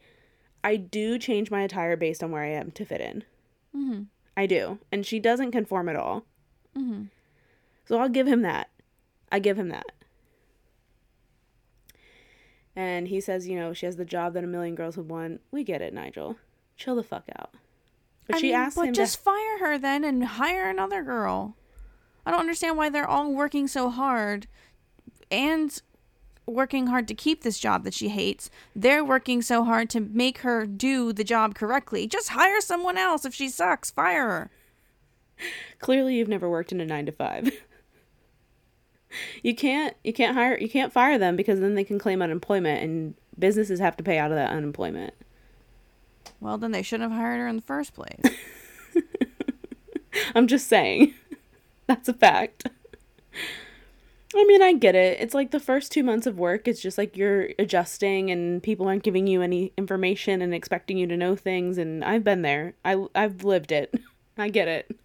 I 0.62 0.76
do 0.76 1.18
change 1.18 1.50
my 1.50 1.62
attire 1.62 1.96
based 1.96 2.22
on 2.22 2.30
where 2.30 2.42
I 2.42 2.48
am 2.50 2.70
to 2.72 2.84
fit 2.84 3.00
in. 3.00 3.24
Mm-hmm. 3.76 4.02
I 4.36 4.46
do. 4.46 4.78
And 4.90 5.06
she 5.06 5.20
doesn't 5.20 5.52
conform 5.52 5.88
at 5.88 5.96
all. 5.96 6.24
Mm-hmm. 6.76 7.04
So 7.86 7.98
I'll 7.98 8.08
give 8.08 8.26
him 8.26 8.42
that. 8.42 8.70
I 9.30 9.38
give 9.38 9.58
him 9.58 9.68
that. 9.68 9.86
And 12.76 13.08
he 13.08 13.20
says, 13.20 13.46
you 13.46 13.56
know, 13.56 13.72
she 13.72 13.86
has 13.86 13.96
the 13.96 14.04
job 14.04 14.34
that 14.34 14.44
a 14.44 14.48
million 14.48 14.74
girls 14.74 14.96
would 14.96 15.08
want. 15.08 15.40
We 15.50 15.62
get 15.62 15.82
it, 15.82 15.94
Nigel. 15.94 16.36
Chill 16.76 16.96
the 16.96 17.04
fuck 17.04 17.28
out. 17.38 17.50
But 18.26 18.36
I 18.36 18.38
she 18.40 18.46
mean, 18.48 18.56
asks 18.56 18.76
but 18.76 18.88
him 18.88 18.94
just 18.94 19.16
to, 19.16 19.22
fire 19.22 19.58
her 19.60 19.78
then 19.78 20.02
and 20.02 20.24
hire 20.24 20.68
another 20.68 21.02
girl. 21.02 21.56
I 22.26 22.30
don't 22.30 22.40
understand 22.40 22.76
why 22.76 22.88
they're 22.88 23.08
all 23.08 23.32
working 23.32 23.68
so 23.68 23.90
hard 23.90 24.46
and 25.30 25.80
working 26.46 26.88
hard 26.88 27.08
to 27.08 27.14
keep 27.14 27.42
this 27.42 27.58
job 27.58 27.84
that 27.84 27.94
she 27.94 28.08
hates. 28.08 28.50
They're 28.74 29.04
working 29.04 29.42
so 29.42 29.64
hard 29.64 29.90
to 29.90 30.00
make 30.00 30.38
her 30.38 30.66
do 30.66 31.12
the 31.12 31.24
job 31.24 31.54
correctly. 31.54 32.06
Just 32.06 32.30
hire 32.30 32.60
someone 32.60 32.98
else 32.98 33.24
if 33.24 33.34
she 33.34 33.48
sucks. 33.48 33.90
Fire 33.90 34.28
her. 34.28 34.50
clearly 35.80 36.16
you've 36.16 36.28
never 36.28 36.48
worked 36.48 36.72
in 36.72 36.80
a 36.80 36.86
9 36.86 37.06
to 37.06 37.12
5. 37.12 37.52
you 39.42 39.54
can't 39.54 39.96
you 40.02 40.12
can't 40.12 40.34
hire 40.34 40.58
you 40.58 40.68
can't 40.68 40.92
fire 40.92 41.18
them 41.18 41.36
because 41.36 41.60
then 41.60 41.74
they 41.74 41.84
can 41.84 41.98
claim 41.98 42.20
unemployment 42.20 42.82
and 42.82 43.14
businesses 43.38 43.80
have 43.80 43.96
to 43.96 44.04
pay 44.04 44.18
out 44.18 44.30
of 44.30 44.36
that 44.36 44.50
unemployment. 44.50 45.14
Well, 46.40 46.58
then 46.58 46.72
they 46.72 46.82
shouldn't 46.82 47.10
have 47.10 47.18
hired 47.18 47.40
her 47.40 47.48
in 47.48 47.56
the 47.56 47.62
first 47.62 47.94
place. 47.94 48.20
I'm 50.34 50.46
just 50.46 50.68
saying. 50.68 51.14
That's 51.86 52.08
a 52.08 52.14
fact. 52.14 52.68
I 54.36 54.44
mean, 54.44 54.62
I 54.62 54.72
get 54.72 54.96
it. 54.96 55.20
It's 55.20 55.34
like 55.34 55.52
the 55.52 55.60
first 55.60 55.92
two 55.92 56.02
months 56.02 56.26
of 56.26 56.38
work, 56.38 56.66
it's 56.66 56.80
just 56.80 56.98
like 56.98 57.16
you're 57.16 57.50
adjusting 57.58 58.30
and 58.30 58.62
people 58.62 58.88
aren't 58.88 59.04
giving 59.04 59.26
you 59.28 59.42
any 59.42 59.72
information 59.76 60.42
and 60.42 60.52
expecting 60.52 60.98
you 60.98 61.06
to 61.06 61.16
know 61.16 61.36
things. 61.36 61.78
And 61.78 62.04
I've 62.04 62.24
been 62.24 62.42
there, 62.42 62.74
I, 62.84 63.06
I've 63.14 63.44
lived 63.44 63.70
it. 63.70 63.94
I 64.38 64.48
get 64.48 64.66
it. 64.66 64.98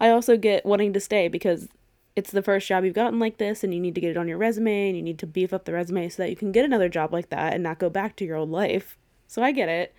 I 0.00 0.08
also 0.08 0.36
get 0.36 0.64
wanting 0.64 0.94
to 0.94 1.00
stay 1.00 1.28
because 1.28 1.68
it's 2.16 2.30
the 2.30 2.42
first 2.42 2.66
job 2.66 2.84
you've 2.84 2.94
gotten 2.94 3.18
like 3.18 3.36
this 3.36 3.62
and 3.62 3.74
you 3.74 3.80
need 3.80 3.94
to 3.96 4.00
get 4.00 4.10
it 4.10 4.16
on 4.16 4.28
your 4.28 4.38
resume 4.38 4.88
and 4.88 4.96
you 4.96 5.02
need 5.02 5.18
to 5.18 5.26
beef 5.26 5.52
up 5.52 5.66
the 5.66 5.72
resume 5.72 6.08
so 6.08 6.22
that 6.22 6.30
you 6.30 6.36
can 6.36 6.52
get 6.52 6.64
another 6.64 6.88
job 6.88 7.12
like 7.12 7.28
that 7.28 7.52
and 7.52 7.62
not 7.62 7.78
go 7.78 7.90
back 7.90 8.16
to 8.16 8.24
your 8.24 8.36
old 8.36 8.50
life. 8.50 8.96
So 9.26 9.42
I 9.42 9.52
get 9.52 9.68
it. 9.68 9.94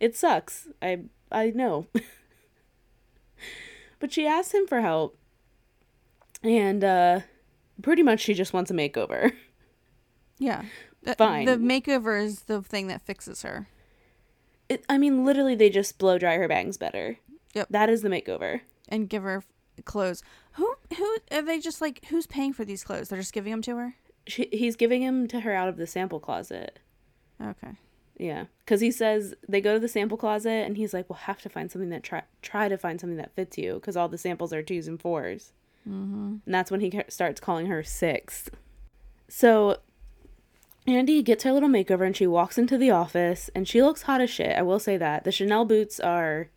It 0.00 0.16
sucks. 0.16 0.68
I 0.80 1.00
I 1.30 1.50
know. 1.50 1.86
but 3.98 4.12
she 4.12 4.26
asks 4.26 4.54
him 4.54 4.66
for 4.66 4.80
help 4.80 5.18
and 6.42 6.84
uh 6.84 7.20
pretty 7.82 8.02
much 8.02 8.20
she 8.20 8.34
just 8.34 8.52
wants 8.52 8.70
a 8.70 8.74
makeover. 8.74 9.32
yeah. 10.38 10.64
Fine. 11.16 11.46
The 11.46 11.56
makeover 11.56 12.20
is 12.22 12.42
the 12.42 12.62
thing 12.62 12.88
that 12.88 13.02
fixes 13.02 13.42
her. 13.42 13.68
It, 14.68 14.84
I 14.88 14.98
mean 14.98 15.24
literally 15.24 15.54
they 15.54 15.70
just 15.70 15.98
blow 15.98 16.18
dry 16.18 16.36
her 16.36 16.48
bangs 16.48 16.76
better. 16.76 17.18
Yep. 17.54 17.68
That 17.70 17.88
is 17.88 18.02
the 18.02 18.08
makeover. 18.08 18.60
and 18.88 19.08
give 19.08 19.22
her 19.22 19.44
clothes. 19.84 20.22
Who 20.52 20.74
who 20.96 21.18
are 21.30 21.42
they 21.42 21.60
just 21.60 21.80
like 21.80 22.04
who's 22.06 22.26
paying 22.26 22.52
for 22.52 22.64
these 22.64 22.82
clothes? 22.82 23.08
They're 23.08 23.20
just 23.20 23.32
giving 23.32 23.52
them 23.52 23.62
to 23.62 23.76
her? 23.76 23.94
She, 24.26 24.48
he's 24.52 24.74
giving 24.74 25.02
him 25.02 25.28
to 25.28 25.40
her 25.40 25.52
out 25.54 25.68
of 25.68 25.76
the 25.76 25.86
sample 25.86 26.18
closet. 26.18 26.80
Okay. 27.40 27.76
Yeah, 28.18 28.46
because 28.60 28.80
he 28.80 28.90
says 28.90 29.34
they 29.46 29.60
go 29.60 29.74
to 29.74 29.78
the 29.78 29.88
sample 29.88 30.16
closet, 30.16 30.64
and 30.64 30.78
he's 30.78 30.94
like, 30.94 31.08
"We'll 31.08 31.18
have 31.18 31.42
to 31.42 31.50
find 31.50 31.70
something 31.70 31.90
that 31.90 32.02
try 32.02 32.22
try 32.40 32.66
to 32.68 32.78
find 32.78 32.98
something 32.98 33.18
that 33.18 33.34
fits 33.34 33.58
you, 33.58 33.74
because 33.74 33.94
all 33.94 34.08
the 34.08 34.16
samples 34.16 34.54
are 34.54 34.62
twos 34.62 34.88
and 34.88 34.98
4s 34.98 35.52
Mm-hmm. 35.88 36.36
And 36.44 36.54
that's 36.54 36.70
when 36.70 36.80
he 36.80 37.02
starts 37.08 37.40
calling 37.40 37.66
her 37.66 37.82
six. 37.82 38.50
So 39.28 39.78
Andy 40.86 41.22
gets 41.22 41.44
her 41.44 41.52
little 41.52 41.68
makeover, 41.68 42.06
and 42.06 42.16
she 42.16 42.26
walks 42.26 42.58
into 42.58 42.78
the 42.78 42.90
office, 42.90 43.50
and 43.54 43.66
she 43.66 43.82
looks 43.82 44.02
hot 44.02 44.20
as 44.20 44.30
shit. 44.30 44.56
I 44.56 44.62
will 44.62 44.78
say 44.78 44.96
that 44.96 45.24
the 45.24 45.32
Chanel 45.32 45.64
boots 45.64 45.98
are 46.00 46.48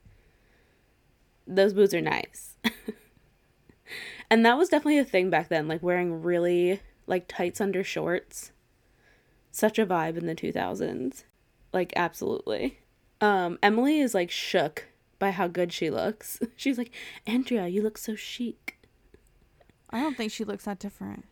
those 1.48 1.74
boots 1.74 1.96
are 1.96 2.02
nice. 2.02 2.56
and 4.30 4.46
that 4.46 4.58
was 4.58 4.70
definitely 4.70 5.00
a 5.00 5.06
thing 5.06 5.30
back 5.30 5.50
then, 5.50 5.68
like 5.68 5.82
wearing 5.82 6.22
really 6.22 6.82
like 7.08 7.28
tights 7.28 7.60
under 7.60 7.84
shorts. 7.84 8.52
Such 9.52 9.80
a 9.80 9.86
vibe 9.86 10.16
in 10.16 10.28
the 10.28 10.36
2000s. 10.36 11.24
Like 11.74 11.92
absolutely. 11.96 12.80
Um 13.20 13.58
Emily 13.64 14.00
is 14.00 14.14
like 14.14 14.30
shook 14.30 14.88
by 15.18 15.32
how 15.32 15.48
good 15.48 15.74
she 15.74 15.90
looks. 15.90 16.40
She's 16.56 16.78
like, 16.78 16.92
"Andrea, 17.26 17.68
you 17.68 17.82
look 17.82 17.98
so 17.98 18.16
chic." 18.16 18.79
I 19.92 20.00
don't 20.02 20.16
think 20.18 20.32
she 20.32 20.44
looks 20.44 20.66
that 20.66 20.80
different. 20.80 21.26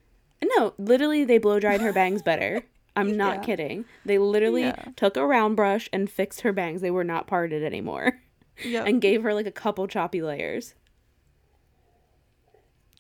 No, 0.44 0.74
literally 0.78 1.24
they 1.26 1.38
blow 1.38 1.60
dried 1.60 1.82
her 1.82 1.94
bangs 1.94 2.22
better. 2.22 2.64
I'm 2.96 3.16
not 3.16 3.38
Yeah. 3.38 3.44
kidding. 3.44 3.86
They 4.06 4.18
literally 4.18 4.64
Yeah. 4.64 4.86
took 4.96 5.18
a 5.18 5.26
round 5.26 5.56
brush 5.56 5.88
and 5.94 6.10
fixed 6.10 6.42
her 6.42 6.52
bangs. 6.52 6.82
They 6.82 6.90
were 6.92 7.04
not 7.04 7.28
parted 7.28 7.64
anymore. 7.64 8.20
Yep. 8.64 8.88
And 8.88 9.00
gave 9.02 9.22
her 9.22 9.34
like 9.36 9.46
a 9.46 9.52
couple 9.52 9.86
choppy 9.88 10.20
layers 10.22 10.74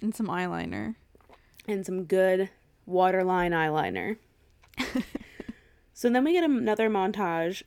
and 0.02 0.14
some 0.16 0.28
eyeliner. 0.28 0.96
and 1.68 1.86
some 1.86 2.04
good 2.06 2.50
waterline 2.86 3.52
eyeliner. 3.52 4.18
so 5.94 6.10
then 6.10 6.24
we 6.24 6.34
get 6.34 6.44
another 6.44 6.90
montage 6.90 7.64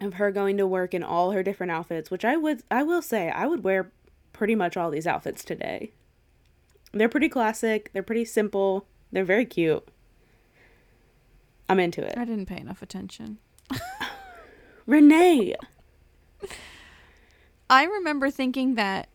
of 0.00 0.14
her 0.14 0.30
going 0.30 0.56
to 0.56 0.66
work 0.66 0.94
in 0.94 1.02
all 1.02 1.32
her 1.32 1.42
different 1.42 1.70
outfits, 1.72 2.10
which 2.10 2.24
I 2.24 2.36
would 2.36 2.62
I 2.70 2.82
will 2.82 3.02
say 3.02 3.28
I 3.30 3.46
would 3.46 3.64
wear 3.64 3.90
pretty 4.32 4.54
much 4.54 4.76
all 4.76 4.90
these 4.90 5.06
outfits 5.06 5.44
today. 5.44 5.92
They're 6.92 7.08
pretty 7.08 7.28
classic, 7.28 7.90
they're 7.92 8.02
pretty 8.02 8.24
simple, 8.24 8.86
they're 9.12 9.24
very 9.24 9.44
cute. 9.44 9.86
I'm 11.68 11.78
into 11.78 12.02
it. 12.02 12.18
I 12.18 12.24
didn't 12.24 12.46
pay 12.46 12.58
enough 12.58 12.82
attention. 12.82 13.38
Renee. 14.86 15.54
I 17.68 17.84
remember 17.84 18.30
thinking 18.30 18.74
that 18.74 19.08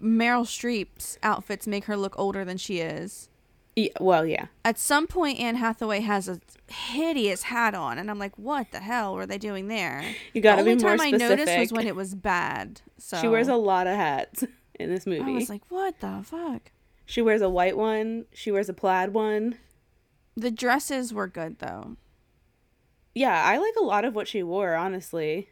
Meryl 0.00 0.46
Streep's 0.46 1.18
outfits 1.22 1.66
make 1.66 1.84
her 1.84 1.96
look 1.96 2.18
older 2.18 2.46
than 2.46 2.56
she 2.56 2.78
is. 2.80 3.28
Yeah, 3.76 3.90
well, 4.00 4.26
yeah. 4.26 4.46
At 4.64 4.78
some 4.78 5.06
point, 5.06 5.38
Anne 5.38 5.56
Hathaway 5.56 6.00
has 6.00 6.28
a 6.28 6.40
hideous 6.68 7.44
hat 7.44 7.74
on, 7.74 7.98
and 7.98 8.10
I'm 8.10 8.18
like, 8.18 8.36
"What 8.38 8.70
the 8.70 8.80
hell 8.80 9.14
were 9.14 9.24
they 9.26 9.38
doing 9.38 9.68
there?" 9.68 10.04
You 10.34 10.42
gotta 10.42 10.62
the 10.62 10.70
only 10.70 10.76
be 10.76 10.82
more 10.82 10.96
time 10.96 11.14
I 11.14 11.16
noticed 11.16 11.58
was 11.58 11.72
when 11.72 11.86
it 11.86 11.96
was 11.96 12.14
bad. 12.14 12.82
So 12.98 13.18
She 13.18 13.28
wears 13.28 13.48
a 13.48 13.56
lot 13.56 13.86
of 13.86 13.96
hats 13.96 14.44
in 14.78 14.90
this 14.92 15.06
movie. 15.06 15.30
I 15.30 15.34
was 15.34 15.48
like, 15.48 15.62
"What 15.70 16.00
the 16.00 16.20
fuck?" 16.22 16.70
She 17.06 17.22
wears 17.22 17.42
a 17.42 17.48
white 17.50 17.76
one. 17.76 18.26
She 18.32 18.50
wears 18.50 18.68
a 18.68 18.74
plaid 18.74 19.12
one. 19.12 19.56
The 20.36 20.50
dresses 20.50 21.12
were 21.12 21.26
good 21.28 21.58
though. 21.58 21.96
Yeah, 23.14 23.42
I 23.44 23.58
like 23.58 23.74
a 23.78 23.84
lot 23.84 24.04
of 24.04 24.14
what 24.14 24.28
she 24.28 24.42
wore, 24.42 24.74
honestly. 24.74 25.48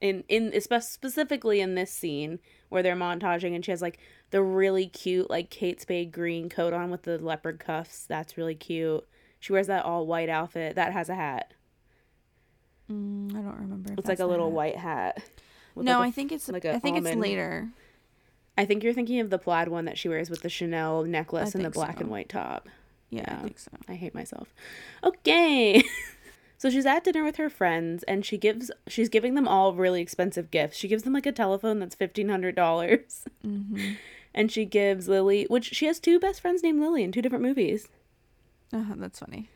In 0.00 0.24
in 0.28 0.52
specifically 0.60 1.60
in 1.60 1.76
this 1.76 1.90
scene 1.92 2.40
where 2.68 2.82
they're 2.82 2.96
montaging 2.96 3.54
and 3.54 3.64
she 3.64 3.70
has 3.70 3.80
like 3.80 3.98
the 4.30 4.42
really 4.42 4.86
cute 4.86 5.30
like 5.30 5.50
Kate 5.50 5.80
Spade 5.80 6.10
green 6.12 6.48
coat 6.48 6.72
on 6.72 6.90
with 6.90 7.02
the 7.02 7.18
leopard 7.18 7.58
cuffs. 7.60 8.04
That's 8.06 8.36
really 8.36 8.56
cute. 8.56 9.06
She 9.38 9.52
wears 9.52 9.68
that 9.68 9.84
all 9.84 10.06
white 10.06 10.28
outfit 10.28 10.74
that 10.76 10.92
has 10.92 11.08
a 11.08 11.14
hat. 11.14 11.52
Mm, 12.90 13.30
I 13.32 13.40
don't 13.40 13.56
remember. 13.60 13.92
if 13.92 13.98
It's 14.00 14.08
like 14.08 14.18
a 14.18 14.26
little 14.26 14.48
hat. 14.48 14.54
white 14.54 14.76
hat. 14.76 15.22
No, 15.76 15.98
like, 15.98 16.06
a 16.06 16.08
I 16.08 16.10
think 16.10 16.32
it's. 16.32 16.48
like 16.48 16.64
I 16.64 16.78
think 16.78 16.98
it's 16.98 17.16
later. 17.16 17.68
I 18.56 18.64
think 18.64 18.84
you're 18.84 18.92
thinking 18.94 19.20
of 19.20 19.30
the 19.30 19.38
plaid 19.38 19.68
one 19.68 19.84
that 19.86 19.98
she 19.98 20.08
wears 20.08 20.30
with 20.30 20.42
the 20.42 20.48
Chanel 20.48 21.02
necklace 21.04 21.54
and 21.54 21.64
the 21.64 21.70
black 21.70 21.96
so. 21.96 22.02
and 22.02 22.10
white 22.10 22.28
top. 22.28 22.68
Yeah, 23.10 23.24
Yeah. 23.26 23.38
I 23.38 23.42
think 23.42 23.58
so. 23.58 23.70
I 23.88 23.94
hate 23.94 24.14
myself. 24.14 24.54
Okay. 25.02 25.82
so 26.58 26.70
she's 26.70 26.86
at 26.86 27.04
dinner 27.04 27.24
with 27.24 27.36
her 27.36 27.50
friends 27.50 28.02
and 28.04 28.24
she 28.24 28.38
gives 28.38 28.70
she's 28.86 29.08
giving 29.08 29.34
them 29.34 29.48
all 29.48 29.74
really 29.74 30.00
expensive 30.00 30.50
gifts. 30.50 30.76
She 30.76 30.88
gives 30.88 31.02
them 31.02 31.12
like 31.12 31.26
a 31.26 31.32
telephone 31.32 31.78
that's 31.80 31.94
fifteen 31.94 32.28
hundred 32.28 32.54
dollars. 32.54 33.24
Mm-hmm. 33.46 33.94
And 34.36 34.50
she 34.50 34.64
gives 34.64 35.06
Lily 35.06 35.46
which 35.48 35.66
she 35.76 35.86
has 35.86 36.00
two 36.00 36.18
best 36.18 36.40
friends 36.40 36.60
named 36.64 36.80
Lily 36.80 37.04
in 37.04 37.12
two 37.12 37.22
different 37.22 37.44
movies. 37.44 37.86
Uh, 38.72 38.82
that's 38.96 39.20
funny. 39.20 39.48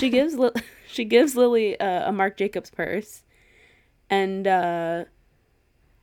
She 0.00 0.10
gives 0.10 0.34
Li- 0.34 0.50
she 0.88 1.04
gives 1.04 1.36
Lily 1.36 1.78
uh, 1.78 2.08
a 2.08 2.12
Marc 2.12 2.36
Jacobs 2.36 2.70
purse. 2.70 3.22
And 4.10 4.48
uh 4.48 5.04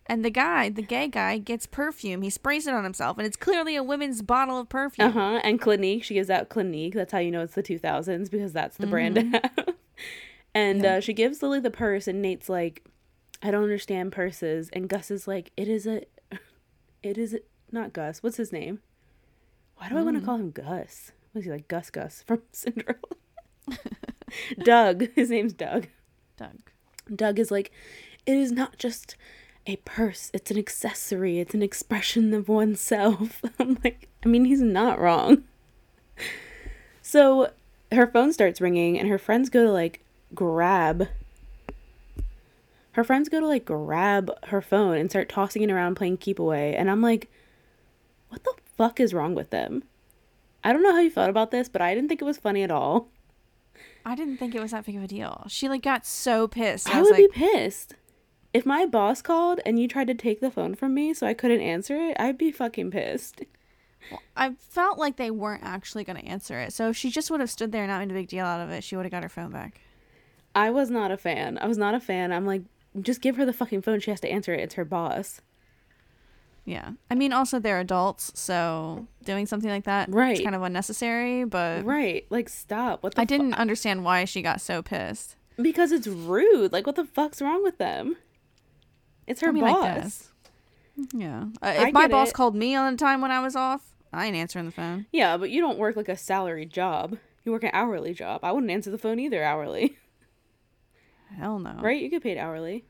And 0.06 0.24
the 0.26 0.30
guy, 0.30 0.70
the 0.70 0.82
gay 0.82 1.08
guy, 1.08 1.38
gets 1.38 1.66
perfume. 1.66 2.24
He 2.24 2.30
sprays 2.30 2.68
it 2.68 2.74
on 2.74 2.84
himself, 2.84 3.18
and 3.18 3.26
it's 3.26 3.38
clearly 3.38 3.76
a 3.78 3.84
women's 3.84 4.22
bottle 4.22 4.60
of 4.60 4.68
perfume. 4.68 5.08
Uh-huh. 5.10 5.40
And 5.44 5.62
Clinique, 5.62 6.04
she 6.04 6.14
gives 6.14 6.30
out 6.30 6.50
Clinique. 6.50 6.94
That's 6.94 7.14
how 7.14 7.20
you 7.20 7.32
know 7.32 7.42
it's 7.42 7.56
the 7.56 7.64
2000s 7.64 8.30
because 8.30 8.52
that's 8.52 8.76
the 8.78 8.88
brand 8.88 9.16
to 9.16 9.22
have. 9.30 9.70
And 10.56 10.84
Yeah. 10.84 10.98
uh, 10.98 11.00
she 11.00 11.14
gives 11.14 11.42
Lily 11.42 11.60
the 11.62 11.72
purse 11.72 12.08
and 12.08 12.22
Nate's 12.22 12.48
like, 12.48 12.86
I 13.42 13.50
don't 13.50 13.64
understand 13.64 14.12
purses. 14.12 14.70
And 14.72 14.88
Gus 14.88 15.10
is 15.10 15.28
like, 15.28 15.52
it 15.58 15.68
is 15.68 15.88
a, 15.88 16.04
it 17.04 17.18
is 17.18 17.34
a, 17.34 17.40
not 17.72 17.92
Gus. 17.92 18.22
What's 18.22 18.38
his 18.38 18.52
name? 18.52 18.80
Why 19.78 19.90
do 19.90 19.98
I 19.98 20.04
want 20.04 20.20
to 20.20 20.24
call 20.24 20.36
him 20.36 20.52
Gus? 20.52 21.12
Was 21.34 21.46
he 21.46 21.50
like 21.52 21.68
Gus 21.68 21.90
Gus 21.90 22.24
from 22.28 22.44
Cinderella? 22.52 23.00
Doug. 24.64 25.08
His 25.16 25.30
name's 25.30 25.54
Doug. 25.54 25.88
Doug. 26.38 26.60
Doug 27.14 27.40
is 27.40 27.50
like, 27.52 27.72
it 28.26 28.38
is 28.38 28.52
not 28.52 28.78
just 28.78 29.16
a 29.66 29.78
purse, 29.78 30.30
it's 30.34 30.52
an 30.52 30.58
accessory, 30.58 31.40
it's 31.40 31.54
an 31.54 31.64
expression 31.64 32.34
of 32.34 32.50
oneself. 32.50 33.42
I'm 33.60 33.78
like, 33.84 34.08
I 34.24 34.28
mean, 34.28 34.46
he's 34.46 34.62
not 34.62 35.00
wrong. 35.00 35.44
So 37.02 37.52
her 37.92 38.08
phone 38.08 38.34
starts 38.34 38.62
ringing, 38.62 39.00
and 39.00 39.08
her 39.10 39.18
friends 39.18 39.50
go 39.50 39.64
to 39.64 39.72
like 39.72 40.02
grab. 40.34 41.08
Her 42.94 43.04
friends 43.04 43.30
go 43.30 43.40
to 43.40 43.48
like 43.48 43.66
grab 43.66 44.32
her 44.46 44.62
phone 44.62 44.98
and 44.98 45.10
start 45.10 45.30
tossing 45.30 45.62
it 45.62 45.72
around 45.72 45.96
playing 45.96 46.18
keep 46.18 46.40
away. 46.40 46.76
And 46.76 46.90
I'm 46.90 47.02
like, 47.02 47.30
what 48.30 48.44
the 48.44 48.54
fuck 48.78 49.00
is 49.00 49.14
wrong 49.14 49.36
with 49.36 49.50
them? 49.50 49.84
I 50.64 50.72
don't 50.72 50.84
know 50.84 50.94
how 50.94 51.02
you 51.02 51.10
felt 51.12 51.30
about 51.30 51.52
this, 51.52 51.68
but 51.68 51.82
I 51.82 51.94
didn't 51.94 52.10
think 52.10 52.22
it 52.22 52.26
was 52.26 52.38
funny 52.38 52.64
at 52.64 52.72
all. 52.72 53.10
I 54.06 54.16
didn't 54.16 54.38
think 54.38 54.54
it 54.56 54.62
was 54.62 54.72
that 54.72 54.86
big 54.86 54.96
of 54.96 55.04
a 55.04 55.08
deal. 55.08 55.46
She 55.48 55.70
like 55.70 55.82
got 55.82 56.06
so 56.06 56.48
pissed. 56.48 56.90
I, 56.90 56.98
I 56.98 57.02
was 57.02 57.12
would 57.12 57.20
like, 57.20 57.34
be 57.34 57.40
pissed. 57.40 57.96
If 58.54 58.66
my 58.66 58.86
boss 58.86 59.22
called 59.22 59.60
and 59.66 59.80
you 59.80 59.88
tried 59.88 60.08
to 60.08 60.14
take 60.14 60.40
the 60.40 60.52
phone 60.52 60.76
from 60.76 60.94
me 60.94 61.14
so 61.14 61.26
I 61.26 61.34
couldn't 61.34 61.62
answer 61.62 61.96
it, 61.96 62.16
I'd 62.20 62.38
be 62.38 62.52
fucking 62.52 62.92
pissed. 62.92 63.42
I 64.38 64.54
felt 64.60 65.00
like 65.00 65.16
they 65.16 65.32
weren't 65.32 65.64
actually 65.64 66.04
going 66.04 66.20
to 66.20 66.26
answer 66.26 66.60
it. 66.60 66.74
So 66.74 66.90
if 66.90 66.98
she 66.98 67.10
just 67.10 67.32
would 67.32 67.40
have 67.40 67.50
stood 67.50 67.72
there 67.72 67.84
and 67.84 67.90
not 67.92 68.00
made 68.00 68.12
a 68.12 68.14
big 68.14 68.28
deal 68.28 68.46
out 68.46 68.62
of 68.62 68.70
it, 68.70 68.84
she 68.84 68.96
would 68.96 69.06
have 69.06 69.12
got 69.12 69.24
her 69.24 69.30
phone 69.30 69.50
back. 69.52 69.82
I 70.54 70.70
was 70.70 70.92
not 70.92 71.10
a 71.10 71.18
fan. 71.18 71.58
I 71.60 71.66
was 71.68 71.78
not 71.78 71.96
a 71.96 72.00
fan. 72.00 72.32
I'm 72.32 72.46
like, 72.46 72.62
just 73.02 73.22
give 73.22 73.38
her 73.38 73.46
the 73.46 73.54
fucking 73.54 73.82
phone. 73.82 74.00
She 74.00 74.12
has 74.12 74.20
to 74.20 74.30
answer 74.30 74.54
it. 74.54 74.60
It's 74.60 74.76
her 74.76 74.86
boss. 74.86 75.42
Yeah. 76.66 76.92
I 77.10 77.16
mean, 77.16 77.34
also 77.34 77.60
they're 77.60 77.80
adults, 77.80 78.32
so 78.40 79.08
doing 79.26 79.46
something 79.48 79.70
like 79.70 79.84
that 79.86 80.10
is 80.10 80.16
Right. 80.16 80.42
kind 80.44 80.56
of 80.56 80.62
unnecessary. 80.62 81.44
But 81.44 81.84
Right. 81.86 82.26
Like, 82.30 82.50
stop. 82.50 83.04
What 83.04 83.16
the 83.16 83.22
I 83.22 83.24
fu- 83.26 83.30
didn't 83.30 83.56
understand 83.56 84.06
why 84.06 84.26
she 84.26 84.42
got 84.42 84.62
so 84.62 84.82
pissed. 84.82 85.36
Because 85.62 85.92
it's 85.92 86.08
rude. 86.08 86.72
Like, 86.72 86.86
what 86.86 86.96
the 86.96 87.06
fuck's 87.06 87.42
wrong 87.42 87.64
with 87.64 87.78
them? 87.80 88.16
It's 89.28 89.42
her 89.42 89.50
I 89.50 89.52
mean, 89.52 89.64
boss. 89.64 90.30
Yeah. 91.14 91.46
Uh, 91.62 91.74
if 91.78 91.94
my 91.94 92.08
boss 92.08 92.30
it. 92.30 92.34
called 92.34 92.56
me 92.56 92.76
on 92.76 92.94
the 92.94 92.98
time 92.98 93.22
when 93.22 93.32
I 93.32 93.40
was 93.40 93.56
off, 93.56 93.94
I 94.12 94.26
ain't 94.28 94.36
answering 94.36 94.66
the 94.66 94.72
phone. 94.72 95.08
Yeah, 95.12 95.38
but 95.38 95.50
you 95.50 95.62
don't 95.62 95.80
work 95.80 95.96
like 95.96 96.10
a 96.10 96.18
salary 96.18 96.66
job. 96.66 97.18
You 97.44 97.52
work 97.52 97.64
an 97.64 97.72
hourly 97.74 98.14
job. 98.14 98.42
I 98.44 98.52
wouldn't 98.52 98.72
answer 98.72 98.92
the 98.92 98.98
phone 98.98 99.20
either 99.20 99.44
hourly. 99.44 99.98
Hell 101.38 101.60
no. 101.60 101.78
Right? 101.82 102.02
You 102.02 102.10
get 102.10 102.24
paid 102.24 102.38
hourly. 102.38 102.86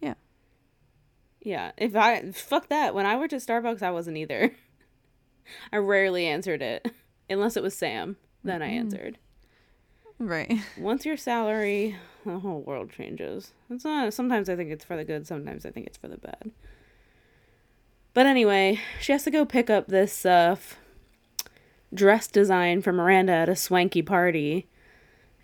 Yeah. 0.00 0.14
Yeah. 1.40 1.72
If 1.76 1.94
I 1.94 2.32
fuck 2.32 2.68
that, 2.68 2.94
when 2.94 3.06
I 3.06 3.16
worked 3.16 3.34
at 3.34 3.42
Starbucks, 3.42 3.82
I 3.82 3.90
wasn't 3.90 4.16
either. 4.16 4.54
I 5.72 5.76
rarely 5.76 6.26
answered 6.26 6.62
it 6.62 6.90
unless 7.28 7.56
it 7.56 7.62
was 7.62 7.76
Sam. 7.76 8.16
Then 8.42 8.62
I 8.62 8.68
answered. 8.68 9.18
Right. 10.18 10.60
Once 10.78 11.04
your 11.04 11.16
salary, 11.16 11.96
the 12.28 12.38
whole 12.40 12.60
world 12.60 12.90
changes. 12.90 13.52
It's 13.70 13.84
not. 13.84 14.12
Sometimes 14.14 14.48
I 14.48 14.56
think 14.56 14.70
it's 14.70 14.84
for 14.84 14.96
the 14.96 15.04
good. 15.04 15.26
Sometimes 15.26 15.64
I 15.66 15.70
think 15.70 15.86
it's 15.86 15.98
for 15.98 16.08
the 16.08 16.16
bad. 16.18 16.50
But 18.14 18.26
anyway, 18.26 18.80
she 19.00 19.12
has 19.12 19.22
to 19.24 19.30
go 19.30 19.44
pick 19.44 19.70
up 19.70 19.88
this 19.88 20.24
uh, 20.26 20.56
dress 21.94 22.26
design 22.26 22.82
for 22.82 22.92
Miranda 22.92 23.32
at 23.32 23.48
a 23.48 23.56
swanky 23.56 24.02
party, 24.02 24.66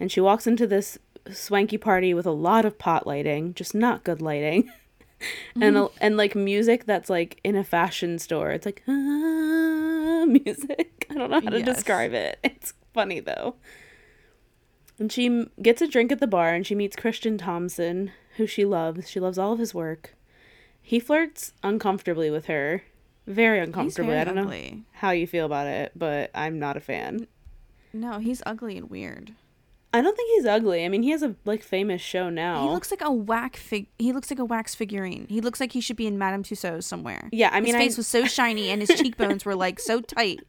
and 0.00 0.10
she 0.10 0.20
walks 0.20 0.46
into 0.46 0.66
this 0.66 0.98
swanky 1.30 1.78
party 1.78 2.12
with 2.14 2.26
a 2.26 2.30
lot 2.32 2.64
of 2.64 2.78
pot 2.78 3.06
lighting, 3.06 3.54
just 3.54 3.74
not 3.74 4.04
good 4.04 4.20
lighting, 4.20 4.70
and 5.60 5.76
a, 5.76 5.88
and 6.00 6.16
like 6.16 6.34
music 6.34 6.84
that's 6.84 7.08
like 7.08 7.38
in 7.44 7.54
a 7.56 7.64
fashion 7.64 8.18
store. 8.18 8.50
It's 8.50 8.66
like 8.66 8.82
ah, 8.88 8.90
music. 10.26 11.06
I 11.10 11.14
don't 11.14 11.30
know 11.30 11.40
how 11.40 11.50
to 11.50 11.58
Yes. 11.60 11.76
describe 11.76 12.12
it. 12.12 12.38
It's 12.42 12.74
funny 12.92 13.20
though. 13.20 13.54
And 14.98 15.10
she 15.10 15.46
gets 15.60 15.82
a 15.82 15.88
drink 15.88 16.12
at 16.12 16.20
the 16.20 16.26
bar 16.26 16.50
and 16.54 16.66
she 16.66 16.74
meets 16.74 16.96
Christian 16.96 17.36
Thompson, 17.36 18.12
who 18.36 18.46
she 18.46 18.64
loves. 18.64 19.10
She 19.10 19.20
loves 19.20 19.38
all 19.38 19.52
of 19.52 19.58
his 19.58 19.74
work. 19.74 20.14
He 20.80 21.00
flirts 21.00 21.52
uncomfortably 21.62 22.30
with 22.30 22.46
her. 22.46 22.82
Very 23.26 23.58
uncomfortably. 23.58 24.10
very 24.12 24.20
I 24.20 24.24
don't 24.24 24.36
know 24.36 24.80
how 24.92 25.10
you 25.10 25.26
feel 25.26 25.46
about 25.46 25.66
it, 25.66 25.92
but 25.96 26.30
I'm 26.34 26.58
not 26.58 26.76
a 26.76 26.80
fan. 26.80 27.26
No, 27.92 28.18
he's 28.18 28.42
ugly 28.44 28.76
and 28.76 28.90
weird. 28.90 29.32
I 29.94 30.00
don't 30.00 30.16
think 30.16 30.28
he's 30.34 30.44
ugly. 30.44 30.84
I 30.84 30.88
mean, 30.88 31.04
he 31.04 31.10
has 31.10 31.22
a 31.22 31.36
like 31.44 31.62
famous 31.62 32.02
show 32.02 32.28
now. 32.28 32.62
He 32.66 32.68
looks 32.68 32.90
like 32.90 33.00
a 33.00 33.12
whack 33.12 33.56
fig. 33.56 33.86
He 33.98 34.12
looks 34.12 34.28
like 34.28 34.40
a 34.40 34.44
wax 34.44 34.74
figurine. 34.74 35.26
He 35.30 35.40
looks 35.40 35.60
like 35.60 35.70
he 35.72 35.80
should 35.80 35.96
be 35.96 36.06
in 36.08 36.18
Madame 36.18 36.42
Tussauds 36.42 36.82
somewhere. 36.82 37.28
Yeah, 37.32 37.50
I 37.52 37.60
mean, 37.60 37.74
his 37.74 37.76
face 37.76 37.96
I- 37.96 38.00
was 38.00 38.08
so 38.08 38.26
shiny 38.26 38.70
and 38.70 38.82
his 38.82 38.90
cheekbones 39.00 39.44
were 39.44 39.54
like 39.54 39.78
so 39.78 40.00
tight. 40.00 40.40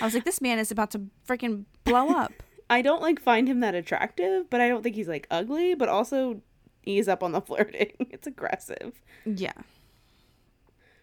I 0.00 0.04
was 0.04 0.14
like, 0.14 0.24
this 0.24 0.40
man 0.40 0.58
is 0.58 0.70
about 0.72 0.90
to 0.90 1.02
freaking 1.26 1.64
blow 1.84 2.08
up. 2.10 2.32
I 2.70 2.82
don't 2.82 3.00
like 3.02 3.20
find 3.20 3.48
him 3.48 3.60
that 3.60 3.74
attractive, 3.74 4.50
but 4.50 4.60
I 4.60 4.68
don't 4.68 4.82
think 4.82 4.96
he's 4.96 5.08
like 5.08 5.26
ugly, 5.30 5.74
but 5.74 5.88
also 5.88 6.42
ease 6.84 7.08
up 7.08 7.22
on 7.22 7.32
the 7.32 7.40
flirting. 7.48 7.92
It's 8.10 8.26
aggressive. 8.26 9.00
Yeah. 9.24 9.52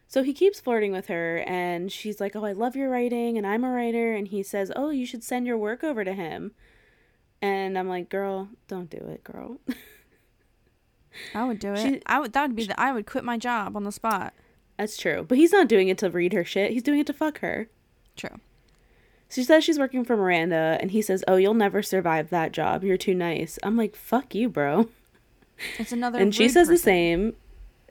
So 0.08 0.22
he 0.24 0.34
keeps 0.34 0.60
flirting 0.60 0.92
with 0.92 1.08
her, 1.08 1.40
and 1.48 1.92
she's 1.92 2.20
like, 2.22 2.36
Oh, 2.36 2.46
I 2.46 2.52
love 2.52 2.76
your 2.76 2.90
writing, 2.90 3.38
and 3.38 3.46
I'm 3.48 3.64
a 3.64 3.72
writer. 3.72 4.14
And 4.14 4.28
he 4.28 4.44
says, 4.44 4.72
Oh, 4.76 4.90
you 4.92 5.06
should 5.06 5.24
send 5.24 5.48
your 5.48 5.58
work 5.58 5.84
over 5.84 6.04
to 6.04 6.14
him. 6.14 6.52
And 7.42 7.78
I'm 7.78 7.90
like, 7.90 8.10
Girl, 8.10 8.50
don't 8.68 8.90
do 8.90 8.98
it, 8.98 9.24
girl. 9.24 9.60
I 11.34 11.46
would 11.46 11.60
do 11.60 11.74
it. 11.74 11.80
She- 11.80 12.02
I 12.06 12.20
would. 12.20 12.34
That 12.34 12.48
would 12.48 12.56
be 12.56 12.66
the. 12.66 12.80
I 12.80 12.92
would 12.92 13.06
quit 13.08 13.24
my 13.24 13.38
job 13.38 13.76
on 13.76 13.84
the 13.84 13.92
spot. 13.92 14.34
That's 14.78 14.98
true. 14.98 15.26
But 15.28 15.38
he's 15.38 15.54
not 15.54 15.68
doing 15.70 15.88
it 15.88 15.98
to 16.00 16.10
read 16.10 16.34
her 16.34 16.44
shit, 16.44 16.72
he's 16.72 16.84
doing 16.84 17.00
it 17.00 17.08
to 17.08 17.14
fuck 17.14 17.40
her. 17.40 17.70
True. 18.16 18.38
She 19.30 19.44
says 19.44 19.64
she's 19.64 19.80
working 19.80 20.06
for 20.06 20.16
Miranda, 20.16 20.78
and 20.80 20.92
he 20.92 21.02
says, 21.02 21.24
Oh, 21.28 21.36
you'll 21.36 21.54
never 21.54 21.82
survive 21.82 22.30
that 22.30 22.52
job. 22.52 22.84
You're 22.84 22.98
too 22.98 23.14
nice. 23.16 23.58
I'm 23.64 23.76
like, 23.76 23.96
Fuck 23.96 24.34
you, 24.36 24.50
bro. 24.50 24.88
It's 25.80 25.92
another. 25.92 26.20
and 26.20 26.34
she 26.36 26.50
says 26.50 26.68
the 26.68 26.78
same. 26.78 27.34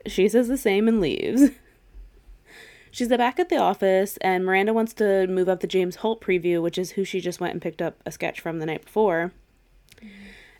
She 0.07 0.29
says 0.29 0.49
the 0.49 0.57
same 0.59 0.87
and 0.89 1.01
leaves. 1.01 1.51
She's 2.91 3.09
back 3.09 3.41
at 3.41 3.49
the 3.49 3.57
office, 3.57 4.17
and 4.19 4.45
Miranda 4.45 4.73
wants 4.73 4.95
to 4.95 5.27
move 5.27 5.49
up 5.49 5.59
the 5.61 5.67
James 5.67 5.97
Holt 5.97 6.21
preview, 6.21 6.63
which 6.63 6.79
is 6.79 6.93
who 6.93 7.05
she 7.05 7.21
just 7.21 7.41
went 7.41 7.53
and 7.55 7.61
picked 7.63 7.83
up 7.83 7.97
a 8.07 8.13
sketch 8.13 8.39
from 8.41 8.61
the 8.61 8.67
night 8.67 8.85
before. 8.85 9.33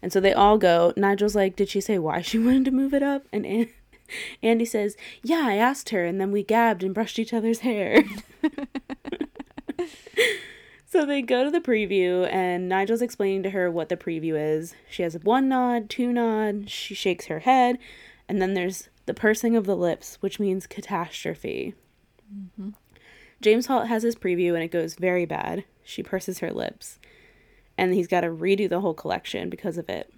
And 0.03 0.13
so 0.13 0.19
they 0.19 0.33
all 0.33 0.59
go. 0.59 0.93
Nigel's 0.97 1.37
like, 1.37 1.55
Did 1.57 1.69
she 1.69 1.81
say 1.81 1.99
why 1.99 2.23
she 2.23 2.39
wanted 2.45 2.65
to 2.65 2.71
move 2.73 2.93
it 2.93 3.03
up? 3.05 3.25
And 3.33 3.47
An- 3.47 3.69
Andy 4.43 4.65
says, 4.65 4.97
Yeah, 5.23 5.45
I 5.47 5.55
asked 5.57 5.91
her, 5.91 6.05
and 6.05 6.21
then 6.21 6.33
we 6.33 6.43
gabbed 6.43 6.83
and 6.83 6.93
brushed 6.93 7.19
each 7.21 7.33
other's 7.33 7.61
hair. 7.61 8.03
So 10.95 11.05
they 11.05 11.23
go 11.23 11.43
to 11.43 11.51
the 11.51 11.61
preview, 11.61 12.33
and 12.33 12.69
Nigel's 12.69 13.03
explaining 13.03 13.43
to 13.43 13.51
her 13.51 13.69
what 13.69 13.89
the 13.89 13.97
preview 13.97 14.41
is. 14.41 14.77
She 14.89 15.03
has 15.03 15.19
one 15.19 15.49
nod, 15.49 15.91
two 15.91 16.13
nod, 16.13 16.71
she 16.71 16.95
shakes 16.95 17.27
her 17.27 17.41
head, 17.41 17.79
and 18.29 18.41
then 18.41 18.55
there's 18.55 18.91
the 19.07 19.13
pursing 19.13 19.57
of 19.57 19.67
the 19.67 19.75
lips, 19.75 20.19
which 20.21 20.39
means 20.39 20.69
catastrophe. 20.69 21.75
Mm-hmm. 22.33 22.71
James 23.41 23.67
Holt 23.67 23.89
has 23.89 24.05
his 24.05 24.15
preview, 24.15 24.55
and 24.55 24.63
it 24.63 24.71
goes 24.71 24.95
very 24.95 25.25
bad. 25.25 25.65
She 25.83 26.05
purses 26.05 26.39
her 26.39 26.53
lips, 26.53 27.01
and 27.77 27.93
he's 27.93 28.07
got 28.07 28.21
to 28.21 28.29
redo 28.29 28.69
the 28.69 28.81
whole 28.81 28.95
collection 28.95 29.51
because 29.51 29.77
of 29.77 29.89
it. 29.89 30.15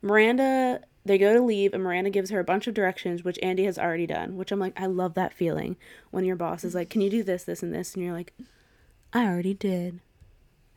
Miranda, 0.00 0.82
they 1.04 1.18
go 1.18 1.32
to 1.34 1.42
leave, 1.42 1.74
and 1.74 1.82
Miranda 1.82 2.10
gives 2.10 2.30
her 2.30 2.38
a 2.38 2.44
bunch 2.44 2.68
of 2.68 2.74
directions, 2.74 3.24
which 3.24 3.40
Andy 3.42 3.64
has 3.64 3.80
already 3.80 4.06
done. 4.06 4.36
Which 4.36 4.52
I'm 4.52 4.60
like, 4.60 4.80
I 4.80 4.86
love 4.86 5.14
that 5.14 5.34
feeling 5.34 5.76
when 6.12 6.24
your 6.24 6.36
boss 6.36 6.62
is 6.62 6.76
like, 6.76 6.88
"Can 6.88 7.00
you 7.00 7.10
do 7.10 7.24
this, 7.24 7.42
this, 7.42 7.64
and 7.64 7.74
this?" 7.74 7.92
and 7.96 8.04
you're 8.04 8.14
like, 8.14 8.32
"I 9.16 9.26
already 9.26 9.54
did." 9.54 10.00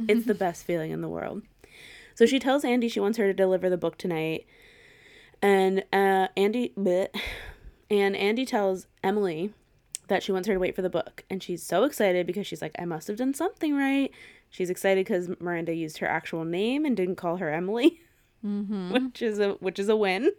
It's 0.08 0.26
the 0.26 0.34
best 0.34 0.64
feeling 0.64 0.92
in 0.92 1.02
the 1.02 1.10
world. 1.10 1.44
So 2.16 2.26
she 2.26 2.40
tells 2.40 2.64
Andy 2.64 2.88
she 2.88 3.00
wants 3.00 3.18
her 3.18 3.28
to 3.28 3.34
deliver 3.34 3.70
the 3.70 3.78
book 3.78 3.98
tonight, 3.98 4.46
and 5.42 5.84
uh, 5.92 6.28
Andy, 6.38 6.74
bleh, 6.78 7.08
and 7.90 8.16
Andy 8.16 8.46
tells 8.46 8.88
Emily 9.04 9.54
that 10.08 10.24
she 10.24 10.32
wants 10.32 10.48
her 10.48 10.54
to 10.54 10.60
wait 10.60 10.76
for 10.76 10.82
the 10.82 10.90
book, 10.90 11.24
and 11.30 11.44
she's 11.44 11.62
so 11.64 11.84
excited 11.84 12.26
because 12.26 12.48
she's 12.48 12.62
like, 12.62 12.76
"I 12.80 12.86
must 12.86 13.08
have 13.08 13.18
done 13.18 13.34
something 13.34 13.76
right." 13.76 14.12
She's 14.50 14.70
excited 14.70 15.06
because 15.06 15.30
Miranda 15.40 15.74
used 15.74 16.00
her 16.00 16.08
actual 16.08 16.44
name 16.44 16.86
and 16.86 16.98
didn't 16.98 17.18
call 17.18 17.38
her 17.38 17.52
Emily 17.52 18.00
which 18.42 19.22
is 19.22 19.38
a 19.40 19.52
which 19.56 19.80
is 19.80 19.90
a 19.90 19.96
win. 19.96 20.32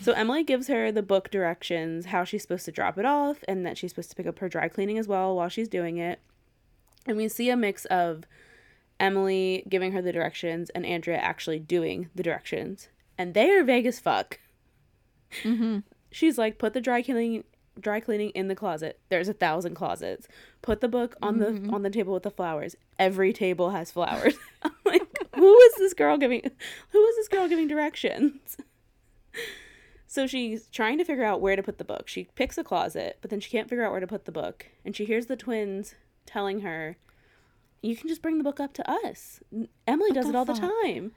so 0.00 0.12
Emily 0.22 0.42
gives 0.44 0.68
her 0.68 0.90
the 0.90 1.02
book 1.02 1.30
directions, 1.30 2.06
how 2.06 2.24
she's 2.24 2.42
supposed 2.42 2.64
to 2.64 2.72
drop 2.72 2.98
it 2.98 3.04
off, 3.04 3.44
and 3.46 3.64
that 3.64 3.78
she's 3.78 3.92
supposed 3.92 4.10
to 4.10 4.16
pick 4.16 4.26
up 4.26 4.38
her 4.40 4.48
dry 4.48 4.68
cleaning 4.68 4.98
as 4.98 5.06
well 5.08 5.36
while 5.36 5.48
she's 5.48 5.68
doing 5.68 5.98
it. 5.98 6.20
And 7.06 7.16
we 7.16 7.28
see 7.28 7.50
a 7.50 7.56
mix 7.56 7.84
of 7.86 8.24
Emily 9.00 9.64
giving 9.68 9.92
her 9.92 10.02
the 10.02 10.12
directions 10.12 10.70
and 10.70 10.86
Andrea 10.86 11.18
actually 11.18 11.58
doing 11.58 12.08
the 12.14 12.22
directions, 12.22 12.88
and 13.18 13.34
they 13.34 13.50
are 13.50 13.64
vague 13.64 13.86
as 13.86 13.98
fuck. 13.98 14.38
Mm-hmm. 15.42 15.78
She's 16.10 16.38
like, 16.38 16.58
put 16.58 16.72
the 16.74 16.80
dry 16.80 17.02
cleaning 17.02 17.44
dry 17.80 18.00
cleaning 18.00 18.30
in 18.30 18.48
the 18.48 18.54
closet. 18.54 19.00
There's 19.08 19.28
a 19.28 19.32
thousand 19.32 19.74
closets. 19.74 20.28
Put 20.60 20.80
the 20.80 20.88
book 20.88 21.16
on 21.22 21.38
the 21.38 21.46
mm-hmm. 21.46 21.74
on 21.74 21.82
the 21.82 21.90
table 21.90 22.14
with 22.14 22.22
the 22.22 22.30
flowers. 22.30 22.76
Every 22.98 23.32
table 23.32 23.70
has 23.70 23.90
flowers. 23.90 24.34
I'm 24.62 24.72
like, 24.84 25.02
who 25.34 25.58
is 25.58 25.74
this 25.76 25.94
girl 25.94 26.18
giving 26.18 26.42
who 26.90 27.06
is 27.06 27.16
this 27.16 27.28
girl 27.28 27.48
giving 27.48 27.68
directions? 27.68 28.56
So 30.06 30.26
she's 30.26 30.66
trying 30.66 30.98
to 30.98 31.04
figure 31.04 31.24
out 31.24 31.40
where 31.40 31.56
to 31.56 31.62
put 31.62 31.78
the 31.78 31.84
book. 31.84 32.06
She 32.06 32.28
picks 32.34 32.58
a 32.58 32.64
closet, 32.64 33.16
but 33.22 33.30
then 33.30 33.40
she 33.40 33.50
can't 33.50 33.68
figure 33.68 33.82
out 33.82 33.92
where 33.92 34.00
to 34.00 34.06
put 34.06 34.26
the 34.26 34.32
book. 34.32 34.66
And 34.84 34.94
she 34.94 35.06
hears 35.06 35.24
the 35.24 35.36
twins 35.36 35.94
telling 36.26 36.60
her, 36.60 36.96
"You 37.82 37.96
can 37.96 38.08
just 38.08 38.22
bring 38.22 38.38
the 38.38 38.44
book 38.44 38.60
up 38.60 38.72
to 38.74 38.90
us. 38.90 39.40
Emily 39.86 40.10
does 40.12 40.28
it 40.28 40.36
all 40.36 40.44
the 40.44 40.54
time." 40.54 41.12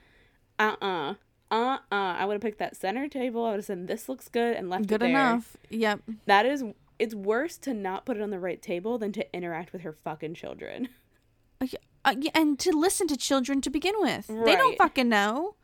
Uh-uh. 0.60 1.16
Uh-uh. 1.52 1.80
I 1.92 2.26
would 2.26 2.34
have 2.34 2.42
picked 2.42 2.60
that 2.60 2.76
center 2.76 3.08
table. 3.08 3.46
I 3.46 3.52
would 3.52 3.58
have 3.58 3.66
said 3.66 3.88
this 3.88 4.10
looks 4.10 4.28
good 4.30 4.56
and 4.56 4.70
left 4.70 4.88
Good 4.88 4.96
it 4.96 5.00
there. 5.00 5.10
Good 5.10 5.14
enough. 5.14 5.58
Yep. 5.70 6.02
That 6.26 6.46
is 6.46 6.64
it's 6.98 7.14
worse 7.14 7.58
to 7.60 7.74
not 7.74 8.06
put 8.06 8.18
it 8.18 8.24
on 8.24 8.30
the 8.30 8.40
right 8.40 8.62
table 8.62 8.98
than 8.98 9.12
to 9.14 9.36
interact 9.36 9.74
with 9.74 9.82
her 9.82 9.94
fucking 9.94 10.34
children. 10.34 10.90
Uh, 11.62 11.68
yeah, 11.72 11.80
uh, 12.04 12.16
and 12.34 12.60
to 12.60 12.72
listen 12.72 13.08
to 13.08 13.18
children 13.18 13.62
to 13.62 13.70
begin 13.70 13.96
with. 14.00 14.28
They 14.28 14.56
don't 14.56 14.78
fucking 14.78 15.10
know. 15.10 15.56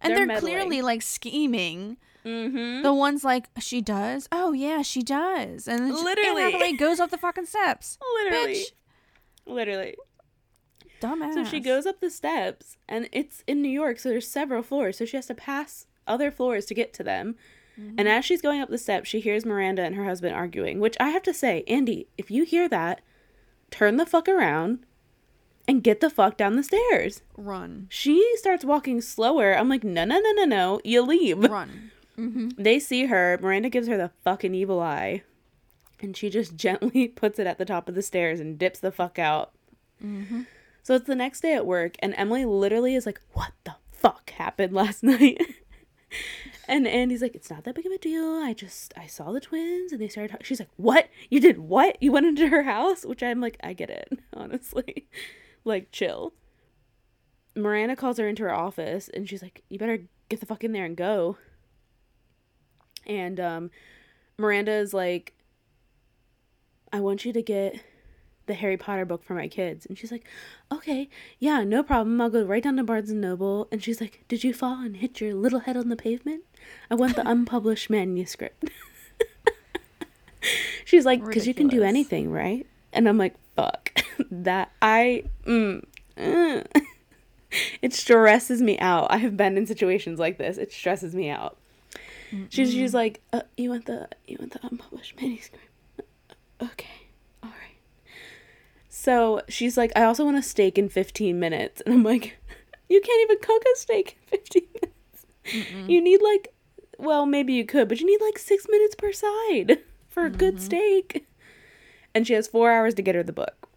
And 0.00 0.16
They're 0.16 0.26
they're, 0.26 0.40
clearly 0.40 0.80
like 0.80 1.02
scheming. 1.02 1.96
Mm-hmm. 2.24 2.82
The 2.82 2.92
one's 2.92 3.24
like, 3.24 3.48
she 3.58 3.80
does? 3.80 4.28
Oh, 4.30 4.52
yeah, 4.52 4.82
she 4.82 5.02
does. 5.02 5.66
And 5.66 5.88
she- 5.88 6.04
Literally. 6.04 6.42
Hathaway 6.52 6.72
goes 6.74 7.00
up 7.00 7.10
the 7.10 7.18
fucking 7.18 7.46
steps. 7.46 7.98
Literally. 8.24 8.54
Bitch. 8.54 8.64
Literally. 9.48 9.96
Dumbass. 11.00 11.34
So 11.34 11.44
she 11.44 11.60
goes 11.60 11.86
up 11.86 12.00
the 12.00 12.10
steps 12.10 12.76
and 12.88 13.08
it's 13.12 13.42
in 13.46 13.62
New 13.62 13.68
York, 13.68 13.98
so 13.98 14.08
there's 14.08 14.28
several 14.28 14.62
floors, 14.62 14.98
so 14.98 15.04
she 15.04 15.16
has 15.16 15.26
to 15.26 15.34
pass 15.34 15.86
other 16.06 16.30
floors 16.30 16.66
to 16.66 16.74
get 16.74 16.92
to 16.94 17.02
them. 17.02 17.36
And 17.76 17.96
mm-hmm. 17.96 18.06
as 18.08 18.24
she's 18.24 18.42
going 18.42 18.60
up 18.60 18.70
the 18.70 18.78
steps, 18.78 19.08
she 19.08 19.20
hears 19.20 19.46
Miranda 19.46 19.82
and 19.82 19.94
her 19.94 20.04
husband 20.04 20.34
arguing, 20.34 20.80
which 20.80 20.96
I 20.98 21.10
have 21.10 21.22
to 21.22 21.34
say, 21.34 21.62
Andy, 21.68 22.08
if 22.18 22.28
you 22.28 22.44
hear 22.44 22.68
that, 22.68 23.02
turn 23.70 23.98
the 23.98 24.06
fuck 24.06 24.28
around 24.28 24.80
and 25.68 25.84
get 25.84 26.00
the 26.00 26.10
fuck 26.10 26.36
down 26.36 26.56
the 26.56 26.64
stairs. 26.64 27.22
Run. 27.36 27.86
She 27.88 28.36
starts 28.38 28.64
walking 28.64 29.00
slower. 29.00 29.56
I'm 29.56 29.68
like, 29.68 29.84
no, 29.84 30.04
no, 30.04 30.18
no, 30.18 30.32
no, 30.32 30.44
no. 30.44 30.80
You 30.82 31.02
leave. 31.02 31.38
Run. 31.44 31.92
Mm-hmm. 32.18 32.60
They 32.60 32.80
see 32.80 33.06
her. 33.06 33.38
Miranda 33.40 33.68
gives 33.68 33.86
her 33.86 33.96
the 33.96 34.10
fucking 34.24 34.52
evil 34.52 34.80
eye. 34.80 35.22
And 36.00 36.16
she 36.16 36.30
just 36.30 36.56
gently 36.56 37.08
puts 37.08 37.38
it 37.38 37.46
at 37.46 37.58
the 37.58 37.64
top 37.64 37.88
of 37.88 37.94
the 37.94 38.02
stairs 38.02 38.40
and 38.40 38.58
dips 38.58 38.78
the 38.78 38.92
fuck 38.92 39.18
out. 39.18 39.52
So 40.84 40.94
it's 40.94 41.06
the 41.06 41.16
next 41.16 41.40
day 41.40 41.54
at 41.54 41.66
work, 41.66 41.96
and 41.98 42.14
Emily 42.16 42.44
literally 42.44 42.94
is 42.94 43.04
like, 43.04 43.20
What 43.32 43.52
the 43.64 43.74
fuck 43.90 44.30
happened 44.30 44.72
last 44.74 45.02
night? 45.02 45.40
and 46.68 46.86
Andy's 46.86 47.20
like, 47.20 47.34
It's 47.34 47.50
not 47.50 47.64
that 47.64 47.74
big 47.74 47.84
of 47.84 47.92
a 47.92 47.98
deal. 47.98 48.36
I 48.36 48.54
just, 48.54 48.94
I 48.96 49.06
saw 49.06 49.32
the 49.32 49.40
twins 49.40 49.90
and 49.92 50.00
they 50.00 50.08
started 50.08 50.30
talking. 50.30 50.44
She's 50.44 50.60
like, 50.60 50.70
What? 50.76 51.08
You 51.30 51.40
did 51.40 51.58
what? 51.58 52.00
You 52.00 52.12
went 52.12 52.26
into 52.26 52.48
her 52.48 52.62
house? 52.62 53.04
Which 53.04 53.22
I'm 53.22 53.40
like, 53.40 53.58
I 53.62 53.72
get 53.72 53.90
it, 53.90 54.08
honestly. 54.32 55.08
like, 55.64 55.90
chill. 55.90 56.32
Miranda 57.56 57.96
calls 57.96 58.18
her 58.18 58.28
into 58.28 58.44
her 58.44 58.54
office 58.54 59.10
and 59.12 59.28
she's 59.28 59.42
like, 59.42 59.64
You 59.68 59.78
better 59.80 60.04
get 60.28 60.38
the 60.40 60.46
fuck 60.46 60.62
in 60.62 60.72
there 60.72 60.84
and 60.84 60.96
go. 60.96 61.36
And 63.06 63.40
um, 63.40 63.70
Miranda 64.38 64.72
is 64.72 64.94
like, 64.94 65.34
I 66.92 67.00
want 67.00 67.24
you 67.24 67.32
to 67.32 67.42
get 67.42 67.80
the 68.48 68.54
Harry 68.54 68.76
Potter 68.76 69.04
book 69.04 69.22
for 69.22 69.34
my 69.34 69.46
kids. 69.46 69.86
And 69.86 69.96
she's 69.96 70.10
like, 70.10 70.26
okay, 70.72 71.08
yeah, 71.38 71.62
no 71.62 71.84
problem. 71.84 72.20
I'll 72.20 72.30
go 72.30 72.42
right 72.42 72.62
down 72.62 72.76
to 72.76 72.82
Barnes 72.82 73.10
and 73.10 73.20
Noble. 73.20 73.68
And 73.70 73.82
she's 73.82 74.00
like, 74.00 74.24
did 74.26 74.42
you 74.42 74.52
fall 74.52 74.80
and 74.82 74.96
hit 74.96 75.20
your 75.20 75.34
little 75.34 75.60
head 75.60 75.76
on 75.76 75.88
the 75.88 75.96
pavement? 75.96 76.42
I 76.90 76.96
want 76.96 77.14
the 77.14 77.28
unpublished 77.30 77.90
manuscript. 77.90 78.70
she's 80.84 81.06
like, 81.06 81.24
because 81.24 81.46
you 81.46 81.54
can 81.54 81.68
do 81.68 81.84
anything, 81.84 82.32
right? 82.32 82.66
And 82.92 83.08
I'm 83.08 83.18
like, 83.18 83.36
fuck. 83.54 84.02
that, 84.30 84.72
I, 84.82 85.24
mm, 85.46 85.84
mm. 86.16 86.66
it 87.82 87.92
stresses 87.92 88.60
me 88.60 88.78
out. 88.78 89.12
I 89.12 89.18
have 89.18 89.36
been 89.36 89.56
in 89.56 89.66
situations 89.66 90.18
like 90.18 90.38
this. 90.38 90.58
It 90.58 90.72
stresses 90.72 91.14
me 91.14 91.28
out. 91.28 91.56
She's 92.50 92.72
she's 92.72 92.92
like, 92.92 93.22
uh, 93.32 93.40
you 93.56 93.70
want 93.70 93.86
the 93.86 94.06
you 94.26 94.36
want 94.38 94.52
the 94.52 94.60
unpublished 94.62 95.18
manuscript? 95.18 95.64
Okay, 96.62 97.08
all 97.42 97.50
right. 97.50 98.12
So 98.88 99.42
she's 99.48 99.76
like, 99.76 99.92
I 99.94 100.04
also 100.04 100.24
want 100.24 100.36
a 100.36 100.42
steak 100.42 100.78
in 100.78 100.88
fifteen 100.88 101.38
minutes, 101.38 101.80
and 101.86 101.94
I'm 101.94 102.02
like, 102.02 102.38
you 102.88 103.00
can't 103.00 103.30
even 103.30 103.38
cook 103.42 103.62
a 103.62 103.78
steak 103.78 104.18
in 104.20 104.38
fifteen 104.38 104.68
minutes. 104.74 105.88
You 105.88 106.02
need 106.02 106.20
like, 106.22 106.52
well, 106.98 107.24
maybe 107.24 107.54
you 107.54 107.64
could, 107.64 107.88
but 107.88 108.00
you 108.00 108.06
need 108.06 108.20
like 108.20 108.38
six 108.38 108.66
minutes 108.68 108.94
per 108.94 109.12
side 109.12 109.78
for 110.08 110.26
a 110.26 110.30
good 110.30 110.56
mm-hmm. 110.56 110.64
steak. 110.64 111.26
And 112.14 112.26
she 112.26 112.34
has 112.34 112.48
four 112.48 112.70
hours 112.70 112.94
to 112.94 113.02
get 113.02 113.14
her 113.14 113.22
the 113.22 113.32
book. 113.32 113.68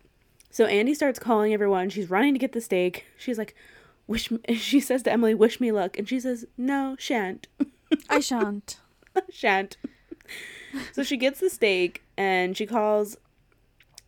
So 0.50 0.66
Andy 0.66 0.94
starts 0.94 1.20
calling 1.20 1.54
everyone. 1.54 1.90
She's 1.90 2.10
running 2.10 2.34
to 2.34 2.40
get 2.40 2.52
the 2.52 2.62
steak. 2.62 3.06
She's 3.18 3.38
like, 3.38 3.56
"Wish." 4.08 4.32
Me, 4.32 4.40
she 4.56 4.80
says 4.80 5.04
to 5.04 5.12
Emily, 5.12 5.34
"Wish 5.34 5.62
me 5.62 5.72
luck," 5.72 5.98
and 5.98 6.10
she 6.10 6.20
says, 6.20 6.46
"No, 6.58 6.96
shan't." 7.00 7.48
I 8.10 8.20
shan't. 8.20 8.80
shan't. 9.30 9.78
So 10.94 11.04
she 11.04 11.18
gets 11.18 11.40
the 11.40 11.50
steak 11.50 12.04
and 12.18 12.56
she 12.56 12.66
calls 12.66 13.18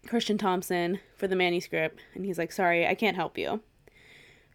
Christian 0.07 0.37
Thompson 0.37 0.99
for 1.15 1.27
the 1.27 1.35
manuscript, 1.35 2.01
and 2.13 2.25
he's 2.25 2.37
like, 2.37 2.51
"Sorry, 2.51 2.85
I 2.85 2.95
can't 2.95 3.15
help 3.15 3.37
you." 3.37 3.61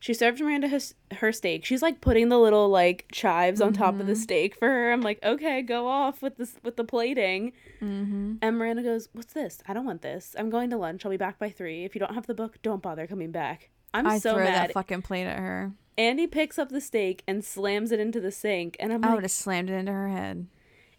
She 0.01 0.15
serves 0.15 0.41
Miranda 0.41 0.69
his, 0.69 0.95
her 1.17 1.33
steak. 1.33 1.65
She's 1.65 1.83
like 1.83 2.01
putting 2.01 2.29
the 2.29 2.39
little 2.39 2.69
like 2.69 3.07
chives 3.11 3.61
on 3.61 3.73
top 3.73 3.99
of 3.99 4.07
the 4.07 4.15
steak 4.15 4.55
for 4.55 4.69
her. 4.69 4.93
I'm 4.93 5.01
like, 5.01 5.19
okay, 5.25 5.61
go 5.61 5.89
off 5.89 6.23
with 6.23 6.37
this 6.37 6.55
with 6.63 6.77
the 6.77 6.85
plating. 6.85 7.53
Mm-hmm. 7.81 8.37
And 8.41 8.59
Miranda 8.59 8.83
goes, 8.83 9.09
"What's 9.13 9.33
this? 9.33 9.61
I 9.67 9.73
don't 9.75 9.85
want 9.85 10.03
this. 10.03 10.37
I'm 10.39 10.51
going 10.51 10.71
to 10.71 10.77
lunch. 10.77 11.05
I'll 11.05 11.11
be 11.11 11.17
back 11.17 11.39
by 11.39 11.51
three. 11.51 11.85
If 11.85 11.95
you 11.95 11.99
don't 11.99 12.15
have 12.15 12.27
the 12.27 12.35
book, 12.35 12.59
don't 12.63 12.83
bother 12.83 13.07
coming 13.07 13.33
back." 13.33 13.71
I'm 13.95 14.07
I 14.07 14.19
so 14.19 14.35
throw 14.35 14.45
mad. 14.45 14.69
that 14.69 14.73
fucking 14.75 15.03
plate 15.03 15.27
at 15.27 15.39
her. 15.39 15.73
Andy 15.97 16.27
picks 16.27 16.59
up 16.59 16.69
the 16.69 16.81
steak 16.81 17.25
and 17.27 17.45
slams 17.45 17.91
it 17.91 17.99
into 17.99 18.21
the 18.21 18.31
sink, 18.31 18.77
and 18.79 18.93
I'm 18.93 19.05
I 19.05 19.15
would 19.15 19.25
have 19.25 19.33
slammed 19.33 19.71
it 19.71 19.75
into 19.75 19.93
her 19.93 20.09
head. 20.09 20.47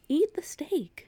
"Eat 0.09 0.33
the 0.33 0.43
steak. 0.43 1.07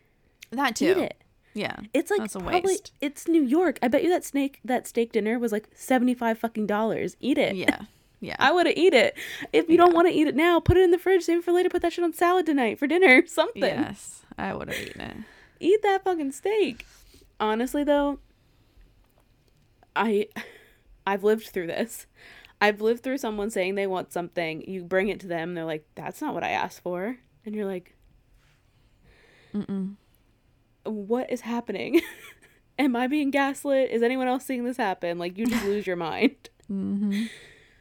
That 0.52 0.76
too. 0.78 0.92
Eat 0.92 0.98
it." 0.98 1.24
Yeah. 1.54 1.76
It's 1.94 2.10
like 2.10 2.22
That's 2.22 2.36
a 2.36 2.40
probably 2.40 2.62
waste. 2.62 2.94
it's 3.02 3.28
New 3.28 3.44
York. 3.44 3.78
I 3.84 3.90
bet 3.90 4.04
you 4.04 4.10
that 4.10 4.24
snake 4.24 4.62
that 4.64 4.88
steak 4.88 5.12
dinner 5.12 5.38
was 5.38 5.52
like 5.52 5.68
seventy 5.74 6.14
five 6.14 6.38
fucking 6.38 6.68
dollars. 6.68 7.18
Eat 7.20 7.38
it. 7.38 7.56
Yeah. 7.56 7.82
Yeah. 8.22 8.36
I 8.40 8.52
would 8.54 8.68
have 8.68 8.78
eat 8.78 8.94
it. 8.94 9.18
If 9.52 9.68
you 9.70 9.76
don't 9.76 9.94
want 9.94 10.08
to 10.08 10.14
eat 10.14 10.28
it 10.28 10.36
now, 10.36 10.60
put 10.62 10.78
it 10.78 10.84
in 10.84 10.92
the 10.92 10.98
fridge. 10.98 11.24
Save 11.24 11.40
it 11.40 11.44
for 11.44 11.52
later. 11.52 11.68
Put 11.70 11.82
that 11.82 11.92
shit 11.94 12.06
on 12.06 12.14
salad 12.14 12.46
tonight 12.46 12.80
for 12.80 12.88
dinner. 12.88 13.24
Something. 13.28 13.64
yes. 13.64 14.22
I 14.38 14.54
would 14.54 14.70
have 14.70 14.80
eaten 14.80 15.02
it. 15.02 15.18
Eat 15.60 15.82
that 15.84 16.04
fucking 16.06 16.32
steak. 16.32 16.86
Honestly 17.40 17.84
though, 17.84 18.20
I 19.96 20.28
I've 21.06 21.24
lived 21.24 21.48
through 21.50 21.68
this. 21.68 22.08
I've 22.62 22.80
lived 22.80 23.02
through 23.04 23.18
someone 23.18 23.50
saying 23.50 23.76
they 23.76 23.88
want 23.88 24.14
something, 24.14 24.64
you 24.68 24.84
bring 24.84 25.10
it 25.10 25.20
to 25.22 25.28
them, 25.28 25.56
they're 25.56 25.66
like, 25.66 25.84
"That's 25.96 26.22
not 26.22 26.36
what 26.36 26.44
I 26.44 26.50
asked 26.52 26.82
for," 26.82 27.18
and 27.44 27.56
you're 27.56 27.66
like, 27.66 27.96
Mm-mm. 29.54 29.96
"What 30.84 31.32
is 31.32 31.42
happening? 31.42 32.02
Am 32.80 32.96
I 32.96 33.08
being 33.08 33.32
gaslit? 33.32 33.92
Is 33.92 34.02
anyone 34.02 34.28
else 34.28 34.46
seeing 34.46 34.64
this 34.64 34.78
happen?" 34.78 35.18
Like 35.18 35.38
you 35.38 35.46
just 35.46 35.66
lose 35.66 35.86
your 35.88 35.96
mind. 35.98 36.50
Mm-hmm. 36.72 37.26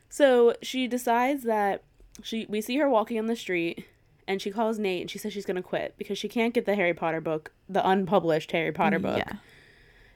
So 0.09 0.55
she 0.63 0.89
decides 0.89 1.45
that 1.45 1.85
she 2.23 2.47
we 2.49 2.61
see 2.61 2.77
her 2.79 2.89
walking 2.89 3.19
on 3.19 3.27
the 3.27 3.37
street 3.37 3.87
and 4.27 4.43
she 4.43 4.51
calls 4.51 4.79
Nate 4.79 5.03
and 5.03 5.11
she 5.11 5.19
says 5.19 5.33
she's 5.33 5.47
gonna 5.47 5.63
quit 5.63 5.95
because 5.97 6.19
she 6.19 6.29
can't 6.29 6.55
get 6.55 6.67
the 6.67 6.75
Harry 6.75 6.95
Potter 6.95 7.21
book, 7.21 7.53
the 7.69 7.87
unpublished 7.89 8.53
Harry 8.53 8.73
Potter 8.73 8.99
book. 8.99 9.19
Yeah. 9.19 9.37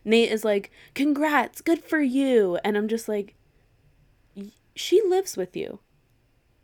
Nate 0.05 0.30
is 0.30 0.44
like, 0.44 0.70
"Congrats, 0.94 1.61
good 1.61 1.82
for 1.82 2.00
you," 2.00 2.59
and 2.64 2.76
I'm 2.76 2.88
just 2.88 3.09
like, 3.09 3.34
"She 4.76 5.00
lives 5.02 5.36
with 5.36 5.57
you. 5.57 5.80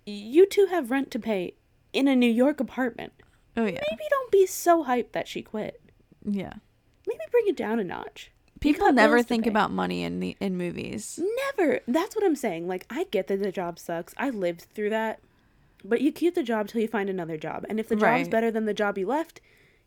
You 0.04 0.46
two 0.46 0.66
have 0.66 0.90
rent 0.90 1.10
to 1.12 1.18
pay 1.18 1.54
in 1.92 2.06
a 2.06 2.16
New 2.16 2.30
York 2.30 2.60
apartment. 2.60 3.12
Oh 3.60 3.66
yeah. 3.66 3.80
Maybe 3.90 4.02
don't 4.10 4.30
be 4.32 4.46
so 4.46 4.84
hyped 4.84 5.12
that 5.12 5.28
she 5.28 5.42
quit. 5.42 5.80
Yeah. 6.24 6.54
Maybe 7.06 7.20
bring 7.30 7.44
it 7.48 7.56
down 7.56 7.78
a 7.80 7.84
notch." 7.84 8.30
People 8.60 8.92
never 8.92 9.22
think 9.22 9.46
about 9.46 9.70
money 9.72 10.02
in 10.02 10.20
the 10.20 10.36
in 10.40 10.56
movies. 10.56 11.18
Never. 11.56 11.80
That's 11.88 12.14
what 12.14 12.24
I'm 12.24 12.36
saying. 12.36 12.68
Like, 12.68 12.84
I 12.90 13.04
get 13.10 13.26
that 13.28 13.42
the 13.42 13.50
job 13.52 13.78
sucks. 13.78 14.14
I 14.18 14.28
lived 14.30 14.66
through 14.74 14.90
that. 14.90 15.20
But 15.82 16.02
you 16.02 16.12
keep 16.12 16.34
the 16.34 16.42
job 16.42 16.68
till 16.68 16.82
you 16.82 16.88
find 16.88 17.08
another 17.08 17.38
job. 17.38 17.64
And 17.70 17.80
if 17.80 17.88
the 17.88 17.96
job's 17.96 18.02
Right. 18.02 18.30
better 18.30 18.50
than 18.50 18.66
the 18.66 18.74
job 18.74 18.98
you 18.98 19.06
left, 19.06 19.40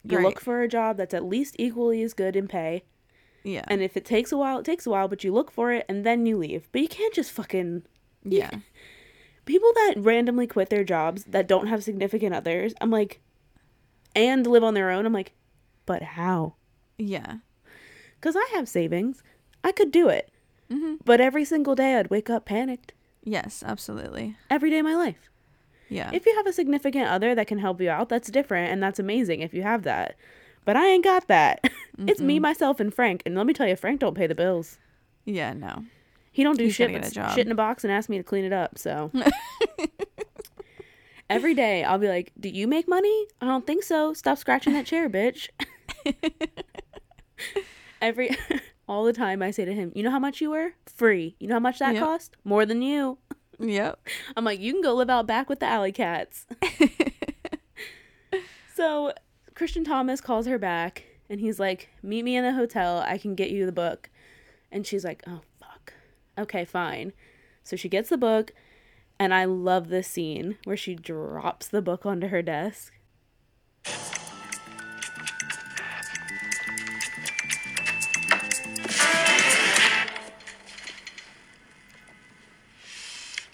you 0.04 0.18
Right. 0.18 0.24
look 0.26 0.40
for 0.40 0.62
a 0.64 0.68
job 0.68 0.98
that's 0.98 1.14
at 1.14 1.24
least 1.24 1.56
equally 1.60 2.02
as 2.02 2.16
good 2.16 2.36
in 2.36 2.48
pay. 2.48 2.84
Yeah. 3.44 3.64
And 3.68 3.82
if 3.84 3.96
it 3.96 4.06
takes 4.06 4.32
a 4.32 4.38
while, 4.38 4.58
it 4.58 4.66
takes 4.66 4.88
a 4.88 4.90
while, 4.90 5.08
but 5.08 5.24
you 5.24 5.32
look 5.32 5.52
for 5.52 5.72
it 5.72 5.86
and 5.88 6.04
then 6.04 6.26
you 6.26 6.36
leave. 6.38 6.68
But 6.72 6.82
you 6.82 6.88
can't 6.88 7.14
just 7.14 7.32
fucking. 7.32 7.84
yeah. 8.24 8.50
People 9.46 9.72
that 9.74 9.96
randomly 9.98 10.48
quit 10.48 10.70
their 10.70 10.84
jobs 10.86 11.26
that 11.26 11.48
don't 11.48 11.68
have 11.68 11.84
significant 11.84 12.34
others, 12.34 12.74
I'm 12.82 12.90
like, 12.90 13.20
and 14.16 14.46
live 14.48 14.64
on 14.64 14.74
their 14.74 14.90
own, 14.92 15.06
I'm 15.06 15.14
like, 15.14 15.34
but 15.86 16.02
how? 16.04 16.56
Yeah. 16.98 17.38
Because 18.20 18.36
I 18.36 18.48
have 18.54 18.68
savings. 18.70 19.22
I 19.64 19.72
could 19.72 19.92
do 19.92 20.10
it. 20.10 20.30
Mhm. 20.72 20.98
But 21.04 21.20
every 21.22 21.46
single 21.46 21.76
day 21.76 21.96
I'd 21.96 22.10
wake 22.10 22.30
up 22.30 22.46
panicked. 22.46 22.94
Yes, 23.24 23.64
absolutely. 23.66 24.36
Every 24.50 24.70
day 24.70 24.80
of 24.80 24.86
my 24.86 24.96
life. 24.96 25.30
Yeah. 25.90 26.10
If 26.14 26.26
you 26.26 26.36
have 26.36 26.48
a 26.48 26.54
significant 26.54 27.08
other 27.08 27.36
that 27.36 27.48
can 27.48 27.60
help 27.60 27.80
you 27.82 27.90
out, 27.90 28.10
that's 28.10 28.32
different 28.32 28.72
and 28.72 28.82
that's 28.82 29.00
amazing 29.00 29.42
if 29.42 29.54
you 29.54 29.62
have 29.64 29.84
that. 29.84 30.16
But 30.66 30.78
I 30.78 30.88
ain't 30.88 31.04
got 31.04 31.28
that. 31.28 31.64
it's 32.08 32.22
me, 32.22 32.40
myself, 32.40 32.80
and 32.80 32.94
Frank. 32.94 33.22
And 33.26 33.36
let 33.36 33.46
me 33.46 33.54
tell 33.54 33.68
you, 33.68 33.76
Frank 33.76 34.00
don't 34.00 34.16
pay 34.16 34.28
the 34.28 34.36
bills. 34.36 34.78
yeah, 35.26 35.54
no. 35.54 35.84
He 36.32 36.42
don't 36.44 36.58
do 36.58 36.64
He's 36.64 36.74
shit 36.74 36.90
gotta 36.90 37.02
but 37.02 37.12
a 37.12 37.14
job. 37.14 37.36
shit 37.36 37.46
in 37.46 37.52
a 37.52 37.56
box 37.56 37.84
and 37.84 37.94
ask 37.94 38.10
me 38.10 38.18
to 38.18 38.24
clean 38.24 38.44
it 38.44 38.54
up. 38.54 38.78
So 38.80 39.12
every 41.34 41.54
day 41.54 41.84
I'll 41.84 41.98
be 42.00 42.08
like, 42.08 42.32
"Do 42.40 42.50
you 42.50 42.68
make 42.68 42.88
money? 42.88 43.28
I 43.42 43.46
don't 43.46 43.66
think 43.68 43.84
so. 43.84 44.14
Stop 44.14 44.38
scratching 44.38 44.74
that 44.74 44.86
chair, 44.86 45.10
bitch." 45.10 45.50
every 48.02 48.36
all 48.88 49.04
the 49.06 49.14
time 49.14 49.42
I 49.42 49.52
say 49.52 49.66
to 49.66 49.74
him, 49.74 49.92
"You 49.96 50.04
know 50.04 50.12
how 50.12 50.20
much 50.20 50.42
you 50.42 50.50
were? 50.52 50.74
Free. 50.86 51.36
You 51.40 51.48
know 51.48 51.56
how 51.56 51.60
much 51.60 51.80
that 51.80 51.94
Yep. 51.96 52.04
cost? 52.04 52.38
More 52.44 52.66
than 52.66 52.82
you." 52.82 53.18
Yep. 53.60 54.08
I'm 54.36 54.44
like, 54.46 54.60
you 54.60 54.74
can 54.74 54.82
go 54.82 54.94
live 54.94 55.10
out 55.10 55.28
back 55.28 55.48
with 55.50 55.60
the 55.60 55.66
alley 55.68 55.92
cats. 55.92 56.46
so 58.76 59.14
Christian 59.56 59.84
Thomas 59.84 60.22
calls 60.22 60.48
her 60.48 60.58
back 60.58 61.04
and 61.30 61.40
he's 61.40 61.60
like, 61.60 61.90
meet 62.02 62.24
me 62.24 62.36
in 62.36 62.44
the 62.44 62.54
hotel. 62.54 63.00
I 63.00 63.18
can 63.18 63.36
get 63.36 63.52
you 63.52 63.66
the 63.66 63.72
book. 63.72 64.10
And 64.72 64.86
she's 64.88 65.04
like, 65.04 65.24
oh, 65.28 65.42
fuck. 65.60 65.94
Okay, 66.38 66.66
fine. 66.66 67.14
So 67.64 67.76
she 67.76 67.88
gets 67.90 68.10
the 68.10 68.18
book. 68.18 68.52
And 69.20 69.34
I 69.34 69.46
love 69.46 69.90
the 69.90 70.04
scene 70.04 70.58
where 70.64 70.78
she 70.78 70.96
drops 70.96 71.68
the 71.68 71.82
book 71.82 72.06
onto 72.06 72.28
her 72.28 72.42
desk. 72.42 72.94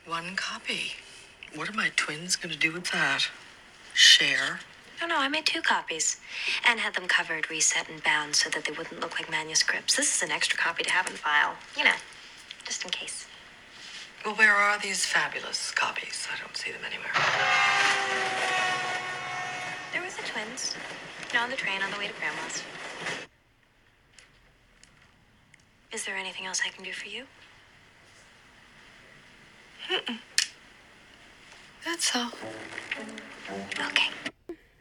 One 0.07 0.35
copy. 0.35 0.93
What 1.55 1.69
are 1.69 1.73
my 1.73 1.91
twins 1.95 2.35
going 2.35 2.51
to 2.51 2.57
do 2.57 2.71
with 2.71 2.91
that? 2.91 3.27
Share? 3.93 4.59
No, 5.01 5.07
no, 5.07 5.17
I 5.17 5.29
made 5.29 5.45
two 5.45 5.61
copies 5.61 6.19
and 6.67 6.79
had 6.79 6.95
them 6.95 7.07
covered, 7.07 7.49
reset, 7.49 7.87
and 7.89 8.03
bound 8.03 8.35
so 8.35 8.49
that 8.49 8.65
they 8.65 8.71
wouldn't 8.71 8.99
look 8.99 9.19
like 9.19 9.29
manuscripts. 9.29 9.95
This 9.95 10.15
is 10.15 10.23
an 10.23 10.31
extra 10.31 10.57
copy 10.57 10.83
to 10.83 10.91
have 10.91 11.07
in 11.07 11.13
file. 11.13 11.55
You 11.77 11.85
know, 11.85 11.95
just 12.65 12.83
in 12.83 12.89
case. 12.89 13.27
Well, 14.25 14.35
where 14.35 14.53
are 14.53 14.77
these 14.79 15.05
fabulous 15.05 15.71
copies? 15.71 16.27
I 16.33 16.39
don't 16.39 16.55
see 16.55 16.71
them 16.71 16.81
anywhere. 16.85 17.11
There 19.93 20.01
was 20.01 20.15
the 20.15 20.23
twins. 20.23 20.75
You 21.31 21.39
know, 21.39 21.43
on 21.43 21.49
the 21.49 21.55
train 21.55 21.81
on 21.81 21.89
the 21.91 21.97
way 21.97 22.07
to 22.07 22.13
Grandma's. 22.13 22.63
Is 25.91 26.05
there 26.05 26.15
anything 26.15 26.45
else 26.45 26.61
I 26.65 26.69
can 26.69 26.83
do 26.83 26.91
for 26.91 27.07
you? 27.07 27.25
That's 31.85 32.15
all. 32.15 32.31
Okay. 33.79 34.09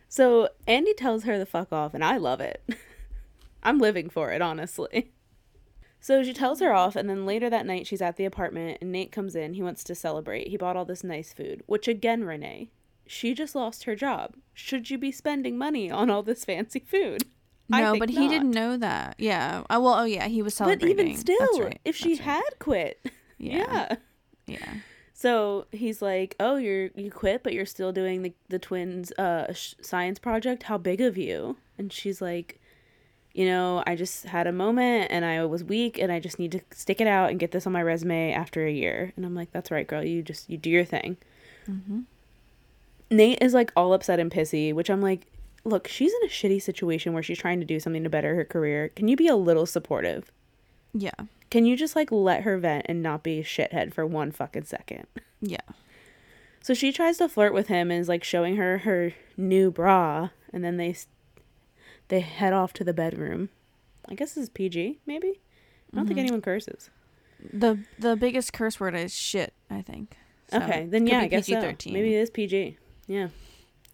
So 0.09 0.49
Andy 0.66 0.93
tells 0.95 1.24
her 1.24 1.39
to 1.39 1.47
fuck 1.47 1.72
off, 1.72 1.95
and 1.95 2.05
I 2.05 2.16
love 2.16 2.41
it. 2.41 2.62
I'm 3.62 3.78
living 3.78 4.11
for 4.11 4.32
it, 4.32 4.43
honestly. 4.43 5.12
So 6.01 6.23
she 6.23 6.33
tells 6.33 6.61
her 6.61 6.73
off, 6.73 6.97
and 6.97 7.11
then 7.11 7.27
later 7.27 7.51
that 7.51 7.67
night 7.67 7.87
she's 7.87 8.03
at 8.03 8.17
the 8.17 8.25
apartment, 8.25 8.79
and 8.81 8.93
Nate 8.93 9.13
comes 9.13 9.35
in. 9.35 9.55
He 9.55 9.63
wants 9.63 9.83
to 9.85 9.95
celebrate. 9.95 10.49
He 10.49 10.57
bought 10.57 10.77
all 10.77 10.85
this 10.85 11.03
nice 11.03 11.33
food, 11.33 11.63
which 11.67 11.89
again, 11.89 12.25
Renee, 12.25 12.71
she 13.07 13.35
just 13.35 13.55
lost 13.55 13.85
her 13.85 13.97
job. 13.97 14.37
Should 14.55 14.91
you 14.91 14.99
be 14.99 15.11
spending 15.11 15.59
money 15.59 15.91
on 15.91 16.11
all 16.11 16.23
this 16.23 16.45
fancy 16.45 16.81
food? 16.81 17.25
No, 17.69 17.99
but 17.99 18.09
he 18.11 18.21
not. 18.21 18.31
didn't 18.31 18.51
know 18.53 18.77
that. 18.77 19.17
Yeah. 19.19 19.63
Oh, 19.69 19.81
well, 19.81 19.95
oh 19.95 20.05
yeah, 20.05 20.29
he 20.29 20.41
was 20.41 20.55
celebrating. 20.55 20.97
But 20.97 21.07
even 21.07 21.17
still, 21.17 21.61
right. 21.61 21.81
if 21.85 21.97
she 21.97 22.11
right. 22.11 22.21
had 22.21 22.59
quit, 22.59 23.01
Yeah. 23.39 23.57
yeah. 23.57 23.97
Yeah. 24.47 24.75
So 25.13 25.67
he's 25.73 26.01
like, 26.01 26.37
"Oh, 26.39 26.57
you're 26.57 26.91
you 26.95 27.11
quit, 27.11 27.43
but 27.43 27.53
you're 27.53 27.67
still 27.67 27.93
doing 27.93 28.23
the 28.23 28.33
the 28.49 28.59
twins' 28.59 29.13
uh 29.13 29.53
sh- 29.53 29.75
science 29.83 30.19
project. 30.19 30.63
How 30.65 30.79
big 30.79 31.01
of 31.01 31.19
you?" 31.19 31.57
And 31.77 31.93
she's 31.93 32.23
like, 32.23 32.58
"You 33.39 33.47
know, 33.47 33.84
I 33.86 33.95
just 33.95 34.24
had 34.24 34.49
a 34.49 34.53
moment, 34.53 35.12
and 35.12 35.24
I 35.24 35.45
was 35.45 35.62
weak, 35.62 35.97
and 35.97 36.11
I 36.11 36.18
just 36.18 36.41
need 36.41 36.51
to 36.51 36.61
stick 36.72 37.01
it 37.01 37.07
out 37.07 37.30
and 37.30 37.39
get 37.39 37.53
this 37.53 37.68
on 37.68 37.72
my 37.72 37.82
resume 37.82 38.32
after 38.32 38.66
a 38.66 38.72
year." 38.72 39.12
And 39.16 39.24
I'm 39.24 39.36
like, 39.36 39.53
"That's 39.53 39.70
right, 39.70 39.86
girl. 39.86 40.03
You 40.03 40.22
just 40.22 40.51
you 40.51 40.59
do 40.59 40.68
your 40.68 40.84
thing." 40.84 41.16
Mm-hmm. 41.70 42.01
Nate 43.11 43.41
is 43.41 43.55
like 43.55 43.70
all 43.76 43.93
upset 43.93 44.18
and 44.18 44.28
pissy, 44.28 44.74
which 44.74 44.91
I'm 44.91 45.01
like, 45.01 45.28
"Look, 45.64 45.86
she's 45.86 46.12
in 46.12 46.26
a 46.26 46.32
shitty 46.32 46.61
situation 46.61 47.12
where 47.12 47.22
she's 47.22 47.39
trying 47.39 47.61
to 47.61 47.64
do 47.64 47.78
something 47.78 48.03
to 48.03 48.11
better 48.11 48.34
her 48.34 48.45
career. 48.45 48.89
Can 48.97 49.07
you 49.07 49.14
be 49.14 49.28
a 49.28 49.36
little 49.36 49.66
supportive?" 49.66 50.32
Yeah. 50.93 51.14
Can 51.51 51.64
you 51.64 51.76
just 51.76 51.95
like 51.95 52.11
let 52.11 52.43
her 52.43 52.59
vent 52.59 52.86
and 52.89 53.05
not 53.05 53.22
be 53.22 53.39
a 53.39 53.45
shithead 53.45 53.95
for 53.95 54.05
one 54.05 54.32
fucking 54.32 54.64
second? 54.64 55.07
Yeah. 55.41 55.61
So 56.61 56.74
she 56.74 56.93
tries 56.93 57.18
to 57.18 57.28
flirt 57.28 57.55
with 57.55 57.68
him 57.68 57.93
and 57.93 58.01
is 58.01 58.09
like 58.09 58.24
showing 58.24 58.57
her 58.57 58.78
her 58.78 59.12
new 59.36 59.70
bra, 59.70 60.30
and 60.53 60.64
then 60.64 60.76
they 60.76 60.97
they 62.09 62.21
head 62.21 62.53
off 62.53 62.73
to 62.75 62.85
the 62.85 62.93
bedroom. 62.93 63.49
I 64.09 64.15
guess 64.15 64.35
this 64.35 64.45
is 64.45 64.49
PG, 64.49 64.99
maybe. 65.07 65.41
I 65.93 65.97
don't 65.97 66.07
think 66.07 66.19
Mhm. 66.19 66.23
anyone 66.23 66.43
curses. 66.43 66.91
The 67.53 67.79
the 67.99 68.17
biggest 68.17 68.53
curse 68.53 68.81
word 68.81 68.95
is 68.95 69.15
shit. 69.15 69.53
I 69.71 69.83
think. 69.83 70.17
So, 70.51 70.59
okay, 70.59 70.87
then 70.89 71.07
yeah, 71.07 71.21
I 71.21 71.29
guess 71.29 71.47
so. 71.47 71.55
PG-13. 71.57 71.93
Maybe 71.93 72.15
it 72.15 72.19
is 72.21 72.31
PG. 72.31 72.79
Yeah. 73.07 73.29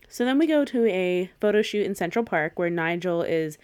So 0.09 0.25
then 0.25 0.39
we 0.39 0.47
go 0.47 0.65
to 0.65 0.87
a 0.87 1.31
photo 1.41 1.61
shoot 1.63 1.85
in 1.85 1.95
Central 1.97 2.25
Park 2.25 2.59
where 2.59 2.71
Nigel 2.71 3.23
is 3.23 3.59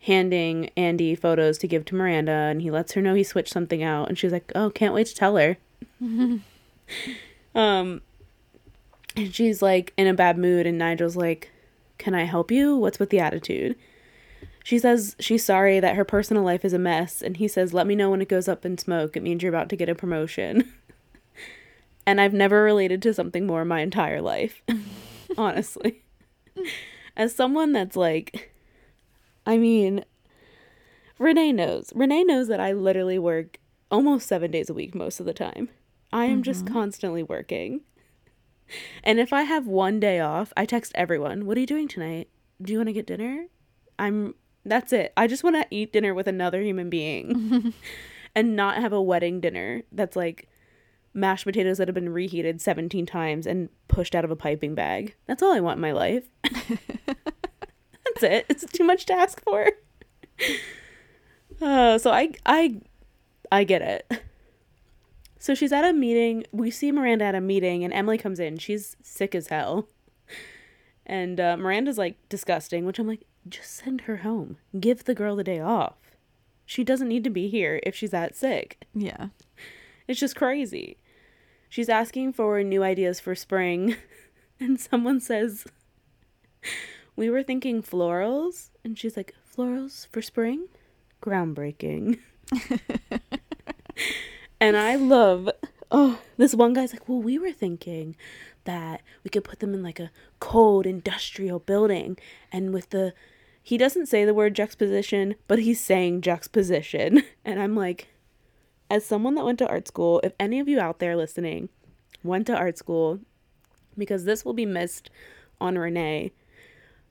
handing 0.00 0.70
Andy 0.76 1.14
photos 1.16 1.58
to 1.58 1.66
give 1.66 1.84
to 1.86 1.94
Miranda, 1.96 2.30
and 2.30 2.62
he 2.62 2.70
lets 2.70 2.92
her 2.92 3.02
know 3.02 3.14
he 3.14 3.24
switched 3.24 3.52
something 3.52 3.82
out, 3.82 4.08
and 4.08 4.16
she's 4.16 4.30
like, 4.32 4.52
"Oh, 4.54 4.70
can't 4.70 4.94
wait 4.94 5.06
to 5.08 5.14
tell 5.14 5.36
her." 5.36 5.56
Um, 7.54 8.02
and 9.16 9.34
she's 9.34 9.62
like 9.62 9.92
in 9.96 10.06
a 10.06 10.14
bad 10.14 10.36
mood, 10.38 10.66
and 10.66 10.78
Nigel's 10.78 11.16
like, 11.16 11.50
Can 11.98 12.14
I 12.14 12.24
help 12.24 12.50
you? 12.50 12.76
What's 12.76 12.98
with 12.98 13.10
the 13.10 13.18
attitude? 13.18 13.76
She 14.66 14.80
says 14.80 15.14
she's 15.20 15.44
sorry 15.44 15.78
that 15.78 15.94
her 15.94 16.04
personal 16.04 16.42
life 16.42 16.64
is 16.64 16.72
a 16.72 16.78
mess, 16.80 17.22
and 17.22 17.36
he 17.36 17.46
says, 17.46 17.72
Let 17.72 17.86
me 17.86 17.94
know 17.94 18.10
when 18.10 18.20
it 18.20 18.28
goes 18.28 18.48
up 18.48 18.66
in 18.66 18.78
smoke. 18.78 19.16
It 19.16 19.22
means 19.22 19.40
you're 19.40 19.54
about 19.54 19.68
to 19.68 19.76
get 19.76 19.88
a 19.88 19.94
promotion. 19.94 20.72
and 22.06 22.20
I've 22.20 22.32
never 22.32 22.64
related 22.64 23.00
to 23.02 23.14
something 23.14 23.46
more 23.46 23.62
in 23.62 23.68
my 23.68 23.78
entire 23.78 24.20
life, 24.20 24.64
honestly. 25.38 26.02
As 27.16 27.32
someone 27.32 27.74
that's 27.74 27.94
like, 27.94 28.52
I 29.46 29.56
mean, 29.56 30.04
Renee 31.20 31.52
knows. 31.52 31.92
Renee 31.94 32.24
knows 32.24 32.48
that 32.48 32.58
I 32.58 32.72
literally 32.72 33.20
work 33.20 33.60
almost 33.88 34.26
seven 34.26 34.50
days 34.50 34.68
a 34.68 34.74
week 34.74 34.96
most 34.96 35.20
of 35.20 35.26
the 35.26 35.32
time. 35.32 35.68
I 36.12 36.24
am 36.24 36.42
just 36.42 36.64
mm-hmm. 36.64 36.74
constantly 36.74 37.22
working. 37.22 37.82
And 39.04 39.20
if 39.20 39.32
I 39.32 39.42
have 39.42 39.68
one 39.68 40.00
day 40.00 40.18
off, 40.18 40.52
I 40.56 40.64
text 40.64 40.90
everyone, 40.96 41.46
What 41.46 41.56
are 41.56 41.60
you 41.60 41.68
doing 41.68 41.86
tonight? 41.86 42.28
Do 42.60 42.72
you 42.72 42.80
want 42.80 42.88
to 42.88 42.92
get 42.92 43.06
dinner? 43.06 43.46
I'm. 43.96 44.34
That's 44.66 44.92
it. 44.92 45.12
I 45.16 45.28
just 45.28 45.44
want 45.44 45.56
to 45.56 45.66
eat 45.70 45.92
dinner 45.92 46.12
with 46.12 46.26
another 46.26 46.60
human 46.60 46.90
being 46.90 47.72
and 48.34 48.56
not 48.56 48.78
have 48.78 48.92
a 48.92 49.00
wedding 49.00 49.40
dinner 49.40 49.82
that's 49.92 50.16
like 50.16 50.48
mashed 51.14 51.44
potatoes 51.44 51.78
that 51.78 51.88
have 51.88 51.94
been 51.94 52.12
reheated 52.12 52.60
17 52.60 53.06
times 53.06 53.46
and 53.46 53.68
pushed 53.86 54.14
out 54.14 54.24
of 54.24 54.30
a 54.30 54.36
piping 54.36 54.74
bag. 54.74 55.14
That's 55.26 55.42
all 55.42 55.52
I 55.52 55.60
want 55.60 55.78
in 55.78 55.82
my 55.82 55.92
life. 55.92 56.28
That's 56.42 58.22
it. 58.22 58.46
It's 58.48 58.64
too 58.66 58.84
much 58.84 59.06
to 59.06 59.14
ask 59.14 59.40
for. 59.42 59.70
Uh, 61.60 61.96
so 61.96 62.10
I 62.10 62.32
I 62.44 62.80
I 63.50 63.64
get 63.64 63.82
it. 63.82 64.22
So 65.38 65.54
she's 65.54 65.72
at 65.72 65.84
a 65.84 65.92
meeting. 65.92 66.44
We 66.50 66.70
see 66.70 66.90
Miranda 66.90 67.24
at 67.24 67.34
a 67.34 67.40
meeting, 67.40 67.84
and 67.84 67.94
Emily 67.94 68.18
comes 68.18 68.40
in. 68.40 68.58
She's 68.58 68.96
sick 69.02 69.34
as 69.34 69.46
hell. 69.46 69.88
And 71.06 71.38
uh, 71.38 71.56
Miranda's 71.56 71.98
like 71.98 72.16
disgusting, 72.28 72.84
which 72.84 72.98
I'm 72.98 73.06
like, 73.06 73.22
just 73.48 73.74
send 73.74 74.02
her 74.02 74.18
home. 74.18 74.56
Give 74.78 75.04
the 75.04 75.14
girl 75.14 75.36
the 75.36 75.44
day 75.44 75.60
off. 75.60 75.96
She 76.64 76.82
doesn't 76.82 77.08
need 77.08 77.24
to 77.24 77.30
be 77.30 77.48
here 77.48 77.80
if 77.84 77.94
she's 77.94 78.10
that 78.10 78.34
sick. 78.34 78.84
Yeah. 78.94 79.28
It's 80.08 80.20
just 80.20 80.36
crazy. 80.36 80.98
She's 81.68 81.88
asking 81.88 82.32
for 82.32 82.62
new 82.62 82.82
ideas 82.82 83.20
for 83.20 83.34
spring, 83.34 83.96
and 84.60 84.80
someone 84.80 85.20
says, 85.20 85.66
We 87.14 87.30
were 87.30 87.42
thinking 87.42 87.82
florals. 87.82 88.70
And 88.84 88.98
she's 88.98 89.16
like, 89.16 89.34
Florals 89.56 90.06
for 90.08 90.22
spring? 90.22 90.68
Groundbreaking. 91.22 92.18
and 94.60 94.76
I 94.76 94.96
love, 94.96 95.50
oh, 95.90 96.20
this 96.36 96.54
one 96.54 96.72
guy's 96.72 96.92
like, 96.92 97.08
Well, 97.08 97.22
we 97.22 97.38
were 97.38 97.52
thinking 97.52 98.16
that 98.64 99.02
we 99.24 99.30
could 99.30 99.44
put 99.44 99.60
them 99.60 99.74
in 99.74 99.82
like 99.82 100.00
a 100.00 100.10
cold 100.40 100.86
industrial 100.86 101.58
building. 101.58 102.16
And 102.52 102.72
with 102.72 102.90
the, 102.90 103.14
he 103.66 103.76
doesn't 103.76 104.06
say 104.06 104.24
the 104.24 104.32
word 104.32 104.54
juxtaposition, 104.54 105.34
but 105.48 105.58
he's 105.58 105.80
saying 105.80 106.20
juxtaposition. 106.20 107.24
And 107.44 107.60
I'm 107.60 107.74
like, 107.74 108.06
as 108.88 109.04
someone 109.04 109.34
that 109.34 109.44
went 109.44 109.58
to 109.58 109.66
art 109.66 109.88
school, 109.88 110.20
if 110.22 110.34
any 110.38 110.60
of 110.60 110.68
you 110.68 110.78
out 110.78 111.00
there 111.00 111.16
listening 111.16 111.68
went 112.22 112.46
to 112.46 112.56
art 112.56 112.78
school, 112.78 113.18
because 113.98 114.24
this 114.24 114.44
will 114.44 114.52
be 114.52 114.66
missed 114.66 115.10
on 115.60 115.78
Renee, 115.78 116.30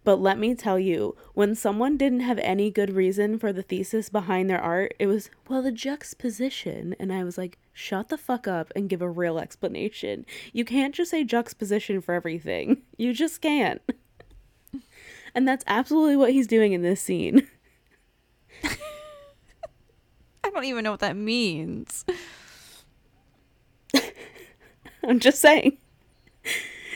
but 0.06 0.22
let 0.22 0.40
me 0.40 0.56
tell 0.56 0.80
you, 0.80 1.18
when 1.34 1.56
someone 1.56 1.98
didn't 1.98 2.22
have 2.22 2.40
any 2.40 2.72
good 2.72 2.94
reason 2.94 3.38
for 3.38 3.52
the 3.52 3.62
thesis 3.62 4.08
behind 4.08 4.50
their 4.50 4.62
art, 4.62 4.94
it 4.98 5.08
was, 5.08 5.30
well, 5.50 5.62
the 5.62 5.74
juxtaposition. 5.74 6.96
And 7.02 7.12
I 7.12 7.26
was 7.26 7.38
like, 7.38 7.58
shut 7.74 8.08
the 8.08 8.18
fuck 8.18 8.48
up 8.48 8.72
and 8.78 8.88
give 8.88 9.02
a 9.02 9.10
real 9.10 9.40
explanation. 9.40 10.26
You 10.54 10.64
can't 10.64 10.96
just 10.96 11.12
say 11.12 11.26
juxtaposition 11.26 12.00
for 12.00 12.14
everything. 12.14 12.84
You 12.98 13.14
just 13.14 13.42
can't. 13.42 13.82
And 15.36 15.48
that's 15.48 15.64
absolutely 15.68 16.16
what 16.16 16.32
he's 16.32 16.48
doing 16.48 16.72
in 16.72 16.82
this 16.82 17.02
scene. 17.02 17.48
I 18.64 20.50
don't 20.50 20.64
even 20.64 20.84
know 20.84 20.92
what 20.92 21.02
that 21.02 21.18
means. 21.18 22.06
I'm 25.04 25.20
just 25.20 25.40
saying. 25.42 25.78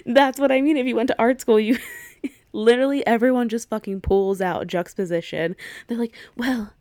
That's 0.05 0.39
what 0.39 0.51
I 0.51 0.61
mean. 0.61 0.77
If 0.77 0.87
you 0.87 0.95
went 0.95 1.07
to 1.07 1.19
art 1.19 1.41
school, 1.41 1.59
you 1.59 1.77
literally 2.53 3.05
everyone 3.05 3.49
just 3.49 3.69
fucking 3.69 4.01
pulls 4.01 4.41
out 4.41 4.67
juxtaposition. 4.67 5.55
They're 5.87 5.97
like, 5.97 6.15
well, 6.35 6.73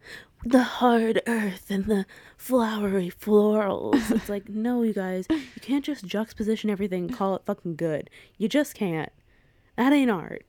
the 0.44 0.62
hard 0.62 1.20
earth 1.26 1.70
and 1.70 1.86
the 1.86 2.06
flowery 2.36 3.10
florals. 3.10 4.10
It's 4.14 4.28
like, 4.28 4.48
no, 4.48 4.82
you 4.82 4.94
guys, 4.94 5.26
you 5.28 5.60
can't 5.60 5.84
just 5.84 6.06
juxtaposition 6.06 6.70
everything 6.70 7.06
and 7.06 7.16
call 7.16 7.34
it 7.34 7.42
fucking 7.44 7.76
good. 7.76 8.08
You 8.38 8.48
just 8.48 8.74
can't. 8.74 9.12
That 9.76 9.92
ain't 9.92 10.10
art. 10.10 10.44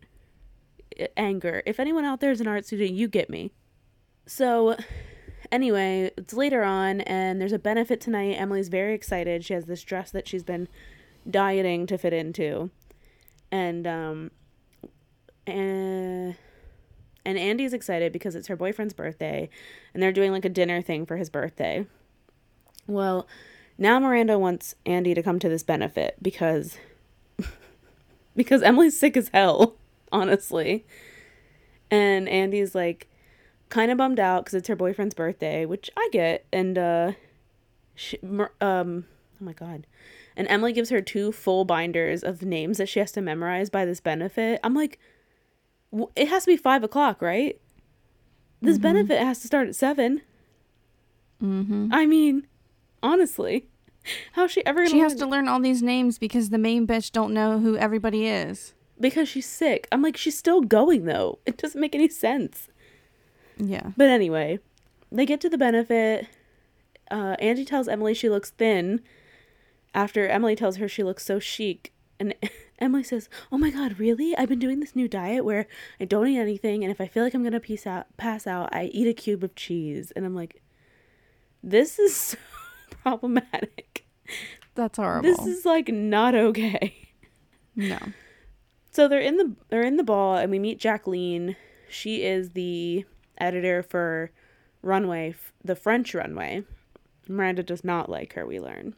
Anger. 1.17 1.61
If 1.65 1.79
anyone 1.79 2.05
out 2.05 2.19
there 2.19 2.31
is 2.31 2.41
an 2.41 2.47
art 2.47 2.65
student, 2.65 2.91
you 2.91 3.07
get 3.07 3.29
me. 3.29 3.51
So, 4.25 4.77
anyway, 5.51 6.11
it's 6.17 6.33
later 6.33 6.63
on, 6.63 7.01
and 7.01 7.41
there's 7.41 7.53
a 7.53 7.59
benefit 7.59 7.99
tonight. 8.01 8.33
Emily's 8.33 8.69
very 8.69 8.93
excited. 8.93 9.43
She 9.45 9.53
has 9.53 9.65
this 9.65 9.83
dress 9.83 10.11
that 10.11 10.27
she's 10.27 10.43
been 10.43 10.67
dieting 11.29 11.87
to 11.87 11.97
fit 11.97 12.13
into, 12.13 12.69
and 13.51 13.87
um, 13.87 14.31
and 15.47 16.35
and 17.25 17.37
Andy's 17.37 17.73
excited 17.73 18.11
because 18.11 18.35
it's 18.35 18.47
her 18.47 18.55
boyfriend's 18.55 18.93
birthday, 18.93 19.49
and 19.93 20.01
they're 20.01 20.11
doing 20.11 20.31
like 20.31 20.45
a 20.45 20.49
dinner 20.49 20.81
thing 20.81 21.05
for 21.05 21.17
his 21.17 21.29
birthday. 21.29 21.85
Well, 22.87 23.27
now 23.77 23.99
Miranda 23.99 24.37
wants 24.39 24.75
Andy 24.85 25.13
to 25.13 25.23
come 25.23 25.39
to 25.39 25.49
this 25.49 25.63
benefit 25.63 26.17
because 26.21 26.77
because 28.35 28.61
Emily's 28.63 28.97
sick 28.97 29.15
as 29.15 29.29
hell, 29.33 29.75
honestly. 30.11 30.85
And 31.91 32.29
Andy's 32.29 32.75
like 32.75 33.07
kind 33.69 33.91
of 33.91 33.97
bummed 33.97 34.19
out 34.19 34.45
because 34.45 34.55
it's 34.55 34.67
her 34.67 34.75
boyfriend's 34.75 35.15
birthday, 35.15 35.65
which 35.65 35.89
I 35.97 36.09
get. 36.11 36.45
And 36.51 36.77
uh, 36.77 37.11
she, 37.95 38.17
um, 38.61 39.05
oh 39.41 39.45
my 39.45 39.53
god. 39.53 39.87
And 40.35 40.47
Emily 40.47 40.71
gives 40.71 40.89
her 40.89 41.01
two 41.01 41.31
full 41.31 41.65
binders 41.65 42.23
of 42.23 42.43
names 42.43 42.77
that 42.77 42.87
she 42.87 42.99
has 42.99 43.11
to 43.13 43.21
memorize 43.21 43.69
by 43.69 43.85
this 43.85 43.99
benefit. 43.99 44.59
I'm 44.63 44.73
like, 44.73 44.99
w- 45.91 46.11
it 46.15 46.29
has 46.29 46.43
to 46.45 46.51
be 46.51 46.57
five 46.57 46.83
o'clock, 46.83 47.21
right? 47.21 47.59
This 48.61 48.77
benefit 48.77 49.19
has 49.19 49.39
to 49.39 49.47
start 49.47 49.69
at 49.69 49.75
7 49.75 50.21
Mm-hmm. 51.41 51.87
I 51.91 52.05
mean, 52.05 52.47
honestly, 53.01 53.67
how's 54.33 54.51
she 54.51 54.65
ever 54.65 54.79
gonna? 54.79 54.89
She 54.89 54.99
has 54.99 55.15
to 55.15 55.25
learn 55.25 55.47
all 55.47 55.59
these 55.59 55.81
names 55.81 56.17
because 56.17 56.49
the 56.49 56.57
main 56.57 56.85
bitch 56.85 57.11
don't 57.11 57.33
know 57.33 57.59
who 57.59 57.77
everybody 57.77 58.27
is. 58.27 58.73
Because 58.99 59.29
she's 59.29 59.47
sick. 59.47 59.87
I'm 59.91 60.01
like, 60.01 60.17
she's 60.17 60.37
still 60.37 60.61
going 60.61 61.05
though. 61.05 61.39
It 61.45 61.57
doesn't 61.57 61.79
make 61.79 61.95
any 61.95 62.09
sense. 62.09 62.67
Yeah. 63.57 63.91
But 63.97 64.09
anyway, 64.09 64.59
they 65.11 65.25
get 65.25 65.41
to 65.41 65.49
the 65.49 65.57
benefit. 65.57 66.27
Uh, 67.11 67.35
Andy 67.39 67.65
tells 67.65 67.87
Emily 67.87 68.13
she 68.13 68.29
looks 68.29 68.51
thin 68.51 69.01
after 69.93 70.27
Emily 70.27 70.55
tells 70.55 70.77
her 70.77 70.87
she 70.87 71.03
looks 71.03 71.25
so 71.25 71.39
chic. 71.39 71.91
And 72.19 72.35
Emily 72.79 73.03
says, 73.03 73.29
Oh 73.51 73.57
my 73.57 73.69
god, 73.69 73.99
really? 73.99 74.35
I've 74.37 74.49
been 74.49 74.59
doing 74.59 74.79
this 74.79 74.95
new 74.95 75.07
diet 75.07 75.43
where 75.43 75.67
I 75.99 76.05
don't 76.05 76.27
eat 76.27 76.39
anything, 76.39 76.83
and 76.83 76.91
if 76.91 77.01
I 77.01 77.07
feel 77.07 77.23
like 77.23 77.33
I'm 77.33 77.43
gonna 77.43 77.59
piece 77.59 77.87
out, 77.87 78.05
pass 78.17 78.47
out, 78.47 78.69
I 78.73 78.85
eat 78.85 79.07
a 79.07 79.13
cube 79.13 79.43
of 79.43 79.55
cheese. 79.55 80.11
And 80.15 80.25
I'm 80.25 80.35
like, 80.35 80.61
This 81.63 81.99
is 81.99 82.15
so 82.15 82.37
problematic. 83.03 84.05
That's 84.75 84.97
horrible. 84.97 85.29
This 85.29 85.45
is 85.45 85.65
like 85.65 85.89
not 85.89 86.35
okay. 86.35 87.09
no. 87.75 87.97
So 88.91 89.07
they're 89.07 89.19
in 89.19 89.37
the 89.37 89.55
they're 89.69 89.85
in 89.85 89.97
the 89.97 90.03
ball 90.03 90.35
and 90.35 90.51
we 90.51 90.59
meet 90.59 90.79
Jacqueline. 90.79 91.55
She 91.89 92.23
is 92.23 92.51
the 92.51 93.05
editor 93.37 93.83
for 93.83 94.31
Runway, 94.81 95.35
the 95.63 95.75
French 95.75 96.13
Runway. 96.13 96.63
Miranda 97.27 97.63
does 97.63 97.83
not 97.83 98.09
like 98.09 98.33
her, 98.33 98.45
we 98.45 98.59
learn. 98.59 98.95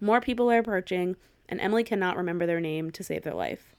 More 0.00 0.20
people 0.20 0.50
are 0.50 0.58
approaching 0.58 1.16
and 1.48 1.60
Emily 1.60 1.84
cannot 1.84 2.16
remember 2.16 2.46
their 2.46 2.60
name 2.60 2.90
to 2.92 3.04
save 3.04 3.22
their 3.22 3.34
life. 3.34 3.74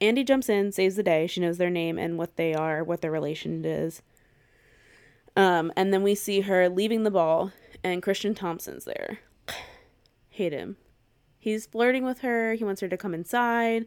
Andy 0.00 0.22
jumps 0.22 0.48
in, 0.48 0.70
saves 0.72 0.96
the 0.96 1.02
day. 1.02 1.26
She 1.26 1.40
knows 1.40 1.58
their 1.58 1.70
name 1.70 1.98
and 1.98 2.18
what 2.18 2.36
they 2.36 2.54
are, 2.54 2.84
what 2.84 3.00
their 3.00 3.10
relation 3.10 3.64
is. 3.64 4.02
Um, 5.36 5.72
and 5.76 5.92
then 5.92 6.02
we 6.02 6.14
see 6.14 6.42
her 6.42 6.68
leaving 6.68 7.02
the 7.02 7.10
ball, 7.10 7.52
and 7.82 8.02
Christian 8.02 8.34
Thompson's 8.34 8.84
there. 8.84 9.20
Hate 10.30 10.52
him. 10.52 10.76
He's 11.38 11.66
flirting 11.66 12.04
with 12.04 12.20
her. 12.20 12.54
He 12.54 12.64
wants 12.64 12.80
her 12.80 12.88
to 12.88 12.96
come 12.96 13.14
inside. 13.14 13.86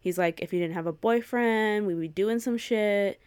He's 0.00 0.16
like, 0.18 0.40
if 0.40 0.52
you 0.52 0.60
didn't 0.60 0.74
have 0.74 0.86
a 0.86 0.92
boyfriend, 0.92 1.86
we'd 1.86 2.00
be 2.00 2.08
doing 2.08 2.38
some 2.38 2.56
shit. 2.56 3.20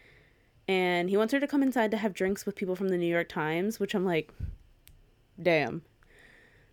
And 0.68 1.10
he 1.10 1.16
wants 1.16 1.32
her 1.32 1.40
to 1.40 1.46
come 1.46 1.62
inside 1.62 1.90
to 1.90 1.96
have 1.96 2.14
drinks 2.14 2.46
with 2.46 2.56
people 2.56 2.76
from 2.76 2.88
the 2.88 2.96
New 2.96 3.06
York 3.06 3.28
Times, 3.28 3.78
which 3.78 3.94
I'm 3.94 4.04
like, 4.04 4.32
damn. 5.40 5.82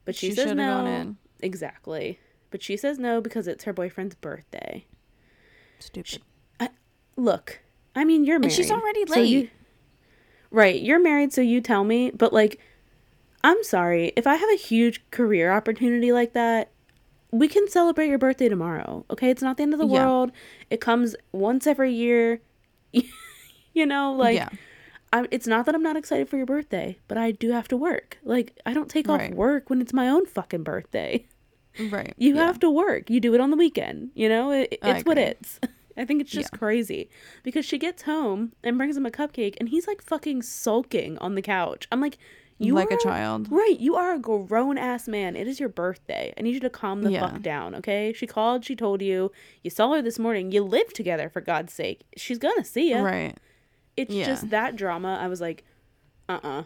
But 0.06 0.16
she, 0.16 0.30
She 0.30 0.36
says 0.36 0.54
no. 0.54 1.16
Exactly. 1.41 2.20
But 2.52 2.64
she 2.64 2.78
says 2.78 2.97
no 2.97 3.22
because 3.22 3.47
it's 3.47 3.64
her 3.66 3.74
boyfriend's 3.74 4.16
birthday. 4.16 4.86
Stupid. 5.80 6.22
Look, 7.16 7.60
I 7.95 8.06
mean, 8.06 8.24
you're 8.24 8.39
married. 8.39 8.45
And 8.52 8.54
she's 8.54 8.72
already 8.72 9.06
so 9.06 9.20
you- 9.20 9.39
late. 9.41 9.50
right, 10.52 10.82
you're 10.82 11.02
married, 11.02 11.34
so 11.34 11.41
you 11.41 11.60
tell 11.60 11.84
me. 11.84 12.12
But 12.12 12.32
like, 12.32 12.60
I'm 13.43 13.62
sorry 13.64 14.14
if 14.16 14.26
I 14.26 14.36
have 14.36 14.50
a 14.50 14.56
huge 14.58 15.04
career 15.12 15.52
opportunity 15.52 16.14
like 16.14 16.32
that. 16.34 16.72
We 17.32 17.47
can 17.47 17.67
celebrate 17.67 18.07
your 18.07 18.17
birthday 18.17 18.49
tomorrow. 18.49 19.05
Okay, 19.11 19.30
it's 19.30 19.41
not 19.41 19.57
the 19.57 19.63
end 19.63 19.73
of 19.73 19.80
the 19.80 19.88
Yeah. 19.88 20.05
world. 20.05 20.32
It 20.69 20.82
comes 20.82 21.15
once 21.32 21.67
every 21.67 21.91
year. 21.93 22.41
you 23.73 23.86
know, 23.86 24.13
like. 24.13 24.36
yeah. 24.36 24.49
I'm, 25.11 25.25
it's 25.32 25.47
not 25.47 25.65
that 25.65 25.73
I'm 25.73 25.82
not 25.82 25.97
excited 25.97 26.30
for 26.30 26.38
your 26.38 26.45
birthday, 26.45 26.99
but 27.07 27.17
I 27.17 27.32
do 27.32 27.49
have 27.51 27.67
to 27.69 27.77
work. 27.77 28.19
Like, 28.23 28.59
I 28.67 28.73
don't 28.75 28.89
take 28.89 29.07
Right. 29.07 29.32
off 29.32 29.36
work 29.36 29.67
when 29.67 29.82
it's 29.82 29.91
my 29.91 30.07
own 30.07 30.27
fucking 30.27 30.61
birthday. 30.63 31.25
Right. 31.89 32.13
You 32.17 32.36
yeah. 32.36 32.45
have 32.45 32.59
to 32.59 32.69
work. 32.69 33.09
You 33.09 33.19
do 33.19 33.34
it 33.34 33.41
on 33.41 33.49
the 33.49 33.57
weekend. 33.57 34.11
You 34.13 34.30
know, 34.30 34.51
it, 34.51 34.77
it's 34.84 35.05
what 35.05 35.17
it's. 35.17 35.59
I 35.97 36.05
think 36.05 36.21
it's 36.21 36.30
just 36.32 36.51
crazy 36.51 37.09
because 37.41 37.65
she 37.65 37.77
gets 37.77 38.03
home 38.03 38.53
and 38.63 38.77
brings 38.77 38.95
him 38.95 39.05
a 39.05 39.09
cupcake, 39.11 39.55
and 39.59 39.69
he's 39.69 39.88
like 39.88 40.03
fucking 40.03 40.43
sulking 40.43 41.17
on 41.17 41.34
the 41.36 41.41
couch. 41.41 41.88
I'm 41.91 42.01
like, 42.01 42.17
you 42.62 42.74
Like 42.74 42.91
a 42.91 42.97
child. 42.97 43.49
right? 43.51 43.78
You 43.80 43.95
are 43.95 44.14
a 44.14 44.20
grown 44.20 44.78
ass 44.78 45.07
man. 45.07 45.36
It 45.36 45.47
is 45.47 45.60
your 45.60 45.70
birthday. 45.70 46.34
I 46.38 46.41
need 46.41 46.53
you 46.53 46.60
to 46.60 46.70
calm 46.70 47.01
the 47.03 47.12
Yeah. 47.12 47.22
fuck 47.22 47.41
down, 47.41 47.74
okay? 47.76 48.12
She 48.14 48.28
called. 48.28 48.66
She 48.66 48.76
told 48.76 49.01
you. 49.01 49.32
You 49.64 49.70
saw 49.70 49.93
her 49.93 50.01
this 50.01 50.20
morning. 50.20 50.51
You 50.51 50.64
live 50.64 50.91
together 50.93 51.30
for 51.30 51.39
God's 51.41 51.72
sake. 51.74 52.01
She's 52.18 52.38
gonna 52.38 52.66
see 52.66 52.89
you. 52.91 52.99
Right. 52.99 53.38
It's 53.95 54.14
Yeah. 54.14 54.26
just 54.26 54.49
that 54.49 54.76
drama. 54.76 55.18
I 55.22 55.28
was 55.28 55.39
like, 55.41 55.64
uh 56.28 56.39
uh 56.43 56.64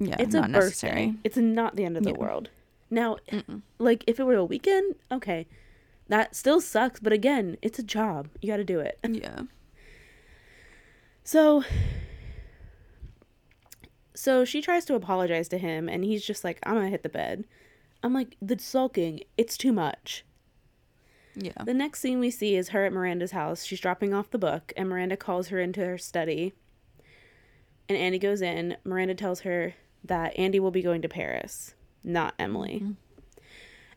Yeah. 0.00 0.16
it's 0.18 0.34
not 0.34 0.48
a 0.48 0.52
necessary. 0.52 1.06
birthday. 1.06 1.18
It's 1.24 1.36
not 1.36 1.76
the 1.76 1.84
end 1.84 1.96
of 1.96 2.02
the 2.02 2.10
Yeah. 2.10 2.16
world. 2.18 2.50
Now, 2.90 3.16
like 3.78 4.04
if 4.06 4.18
it 4.20 4.24
were 4.24 4.34
a 4.34 4.44
weekend, 4.44 4.94
okay, 5.12 5.46
that 6.08 6.34
still 6.36 6.60
sucks. 6.60 7.00
But 7.00 7.12
again, 7.12 7.56
it's 7.62 7.78
a 7.78 7.82
job. 7.82 8.28
You 8.42 8.48
got 8.48 8.58
to 8.58 8.64
do 8.64 8.80
it. 8.80 8.98
Yeah. 9.08 9.42
So, 11.24 11.64
so 14.14 14.44
she 14.44 14.62
tries 14.62 14.84
to 14.86 14.94
apologize 14.94 15.48
to 15.48 15.58
him, 15.58 15.88
and 15.88 16.04
he's 16.04 16.24
just 16.24 16.44
like, 16.44 16.58
"I'm 16.62 16.74
gonna 16.74 16.88
hit 16.88 17.02
the 17.02 17.08
bed." 17.08 17.44
I'm 18.04 18.12
like, 18.12 18.36
the 18.40 18.58
sulking, 18.58 19.20
it's 19.38 19.56
too 19.56 19.72
much. 19.72 20.26
Yeah. 21.34 21.64
The 21.64 21.72
next 21.72 22.00
scene 22.00 22.20
we 22.20 22.30
see 22.30 22.54
is 22.54 22.68
her 22.68 22.84
at 22.84 22.92
Miranda's 22.92 23.32
house. 23.32 23.64
She's 23.64 23.80
dropping 23.80 24.12
off 24.12 24.30
the 24.30 24.38
book, 24.38 24.74
and 24.76 24.90
Miranda 24.90 25.16
calls 25.16 25.48
her 25.48 25.58
into 25.58 25.80
her 25.80 25.96
study. 25.96 26.52
And 27.88 27.96
Andy 27.96 28.18
goes 28.18 28.42
in. 28.42 28.76
Miranda 28.84 29.14
tells 29.14 29.40
her 29.40 29.74
that 30.04 30.38
Andy 30.38 30.60
will 30.60 30.70
be 30.70 30.82
going 30.82 31.00
to 31.00 31.08
Paris, 31.08 31.74
not 32.04 32.34
Emily. 32.38 32.82
Mm-hmm. 32.84 32.92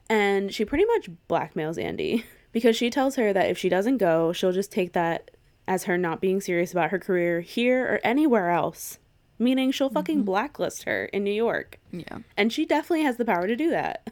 And 0.10 0.54
she 0.54 0.64
pretty 0.64 0.86
much 0.86 1.10
blackmails 1.30 1.82
Andy 1.82 2.24
because 2.54 2.78
she 2.78 2.90
tells 2.90 3.18
her 3.18 3.34
that 3.34 3.50
if 3.50 3.58
she 3.58 3.68
doesn't 3.68 3.98
go, 3.98 4.32
she'll 4.32 4.54
just 4.54 4.72
take 4.72 4.94
that 4.94 5.32
as 5.68 5.84
her 5.84 5.98
not 5.98 6.22
being 6.22 6.40
serious 6.40 6.72
about 6.72 6.92
her 6.92 7.00
career 7.00 7.42
here 7.42 7.86
or 7.86 8.00
anywhere 8.06 8.52
else. 8.52 9.00
Meaning 9.40 9.72
she'll 9.72 9.88
mm-hmm. 9.88 9.94
fucking 9.94 10.24
blacklist 10.24 10.84
her 10.84 11.06
in 11.06 11.24
New 11.24 11.32
York. 11.32 11.80
Yeah. 11.92 12.20
And 12.36 12.52
she 12.52 12.66
definitely 12.66 13.04
has 13.04 13.18
the 13.18 13.26
power 13.26 13.48
to 13.48 13.56
do 13.56 13.70
that. 13.70 14.10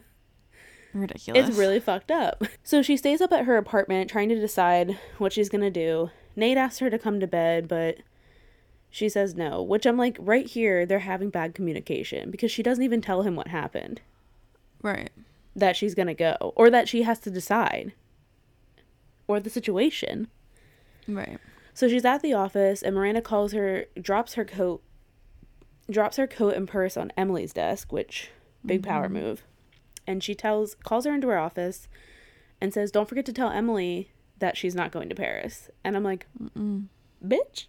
Ridiculous. 0.92 1.48
It's 1.48 1.58
really 1.58 1.80
fucked 1.80 2.10
up. 2.10 2.42
So 2.62 2.82
she 2.82 2.96
stays 2.96 3.20
up 3.20 3.32
at 3.32 3.44
her 3.44 3.56
apartment 3.56 4.10
trying 4.10 4.28
to 4.28 4.40
decide 4.40 4.98
what 5.18 5.32
she's 5.32 5.48
gonna 5.48 5.70
do. 5.70 6.10
Nate 6.34 6.56
asks 6.56 6.80
her 6.80 6.90
to 6.90 6.98
come 6.98 7.20
to 7.20 7.26
bed, 7.28 7.68
but 7.68 7.98
she 8.90 9.08
says 9.08 9.36
no, 9.36 9.62
which 9.62 9.86
I'm 9.86 9.96
like, 9.96 10.16
right 10.18 10.46
here, 10.46 10.84
they're 10.84 10.98
having 11.00 11.30
bad 11.30 11.54
communication 11.54 12.30
because 12.30 12.50
she 12.50 12.62
doesn't 12.64 12.82
even 12.82 13.00
tell 13.00 13.22
him 13.22 13.36
what 13.36 13.48
happened, 13.48 14.00
right. 14.82 15.10
that 15.54 15.76
she's 15.76 15.94
gonna 15.94 16.14
go, 16.14 16.52
or 16.56 16.70
that 16.70 16.88
she 16.88 17.02
has 17.02 17.20
to 17.20 17.30
decide, 17.30 17.92
or 19.28 19.38
the 19.38 19.50
situation. 19.50 20.26
Right. 21.06 21.38
So 21.72 21.88
she's 21.88 22.04
at 22.04 22.22
the 22.22 22.32
office, 22.32 22.82
and 22.82 22.96
Miranda 22.96 23.20
calls 23.20 23.52
her, 23.52 23.84
drops 24.00 24.34
her 24.34 24.44
coat, 24.44 24.82
drops 25.90 26.16
her 26.16 26.26
coat 26.26 26.54
and 26.54 26.68
purse 26.68 26.96
on 26.96 27.12
Emily's 27.16 27.52
desk, 27.52 27.92
which 27.92 28.30
big 28.64 28.82
power 28.82 29.08
move. 29.08 29.42
And 30.06 30.22
she 30.22 30.34
tells, 30.34 30.74
calls 30.74 31.04
her 31.04 31.14
into 31.14 31.28
her 31.28 31.38
office, 31.38 31.88
and 32.60 32.72
says, 32.72 32.90
"Don't 32.90 33.08
forget 33.08 33.26
to 33.26 33.32
tell 33.32 33.50
Emily 33.50 34.12
that 34.38 34.56
she's 34.56 34.74
not 34.74 34.92
going 34.92 35.08
to 35.08 35.14
Paris." 35.14 35.70
And 35.84 35.96
I'm 35.96 36.04
like, 36.04 36.26
mm 36.40 36.86
"Bitch, 37.24 37.66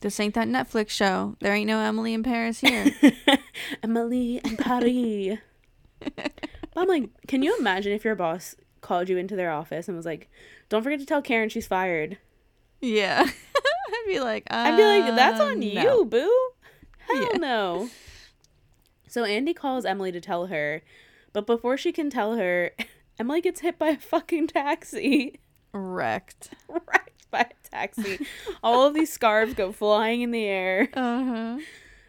This 0.00 0.18
ain't 0.18 0.34
that 0.34 0.48
Netflix 0.48 0.90
show. 0.90 1.36
There 1.40 1.54
ain't 1.54 1.68
no 1.68 1.80
Emily 1.80 2.14
in 2.14 2.22
Paris 2.22 2.60
here. 2.60 2.90
Emily 3.82 4.40
in 4.44 4.56
Paris." 4.56 5.38
but 6.16 6.32
I'm 6.76 6.88
like, 6.88 7.10
can 7.28 7.42
you 7.42 7.56
imagine 7.58 7.92
if 7.92 8.04
your 8.04 8.16
boss 8.16 8.56
called 8.80 9.08
you 9.08 9.16
into 9.16 9.36
their 9.36 9.52
office 9.52 9.88
and 9.88 9.96
was 9.96 10.06
like, 10.06 10.28
"Don't 10.68 10.82
forget 10.82 11.00
to 11.00 11.06
tell 11.06 11.22
Karen 11.22 11.48
she's 11.48 11.66
fired." 11.66 12.18
yeah. 12.80 13.24
I'd 13.92 14.04
be 14.06 14.20
like, 14.20 14.44
uh, 14.50 14.56
I'd 14.56 14.76
be 14.76 14.84
like, 14.84 15.14
that's 15.14 15.40
on 15.40 15.60
no. 15.60 15.66
you, 15.66 16.04
boo. 16.04 16.48
Hell 17.08 17.22
Yeah. 17.32 17.38
no. 17.38 17.90
So 19.08 19.24
Andy 19.24 19.52
calls 19.54 19.84
Emily 19.84 20.10
to 20.12 20.20
tell 20.20 20.46
her, 20.46 20.82
but 21.32 21.46
before 21.46 21.76
she 21.76 21.92
can 21.92 22.08
tell 22.10 22.36
her, 22.36 22.70
Emily 23.18 23.40
gets 23.40 23.60
hit 23.60 23.78
by 23.78 23.88
a 23.88 23.98
fucking 23.98 24.46
taxi. 24.48 25.40
Wrecked. 25.72 26.50
Wrecked 26.68 27.30
by 27.30 27.40
a 27.40 27.68
taxi. 27.70 28.26
All 28.62 28.86
of 28.86 28.94
these 28.94 29.12
scarves 29.12 29.54
go 29.54 29.72
flying 29.72 30.22
in 30.22 30.30
the 30.30 30.44
air. 30.44 30.88
Uh 30.94 31.24
huh. 31.24 31.58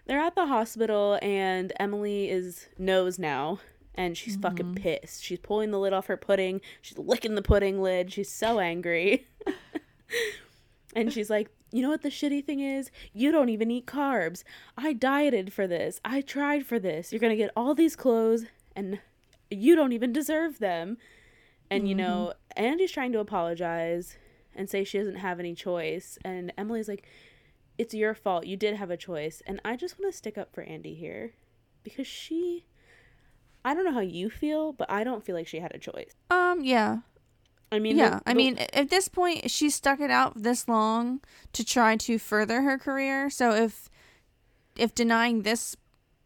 They're 0.05 0.19
at 0.19 0.35
the 0.35 0.47
hospital 0.47 1.17
and 1.21 1.71
Emily 1.79 2.29
is 2.29 2.67
knows 2.77 3.17
now 3.17 3.59
and 3.95 4.17
she's 4.17 4.35
fucking 4.37 4.75
pissed. 4.75 5.23
She's 5.23 5.39
pulling 5.39 5.71
the 5.71 5.79
lid 5.79 5.93
off 5.93 6.07
her 6.07 6.17
pudding. 6.17 6.59
She's 6.81 6.97
licking 6.97 7.35
the 7.35 7.41
pudding 7.41 7.81
lid. 7.81 8.11
She's 8.11 8.29
so 8.31 8.59
angry. 8.59 9.27
and 10.95 11.11
she's 11.13 11.29
like, 11.29 11.49
"You 11.73 11.81
know 11.81 11.89
what 11.89 12.03
the 12.03 12.09
shitty 12.09 12.45
thing 12.45 12.59
is? 12.59 12.91
You 13.11 13.31
don't 13.31 13.49
even 13.49 13.71
eat 13.71 13.85
carbs. 13.85 14.43
I 14.77 14.93
dieted 14.93 15.51
for 15.51 15.67
this. 15.67 15.99
I 16.05 16.21
tried 16.21 16.65
for 16.65 16.79
this. 16.79 17.11
You're 17.11 17.19
going 17.19 17.31
to 17.31 17.43
get 17.43 17.51
all 17.55 17.73
these 17.75 17.95
clothes 17.95 18.45
and 18.75 18.99
you 19.49 19.75
don't 19.75 19.91
even 19.91 20.13
deserve 20.13 20.59
them." 20.59 20.97
And 21.69 21.89
you 21.89 21.95
know, 21.95 22.33
Andy's 22.55 22.91
trying 22.91 23.11
to 23.13 23.19
apologize 23.19 24.17
and 24.55 24.69
say 24.69 24.83
she 24.83 24.99
doesn't 24.99 25.15
have 25.15 25.39
any 25.39 25.55
choice 25.55 26.19
and 26.23 26.53
Emily's 26.55 26.87
like, 26.87 27.07
it's 27.77 27.93
your 27.93 28.13
fault. 28.13 28.45
You 28.45 28.57
did 28.57 28.75
have 28.75 28.91
a 28.91 28.97
choice. 28.97 29.41
And 29.47 29.59
I 29.65 29.75
just 29.75 29.99
want 29.99 30.11
to 30.11 30.17
stick 30.17 30.37
up 30.37 30.53
for 30.53 30.61
Andy 30.61 30.93
here 30.93 31.33
because 31.83 32.07
she 32.07 32.65
I 33.65 33.73
don't 33.73 33.85
know 33.85 33.93
how 33.93 34.01
you 34.01 34.29
feel, 34.29 34.73
but 34.73 34.91
I 34.91 35.03
don't 35.05 35.23
feel 35.25 35.35
like 35.35 35.47
she 35.47 35.59
had 35.59 35.73
a 35.73 35.79
choice. 35.79 36.15
Um, 36.29 36.63
yeah. 36.63 36.97
I 37.73 37.79
mean, 37.79 37.97
yeah. 37.97 38.19
the- 38.19 38.21
I 38.29 38.33
mean, 38.33 38.57
at 38.73 38.89
this 38.89 39.07
point, 39.07 39.49
she 39.49 39.69
stuck 39.69 39.99
it 39.99 40.11
out 40.11 40.41
this 40.43 40.67
long 40.67 41.21
to 41.53 41.65
try 41.65 41.95
to 41.97 42.17
further 42.19 42.61
her 42.61 42.77
career. 42.77 43.29
So 43.29 43.51
if 43.51 43.89
if 44.75 44.93
denying 44.95 45.41
this 45.43 45.75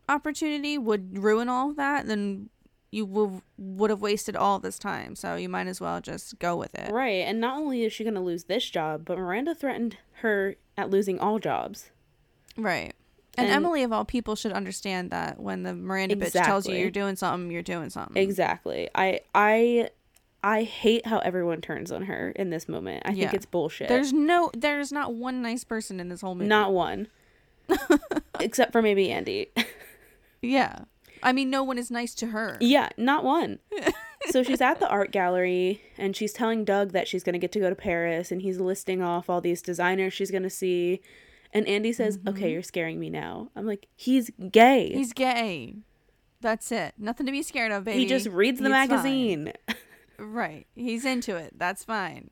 opportunity 0.09 0.77
would 0.77 1.17
ruin 1.17 1.49
all 1.49 1.69
of 1.71 1.75
that, 1.77 2.07
then 2.07 2.49
you 2.91 3.05
will, 3.05 3.41
would 3.57 3.89
have 3.89 4.01
wasted 4.01 4.35
all 4.35 4.59
this 4.59 4.79
time. 4.79 5.15
So 5.15 5.35
you 5.35 5.49
might 5.49 5.67
as 5.67 5.81
well 5.81 5.99
just 5.99 6.39
go 6.39 6.55
with 6.55 6.73
it. 6.75 6.91
right, 6.91 7.25
and 7.27 7.41
not 7.41 7.57
only 7.57 7.83
is 7.83 7.91
she 7.91 8.03
going 8.05 8.13
to 8.13 8.21
lose 8.21 8.45
this 8.45 8.69
job, 8.69 9.03
but 9.05 9.17
Miranda 9.17 9.53
threatened 9.53 9.97
her 10.21 10.55
at 10.77 10.89
losing 10.89 11.19
all 11.19 11.39
jobs. 11.39 11.91
Right. 12.55 12.93
And, 13.37 13.47
And- 13.47 13.55
Emily, 13.55 13.83
of 13.83 13.91
all 13.91 14.05
people, 14.05 14.35
should 14.37 14.53
understand 14.53 15.11
that 15.11 15.39
when 15.39 15.63
the 15.63 15.73
Miranda 15.75 16.15
bitch 16.15 16.31
tells 16.31 16.67
you 16.67 16.75
you're 16.75 16.89
doing 16.89 17.15
something, 17.17 17.51
you're 17.51 17.61
doing 17.61 17.89
something. 17.89 18.15
Exactly. 18.21 18.89
I 18.95 19.19
I 19.35 19.89
I 20.47 20.63
hate 20.63 21.05
how 21.05 21.19
everyone 21.19 21.59
turns 21.59 21.91
on 21.91 22.03
her 22.03 22.29
in 22.29 22.51
this 22.51 22.69
moment. 22.69 23.03
I 23.05 23.11
Yeah. 23.11 23.25
think 23.25 23.33
it's 23.33 23.45
bullshit. 23.45 23.89
There's 23.89 24.13
no, 24.13 24.49
there's 24.55 24.93
not 24.93 25.13
one 25.13 25.41
nice 25.41 25.65
person 25.65 25.99
in 25.99 26.07
this 26.07 26.21
whole 26.21 26.35
movie. 26.35 26.47
not 26.47 26.71
one. 26.71 27.09
Except 28.39 28.71
for 28.71 28.81
maybe 28.81 29.11
Andy. 29.11 29.51
Yeah. 30.41 30.85
I 31.21 31.33
mean, 31.33 31.49
no 31.49 31.63
one 31.65 31.77
is 31.77 31.91
nice 31.91 32.13
to 32.15 32.27
her. 32.27 32.57
Yeah, 32.61 32.87
not 32.95 33.25
one. 33.25 33.59
so 34.29 34.41
she's 34.41 34.61
at 34.61 34.79
the 34.79 34.87
art 34.87 35.11
gallery 35.11 35.81
and 35.97 36.15
she's 36.15 36.31
telling 36.31 36.63
Doug 36.63 36.93
that 36.93 37.09
she's 37.09 37.23
going 37.25 37.33
to 37.33 37.39
get 37.39 37.51
to 37.51 37.59
go 37.59 37.69
to 37.69 37.75
Paris 37.75 38.31
and 38.31 38.41
he's 38.41 38.57
listing 38.57 39.01
off 39.01 39.29
all 39.29 39.41
these 39.41 39.61
designers 39.61 40.13
she's 40.13 40.31
going 40.31 40.43
to 40.43 40.49
see. 40.49 41.01
And 41.51 41.67
Andy 41.67 41.91
says, 41.91 42.17
mm-hmm. 42.17 42.29
"Okay, 42.29 42.51
you're 42.53 42.61
scaring 42.63 42.99
me 42.99 43.09
now." 43.09 43.49
I'm 43.55 43.65
like, 43.65 43.87
"He's 43.95 44.29
gay. 44.51 44.93
He's 44.93 45.11
gay. 45.13 45.75
That's 46.39 46.71
it. 46.71 46.93
Nothing 46.97 47.25
to 47.25 47.31
be 47.31 47.41
scared 47.41 47.71
of, 47.71 47.83
baby. 47.85 47.99
he 47.99 48.05
just 48.05 48.27
reads 48.27 48.59
the 48.59 48.69
magazine." 48.69 49.53
Right. 50.19 50.67
He's 50.75 51.05
into 51.05 51.35
it. 51.35 51.53
That's 51.57 51.83
fine. 51.83 52.31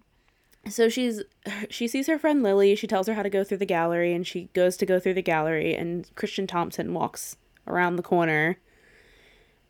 So 0.67 0.89
she's 0.89 1.21
she 1.69 1.87
sees 1.87 2.07
her 2.07 2.17
friend 2.17 2.41
Lily. 2.41 2.75
She 2.75 2.87
tells 2.87 3.07
her 3.07 3.13
how 3.13 3.23
to 3.23 3.29
go 3.29 3.43
through 3.43 3.59
the 3.59 3.65
gallery 3.65 4.13
and 4.13 4.25
she 4.25 4.49
goes 4.53 4.77
to 4.77 4.85
go 4.85 4.99
through 4.99 5.13
the 5.13 5.21
gallery 5.21 5.75
and 5.75 6.09
Christian 6.15 6.47
Thompson 6.47 6.93
walks 6.93 7.37
around 7.67 7.95
the 7.95 8.03
corner. 8.03 8.57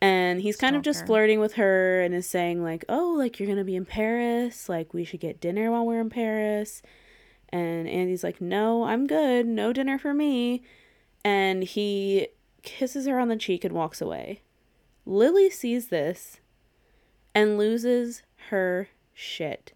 And 0.01 0.41
he's 0.41 0.57
kind 0.57 0.76
of 0.76 0.82
just 0.82 1.05
flirting 1.05 1.39
with 1.39 1.53
her 1.53 2.01
and 2.01 2.13
is 2.13 2.30
saying 2.30 2.61
like, 2.61 2.86
"Oh, 2.88 3.16
like 3.18 3.39
you're 3.39 3.47
going 3.47 3.57
to 3.57 3.63
be 3.63 3.76
in 3.76 3.86
Paris, 3.86 4.70
like 4.70 4.93
we 4.93 5.03
should 5.03 5.22
get 5.22 5.41
dinner 5.41 5.72
while 5.72 5.86
we're 5.86 6.01
in 6.01 6.09
Paris." 6.09 6.82
And 7.49 7.88
Andy's 7.88 8.24
like, 8.24 8.39
"No, 8.39 8.84
I'm 8.84 9.07
good. 9.07 9.47
No 9.47 9.74
dinner 9.74 9.97
for 9.97 10.13
me." 10.13 10.63
And 11.24 11.63
he 11.63 12.28
kisses 12.61 13.07
her 13.07 13.20
on 13.20 13.30
the 13.30 13.38
cheek 13.38 13.63
and 13.63 13.74
walks 13.74 14.01
away. 14.01 14.41
Lily 15.05 15.49
sees 15.49 15.88
this 15.88 16.39
and 17.36 17.57
loses 17.57 18.23
her 18.49 18.88
shit. 19.13 19.73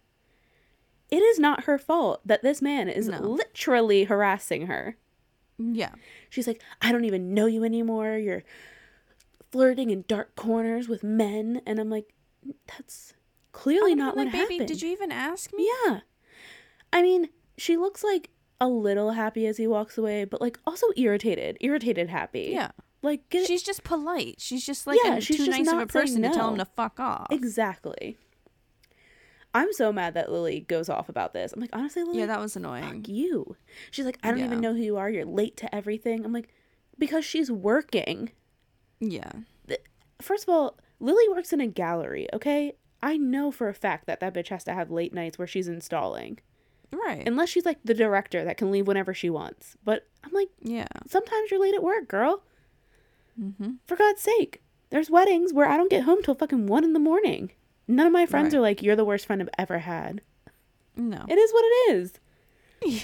It 1.12 1.18
is 1.22 1.38
not 1.40 1.66
her 1.66 1.78
fault 1.78 2.22
that 2.26 2.42
this 2.42 2.62
man 2.62 2.88
is 2.90 3.08
No. 3.08 3.20
literally 3.20 4.06
harassing 4.06 4.68
her. 4.68 4.96
Yeah. 5.58 5.92
She's 6.30 6.48
like, 6.48 6.62
I 6.82 6.92
don't 6.92 7.06
even 7.06 7.34
know 7.34 7.46
you 7.48 7.64
anymore. 7.64 8.18
You're 8.18 8.44
flirting 9.52 9.90
in 9.90 10.06
dark 10.08 10.36
corners 10.36 10.88
with 10.88 11.04
men. 11.04 11.62
And 11.66 11.80
I'm 11.80 11.90
like, 11.90 12.14
that's 12.68 13.14
clearly 13.52 13.92
oh, 13.92 13.94
I'm 13.94 13.98
not 13.98 14.16
what 14.16 14.26
like, 14.28 14.32
baby, 14.34 14.54
happened. 14.56 14.68
did 14.68 14.82
you 14.82 14.92
even 14.92 15.12
ask 15.12 15.52
me? 15.54 15.70
Yeah. 15.86 16.00
I 16.94 17.02
mean, 17.02 17.30
she 17.58 17.76
looks 17.76 18.04
like 18.04 18.30
a 18.62 18.68
little 18.68 19.12
happy 19.12 19.48
as 19.48 19.58
he 19.58 19.68
walks 19.68 19.98
away, 19.98 20.24
but 20.26 20.40
like 20.42 20.60
also 20.66 20.88
irritated. 20.96 21.58
Irritated 21.60 22.10
happy. 22.10 22.52
Yeah. 22.54 22.72
Like, 23.02 23.30
get 23.30 23.48
She's 23.48 23.64
just 23.64 23.84
polite. 23.84 24.36
She's 24.40 24.66
just 24.66 24.86
like 24.86 25.00
Yeah, 25.04 25.16
a, 25.16 25.22
she's 25.22 25.38
too 25.38 25.46
just 25.46 25.58
nice 25.58 25.72
of 25.72 25.80
a 25.80 25.88
person 25.88 26.22
to 26.22 26.30
tell 26.30 26.50
him 26.50 26.58
to 26.58 26.66
fuck 26.66 27.00
off. 27.00 27.28
Exactly. 27.32 28.18
I'm 29.54 29.74
so 29.74 29.92
mad 29.92 30.14
that 30.14 30.32
Lily 30.32 30.60
goes 30.62 30.90
off 30.90 31.10
about 31.10 31.34
this. 31.34 31.54
I'm 31.54 31.60
like, 31.62 31.72
honestly, 31.74 32.04
Lily, 32.04 32.20
Yeah, 32.20 32.28
that 32.28 32.40
was 32.40 32.56
annoying. 32.56 32.84
fuck 32.84 33.08
you. 33.08 33.56
She's 33.90 34.06
like, 34.06 34.20
I 34.22 34.30
don't 34.30 34.40
even 34.44 34.60
know 34.62 34.74
who 34.74 34.82
you 34.82 34.98
are. 34.98 35.10
You're 35.10 35.26
late 35.26 35.58
to 35.58 35.74
everything. 35.74 36.24
I'm 36.24 36.34
like, 36.34 36.50
because 37.00 37.26
she's 37.26 37.50
working. 37.52 38.32
Yeah. 39.00 39.32
First 40.22 40.44
of 40.44 40.50
all, 40.50 40.78
Lily 41.00 41.28
works 41.30 41.54
in 41.54 41.62
a 41.62 41.68
gallery, 41.68 42.28
okay? 42.34 42.74
I 43.02 43.16
know 43.16 43.52
for 43.52 43.70
a 43.70 43.74
fact 43.74 44.06
that 44.08 44.20
that 44.20 44.34
bitch 44.34 44.50
has 44.50 44.66
to 44.66 44.74
have 44.74 44.92
late 44.92 45.14
nights 45.14 45.38
where 45.38 45.48
she's 45.48 45.70
installing. 45.70 46.40
Right. 46.92 47.26
Unless 47.26 47.50
she's 47.50 47.66
like 47.66 47.80
the 47.86 47.94
director 47.94 48.44
that 48.44 48.58
can 48.58 48.70
leave 48.72 48.86
whenever 48.86 49.14
she 49.14 49.30
wants. 49.30 49.78
But 49.84 50.06
I'm 50.24 50.34
like, 50.34 50.50
yeah. 50.62 50.88
sometimes 51.08 51.50
you're 51.50 51.62
late 51.62 51.74
at 51.76 51.82
work, 51.84 52.08
girl. 52.10 52.44
Mm-hmm. 53.40 53.72
For 53.86 53.96
God's 53.96 54.22
sake. 54.22 54.62
There's 54.90 55.10
weddings 55.10 55.54
where 55.54 55.68
I 55.68 55.78
don't 55.78 55.90
get 55.92 56.04
home 56.04 56.22
till 56.24 56.36
fucking 56.36 56.66
one 56.68 56.84
in 56.84 56.94
the 56.94 57.00
morning. 57.00 57.52
None 57.88 58.08
of 58.08 58.14
my 58.14 58.26
friends 58.26 58.54
Right. 58.54 58.60
are 58.60 58.62
like, 58.62 58.82
"You're 58.84 58.96
the 58.96 59.06
worst 59.06 59.26
friend 59.26 59.42
I've 59.42 59.50
ever 59.58 59.80
had." 59.80 60.22
No. 60.96 61.26
It 61.28 61.38
is 61.38 61.54
what 61.54 61.64
it 61.66 61.96
is. 61.96 62.14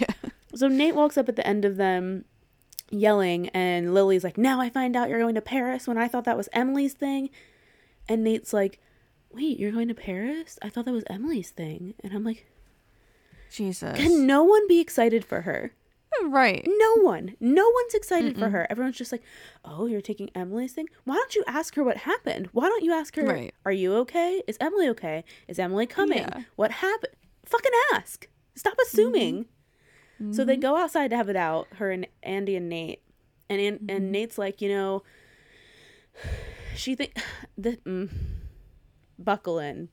yeah. 0.01 0.29
So 0.55 0.67
Nate 0.67 0.95
walks 0.95 1.17
up 1.17 1.29
at 1.29 1.36
the 1.36 1.45
end 1.45 1.63
of 1.65 1.77
them 1.77 2.25
yelling, 2.91 3.49
and 3.49 3.93
Lily's 3.93 4.23
like, 4.23 4.38
Now 4.38 4.59
I 4.61 4.69
find 4.69 4.95
out 4.95 5.09
you're 5.09 5.19
going 5.19 5.36
to 5.36 5.41
Paris 5.41 5.88
when 5.88 5.97
I 5.97 6.07
thought 6.07 6.23
that 6.25 6.38
was 6.38 6.49
Emily's 6.53 6.93
thing. 6.93 7.29
And 8.09 8.23
Nate's 8.23 8.53
like, 8.53 8.79
Wait, 9.31 9.59
you're 9.59 9.71
going 9.71 9.88
to 9.89 9.93
Paris? 9.95 10.57
I 10.61 10.69
thought 10.69 10.86
that 10.86 10.93
was 10.93 11.03
Emily's 11.09 11.49
thing. 11.51 11.93
And 12.03 12.13
I'm 12.13 12.23
like, 12.23 12.45
Jesus. 13.51 13.97
Can 13.97 14.25
no 14.27 14.43
one 14.43 14.67
be 14.67 14.79
excited 14.79 15.23
for 15.25 15.41
her? 15.41 15.73
Oh, 16.22 16.30
right. 16.30 16.66
No 16.68 17.03
one. 17.03 17.36
No 17.39 17.70
one's 17.70 17.93
excited 17.93 18.38
for 18.38 18.49
her. 18.49 18.68
Everyone's 18.70 18.97
just 18.97 19.11
like, 19.11 19.24
Oh, 19.63 19.86
you're 19.86 20.01
taking 20.01 20.30
Emily's 20.36 20.74
thing? 20.74 20.88
Why 21.03 21.16
don't 21.16 21.36
you 21.36 21.43
ask 21.47 21.76
her 21.76 21.84
what 21.84 21.97
happened? 21.97 22.49
Why 22.51 22.68
don't 22.68 22.84
you 22.84 22.93
ask 22.93 23.16
her, 23.16 23.26
Right. 23.26 23.53
Are 23.66 23.72
you 23.72 23.95
okay? 23.97 24.41
Is 24.47 24.57
Emily 24.59 24.89
okay? 24.89 25.24
Is 25.47 25.59
Emily 25.59 25.86
coming? 25.86 26.20
Yeah. 26.20 26.41
What 26.55 26.72
happened? 26.72 27.13
Fucking 27.45 27.72
ask. 27.93 28.28
Stop 28.55 28.74
mm-hmm. 28.74 28.82
assuming. 28.84 29.45
So 30.32 30.45
they 30.45 30.53
mm-hmm. 30.53 30.61
go 30.61 30.78
outside 30.78 31.09
to 31.09 31.18
have 31.18 31.28
it 31.28 31.36
out, 31.36 31.68
her 31.76 31.91
and 31.91 32.07
Andy 32.24 32.55
and 32.55 32.70
Nate. 32.70 33.01
And 33.49 33.59
An- 33.59 33.86
and 33.89 33.89
mm-hmm. 33.89 34.11
Nate's 34.11 34.38
like, 34.38 34.61
you 34.61 34.70
know, 34.70 35.03
she 36.76 36.95
think 36.95 37.18
the 37.57 37.78
mm, 37.86 38.09
buckle 39.20 39.59
in. 39.59 39.89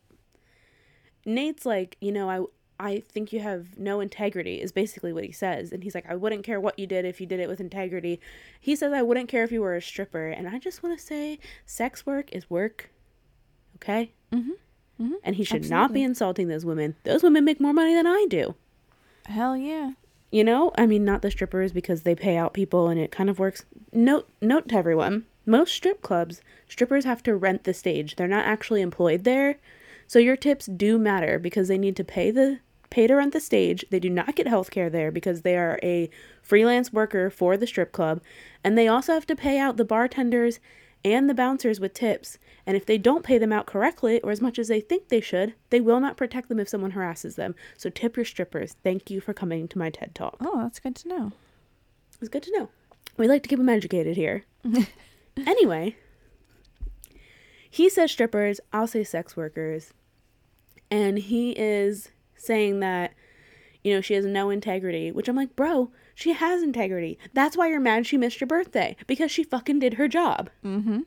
Nate's 1.26 1.66
like, 1.66 1.96
you 2.00 2.12
know, 2.12 2.30
I 2.30 2.44
I 2.82 3.04
think 3.08 3.32
you 3.32 3.38
have 3.38 3.78
no 3.78 4.00
integrity 4.00 4.60
is 4.60 4.72
basically 4.72 5.12
what 5.12 5.22
he 5.22 5.30
says. 5.30 5.70
And 5.70 5.84
he's 5.84 5.94
like, 5.94 6.04
I 6.08 6.16
wouldn't 6.16 6.42
care 6.42 6.60
what 6.60 6.76
you 6.80 6.86
did 6.88 7.04
if 7.04 7.20
you 7.20 7.28
did 7.28 7.38
it 7.38 7.48
with 7.48 7.60
integrity. 7.60 8.20
He 8.60 8.74
says 8.74 8.92
I 8.92 9.02
wouldn't 9.02 9.28
care 9.28 9.44
if 9.44 9.52
you 9.52 9.60
were 9.60 9.76
a 9.76 9.80
stripper. 9.80 10.26
And 10.26 10.48
I 10.48 10.58
just 10.58 10.82
want 10.82 10.98
to 10.98 11.04
say 11.04 11.38
sex 11.64 12.04
work 12.04 12.32
is 12.32 12.50
work. 12.50 12.90
Okay? 13.76 14.10
Mm-hmm. 14.32 15.12
And 15.22 15.36
he 15.36 15.44
should 15.44 15.70
not 15.70 15.92
be 15.92 16.02
insulting 16.02 16.48
those 16.48 16.64
women. 16.64 16.96
Those 17.04 17.22
women 17.22 17.44
make 17.44 17.60
more 17.60 17.72
money 17.72 17.94
than 17.94 18.06
I 18.06 18.26
do. 18.28 18.56
Hell 19.26 19.56
yeah. 19.56 19.92
You 20.32 20.42
know, 20.42 20.72
I 20.76 20.86
mean, 20.86 21.04
not 21.04 21.22
the 21.22 21.30
strippers 21.30 21.72
because 21.72 22.02
they 22.02 22.16
pay 22.16 22.36
out 22.36 22.52
people 22.52 22.88
and 22.88 22.98
it 22.98 23.12
kind 23.12 23.30
of 23.30 23.38
works. 23.38 23.64
Note, 23.92 24.28
note 24.40 24.68
to 24.68 24.76
everyone: 24.76 25.26
most 25.46 25.72
strip 25.72 26.02
clubs, 26.02 26.40
strippers 26.68 27.04
have 27.04 27.22
to 27.24 27.36
rent 27.36 27.64
the 27.64 27.74
stage. 27.74 28.16
They're 28.16 28.26
not 28.26 28.46
actually 28.46 28.80
employed 28.80 29.24
there, 29.24 29.58
so 30.06 30.18
your 30.18 30.36
tips 30.36 30.66
do 30.66 30.98
matter 30.98 31.38
because 31.38 31.68
they 31.68 31.78
need 31.78 31.96
to 31.96 32.04
pay 32.04 32.30
the 32.30 32.60
pay 32.92 33.06
to 33.06 33.14
rent 33.14 33.32
the 33.32 33.40
stage. 33.40 33.84
They 33.90 33.98
do 33.98 34.10
not 34.10 34.36
get 34.36 34.46
health 34.46 34.70
care 34.70 34.90
there 34.90 35.10
because 35.10 35.40
they 35.40 35.56
are 35.56 35.80
a 35.82 36.10
freelance 36.42 36.92
worker 36.92 37.30
for 37.30 37.56
the 37.56 37.66
strip 37.66 37.90
club, 37.90 38.20
and 38.62 38.76
they 38.76 38.86
also 38.86 39.14
have 39.14 39.26
to 39.26 39.34
pay 39.34 39.58
out 39.58 39.78
the 39.78 39.84
bartenders 39.84 40.60
and 41.04 41.28
the 41.28 41.34
bouncers 41.34 41.80
with 41.80 41.94
tips. 41.94 42.38
And 42.66 42.76
if 42.76 42.84
they 42.86 42.98
don't 42.98 43.24
pay 43.24 43.38
them 43.38 43.52
out 43.52 43.66
correctly 43.66 44.20
or 44.20 44.30
as 44.30 44.40
much 44.40 44.58
as 44.58 44.68
they 44.68 44.80
think 44.80 45.08
they 45.08 45.22
should, 45.22 45.54
they 45.70 45.80
will 45.80 46.00
not 46.00 46.16
protect 46.16 46.48
them 46.48 46.60
if 46.60 46.68
someone 46.68 46.92
harasses 46.92 47.34
them. 47.34 47.54
So 47.76 47.90
tip 47.90 48.14
your 48.14 48.26
strippers. 48.26 48.76
Thank 48.84 49.10
you 49.10 49.20
for 49.20 49.32
coming 49.32 49.66
to 49.68 49.78
my 49.78 49.90
TED 49.90 50.14
Talk. 50.14 50.36
Oh, 50.40 50.62
that's 50.62 50.78
good 50.78 50.94
to 50.96 51.08
know. 51.08 51.32
It's 52.20 52.28
good 52.28 52.44
to 52.44 52.52
know. 52.56 52.68
We 53.16 53.26
like 53.26 53.42
to 53.42 53.48
keep 53.48 53.58
them 53.58 53.68
educated 53.68 54.16
here. 54.16 54.44
anyway, 55.46 55.96
he 57.68 57.88
says 57.88 58.12
strippers, 58.12 58.60
I'll 58.72 58.86
say 58.86 59.02
sex 59.02 59.36
workers. 59.36 59.92
And 60.90 61.18
he 61.18 61.52
is 61.52 62.10
saying 62.42 62.80
that, 62.80 63.14
you 63.84 63.94
know, 63.94 64.00
she 64.00 64.14
has 64.14 64.26
no 64.26 64.50
integrity, 64.50 65.12
which 65.12 65.28
I'm 65.28 65.36
like, 65.36 65.54
bro, 65.54 65.90
she 66.14 66.32
has 66.32 66.62
integrity. 66.62 67.18
That's 67.32 67.56
why 67.56 67.68
you're 67.68 67.80
mad 67.80 68.06
she 68.06 68.16
missed 68.16 68.40
your 68.40 68.48
birthday 68.48 68.96
because 69.06 69.30
she 69.30 69.44
fucking 69.44 69.78
did 69.78 69.94
her 69.94 70.08
job. 70.08 70.50
Mm-hmm. 70.64 71.00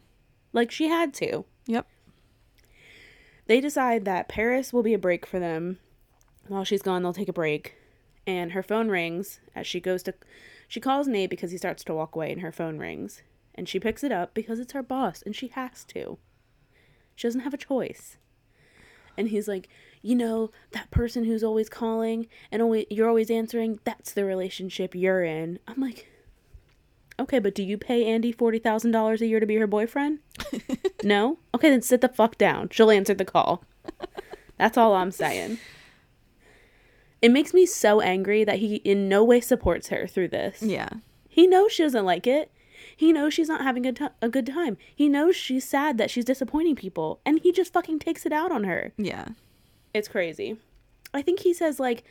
Like 0.53 0.71
she 0.71 0.87
had 0.87 1.13
to. 1.15 1.45
Yep. 1.67 1.87
They 3.47 3.59
decide 3.59 4.05
that 4.05 4.29
Paris 4.29 4.71
will 4.71 4.83
be 4.83 4.93
a 4.93 4.99
break 4.99 5.25
for 5.25 5.39
them. 5.39 5.79
While 6.47 6.63
she's 6.63 6.81
gone, 6.81 7.03
they'll 7.03 7.13
take 7.13 7.29
a 7.29 7.33
break. 7.33 7.75
And 8.25 8.53
her 8.53 8.63
phone 8.63 8.89
rings 8.89 9.39
as 9.53 9.67
she 9.67 9.79
goes 9.79 10.01
to. 10.03 10.13
She 10.67 10.79
calls 10.79 11.07
Nate 11.07 11.29
because 11.29 11.51
he 11.51 11.57
starts 11.57 11.83
to 11.83 11.93
walk 11.93 12.15
away, 12.15 12.31
and 12.31 12.41
her 12.41 12.51
phone 12.51 12.79
rings. 12.79 13.21
And 13.53 13.69
she 13.69 13.79
picks 13.79 14.03
it 14.03 14.11
up 14.11 14.33
because 14.33 14.59
it's 14.59 14.73
her 14.73 14.81
boss, 14.81 15.21
and 15.21 15.35
she 15.35 15.49
has 15.49 15.83
to. 15.85 16.17
She 17.15 17.27
doesn't 17.27 17.41
have 17.41 17.53
a 17.53 17.57
choice. 17.57 18.17
And 19.17 19.29
he's 19.29 19.47
like, 19.47 19.69
you 20.05 20.15
know, 20.15 20.51
that 20.71 20.91
person 20.91 21.23
who's 21.23 21.43
always 21.43 21.67
calling 21.67 22.27
and 22.51 22.61
always 22.61 22.85
you're 22.91 23.09
always 23.09 23.31
answering, 23.31 23.79
that's 23.83 24.13
the 24.13 24.23
relationship 24.23 24.93
you're 24.93 25.23
in. 25.23 25.57
I'm 25.67 25.81
like, 25.81 26.07
okay, 27.19 27.39
but 27.39 27.55
do 27.55 27.63
you 27.63 27.77
pay 27.77 28.05
Andy 28.05 28.31
forty 28.31 28.59
thousand 28.59 28.91
dollars 28.91 29.21
a 29.21 29.25
year 29.25 29.39
to 29.39 29.47
be 29.47 29.55
her 29.55 29.65
boyfriend? 29.65 30.19
no? 31.03 31.39
Okay, 31.55 31.71
then 31.71 31.81
sit 31.81 32.01
the 32.01 32.09
fuck 32.09 32.37
down. 32.37 32.69
She'll 32.69 32.91
answer 32.91 33.15
the 33.15 33.25
call. 33.25 33.63
That's 34.57 34.77
all 34.77 34.93
I'm 34.93 35.11
saying. 35.11 35.57
It 37.21 37.31
makes 37.31 37.53
me 37.53 37.65
so 37.65 37.99
angry 37.99 38.43
that 38.43 38.59
he 38.59 38.75
in 38.75 39.09
no 39.09 39.23
way 39.23 39.41
supports 39.41 39.87
her 39.87 40.05
through 40.05 40.27
this. 40.27 40.61
Yeah. 40.61 40.89
He 41.27 41.47
knows 41.47 41.71
she 41.71 41.81
doesn't 41.81 42.05
like 42.05 42.27
it. 42.27 42.51
He 42.95 43.11
knows 43.11 43.33
she's 43.33 43.49
not 43.49 43.63
having 43.63 43.87
a, 43.87 43.91
t- 43.91 44.05
a 44.21 44.29
good 44.29 44.45
time. 44.45 44.77
He 44.95 45.09
knows 45.09 45.35
she's 45.35 45.67
sad 45.67 45.97
that 45.97 46.11
she's 46.11 46.25
disappointing 46.25 46.75
people. 46.75 47.19
And 47.25 47.39
he 47.39 47.51
just 47.51 47.73
fucking 47.73 47.99
takes 47.99 48.25
it 48.25 48.31
out 48.31 48.51
on 48.51 48.65
her. 48.65 48.93
Yeah. 48.97 49.29
It's 49.95 50.07
crazy. 50.09 50.57
I 51.13 51.21
think 51.21 51.39
he 51.39 51.53
says, 51.53 51.79
like, 51.79 52.03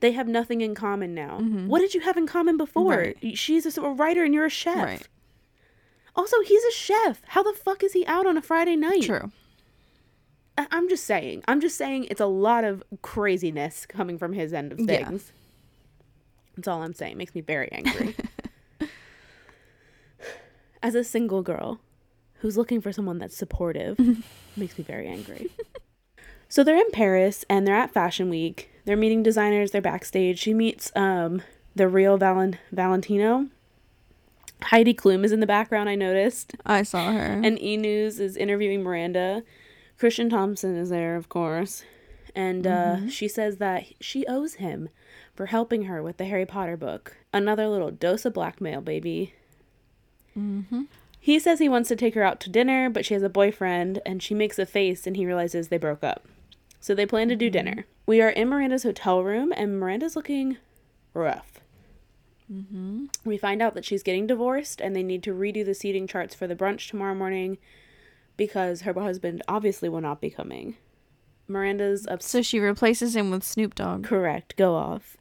they 0.00 0.12
have 0.12 0.28
nothing 0.28 0.60
in 0.60 0.74
common 0.74 1.14
now. 1.14 1.38
Mm-hmm. 1.40 1.68
What 1.68 1.78
did 1.80 1.94
you 1.94 2.00
have 2.02 2.16
in 2.18 2.26
common 2.26 2.58
before? 2.58 2.90
Right. 3.22 3.38
She's 3.38 3.78
a 3.78 3.80
writer 3.80 4.22
and 4.22 4.34
you're 4.34 4.44
a 4.44 4.50
chef. 4.50 4.76
Right. 4.76 5.08
Also, 6.14 6.36
he's 6.42 6.62
a 6.64 6.72
chef. 6.72 7.22
How 7.28 7.42
the 7.42 7.54
fuck 7.54 7.82
is 7.82 7.94
he 7.94 8.04
out 8.04 8.26
on 8.26 8.36
a 8.36 8.42
Friday 8.42 8.76
night? 8.76 9.02
True. 9.04 9.32
I- 10.58 10.66
I'm 10.70 10.90
just 10.90 11.04
saying. 11.04 11.42
I'm 11.48 11.60
just 11.62 11.78
saying 11.78 12.08
it's 12.10 12.20
a 12.20 12.26
lot 12.26 12.64
of 12.64 12.82
craziness 13.00 13.86
coming 13.86 14.18
from 14.18 14.34
his 14.34 14.52
end 14.52 14.72
of 14.72 14.80
Yeah. 14.80 15.08
things. 15.08 15.32
That's 16.56 16.68
all 16.68 16.82
I'm 16.82 16.92
saying. 16.92 17.16
Makes 17.16 17.34
me 17.34 17.40
very 17.40 17.72
angry. 17.72 18.14
As 20.82 20.94
a 20.94 21.04
single 21.04 21.42
girl 21.42 21.80
who's 22.40 22.56
looking 22.58 22.80
for 22.82 22.92
someone 22.92 23.16
that's 23.18 23.36
supportive, 23.36 23.98
makes 24.56 24.76
me 24.76 24.84
very 24.84 25.06
angry. 25.08 25.50
so 26.52 26.62
they're 26.62 26.76
in 26.76 26.90
Paris 26.92 27.46
and 27.48 27.66
they're 27.66 27.74
at 27.74 27.94
Fashion 27.94 28.28
Week. 28.28 28.68
They're 28.84 28.94
meeting 28.94 29.22
designers. 29.22 29.70
They're 29.70 29.80
backstage. 29.80 30.38
She 30.38 30.52
meets 30.52 30.92
um 30.94 31.40
the 31.74 31.88
real 31.88 32.18
Valen- 32.18 32.58
Valentino. 32.70 33.46
Heidi 34.64 34.92
Klum 34.92 35.24
is 35.24 35.32
in 35.32 35.40
the 35.40 35.46
background. 35.46 35.88
I 35.88 35.94
noticed. 35.94 36.54
I 36.66 36.82
saw 36.82 37.10
her. 37.10 37.40
And 37.42 37.58
E 37.58 37.78
News 37.78 38.20
is 38.20 38.36
interviewing 38.36 38.82
Miranda. 38.82 39.44
Christian 39.98 40.28
Thompson 40.28 40.76
is 40.76 40.90
there, 40.90 41.16
of 41.16 41.30
course. 41.30 41.84
And 42.34 42.66
uh, 42.66 43.08
she 43.08 43.28
says 43.28 43.56
that 43.56 43.86
she 43.98 44.26
owes 44.26 44.54
him 44.54 44.90
for 45.34 45.46
helping 45.46 45.84
her 45.84 46.02
with 46.02 46.18
the 46.18 46.26
Harry 46.26 46.44
Potter 46.44 46.76
book. 46.76 47.16
Another 47.32 47.66
little 47.66 47.90
dose 47.90 48.26
of 48.26 48.34
blackmail, 48.34 48.82
baby. 48.82 49.32
mm-hmm. 50.38 50.82
He 51.18 51.38
says 51.38 51.60
he 51.60 51.68
wants 51.68 51.88
to 51.88 51.96
take 51.96 52.14
her 52.14 52.22
out 52.22 52.40
to 52.40 52.50
dinner, 52.50 52.90
but 52.90 53.06
she 53.06 53.14
has 53.14 53.22
a 53.22 53.28
boyfriend, 53.28 54.02
and 54.04 54.22
she 54.22 54.34
makes 54.34 54.58
a 54.58 54.66
face 54.66 55.06
and 55.06 55.16
he 55.16 55.24
realizes 55.24 55.68
they 55.68 55.78
broke 55.78 56.04
up. 56.04 56.26
So 56.82 56.96
they 56.96 57.06
plan 57.06 57.28
to 57.28 57.36
do 57.36 57.48
dinner. 57.48 57.86
We 58.06 58.20
are 58.20 58.28
in 58.28 58.48
Miranda's 58.48 58.82
hotel 58.82 59.22
room, 59.22 59.52
and 59.56 59.78
Miranda's 59.78 60.16
looking 60.16 60.56
rough. 61.14 61.60
Mm-hmm. 62.52 63.04
We 63.24 63.38
find 63.38 63.62
out 63.62 63.74
that 63.74 63.84
she's 63.84 64.02
getting 64.02 64.26
divorced 64.26 64.80
and 64.80 64.94
they 64.94 65.04
need 65.04 65.22
to 65.22 65.32
redo 65.32 65.64
the 65.64 65.74
seating 65.74 66.08
charts 66.08 66.34
for 66.34 66.48
the 66.48 66.56
brunch 66.56 66.90
tomorrow 66.90 67.14
morning 67.14 67.56
because 68.36 68.80
her 68.80 68.92
husband 68.94 69.42
obviously 69.46 69.88
will 69.88 70.00
not 70.00 70.20
be 70.20 70.28
coming. 70.28 70.76
Miranda's 71.46 72.04
upset. 72.08 72.30
So 72.30 72.42
she 72.42 72.58
replaces 72.58 73.14
him 73.14 73.30
with 73.30 73.44
Snoop 73.44 73.76
Dogg. 73.76 74.02
Correct. 74.02 74.56
Go 74.56 74.74
off. 74.74 75.16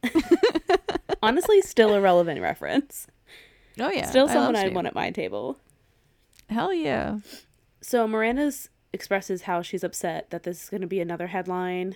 Honestly, 1.23 1.61
still 1.61 1.93
a 1.93 2.01
relevant 2.01 2.41
reference. 2.41 3.05
Oh 3.79 3.91
yeah. 3.91 4.07
Still 4.07 4.27
someone 4.27 4.55
I'd 4.55 4.73
want 4.73 4.87
at 4.87 4.95
my 4.95 5.11
table. 5.11 5.59
Hell 6.49 6.73
yeah. 6.73 7.19
So 7.81 8.07
Miranda's 8.07 8.69
expresses 8.93 9.43
how 9.43 9.61
she's 9.61 9.83
upset 9.83 10.29
that 10.31 10.43
this 10.43 10.63
is 10.63 10.69
going 10.69 10.81
to 10.81 10.87
be 10.87 10.99
another 10.99 11.27
headline 11.27 11.95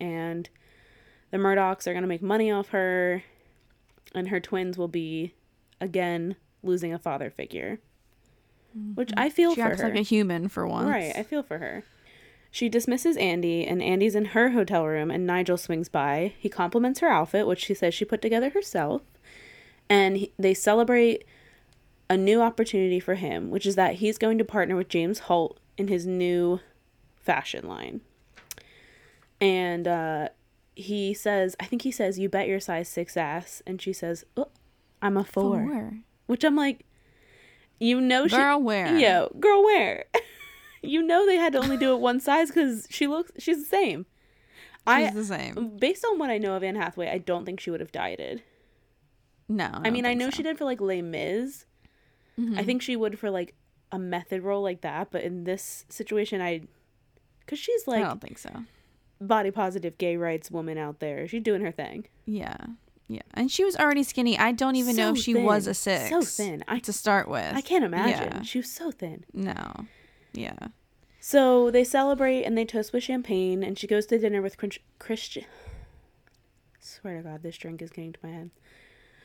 and 0.00 0.48
the 1.30 1.38
Murdochs 1.38 1.86
are 1.86 1.92
going 1.92 2.02
to 2.02 2.08
make 2.08 2.22
money 2.22 2.50
off 2.50 2.68
her 2.68 3.24
and 4.14 4.28
her 4.28 4.40
twins 4.40 4.78
will 4.78 4.88
be 4.88 5.34
again 5.80 6.36
losing 6.62 6.92
a 6.92 6.98
father 6.98 7.30
figure. 7.30 7.78
Which 8.94 9.10
I 9.16 9.30
feel 9.30 9.54
She 9.54 9.60
for 9.60 9.66
acts 9.68 9.80
her. 9.80 9.88
like 9.88 9.98
a 9.98 10.02
human 10.02 10.48
for 10.48 10.66
once. 10.66 10.88
Right, 10.88 11.12
I 11.16 11.22
feel 11.22 11.42
for 11.42 11.58
her. 11.58 11.84
She 12.50 12.68
dismisses 12.68 13.16
Andy, 13.16 13.66
and 13.66 13.82
Andy's 13.82 14.14
in 14.14 14.26
her 14.26 14.50
hotel 14.50 14.86
room, 14.86 15.10
and 15.10 15.26
Nigel 15.26 15.56
swings 15.56 15.88
by. 15.88 16.34
He 16.38 16.48
compliments 16.48 17.00
her 17.00 17.08
outfit, 17.08 17.46
which 17.46 17.64
she 17.64 17.74
says 17.74 17.94
she 17.94 18.04
put 18.04 18.22
together 18.22 18.50
herself, 18.50 19.02
and 19.88 20.16
he, 20.16 20.32
they 20.38 20.54
celebrate 20.54 21.24
a 22.08 22.16
new 22.16 22.40
opportunity 22.40 23.00
for 23.00 23.14
him, 23.14 23.50
which 23.50 23.66
is 23.66 23.74
that 23.76 23.96
he's 23.96 24.18
going 24.18 24.38
to 24.38 24.44
partner 24.44 24.76
with 24.76 24.88
James 24.88 25.20
Holt 25.20 25.58
in 25.78 25.88
his 25.88 26.06
new 26.06 26.60
fashion 27.16 27.66
line. 27.68 28.00
And 29.40 29.86
uh, 29.86 30.28
he 30.74 31.12
says, 31.14 31.56
I 31.60 31.66
think 31.66 31.82
he 31.82 31.90
says, 31.90 32.18
"You 32.18 32.28
bet 32.28 32.48
your 32.48 32.60
size 32.60 32.88
six 32.88 33.16
ass," 33.16 33.62
and 33.66 33.80
she 33.82 33.92
says, 33.92 34.24
oh, 34.36 34.48
"I'm 35.02 35.16
a 35.16 35.24
four. 35.24 35.64
Four. 35.66 35.92
which 36.26 36.44
I'm 36.44 36.56
like, 36.56 36.86
you 37.78 38.00
know, 38.00 38.26
she- 38.26 38.36
Girl, 38.36 38.60
where? 38.62 38.96
Yo, 38.96 39.30
girl, 39.38 39.62
where? 39.64 40.04
you 40.82 41.02
know 41.02 41.26
they 41.26 41.36
had 41.36 41.52
to 41.52 41.58
only 41.58 41.76
do 41.76 41.92
it 41.94 42.00
one 42.00 42.20
size 42.20 42.48
because 42.48 42.86
she 42.90 43.06
looks 43.06 43.32
she's 43.38 43.58
the 43.58 43.68
same. 43.68 44.06
I 44.86 45.06
She's 45.06 45.14
the 45.14 45.24
same. 45.24 45.76
based 45.78 46.04
on 46.04 46.16
what 46.18 46.30
I 46.30 46.38
know 46.38 46.54
of 46.54 46.62
Anne 46.62 46.76
Hathaway, 46.76 47.08
I 47.10 47.18
don't 47.18 47.44
think 47.44 47.58
she 47.58 47.70
would 47.70 47.80
have 47.80 47.90
dieted. 47.90 48.42
No, 49.48 49.64
I, 49.64 49.82
don't 49.82 49.92
mean, 49.92 50.06
I 50.06 50.14
know 50.14 50.26
so. 50.30 50.36
she 50.36 50.42
did 50.44 50.56
for 50.58 50.64
like 50.64 50.80
Les 50.80 51.02
Mis. 51.02 51.64
I 52.54 52.62
think 52.62 52.82
she 52.82 52.96
would 52.96 53.18
for 53.18 53.30
like 53.30 53.54
a 53.92 53.98
method 53.98 54.42
role 54.42 54.62
like 54.62 54.80
that, 54.82 55.10
but 55.10 55.22
in 55.22 55.44
this 55.44 55.84
situation, 55.88 56.40
I 56.40 56.62
because 57.40 57.58
she's 57.58 57.86
like, 57.86 58.04
I 58.04 58.08
don't 58.08 58.20
think 58.20 58.38
so. 58.38 58.50
body 59.20 59.50
positive 59.50 59.98
gay 59.98 60.16
rights 60.16 60.50
woman 60.50 60.78
out 60.78 61.00
there. 61.00 61.26
She's 61.28 61.42
doing 61.42 61.60
her 61.62 61.72
thing. 61.72 62.06
Yeah, 62.24 62.56
yeah, 63.08 63.22
and 63.34 63.50
she 63.50 63.64
was 63.64 63.76
already 63.76 64.02
skinny. 64.02 64.38
I 64.38 64.52
don't 64.52 64.76
even 64.76 64.96
know 64.96 65.12
if 65.12 65.18
she 65.18 65.34
was 65.34 65.66
a 65.66 65.74
six. 65.74 66.10
So 66.10 66.22
thin. 66.22 66.64
I 66.66 66.78
to 66.80 66.92
start 66.92 67.28
with. 67.28 67.54
I 67.54 67.60
can't 67.60 67.84
imagine. 67.84 68.32
Yeah. 68.32 68.42
She 68.42 68.58
was 68.58 68.70
so 68.70 68.90
thin. 68.90 69.24
No. 69.32 69.86
Yeah. 70.32 70.56
So 71.20 71.72
they 71.72 71.82
celebrate 71.82 72.44
and 72.44 72.56
they 72.56 72.64
toast 72.64 72.92
with 72.92 73.02
champagne, 73.02 73.62
and 73.62 73.78
she 73.78 73.86
goes 73.86 74.06
to 74.06 74.18
dinner 74.18 74.42
with 74.42 74.56
Chris- 74.56 74.78
Christian. 74.98 75.44
Swear 76.78 77.16
to 77.16 77.22
God, 77.22 77.42
this 77.42 77.56
drink 77.56 77.82
is 77.82 77.90
getting 77.90 78.12
to 78.12 78.20
my 78.22 78.30
head. 78.30 78.50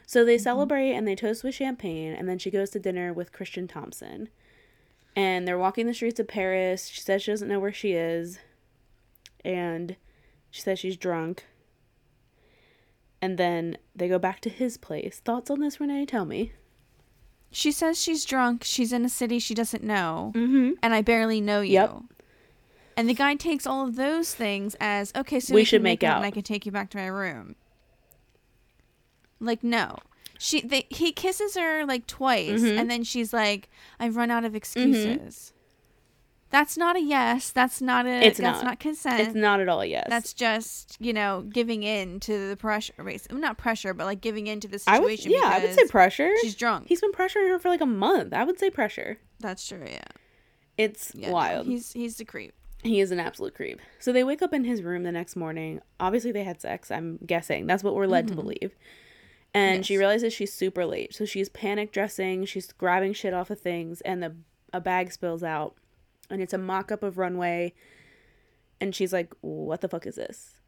So 0.08 0.26
they 0.26 0.36
mm-hmm. 0.36 0.44
celebrate 0.44 0.94
and 0.94 1.08
they 1.08 1.16
toast 1.16 1.44
with 1.44 1.56
champagne, 1.56 2.14
and 2.14 2.28
then 2.28 2.40
she 2.40 2.50
goes 2.50 2.72
to 2.72 2.80
dinner 2.80 3.14
with 3.14 3.32
Christian 3.32 3.68
Thompson. 3.68 4.30
And 5.16 5.48
they're 5.48 5.58
walking 5.58 5.88
the 5.88 5.94
streets 5.94 6.20
of 6.20 6.28
Paris. 6.28 6.88
She 6.88 7.02
says 7.02 7.22
she 7.22 7.32
doesn't 7.32 7.48
know 7.50 7.60
where 7.60 7.74
she 7.74 7.92
is, 7.92 8.40
and 9.44 9.96
she 10.50 10.62
says 10.62 10.80
she's 10.80 10.96
drunk. 10.98 11.46
And 13.22 13.38
then 13.38 13.78
they 13.96 14.08
go 14.08 14.18
back 14.18 14.40
to 14.42 14.50
his 14.50 14.78
place. 14.78 15.20
Thoughts 15.24 15.50
on 15.52 15.60
this, 15.60 15.80
Renee? 15.80 16.06
Tell 16.06 16.26
me. 16.26 16.54
She 17.52 17.72
says 17.74 18.02
she's 18.02 18.24
drunk. 18.24 18.64
She's 18.64 18.94
in 18.94 19.04
a 19.04 19.10
city 19.10 19.38
she 19.40 19.54
doesn't 19.54 19.84
know, 19.84 20.32
Mm-hmm. 20.34 20.72
and 20.82 20.94
I 20.94 21.02
barely 21.02 21.42
know 21.42 21.60
you. 21.62 21.74
Yep. 21.74 21.96
And 22.98 23.10
the 23.10 23.14
guy 23.14 23.36
takes 23.36 23.68
all 23.68 23.86
of 23.88 23.96
those 23.98 24.34
things 24.34 24.76
as 24.80 25.12
okay, 25.16 25.40
so 25.42 25.54
We 25.54 25.62
we, 25.62 25.66
should 25.66 25.82
make 25.82 26.02
make, 26.02 26.10
out. 26.10 26.18
and 26.18 26.26
I 26.26 26.32
can 26.32 26.44
take 26.44 26.66
you 26.66 26.72
back 26.72 26.90
to 26.92 26.98
my 26.98 27.08
room. 27.08 27.56
Like 29.40 29.64
no, 29.64 29.98
she 30.44 30.62
they, 30.62 30.88
he 30.90 31.12
kisses 31.12 31.56
her 31.56 31.86
like 31.86 32.08
twice, 32.08 32.62
Mhm. 32.62 32.80
and 32.80 32.90
then 32.90 33.04
she's 33.04 33.32
like, 33.32 33.70
"I've 34.00 34.16
run 34.16 34.32
out 34.32 34.44
of 34.44 34.56
excuses." 34.56 35.54
That's 36.50 36.76
not 36.78 36.98
a 36.98 37.00
yes. 37.02 37.52
That's 37.52 37.80
not 37.82 38.06
a. 38.06 38.10
Mm-hmm. 38.10 38.24
It's 38.24 38.40
that's 38.40 38.58
not. 38.64 38.66
not, 38.66 38.80
consent. 38.80 39.22
It's 39.22 39.36
not 39.36 39.60
at 39.62 39.70
all 39.70 39.86
yes. 39.86 40.08
That's 40.10 40.34
just 40.34 40.98
you 41.00 41.14
know 41.14 41.46
giving 41.48 41.84
in 41.84 42.20
to 42.22 42.50
the 42.50 42.58
pressure. 42.58 42.94
Not 43.32 43.58
pressure, 43.58 43.94
but 43.94 44.06
like 44.06 44.20
giving 44.20 44.48
in 44.48 44.60
to 44.62 44.68
the 44.68 44.84
I 44.88 45.00
would, 45.00 45.12
situation. 45.12 45.32
yeah, 45.32 45.50
I 45.50 45.60
would 45.60 45.74
say 45.76 45.86
pressure. 45.86 46.32
She's 46.42 46.56
drunk. 46.56 46.88
He's 46.88 47.00
been 47.02 47.12
pressuring 47.14 47.48
her 47.50 47.60
for 47.60 47.70
like 47.70 47.80
a 47.82 47.86
month. 47.86 48.34
I 48.34 48.44
would 48.44 48.60
say 48.60 48.70
pressure. 48.70 49.20
That's 49.40 49.66
true. 49.66 49.86
Yeah. 49.88 50.02
It's 50.78 51.12
yeah 51.14 51.28
no, 51.28 51.34
wild. 51.34 51.68
he's 51.68 51.94
he's 51.94 52.18
the 52.18 52.26
creep. 52.26 52.54
he 52.84 53.00
is 53.00 53.12
an 53.12 53.20
absolute 53.20 53.54
creep. 53.54 53.80
So 54.00 54.12
they 54.12 54.24
wake 54.24 54.42
up 54.42 54.54
in 54.54 54.64
his 54.66 54.82
room 54.82 55.04
the 55.04 55.12
next 55.12 55.36
morning. 55.36 55.80
Obviously, 56.00 56.32
they 56.32 56.44
had 56.44 56.60
sex. 56.60 56.90
I'm 56.90 57.20
guessing 57.26 57.68
that's 57.68 57.84
what 57.84 57.94
we're 57.96 58.08
led 58.08 58.28
to 58.30 58.36
believe. 58.36 58.76
And 59.54 59.86
she 59.86 59.98
realizes 59.98 60.34
she's 60.34 60.54
super 60.54 60.86
late. 60.86 61.14
So 61.14 61.26
she's 61.26 61.50
panic 61.50 61.92
dressing. 61.92 62.46
She's 62.46 62.72
grabbing 62.72 63.14
shit 63.14 63.34
off 63.34 63.50
of 63.50 63.60
things, 63.60 64.02
and 64.02 64.24
the 64.24 64.36
a 64.74 64.80
bag 64.80 65.12
spills 65.12 65.44
out, 65.44 65.76
and 66.30 66.42
it's 66.42 66.54
a 66.54 66.58
mock 66.58 66.92
up 66.92 67.04
of 67.04 67.18
runway. 67.18 67.74
And 68.80 68.96
she's 68.96 69.12
like, 69.12 69.34
"What 69.42 69.82
the 69.82 69.90
fuck 69.90 70.08
is 70.08 70.16
this?" 70.16 70.60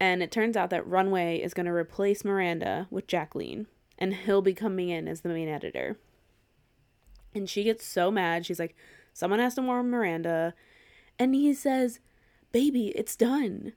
And 0.00 0.22
it 0.22 0.30
turns 0.30 0.56
out 0.56 0.70
that 0.70 0.86
Runway 0.86 1.38
is 1.38 1.54
going 1.54 1.66
to 1.66 1.72
replace 1.72 2.24
Miranda 2.24 2.86
with 2.90 3.06
Jacqueline, 3.06 3.66
and 3.98 4.14
he'll 4.14 4.42
be 4.42 4.54
coming 4.54 4.88
in 4.88 5.08
as 5.08 5.20
the 5.20 5.28
main 5.28 5.48
editor. 5.48 5.98
And 7.34 7.48
she 7.48 7.64
gets 7.64 7.86
so 7.86 8.10
mad. 8.10 8.46
She's 8.46 8.58
like, 8.58 8.74
"Someone 9.12 9.40
has 9.40 9.54
to 9.54 9.62
warn 9.62 9.90
Miranda." 9.90 10.54
And 11.18 11.34
he 11.34 11.54
says, 11.54 12.00
Baby, 12.52 12.88
it's 12.94 13.16
done. 13.16 13.72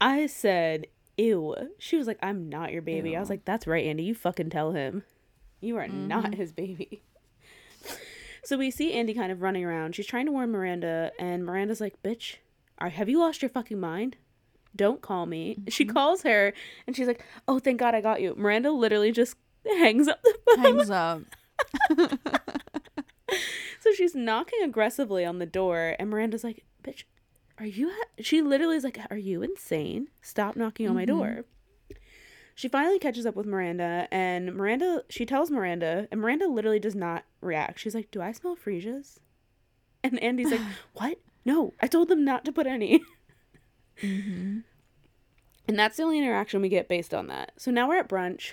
I 0.00 0.26
said, 0.26 0.86
Ew. 1.18 1.54
She 1.78 1.96
was 1.96 2.06
like, 2.06 2.18
I'm 2.22 2.48
not 2.48 2.72
your 2.72 2.82
baby. 2.82 3.16
I 3.16 3.20
was 3.20 3.30
like, 3.30 3.44
That's 3.44 3.66
right, 3.66 3.84
Andy. 3.84 4.04
You 4.04 4.14
fucking 4.14 4.50
tell 4.50 4.72
him. 4.72 5.02
You 5.60 5.76
are 5.76 5.86
mm-hmm. 5.86 6.08
not 6.08 6.34
his 6.34 6.52
baby. 6.52 7.02
So 8.44 8.56
we 8.56 8.70
see 8.70 8.94
Andy 8.94 9.12
kind 9.12 9.30
of 9.30 9.42
running 9.42 9.64
around. 9.64 9.94
She's 9.94 10.06
trying 10.06 10.26
to 10.26 10.32
warn 10.32 10.50
Miranda, 10.50 11.12
and 11.18 11.44
Miranda's 11.44 11.80
like, 11.82 12.02
Bitch, 12.02 12.36
are, 12.78 12.88
have 12.88 13.08
you 13.08 13.18
lost 13.18 13.42
your 13.42 13.50
fucking 13.50 13.78
mind? 13.78 14.16
Don't 14.74 15.02
call 15.02 15.26
me. 15.26 15.58
She 15.68 15.84
mm-hmm. 15.84 15.92
calls 15.92 16.22
her, 16.22 16.54
and 16.86 16.96
she's 16.96 17.06
like, 17.06 17.22
Oh, 17.46 17.58
thank 17.58 17.78
God 17.78 17.94
I 17.94 18.00
got 18.00 18.22
you. 18.22 18.34
Miranda 18.36 18.70
literally 18.70 19.12
just 19.12 19.36
hangs 19.66 20.08
up 20.08 20.22
the 20.22 20.38
phone. 20.46 20.64
Hangs 20.64 20.90
up. 20.90 21.22
So 23.80 23.92
she's 23.92 24.14
knocking 24.14 24.62
aggressively 24.62 25.24
on 25.24 25.38
the 25.38 25.46
door, 25.46 25.94
and 25.98 26.10
Miranda's 26.10 26.44
like, 26.44 26.64
"Bitch, 26.82 27.04
are 27.58 27.66
you?" 27.66 27.90
Ha-? 27.90 28.22
She 28.22 28.42
literally 28.42 28.76
is 28.76 28.84
like, 28.84 28.98
"Are 29.10 29.16
you 29.16 29.42
insane? 29.42 30.08
Stop 30.22 30.56
knocking 30.56 30.88
on 30.88 30.94
my 30.94 31.04
mm-hmm. 31.04 31.18
door." 31.18 31.44
She 32.54 32.68
finally 32.68 32.98
catches 32.98 33.24
up 33.24 33.36
with 33.36 33.46
Miranda, 33.46 34.08
and 34.10 34.54
Miranda 34.54 35.04
she 35.08 35.24
tells 35.24 35.50
Miranda, 35.50 36.08
and 36.10 36.20
Miranda 36.20 36.48
literally 36.48 36.80
does 36.80 36.96
not 36.96 37.24
react. 37.40 37.78
She's 37.78 37.94
like, 37.94 38.10
"Do 38.10 38.20
I 38.20 38.32
smell 38.32 38.56
freesias?" 38.56 39.18
And 40.02 40.20
Andy's 40.22 40.50
like, 40.50 40.60
"What? 40.94 41.18
No, 41.44 41.74
I 41.80 41.86
told 41.86 42.08
them 42.08 42.24
not 42.24 42.44
to 42.44 42.52
put 42.52 42.66
any." 42.66 43.02
Mm-hmm. 44.02 44.58
And 45.66 45.78
that's 45.78 45.96
the 45.96 46.02
only 46.02 46.18
interaction 46.18 46.62
we 46.62 46.68
get 46.68 46.88
based 46.88 47.12
on 47.12 47.26
that. 47.26 47.52
So 47.56 47.70
now 47.70 47.88
we're 47.88 47.98
at 47.98 48.08
brunch, 48.08 48.52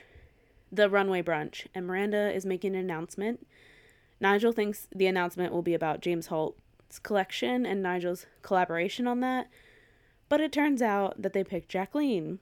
the 0.71 0.89
runway 0.89 1.21
brunch, 1.21 1.67
and 1.73 1.87
Miranda 1.87 2.33
is 2.33 2.45
making 2.45 2.75
an 2.75 2.81
announcement. 2.81 3.47
Nigel 4.19 4.51
thinks 4.51 4.87
the 4.93 5.07
announcement 5.07 5.53
will 5.53 5.61
be 5.61 5.73
about 5.73 6.01
James 6.01 6.27
Holt's 6.27 6.59
collection 7.03 7.65
and 7.65 7.83
Nigel's 7.83 8.25
collaboration 8.41 9.07
on 9.07 9.19
that. 9.21 9.47
But 10.29 10.41
it 10.41 10.51
turns 10.51 10.81
out 10.81 11.21
that 11.21 11.33
they 11.33 11.43
picked 11.43 11.69
Jacqueline. 11.69 12.39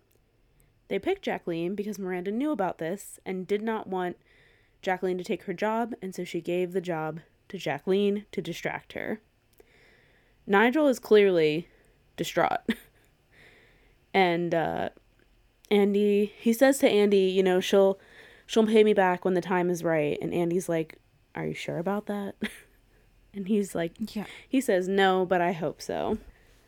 They 0.88 0.99
picked 0.99 1.24
Jacqueline 1.24 1.76
because 1.76 1.99
Miranda 1.99 2.32
knew 2.32 2.52
about 2.52 2.78
this 2.78 3.20
and 3.26 3.48
did 3.48 3.61
not 3.61 3.88
want 3.88 4.18
Jacqueline 4.82 5.18
to 5.18 5.24
take 5.24 5.44
her 5.44 5.53
job, 5.53 5.94
and 6.02 6.14
so 6.14 6.24
she 6.24 6.41
gave 6.41 6.74
the 6.74 6.82
job 6.82 7.22
to 7.49 7.57
Jacqueline 7.57 8.26
to 8.32 8.41
distract 8.41 8.94
her. 8.94 9.22
Nigel 10.45 10.88
is 10.88 10.99
clearly 10.99 11.68
distraught. 12.18 12.60
and 14.14 14.53
uh 14.53 14.90
Andy 15.72 16.34
he 16.40 16.53
says 16.53 16.80
to 16.80 16.90
Andy, 16.90 17.30
you 17.30 17.41
know, 17.41 17.60
she'll 17.60 17.99
she'll 18.45 18.68
pay 18.68 18.84
me 18.84 18.94
back 18.94 19.26
when 19.26 19.34
the 19.34 19.41
time 19.41 19.70
is 19.70 19.84
right. 19.84 20.18
And 20.22 20.34
Andy's 20.34 20.70
like, 20.70 20.98
Are 21.34 21.45
you 21.45 21.53
sure 21.53 21.78
about 21.78 22.07
that? 22.07 22.36
and 23.34 23.47
he's 23.47 23.73
like 23.76 23.93
Yeah. 24.15 24.26
he 24.47 24.61
says 24.61 24.88
no, 24.88 25.26
but 25.26 25.41
I 25.41 25.51
hope 25.53 25.81
so. 25.81 26.18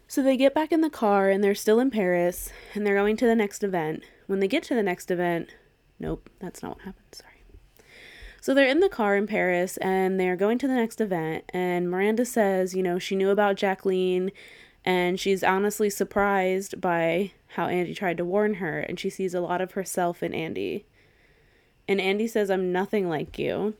So 0.07 0.21
they 0.21 0.37
get 0.37 0.53
back 0.53 0.71
in 0.71 0.81
the 0.81 0.89
car 0.89 1.29
and 1.29 1.43
they're 1.43 1.55
still 1.55 1.79
in 1.79 1.89
Paris 1.89 2.51
and 2.73 2.85
they're 2.85 2.95
going 2.95 3.17
to 3.17 3.25
the 3.25 3.35
next 3.35 3.63
event. 3.63 4.03
When 4.27 4.39
they 4.39 4.47
get 4.47 4.63
to 4.63 4.75
the 4.75 4.83
next 4.83 5.09
event, 5.09 5.49
nope, 5.99 6.29
that's 6.39 6.61
not 6.61 6.73
what 6.77 6.81
happened. 6.85 7.05
Sorry. 7.11 7.31
So 8.41 8.53
they're 8.53 8.67
in 8.67 8.79
the 8.79 8.89
car 8.89 9.15
in 9.17 9.25
Paris 9.25 9.77
and 9.77 10.19
they're 10.19 10.35
going 10.35 10.59
to 10.59 10.67
the 10.67 10.75
next 10.75 11.01
event 11.01 11.45
and 11.49 11.89
Miranda 11.89 12.25
says, 12.25 12.75
you 12.75 12.83
know, 12.83 12.99
she 12.99 13.15
knew 13.15 13.31
about 13.31 13.55
Jacqueline 13.55 14.31
and 14.83 15.19
she's 15.19 15.43
honestly 15.43 15.89
surprised 15.89 16.79
by 16.79 17.31
how 17.49 17.65
Andy 17.67 17.95
tried 17.95 18.17
to 18.17 18.25
warn 18.25 18.55
her 18.55 18.79
and 18.79 18.99
she 18.99 19.09
sees 19.09 19.33
a 19.33 19.41
lot 19.41 19.61
of 19.61 19.71
herself 19.71 20.21
in 20.21 20.33
Andy. 20.35 20.85
And 21.87 21.99
Andy 21.99 22.27
says, 22.27 22.51
I'm 22.51 22.71
nothing 22.71 23.09
like 23.09 23.39
you. 23.39 23.73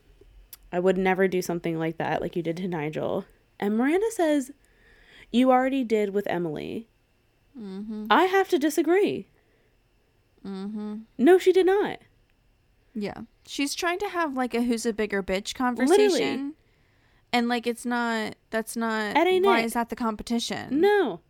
I 0.71 0.79
would 0.79 0.97
never 0.97 1.27
do 1.27 1.41
something 1.41 1.77
like 1.79 1.97
that, 1.97 2.21
like 2.21 2.35
you 2.35 2.41
did 2.41 2.57
to 2.57 2.67
Nigel. 2.67 3.25
And 3.59 3.77
Miranda 3.77 4.07
says, 4.11 4.51
You 5.31 5.51
already 5.51 5.83
did 5.83 6.13
with 6.13 6.27
Emily. 6.27 6.89
Mm-hmm. 7.57 8.07
I 8.09 8.25
have 8.25 8.49
to 8.49 8.59
disagree. 8.59 9.29
Mm-hmm. 10.45 10.95
No, 11.17 11.37
she 11.37 11.51
did 11.51 11.65
not. 11.65 11.99
Yeah. 12.93 13.21
She's 13.45 13.75
trying 13.75 13.99
to 13.99 14.09
have 14.09 14.35
like 14.35 14.53
a 14.53 14.61
who's 14.61 14.85
a 14.85 14.93
bigger 14.93 15.23
bitch 15.23 15.53
conversation. 15.55 15.97
Literally. 16.11 16.51
And 17.33 17.49
like 17.49 17.67
it's 17.67 17.85
not 17.85 18.35
that's 18.49 18.75
not 18.75 19.13
That 19.13 19.27
ain't 19.27 19.45
why 19.45 19.59
it. 19.61 19.65
is 19.65 19.73
that 19.73 19.89
the 19.89 19.95
competition? 19.95 20.79
No. 20.79 21.21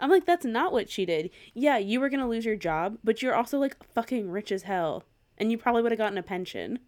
I'm 0.00 0.10
like, 0.10 0.26
that's 0.26 0.44
not 0.44 0.72
what 0.72 0.88
she 0.88 1.04
did. 1.04 1.30
Yeah, 1.54 1.76
you 1.78 1.98
were 2.00 2.08
going 2.08 2.20
to 2.20 2.26
lose 2.26 2.44
your 2.44 2.54
job, 2.54 2.98
but 3.02 3.20
you're 3.20 3.34
also 3.34 3.58
like 3.58 3.76
fucking 3.94 4.30
rich 4.30 4.52
as 4.52 4.62
hell. 4.62 5.02
And 5.36 5.50
you 5.50 5.58
probably 5.58 5.82
would 5.82 5.90
have 5.92 5.98
gotten 5.98 6.18
a 6.18 6.22
pension. 6.22 6.78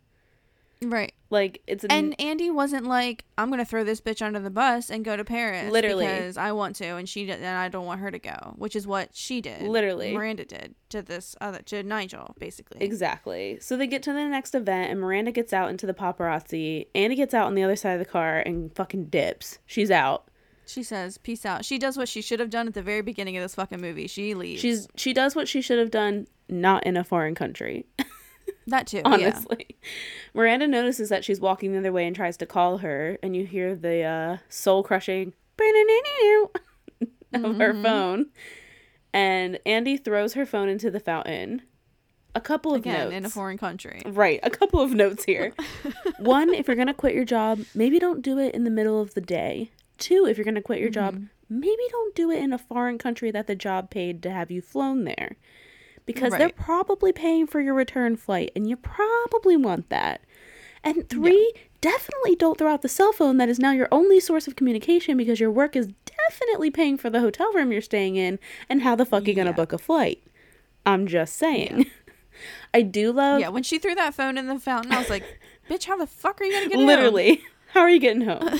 Right. 0.83 1.13
Like, 1.29 1.63
it's 1.67 1.85
an. 1.85 1.91
And 1.91 2.21
Andy 2.21 2.51
wasn't 2.51 2.87
like, 2.87 3.25
I'm 3.37 3.51
gonna 3.51 3.65
throw 3.65 3.85
this 3.85 4.01
bitch 4.01 4.23
under 4.25 4.41
the 4.41 4.51
bus 4.51 4.91
and 4.91 5.05
go 5.05 5.17
to 5.17 5.25
Paris, 5.25 5.71
Literally. 5.71 6.07
because 6.07 6.37
I 6.37 6.53
want 6.53 6.77
to, 6.77 6.97
and 6.97 7.09
she 7.09 7.27
did, 7.27 7.37
and 7.37 7.47
I 7.47 7.69
don't 7.69 7.85
want 7.85 8.01
her 8.01 8.11
to 8.11 8.19
go, 8.19 8.55
which 8.57 8.75
is 8.75 8.87
what 8.87 9.11
she 9.13 9.41
did, 9.41 9.63
Literally. 9.63 10.13
Miranda 10.13 10.45
did 10.45 10.75
to 10.89 11.03
this 11.03 11.37
other 11.41 11.61
to 11.67 11.83
Nigel, 11.83 12.35
basically. 12.39 12.81
Exactly. 12.81 13.59
So 13.61 13.77
they 13.77 13.87
get 13.87 14.03
to 14.05 14.13
the 14.13 14.25
next 14.25 14.55
event, 14.55 14.91
and 14.91 15.01
Miranda 15.01 15.33
gets 15.33 15.53
out 15.53 15.69
into 15.71 15.87
the 15.87 15.95
paparazzi. 15.95 16.87
Andy 16.95 17.15
gets 17.15 17.35
out 17.35 17.47
on 17.47 17.55
the 17.55 17.63
other 17.63 17.77
side 17.77 17.93
of 17.93 17.99
the 17.99 18.11
car 18.11 18.39
and 18.39 18.75
fucking 18.75 19.07
dips. 19.07 19.59
She's 19.67 19.91
out. 19.91 20.29
She 20.67 20.83
says, 20.83 21.19
"Peace 21.19 21.45
out." 21.45 21.65
She 21.65 21.79
does 21.79 21.99
what 21.99 22.09
she 22.09 22.23
should 22.23 22.41
have 22.41 22.51
done 22.51 22.67
at 22.69 22.75
the 22.75 22.83
very 22.83 23.03
beginning 23.03 23.37
of 23.37 23.43
this 23.43 23.57
fucking 23.57 23.81
movie. 23.81 24.07
She 24.07 24.35
leaves. 24.35 24.61
She's 24.63 24.89
she 24.95 25.13
does 25.13 25.35
what 25.35 25.49
she 25.49 25.61
should 25.61 25.79
have 25.79 25.91
done, 25.91 26.27
not 26.49 26.87
in 26.87 26.97
a 26.97 27.05
foreign 27.05 27.35
country. 27.35 27.87
That 28.67 28.87
too. 28.87 28.99
yeah. 28.99 29.03
honestly. 29.05 29.77
Miranda 30.35 30.67
notices 30.69 31.09
that 31.09 31.25
she's 31.25 31.41
walking 31.41 31.73
the 31.73 31.79
other 31.79 31.93
way 31.93 32.07
and 32.07 32.15
tries 32.15 32.37
to 32.39 32.47
call 32.47 32.79
her, 32.79 33.19
and 33.23 33.35
you 33.35 33.45
hear 33.47 33.75
the 33.75 34.03
uh, 34.03 34.37
soul 34.49 34.83
crushing 34.83 35.33
of 35.59 37.57
her 37.59 37.73
Mm-hmm. 37.73 37.83
phone. 37.83 38.27
And 39.13 39.59
Andy 39.67 39.97
throws 39.97 40.35
her 40.35 40.47
phone 40.47 40.69
into 40.69 40.91
the 40.91 41.01
fountain. 41.01 41.63
A 42.35 42.41
couple 42.41 42.73
of 42.75 42.81
Again, 42.83 43.07
notes. 43.07 43.15
in 43.17 43.25
a 43.25 43.29
foreign 43.31 43.59
country. 43.59 44.03
Right, 44.07 44.39
a 44.45 44.51
couple 44.51 44.81
of 44.81 44.93
notes 44.93 45.25
here. 45.25 45.53
One, 46.21 46.55
if 46.55 46.69
you're 46.69 46.77
going 46.77 46.87
to 46.87 46.95
quit 46.95 47.15
your 47.15 47.25
job, 47.25 47.61
maybe 47.75 47.99
don't 47.99 48.23
do 48.23 48.39
it 48.39 48.55
in 48.55 48.63
the 48.63 48.71
middle 48.71 49.01
of 49.01 49.15
the 49.15 49.21
day. 49.21 49.73
Two, 49.99 50.27
if 50.27 50.37
you're 50.39 50.45
going 50.45 50.55
to 50.55 50.63
quit 50.63 50.79
your 50.81 50.91
job, 50.91 51.15
Mm-hmm. 51.17 51.61
maybe 51.61 51.83
don't 51.91 52.15
do 52.15 52.31
it 52.31 52.39
in 52.41 52.53
a 52.53 52.59
foreign 52.59 52.99
country 52.99 53.33
that 53.33 53.49
the 53.49 53.57
job 53.57 53.91
paid 53.91 54.23
to 54.23 54.31
have 54.31 54.51
you 54.53 54.63
flown 54.63 55.03
there. 55.05 55.37
Because 56.15 56.33
they're 56.33 56.49
probably 56.51 57.13
paying 57.13 57.47
for 57.47 57.61
your 57.61 57.75
return 57.75 58.17
flight 58.17 58.53
and 58.55 58.69
you 58.69 58.77
probably 58.77 59.57
want 59.57 59.89
that. 59.91 60.23
And 60.83 61.09
three, 61.09 61.53
definitely 61.81 62.37
don't 62.37 62.57
throw 62.57 62.73
out 62.73 62.83
the 62.83 62.89
cell 62.89 63.13
phone 63.13 63.37
that 63.37 63.49
is 63.49 63.59
now 63.59 63.73
your 63.73 63.89
only 63.93 64.21
source 64.21 64.49
of 64.49 64.57
communication 64.57 65.17
because 65.17 65.41
your 65.41 65.51
work 65.51 65.77
is 65.77 65.89
definitely 66.07 66.71
paying 66.71 66.97
for 66.97 67.11
the 67.11 67.21
hotel 67.21 67.53
room 67.53 67.73
you're 67.73 67.83
staying 67.83 68.17
in 68.17 68.39
and 68.69 68.83
how 68.83 68.95
the 68.95 69.05
fuck 69.05 69.25
are 69.25 69.27
you 69.27 69.35
going 69.35 69.47
to 69.47 69.53
book 69.53 69.73
a 69.73 69.79
flight? 69.79 70.23
I'm 70.87 71.07
just 71.07 71.37
saying. 71.37 71.87
I 72.75 72.83
do 72.83 73.13
love 73.13 73.41
Yeah, 73.41 73.49
when 73.49 73.63
she 73.63 73.79
threw 73.79 73.95
that 73.95 74.15
phone 74.15 74.39
in 74.39 74.47
the 74.47 74.59
fountain, 74.59 74.93
I 74.93 74.99
was 74.99 75.11
like, 75.11 75.41
"Bitch, 75.69 75.85
how 75.85 75.97
the 75.97 76.07
fuck 76.07 76.41
are 76.41 76.45
you 76.45 76.53
gonna 76.53 76.69
get 76.69 76.79
home?" 76.79 76.87
Literally. 76.87 77.43
How 77.73 77.83
are 77.83 77.91
you 77.91 78.01
getting 78.01 78.23
home? 78.23 78.59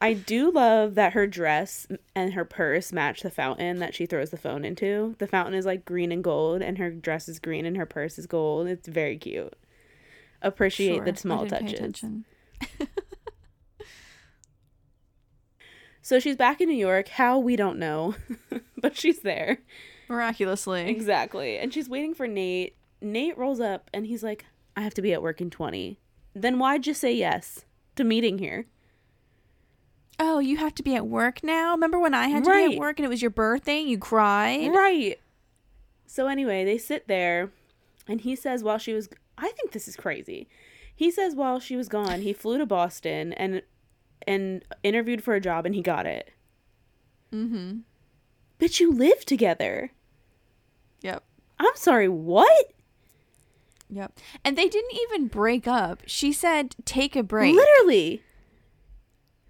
I 0.00 0.14
do 0.14 0.50
love 0.50 0.94
that 0.94 1.12
her 1.12 1.26
dress 1.26 1.86
and 2.14 2.32
her 2.32 2.44
purse 2.44 2.92
match 2.92 3.22
the 3.22 3.30
fountain 3.30 3.78
that 3.80 3.94
she 3.94 4.06
throws 4.06 4.30
the 4.30 4.38
phone 4.38 4.64
into. 4.64 5.14
The 5.18 5.26
fountain 5.26 5.54
is 5.54 5.66
like 5.66 5.84
green 5.84 6.10
and 6.10 6.24
gold, 6.24 6.62
and 6.62 6.78
her 6.78 6.90
dress 6.90 7.28
is 7.28 7.38
green 7.38 7.66
and 7.66 7.76
her 7.76 7.86
purse 7.86 8.18
is 8.18 8.26
gold. 8.26 8.66
It's 8.66 8.88
very 8.88 9.18
cute. 9.18 9.54
Appreciate 10.40 10.96
Sure, 10.96 11.04
the 11.04 11.16
small 11.16 11.46
touches. 11.46 12.02
So 16.02 16.18
she's 16.18 16.36
back 16.36 16.60
in 16.60 16.68
New 16.68 16.74
York. 16.74 17.08
How 17.08 17.38
we 17.38 17.56
don't 17.56 17.78
know, 17.78 18.14
but 18.78 18.96
she's 18.96 19.20
there. 19.20 19.58
Miraculously. 20.08 20.88
Exactly. 20.88 21.58
And 21.58 21.72
she's 21.72 21.88
waiting 21.88 22.14
for 22.14 22.26
Nate. 22.26 22.74
Nate 23.00 23.38
rolls 23.38 23.60
up 23.60 23.88
and 23.92 24.06
he's 24.06 24.22
like, 24.22 24.46
I 24.76 24.80
have 24.80 24.94
to 24.94 25.02
be 25.02 25.12
at 25.12 25.22
work 25.22 25.40
in 25.40 25.50
20. 25.50 26.00
Then 26.34 26.58
why'd 26.58 26.86
you 26.86 26.94
say 26.94 27.12
yes 27.12 27.64
to 27.96 28.04
meeting 28.04 28.38
here? 28.38 28.66
Oh, 30.22 30.38
you 30.38 30.58
have 30.58 30.74
to 30.74 30.82
be 30.82 30.94
at 30.94 31.06
work 31.06 31.42
now? 31.42 31.72
Remember 31.72 31.98
when 31.98 32.12
I 32.12 32.28
had 32.28 32.44
to 32.44 32.50
be 32.50 32.74
at 32.74 32.78
work 32.78 32.98
and 32.98 33.06
it 33.06 33.08
was 33.08 33.22
your 33.22 33.30
birthday? 33.30 33.80
You 33.80 33.96
cried? 33.96 34.70
Right. 34.70 35.18
So 36.06 36.26
anyway, 36.26 36.62
they 36.62 36.76
sit 36.76 37.08
there 37.08 37.50
and 38.06 38.20
he 38.20 38.36
says 38.36 38.62
while 38.62 38.76
she 38.76 38.92
was 38.92 39.08
I 39.38 39.48
think 39.52 39.72
this 39.72 39.88
is 39.88 39.96
crazy. 39.96 40.46
He 40.94 41.10
says 41.10 41.34
while 41.34 41.58
she 41.58 41.74
was 41.74 41.88
gone, 41.88 42.20
he 42.20 42.34
flew 42.34 42.58
to 42.58 42.66
Boston 42.66 43.32
and 43.32 43.62
and 44.26 44.62
interviewed 44.82 45.24
for 45.24 45.34
a 45.34 45.40
job 45.40 45.64
and 45.64 45.74
he 45.74 45.80
got 45.80 46.04
it. 46.04 46.30
Mm-hmm. 47.32 47.78
But 48.58 48.78
you 48.78 48.92
live 48.92 49.24
together. 49.24 49.90
Yep. 51.00 51.22
I'm 51.58 51.76
sorry, 51.76 52.08
what? 52.08 52.72
Yep. 53.88 54.18
And 54.44 54.58
they 54.58 54.68
didn't 54.68 54.98
even 55.00 55.28
break 55.28 55.66
up. 55.66 56.02
She 56.04 56.30
said, 56.30 56.76
take 56.84 57.16
a 57.16 57.22
break. 57.22 57.54
Literally. 57.54 58.22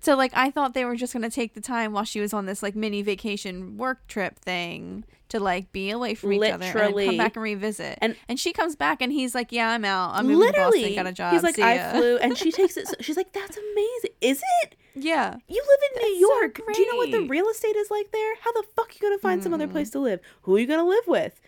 So, 0.00 0.16
like, 0.16 0.32
I 0.34 0.50
thought 0.50 0.72
they 0.72 0.86
were 0.86 0.96
just 0.96 1.12
going 1.12 1.22
to 1.22 1.30
take 1.30 1.52
the 1.54 1.60
time 1.60 1.92
while 1.92 2.04
she 2.04 2.20
was 2.20 2.32
on 2.32 2.46
this, 2.46 2.62
like, 2.62 2.74
mini 2.74 3.02
vacation 3.02 3.76
work 3.76 4.06
trip 4.06 4.38
thing 4.38 5.04
to, 5.28 5.38
like, 5.38 5.70
be 5.72 5.90
away 5.90 6.14
from 6.14 6.32
each 6.32 6.50
other 6.50 6.64
and 6.64 6.74
come 6.74 7.16
back 7.18 7.36
and 7.36 7.42
revisit. 7.42 7.98
And- 8.00 8.16
And, 8.28 8.40
she 8.40 8.52
comes 8.54 8.76
back 8.76 9.02
and 9.02 9.12
he's 9.12 9.34
like, 9.34 9.52
yeah, 9.52 9.68
I'm 9.68 9.84
out. 9.84 10.14
I'm 10.14 10.26
moving 10.26 10.40
to 10.40 10.46
Literally. 10.46 10.80
Boston. 10.80 10.94
Got 10.94 11.06
a 11.06 11.12
job. 11.12 11.32
He's 11.34 11.42
like, 11.42 11.58
I 11.58 11.76
ya." 11.76 11.92
flew 11.92 12.16
and 12.16 12.36
she 12.38 12.50
takes 12.50 12.78
it 12.78 12.88
so, 12.88 12.94
she's 13.00 13.16
like, 13.16 13.32
That's 13.32 13.56
amazing. 13.56 14.10
Is 14.20 14.42
it? 14.62 14.76
Yeah. 14.94 15.36
You 15.48 15.62
live 15.68 15.80
in 15.90 16.02
New 16.02 16.20
That's 16.20 16.20
so 16.20 16.40
York. 16.40 16.74
Do 16.74 16.80
you 16.80 16.90
know 16.90 16.96
what 16.96 17.10
the 17.10 17.28
real 17.28 17.48
estate 17.48 17.76
is 17.76 17.90
like 17.90 18.10
there? 18.10 18.34
How 18.40 18.52
the 18.52 18.64
fuck 18.74 18.94
you 18.94 19.00
gonna 19.06 19.18
find 19.18 19.42
some 19.42 19.54
other 19.54 19.64
mm-hmm. 19.64 19.72
place 19.72 19.90
to 19.90 20.00
live? 20.00 20.20
Who 20.42 20.56
are 20.56 20.58
you 20.58 20.66
gonna 20.66 20.88
live 20.88 21.06
with? 21.06 21.40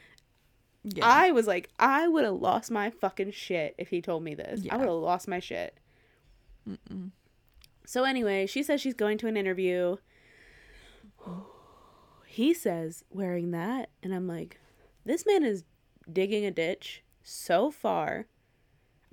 Yeah. 0.85 1.07
I 1.07 1.31
was 1.31 1.47
like, 1.47 1.71
I 1.79 2.09
would 2.09 2.25
have 2.25 2.35
lost 2.35 2.71
my 2.71 2.91
fucking 2.91 3.33
shit 3.33 3.75
if 3.79 3.89
he 3.89 4.03
told 4.03 4.23
me 4.25 4.35
this. 4.35 4.63
I 4.71 4.77
would 4.77 4.89
have 4.89 4.97
lost 4.97 5.29
my 5.29 5.41
shit. 5.41 5.79
So 7.93 8.05
anyway, 8.05 8.47
she 8.47 8.63
says 8.63 8.81
she's 8.81 8.95
going 8.95 9.19
to 9.19 9.27
an 9.27 9.37
interview. 9.37 9.97
He 12.25 12.55
says 12.55 13.05
wearing 13.11 13.51
that, 13.51 13.91
and 14.03 14.15
I'm 14.15 14.27
like, 14.27 14.59
this 15.05 15.27
man 15.27 15.45
is 15.45 15.65
digging 16.11 16.47
a 16.47 16.51
ditch 16.51 17.03
so 17.23 17.71
far. 17.71 18.25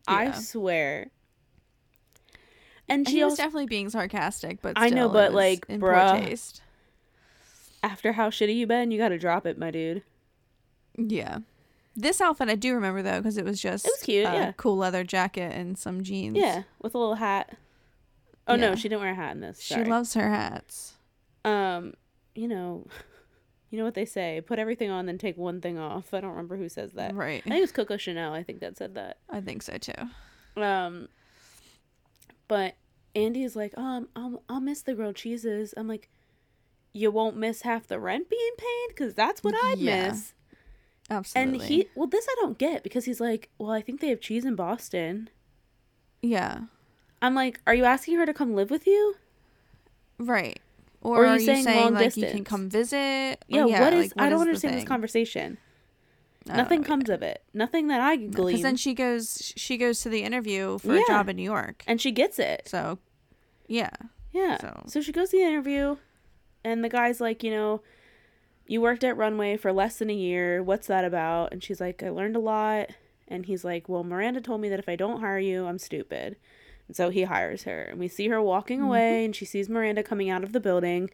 I 0.07 0.31
swear. 0.31 1.11
And 2.87 3.05
she 3.05 3.21
was 3.21 3.31
also, 3.31 3.43
definitely 3.43 3.65
being 3.65 3.89
sarcastic, 3.89 4.61
but 4.61 4.75
I 4.77 4.87
know, 4.87 5.09
but, 5.09 5.33
like, 5.33 5.67
bruh. 5.67 6.61
after 7.83 8.13
how 8.13 8.29
shitty 8.29 8.55
you 8.55 8.65
been, 8.65 8.91
you 8.91 8.97
got 8.97 9.09
to 9.09 9.19
drop 9.19 9.45
it, 9.45 9.57
my 9.57 9.69
dude. 9.69 10.03
Yeah. 10.95 11.39
This 11.93 12.21
outfit 12.21 12.47
I 12.47 12.55
do 12.55 12.73
remember 12.73 13.01
though 13.01 13.17
because 13.17 13.37
it 13.37 13.43
was 13.43 13.61
just 13.61 13.85
It 13.85 13.91
was 13.95 14.01
cute, 14.01 14.25
a 14.25 14.31
yeah. 14.31 14.51
cool 14.53 14.77
leather 14.77 15.03
jacket 15.03 15.53
and 15.53 15.77
some 15.77 16.03
jeans. 16.03 16.37
Yeah, 16.37 16.63
with 16.81 16.95
a 16.95 16.97
little 16.97 17.15
hat. 17.15 17.57
Oh 18.47 18.55
no, 18.55 18.75
she 18.75 18.89
didn't 18.89 19.01
wear 19.01 19.11
a 19.11 19.15
hat 19.15 19.33
in 19.33 19.41
this. 19.41 19.61
she 19.61 19.83
loves 19.83 20.13
her 20.15 20.29
hats. 20.29 20.93
um, 21.45 21.93
you 22.35 22.47
know, 22.47 22.87
you 23.69 23.77
know 23.77 23.83
what 23.85 23.93
they 23.93 24.05
say: 24.05 24.41
put 24.45 24.57
everything 24.59 24.89
on, 24.89 25.05
then 25.05 25.17
take 25.17 25.37
one 25.37 25.61
thing 25.61 25.77
off. 25.77 26.13
I 26.13 26.21
don't 26.21 26.31
remember 26.31 26.57
who 26.57 26.69
says 26.69 26.93
that. 26.93 27.13
Right. 27.15 27.41
I 27.45 27.49
think 27.49 27.57
it 27.57 27.61
was 27.61 27.71
Coco 27.71 27.97
Chanel. 27.97 28.33
I 28.33 28.43
think 28.43 28.59
that 28.61 28.77
said 28.77 28.95
that. 28.95 29.17
I 29.29 29.41
think 29.41 29.61
so 29.61 29.77
too. 29.77 29.93
Um, 30.61 31.07
but 32.47 32.75
Andy 33.15 33.43
is 33.43 33.55
like, 33.55 33.77
um, 33.77 34.07
I'll 34.15 34.43
I'll 34.49 34.61
miss 34.61 34.81
the 34.81 34.93
grilled 34.93 35.15
cheeses. 35.15 35.73
I'm 35.77 35.87
like, 35.87 36.09
you 36.93 37.11
won't 37.11 37.37
miss 37.37 37.61
half 37.61 37.87
the 37.87 37.99
rent 37.99 38.29
being 38.29 38.51
paid 38.57 38.87
because 38.89 39.13
that's 39.13 39.43
what 39.43 39.53
I'd 39.55 39.77
Yeah. 39.77 40.09
miss. 40.09 40.33
Absolutely. 41.11 41.53
And 41.59 41.61
he, 41.63 41.87
well, 41.95 42.05
this 42.07 42.27
I 42.29 42.35
don't 42.41 42.57
get 42.59 42.83
because 42.83 43.05
he's 43.05 43.19
like, 43.19 43.49
well, 43.57 43.71
I 43.71 43.81
think 43.81 43.99
they 43.99 44.09
have 44.09 44.21
cheese 44.21 44.45
in 44.45 44.55
Boston. 44.55 45.29
yeah. 46.21 46.61
I'm 47.21 47.35
like, 47.35 47.59
are 47.67 47.73
you 47.75 47.85
asking 47.85 48.15
her 48.17 48.25
to 48.25 48.33
come 48.33 48.53
live 48.53 48.71
with 48.71 48.87
you? 48.87 49.15
Right. 50.17 50.59
Or, 51.01 51.17
Or 51.19 51.25
are 51.27 51.37
you 51.37 51.45
saying 51.45 51.63
saying, 51.63 51.79
long 51.79 51.93
like 51.93 52.15
you 52.17 52.27
can 52.27 52.43
come 52.43 52.69
visit? 52.69 53.43
Yeah, 53.47 53.63
Or, 53.63 53.67
what 53.67 53.93
is? 53.93 54.13
like, 54.15 54.25
I 54.25 54.29
don't 54.29 54.39
the 54.39 54.47
understand 54.47 54.75
this 54.75 54.83
conversation. 54.83 55.57
Nothing 56.45 56.83
comes 56.83 57.09
of 57.09 57.21
it. 57.21 57.43
Nothing 57.53 57.87
that 57.87 58.01
I 58.01 58.15
glean. 58.15 58.47
Because 58.47 58.61
then 58.63 58.75
she 58.75 58.93
goes, 58.93 59.53
she 59.55 59.77
goes 59.77 60.01
to 60.01 60.09
the 60.09 60.23
interview 60.23 60.79
for 60.79 60.95
Yeah. 60.95 61.03
a 61.03 61.07
job 61.07 61.29
in 61.29 61.35
New 61.35 61.43
York. 61.43 61.83
and 61.87 62.01
she 62.01 62.11
gets 62.11 62.39
it. 62.39 62.63
So, 62.67 62.97
yeah. 63.67 63.91
Yeah. 64.31 64.57
So. 64.59 64.83
So- 64.87 65.01
she 65.01 65.11
goes 65.11 65.29
to 65.29 65.37
the 65.37 65.43
interview, 65.43 65.97
and 66.63 66.83
the 66.83 66.89
guy's 66.89 67.21
like, 67.21 67.43
you 67.43 67.51
know, 67.51 67.81
you 68.67 68.81
worked 68.81 69.03
at 69.03 69.15
Runway 69.17 69.57
for 69.57 69.71
less 69.71 69.97
than 69.97 70.09
a 70.09 70.13
year. 70.15 70.61
What's 70.63 70.87
that 70.87 71.05
about? 71.05 71.51
And 71.53 71.63
she's 71.63 71.79
like, 71.79 72.01
I 72.03 72.09
learned 72.09 72.35
a 72.35 72.39
lot. 72.39 72.89
And 73.27 73.45
he's 73.45 73.63
like, 73.63 73.87
well, 73.87 74.03
Miranda 74.03 74.41
told 74.41 74.59
me 74.61 74.69
that 74.69 74.79
if 74.79 74.89
I 74.89 74.95
don't 74.95 75.19
hire 75.21 75.39
you, 75.39 75.65
I'm 75.67 75.77
stupid. 75.79 76.35
And 76.89 76.95
so 76.95 77.11
he 77.11 77.23
hires 77.23 77.63
her. 77.63 77.83
And 77.83 77.99
we 77.99 78.07
see 78.07 78.29
her 78.29 78.41
walking 78.41 78.79
mm-hmm. 78.79 78.87
away, 78.87 79.23
and 79.23 79.35
she 79.35 79.45
sees 79.45 79.69
Miranda 79.69 80.01
coming 80.01 80.27
out 80.31 80.43
of 80.43 80.53
the 80.53 80.59
building. 80.59 81.11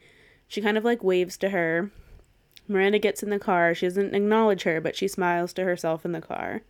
She 0.47 0.61
kind 0.61 0.77
of 0.77 0.85
like 0.85 1.03
waves 1.03 1.35
to 1.39 1.49
her. 1.49 1.91
Miranda 2.69 2.97
gets 2.97 3.21
in 3.21 3.29
the 3.29 3.39
car. 3.39 3.75
She 3.75 3.85
doesn't 3.85 4.15
acknowledge 4.15 4.63
her, 4.63 4.79
but 4.79 4.95
she 4.95 5.09
smiles 5.09 5.51
to 5.53 5.65
herself 5.65 6.05
in 6.05 6.13
the 6.13 6.21
car. 6.21 6.61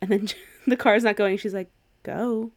And 0.00 0.10
then 0.10 0.28
the 0.68 0.76
car's 0.76 1.02
not 1.02 1.16
going. 1.16 1.38
She's 1.38 1.52
like, 1.52 1.72
go. 2.04 2.52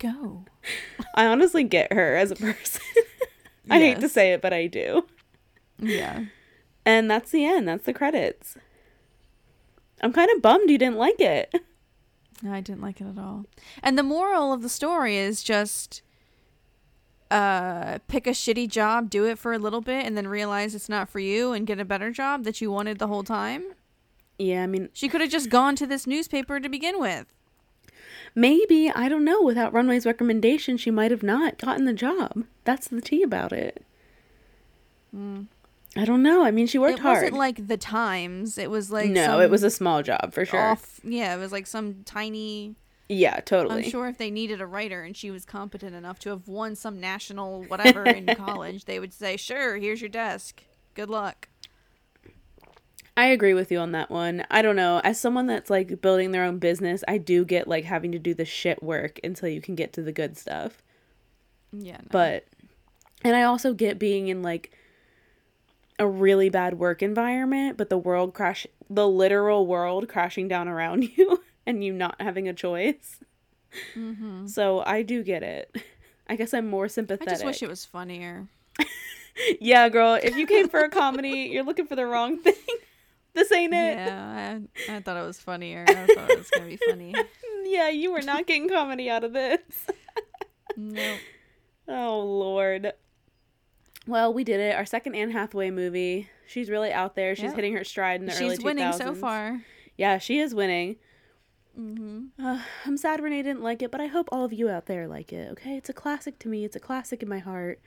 Go. 0.00 0.44
I 1.14 1.26
honestly 1.26 1.62
get 1.62 1.92
her 1.92 2.16
as 2.16 2.32
a 2.32 2.36
person. 2.36 2.82
I 3.70 3.78
hate 3.78 4.00
to 4.00 4.08
say 4.08 4.32
it, 4.32 4.42
but 4.42 4.52
I 4.52 4.66
do. 4.66 5.06
Yeah. 5.78 6.24
And 6.84 7.08
that's 7.08 7.30
the 7.30 7.44
end. 7.44 7.68
That's 7.68 7.84
the 7.84 7.94
credits. 7.94 8.56
I'm 10.00 10.12
kind 10.12 10.32
of 10.34 10.42
bummed 10.42 10.68
you 10.68 10.78
didn't 10.78 10.96
like 10.96 11.20
it. 11.20 11.54
No, 12.42 12.52
I 12.52 12.60
didn't 12.60 12.82
like 12.82 13.00
it 13.00 13.06
at 13.06 13.18
all. 13.18 13.46
And 13.82 13.96
the 13.96 14.02
moral 14.02 14.52
of 14.52 14.62
the 14.62 14.68
story 14.68 15.16
is 15.16 15.42
just 15.42 16.02
uh 17.30 17.98
pick 18.08 18.26
a 18.26 18.30
shitty 18.30 18.68
job, 18.68 19.08
do 19.08 19.24
it 19.24 19.38
for 19.38 19.52
a 19.52 19.58
little 19.58 19.80
bit 19.80 20.04
and 20.04 20.16
then 20.16 20.26
realize 20.28 20.74
it's 20.74 20.88
not 20.88 21.08
for 21.08 21.18
you 21.18 21.52
and 21.52 21.66
get 21.66 21.80
a 21.80 21.84
better 21.84 22.10
job 22.10 22.44
that 22.44 22.60
you 22.60 22.70
wanted 22.70 22.98
the 22.98 23.06
whole 23.06 23.22
time. 23.24 23.62
Yeah, 24.38 24.62
I 24.64 24.66
mean, 24.66 24.88
She 24.92 25.08
could 25.08 25.20
have 25.20 25.30
just 25.30 25.48
gone 25.50 25.76
to 25.76 25.86
this 25.86 26.06
newspaper 26.06 26.58
to 26.60 26.68
begin 26.68 26.98
with. 27.00 27.26
maybe, 28.34 28.90
I 28.90 29.08
don't 29.08 29.24
know, 29.24 29.40
without 29.42 29.72
Runway's 29.72 30.04
recommendation, 30.06 30.76
she 30.76 30.90
might 30.90 31.10
have 31.10 31.22
not 31.22 31.58
gotten 31.58 31.84
the 31.84 31.92
job. 31.92 32.44
That's 32.64 32.88
the 32.88 33.00
tea 33.00 33.22
about 33.22 33.52
it. 33.52 33.84
I 35.96 36.04
don't 36.04 36.22
know. 36.22 36.44
I 36.44 36.50
mean, 36.50 36.66
she 36.66 36.78
worked 36.78 36.98
it 36.98 37.02
hard. 37.02 37.18
It 37.18 37.20
wasn't 37.20 37.38
like 37.38 37.66
the 37.68 37.76
Times. 37.76 38.56
It 38.56 38.70
was 38.70 38.90
like 38.90 39.10
no, 39.10 39.40
it 39.40 39.50
was 39.50 39.62
a 39.62 39.70
small 39.70 40.02
job 40.02 40.32
for 40.32 40.44
sure. 40.44 40.60
off. 40.60 41.00
Yeah, 41.04 41.34
it 41.34 41.38
was 41.38 41.52
like 41.52 41.66
some 41.66 42.02
tiny. 42.04 42.76
Yeah, 43.08 43.40
totally. 43.40 43.84
I'm 43.84 43.90
sure 43.90 44.08
if 44.08 44.16
they 44.16 44.30
needed 44.30 44.60
a 44.62 44.66
writer 44.66 45.02
and 45.02 45.14
she 45.14 45.30
was 45.30 45.44
competent 45.44 45.94
enough 45.94 46.18
to 46.20 46.30
have 46.30 46.48
won 46.48 46.76
some 46.76 46.98
national 46.98 47.64
whatever 47.64 48.04
in 48.04 48.26
college, 48.36 48.86
they 48.86 48.98
would 48.98 49.12
say, 49.12 49.36
"Sure, 49.36 49.76
here's 49.76 50.00
your 50.00 50.08
desk. 50.08 50.62
Good 50.94 51.10
luck." 51.10 51.48
I 53.14 53.24
I 53.24 53.26
agree 53.26 53.52
with 53.52 53.70
you 53.70 53.78
on 53.78 53.92
that 53.92 54.10
one. 54.10 54.46
I 54.50 54.62
don't 54.62 54.76
know. 54.76 55.02
As 55.04 55.20
someone 55.20 55.46
that's 55.46 55.68
like 55.68 56.00
building 56.00 56.32
their 56.32 56.44
own 56.44 56.58
business, 56.58 57.04
I 57.06 57.18
do 57.18 57.44
get 57.44 57.68
like 57.68 57.84
having 57.84 58.12
to 58.12 58.18
do 58.18 58.32
the 58.32 58.46
shit 58.46 58.82
work 58.82 59.20
until 59.22 59.50
you 59.50 59.60
can 59.60 59.74
get 59.74 59.92
to 59.92 60.02
the 60.02 60.12
good 60.12 60.38
stuff. 60.38 60.82
Yeah. 61.70 61.98
no. 61.98 62.08
But 62.10 62.46
and 63.22 63.36
I 63.36 63.42
also 63.42 63.74
get 63.74 63.98
being 63.98 64.28
in 64.28 64.42
like 64.42 64.72
a 66.02 66.06
really 66.06 66.50
bad 66.50 66.74
work 66.78 67.00
environment, 67.02 67.76
but 67.78 67.88
the 67.88 67.96
world 67.96 68.34
crash 68.34 68.66
the 68.90 69.08
literal 69.08 69.66
world 69.66 70.08
crashing 70.08 70.48
down 70.48 70.68
around 70.68 71.04
you 71.16 71.42
and 71.64 71.82
you 71.84 71.92
not 71.92 72.20
having 72.20 72.48
a 72.48 72.52
choice. 72.52 73.20
Mhm. 73.94 74.48
So 74.50 74.80
I 74.84 75.02
do 75.02 75.22
get 75.22 75.42
it. 75.42 75.74
I 76.28 76.36
guess 76.36 76.52
I'm 76.52 76.68
more 76.68 76.88
sympathetic. 76.88 77.28
I 77.28 77.34
just 77.34 77.44
wish 77.44 77.62
it 77.62 77.68
was 77.68 77.84
funnier. 77.84 78.48
yeah, 79.60 79.88
girl, 79.88 80.18
if 80.22 80.36
you 80.36 80.46
came 80.46 80.68
for 80.68 80.80
a 80.80 80.88
comedy, 80.90 81.50
you're 81.52 81.64
looking 81.64 81.86
for 81.86 81.96
the 81.96 82.06
wrong 82.06 82.38
thing. 82.38 82.54
this 83.34 83.50
ain't 83.52 83.72
it. 83.72 83.96
Yeah, 83.96 84.60
I, 84.88 84.96
I 84.96 85.00
thought 85.00 85.16
it 85.16 85.26
was 85.26 85.40
funnier. 85.40 85.84
I 85.88 85.94
thought 85.94 86.30
it 86.30 86.38
was 86.38 86.50
gonna 86.50 86.68
be 86.68 86.76
funny. 86.88 87.14
yeah, 87.64 87.88
you 87.88 88.12
were 88.12 88.22
not 88.22 88.46
getting 88.46 88.68
comedy 88.68 89.08
out 89.08 89.24
of 89.24 89.32
this. 89.32 89.60
Nope. 90.76 91.18
Oh 91.88 92.20
lord. 92.20 92.92
Well, 94.06 94.34
we 94.34 94.44
did 94.44 94.60
it. 94.60 94.74
Our 94.76 94.84
second 94.84 95.14
Anne 95.14 95.30
Hathaway 95.30 95.70
movie. 95.70 96.28
She's 96.46 96.68
really 96.68 96.92
out 96.92 97.14
there. 97.14 97.34
She's 97.36 97.44
Yep. 97.44 97.54
hitting 97.56 97.72
her 97.74 97.84
stride 97.84 98.20
in 98.20 98.26
the 98.26 98.32
early 98.32 98.56
2000s. 98.56 98.56
She's 98.56 98.64
winning 98.64 98.92
so 98.92 99.14
far. 99.14 99.62
Yeah, 99.96 100.18
she 100.18 100.38
is 100.40 100.54
winning. 100.54 100.96
Mm-hmm. 101.78 102.44
Uh, 102.44 102.60
I'm 102.84 102.96
sad 102.96 103.22
Renee 103.22 103.42
didn't 103.42 103.62
like 103.62 103.80
it, 103.82 103.90
but 103.90 104.00
I 104.00 104.06
hope 104.06 104.28
all 104.30 104.44
of 104.44 104.52
you 104.52 104.68
out 104.68 104.86
there 104.86 105.06
like 105.08 105.32
it. 105.32 105.50
Okay, 105.52 105.76
it's 105.76 105.88
a 105.88 105.92
classic 105.94 106.38
to 106.40 106.48
me. 106.48 106.64
It's 106.64 106.76
a 106.76 106.80
classic 106.80 107.22
in 107.22 107.28
my 107.28 107.38
heart. 107.38 107.80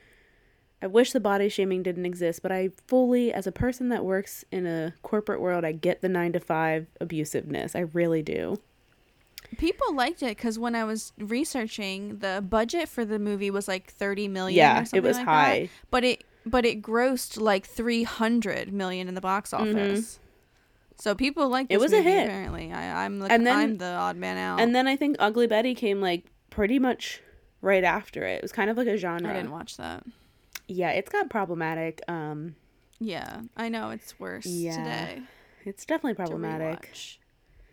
I 0.81 0.87
wish 0.87 1.11
the 1.11 1.19
body 1.19 1.49
shaming 1.49 1.83
didn't 1.83 2.05
exist, 2.05 2.41
but 2.41 2.51
I 2.51 2.69
fully, 2.87 3.31
as 3.33 3.47
a 3.47 3.51
person 3.51 3.89
that 3.89 4.03
works 4.03 4.43
in 4.51 4.65
a 4.65 4.93
corporate 5.03 5.39
world, 5.39 5.63
I 5.63 5.71
get 5.71 6.01
the 6.01 6.09
nine 6.09 6.33
to 6.33 6.39
five 6.39 6.87
abusiveness. 6.99 7.75
I 7.75 7.81
really 7.81 8.21
do. 8.21 8.59
People 9.57 9.95
liked 9.95 10.21
it 10.23 10.37
because 10.37 10.57
when 10.59 10.75
I 10.75 10.83
was 10.83 11.13
researching, 11.17 12.19
the 12.19 12.43
budget 12.47 12.89
for 12.89 13.05
the 13.05 13.19
movie 13.19 13.49
was 13.51 13.67
like 13.67 13.91
thirty 13.91 14.27
million. 14.27 14.57
Yeah, 14.57 14.85
it 14.93 15.01
was 15.03 15.17
like 15.17 15.25
high. 15.25 15.59
that. 15.61 15.69
but 15.91 16.03
it 16.03 16.23
but 16.45 16.65
it 16.65 16.81
grossed 16.81 17.39
like 17.39 17.65
three 17.65 18.03
hundred 18.03 18.71
million 18.73 19.07
in 19.07 19.15
the 19.15 19.21
box 19.21 19.53
office. 19.53 20.19
So 20.97 21.13
people 21.15 21.49
liked 21.49 21.69
Mm-hmm. 21.69 21.75
It 21.75 21.79
this 21.83 21.91
was 21.91 21.99
a 21.99 22.01
hit. 22.01 22.25
Apparently, 22.27 22.71
I, 22.71 23.05
I'm 23.05 23.19
the 23.19 23.31
And 23.31 23.45
then- 23.45 23.57
I'm 23.57 23.77
the 23.77 23.85
odd 23.93 24.15
man 24.15 24.37
out. 24.37 24.59
And 24.61 24.73
then 24.73 24.87
I 24.87 24.95
think 24.95 25.17
Ugly 25.19 25.47
Betty 25.47 25.75
came 25.75 25.99
like 26.01 26.25
pretty 26.49 26.79
much 26.79 27.21
right 27.61 27.83
after 27.83 28.23
it. 28.25 28.35
It 28.35 28.41
was 28.41 28.51
kind 28.53 28.69
of 28.69 28.77
like 28.77 28.87
a 28.87 28.95
genre. 28.97 29.29
I 29.29 29.33
didn't 29.33 29.51
watch 29.51 29.75
that. 29.77 30.03
Yeah, 30.67 30.91
it's 30.91 31.09
got 31.09 31.29
problematic. 31.29 32.01
Um, 32.07 32.55
Yeah, 32.99 33.41
I 33.57 33.67
know 33.69 33.89
it's 33.89 34.17
worse 34.19 34.45
Yeah. 34.45 34.77
today. 34.77 35.21
it's 35.65 35.85
definitely 35.85 36.13
problematic. 36.15 36.95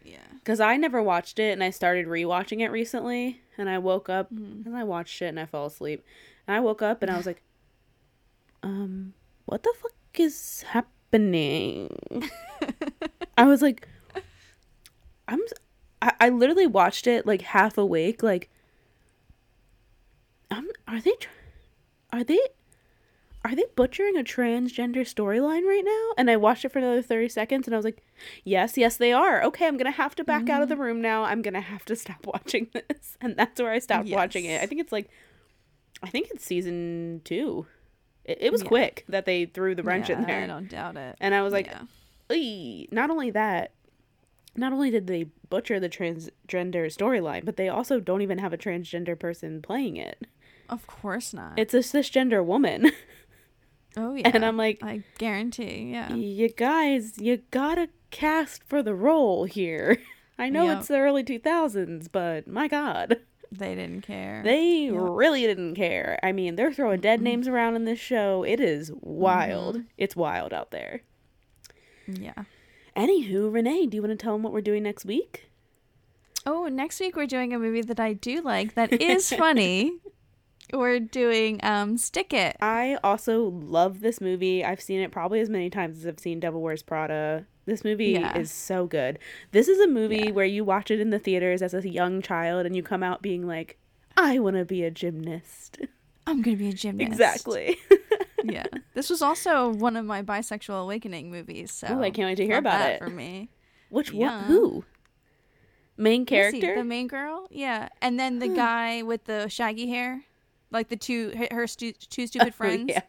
Yeah. 0.05 0.19
Because 0.35 0.61
I 0.61 0.77
never 0.77 1.03
watched 1.03 1.39
it 1.39 1.53
and 1.53 1.63
I 1.63 1.71
started 1.71 2.07
rewatching 2.07 2.61
it 2.61 2.71
recently. 2.71 3.41
And 3.59 3.69
I 3.69 3.79
woke 3.79 4.09
up 4.09 4.33
Mm-hmm. 4.33 4.67
and 4.67 4.77
I 4.77 4.85
watched 4.85 5.21
it 5.23 5.27
and 5.27 5.39
I 5.41 5.47
fell 5.47 5.67
asleep. 5.67 6.05
And 6.47 6.57
I 6.57 6.61
woke 6.61 6.83
up 6.83 7.03
and 7.03 7.11
I 7.11 7.17
was 7.17 7.27
like, 7.27 7.43
um, 8.63 9.15
what 9.47 9.63
the 9.63 9.73
fuck 9.81 9.93
is 10.15 10.63
happening? 10.69 11.91
I 13.37 13.45
was 13.45 13.63
like, 13.63 13.87
I'm, 15.29 15.41
I, 16.01 16.13
I 16.21 16.29
literally 16.31 16.67
watched 16.67 17.07
it 17.07 17.27
like 17.27 17.43
half 17.43 17.79
awake. 17.79 18.23
Like, 18.23 18.51
I'm, 20.51 20.69
are 20.89 21.01
they, 21.01 21.15
are 22.13 22.25
they, 22.25 22.41
are 23.45 23.55
they 23.57 23.65
butchering 23.75 24.17
a 24.17 24.23
transgender 24.23 24.99
storyline 24.99 25.67
right 25.67 25.83
now? 25.85 26.15
And 26.17 26.31
I 26.31 26.37
watched 26.37 26.65
it 26.65 26.71
for 26.71 26.79
another 26.79 27.03
30 27.03 27.29
seconds 27.29 27.67
and 27.67 27.75
I 27.75 27.79
was 27.79 27.85
like, 27.85 28.03
yes, 28.45 28.77
yes, 28.77 28.97
they 28.97 29.13
are. 29.13 29.43
Okay, 29.43 29.67
I'm 29.67 29.77
going 29.77 29.91
to 29.91 29.97
have 29.97 30.15
to 30.17 30.25
back 30.25 30.49
out 30.49 30.63
of 30.63 30.69
the 30.69 30.77
mm. 30.77 30.81
room 30.81 31.01
now. 31.01 31.25
I'm 31.25 31.43
going 31.43 31.55
to 31.55 31.61
have 31.61 31.85
to 31.87 31.97
stop 31.97 32.25
watching 32.27 32.69
this. 32.73 33.17
And 33.21 33.37
that's 33.37 33.61
where 33.61 33.73
I 33.73 33.81
stopped 33.81 34.09
watching 34.09 34.45
it. 34.45 34.63
I 34.63 34.67
think 34.67 34.81
it's 34.81 34.93
like, 34.93 35.11
I 36.03 36.09
think 36.09 36.29
it's 36.31 36.45
season 36.45 37.21
two. 37.25 37.67
It, 38.25 38.39
it 38.41 38.53
was 38.53 38.63
Yeah. 38.63 38.69
quick 38.69 39.05
that 39.09 39.25
they 39.25 39.47
threw 39.47 39.75
the 39.75 39.83
wrench 39.83 40.09
in 40.09 40.23
there. 40.23 40.45
I 40.45 40.47
don't 40.47 40.69
doubt 40.69 40.97
it. 40.97 41.17
And 41.21 41.35
I 41.35 41.43
was 41.43 41.53
like, 41.53 41.67
Yeah. 41.67 42.87
Not 42.93 43.11
only 43.11 43.31
that, 43.31 43.73
not 44.57 44.73
only 44.73 44.91
did 44.91 45.07
they 45.07 45.25
butcher 45.49 45.81
the 45.81 45.89
transgender 45.89 46.87
storyline, 46.87 47.45
but 47.45 47.57
they 47.57 47.69
also 47.69 48.01
don't 48.01 48.23
even 48.23 48.39
have 48.39 48.53
a 48.53 48.59
transgender 48.59 49.19
person 49.19 49.61
playing 49.61 49.97
it. 49.97 50.27
Of 50.69 50.87
course 50.87 51.35
not. 51.35 51.59
It's 51.59 51.75
a 51.75 51.79
cisgender 51.79 52.45
woman. 52.45 52.93
oh 53.97 54.15
yeah. 54.17 54.31
and 54.33 54.45
I'm 54.45 54.57
like, 54.57 54.79
I 54.83 55.03
guarantee. 55.19 55.91
Yeah. 55.93 56.13
you 56.15 56.49
guys, 56.49 57.19
you 57.19 57.43
gotta 57.51 57.89
cast 58.11 58.65
for 58.65 58.83
the 58.83 58.95
role 58.95 59.45
here. 59.45 59.99
I 60.39 60.49
know 60.49 60.65
Yep. 60.67 60.79
it's 60.79 60.89
the 60.89 60.99
early 60.99 61.23
2000s, 61.25 62.09
but 62.11 62.47
my 62.47 62.67
God. 62.69 63.19
They 63.53 63.75
didn't 63.75 64.01
care. 64.01 64.41
They 64.43 64.85
Yep. 64.87 64.95
really 64.97 65.43
didn't 65.43 65.75
care. 65.75 66.19
I 66.23 66.33
mean, 66.33 66.57
they're 66.57 66.73
throwing 66.73 67.01
dead 67.01 67.21
names 67.21 67.47
around 67.47 67.77
in 67.77 67.85
this 67.85 67.99
show. 68.01 68.43
It 68.45 68.61
is 68.61 68.91
wild. 69.01 69.77
Mm-hmm. 69.77 69.87
It's 69.99 70.17
wild 70.17 70.55
out 70.55 70.71
there. 70.71 71.03
Yeah. 72.09 72.45
Anywho, 72.97 73.53
Renee, 73.53 73.87
do 73.87 73.97
you 73.97 74.03
want 74.03 74.19
to 74.19 74.23
tell 74.23 74.33
them 74.33 74.43
what 74.43 74.53
we're 74.55 74.61
doing 74.63 74.83
next 74.83 75.05
week? 75.05 75.51
Oh, 76.45 76.67
next 76.67 76.99
week 76.99 77.15
we're 77.15 77.27
doing 77.27 77.53
a 77.53 77.59
movie 77.59 77.83
that 77.83 78.01
I 78.01 78.15
do 78.15 78.41
like 78.41 78.75
that 78.75 78.93
is 79.01 79.31
funny. 79.31 79.93
We're 80.73 81.01
doing 81.01 81.61
um 81.63 81.97
Stick 81.99 82.33
It. 82.33 82.57
I 82.61 82.99
also 83.05 83.45
love 83.45 84.01
this 84.01 84.21
movie. 84.21 84.65
I've 84.65 84.81
seen 84.81 85.01
it 85.01 85.11
probably 85.13 85.41
as 85.41 85.49
many 85.51 85.71
times 85.71 85.99
as 85.99 86.07
I've 86.07 86.19
seen 86.21 86.41
Devil 86.41 86.61
Wears 86.63 86.83
Prada. 86.83 87.47
This 87.65 87.85
movie 87.85 88.07
Yeah. 88.13 88.37
is 88.37 88.51
so 88.51 88.87
good. 88.87 89.19
This 89.53 89.69
is 89.69 89.79
a 89.79 89.87
movie 89.87 90.33
where 90.33 90.45
you 90.47 90.65
watch 90.65 90.91
it 90.91 90.99
in 91.01 91.11
the 91.11 91.19
theaters 91.19 91.63
as 91.63 91.75
a 91.75 91.89
young 91.89 92.21
child 92.23 92.67
and 92.67 92.75
you 92.75 92.83
come 92.83 93.03
out 93.03 93.23
being 93.23 93.47
like, 93.47 93.79
I 94.17 94.39
want 94.41 94.57
to 94.57 94.65
be 94.65 94.83
a 94.83 94.91
gymnast. 94.91 95.79
I'm 96.27 96.43
gonna 96.43 96.57
be 96.57 96.69
a 96.69 96.73
gymnast. 96.73 97.09
Exactly. 97.13 97.77
yeah. 98.45 98.67
This 98.95 99.11
was 99.11 99.23
also 99.23 99.69
one 99.73 99.97
of 99.97 100.05
my 100.05 100.23
bisexual 100.23 100.83
awakening 100.83 101.31
movies. 101.31 101.71
So 101.73 101.87
Ooh, 101.89 102.03
I 102.03 102.11
can't 102.11 102.29
wait 102.29 102.37
to 102.37 102.45
hear 102.45 102.59
about 102.59 102.79
that 102.79 102.93
it. 102.95 102.99
for 102.99 103.11
me. 103.11 103.49
Which 103.91 104.11
Yeah. 104.13 104.37
one? 104.43 104.45
Who? 104.47 104.85
Main 105.97 106.23
Missy, 106.23 106.25
character? 106.61 106.75
the 106.77 106.85
main 106.85 107.07
girl, 107.07 107.47
yeah, 107.51 107.89
and 108.01 108.19
then 108.19 108.39
the 108.39 108.49
guy 108.49 109.03
with 109.03 109.25
the 109.25 109.49
shaggy 109.49 109.89
hair, 109.91 110.23
like 110.73 110.89
the 110.89 110.97
two 110.97 111.33
her, 111.53 111.67
stu- 111.67 111.93
two 111.93 112.27
stupid 112.29 112.49
Oh, 112.49 112.57
friends. 112.57 112.87
yeah. 112.89 113.03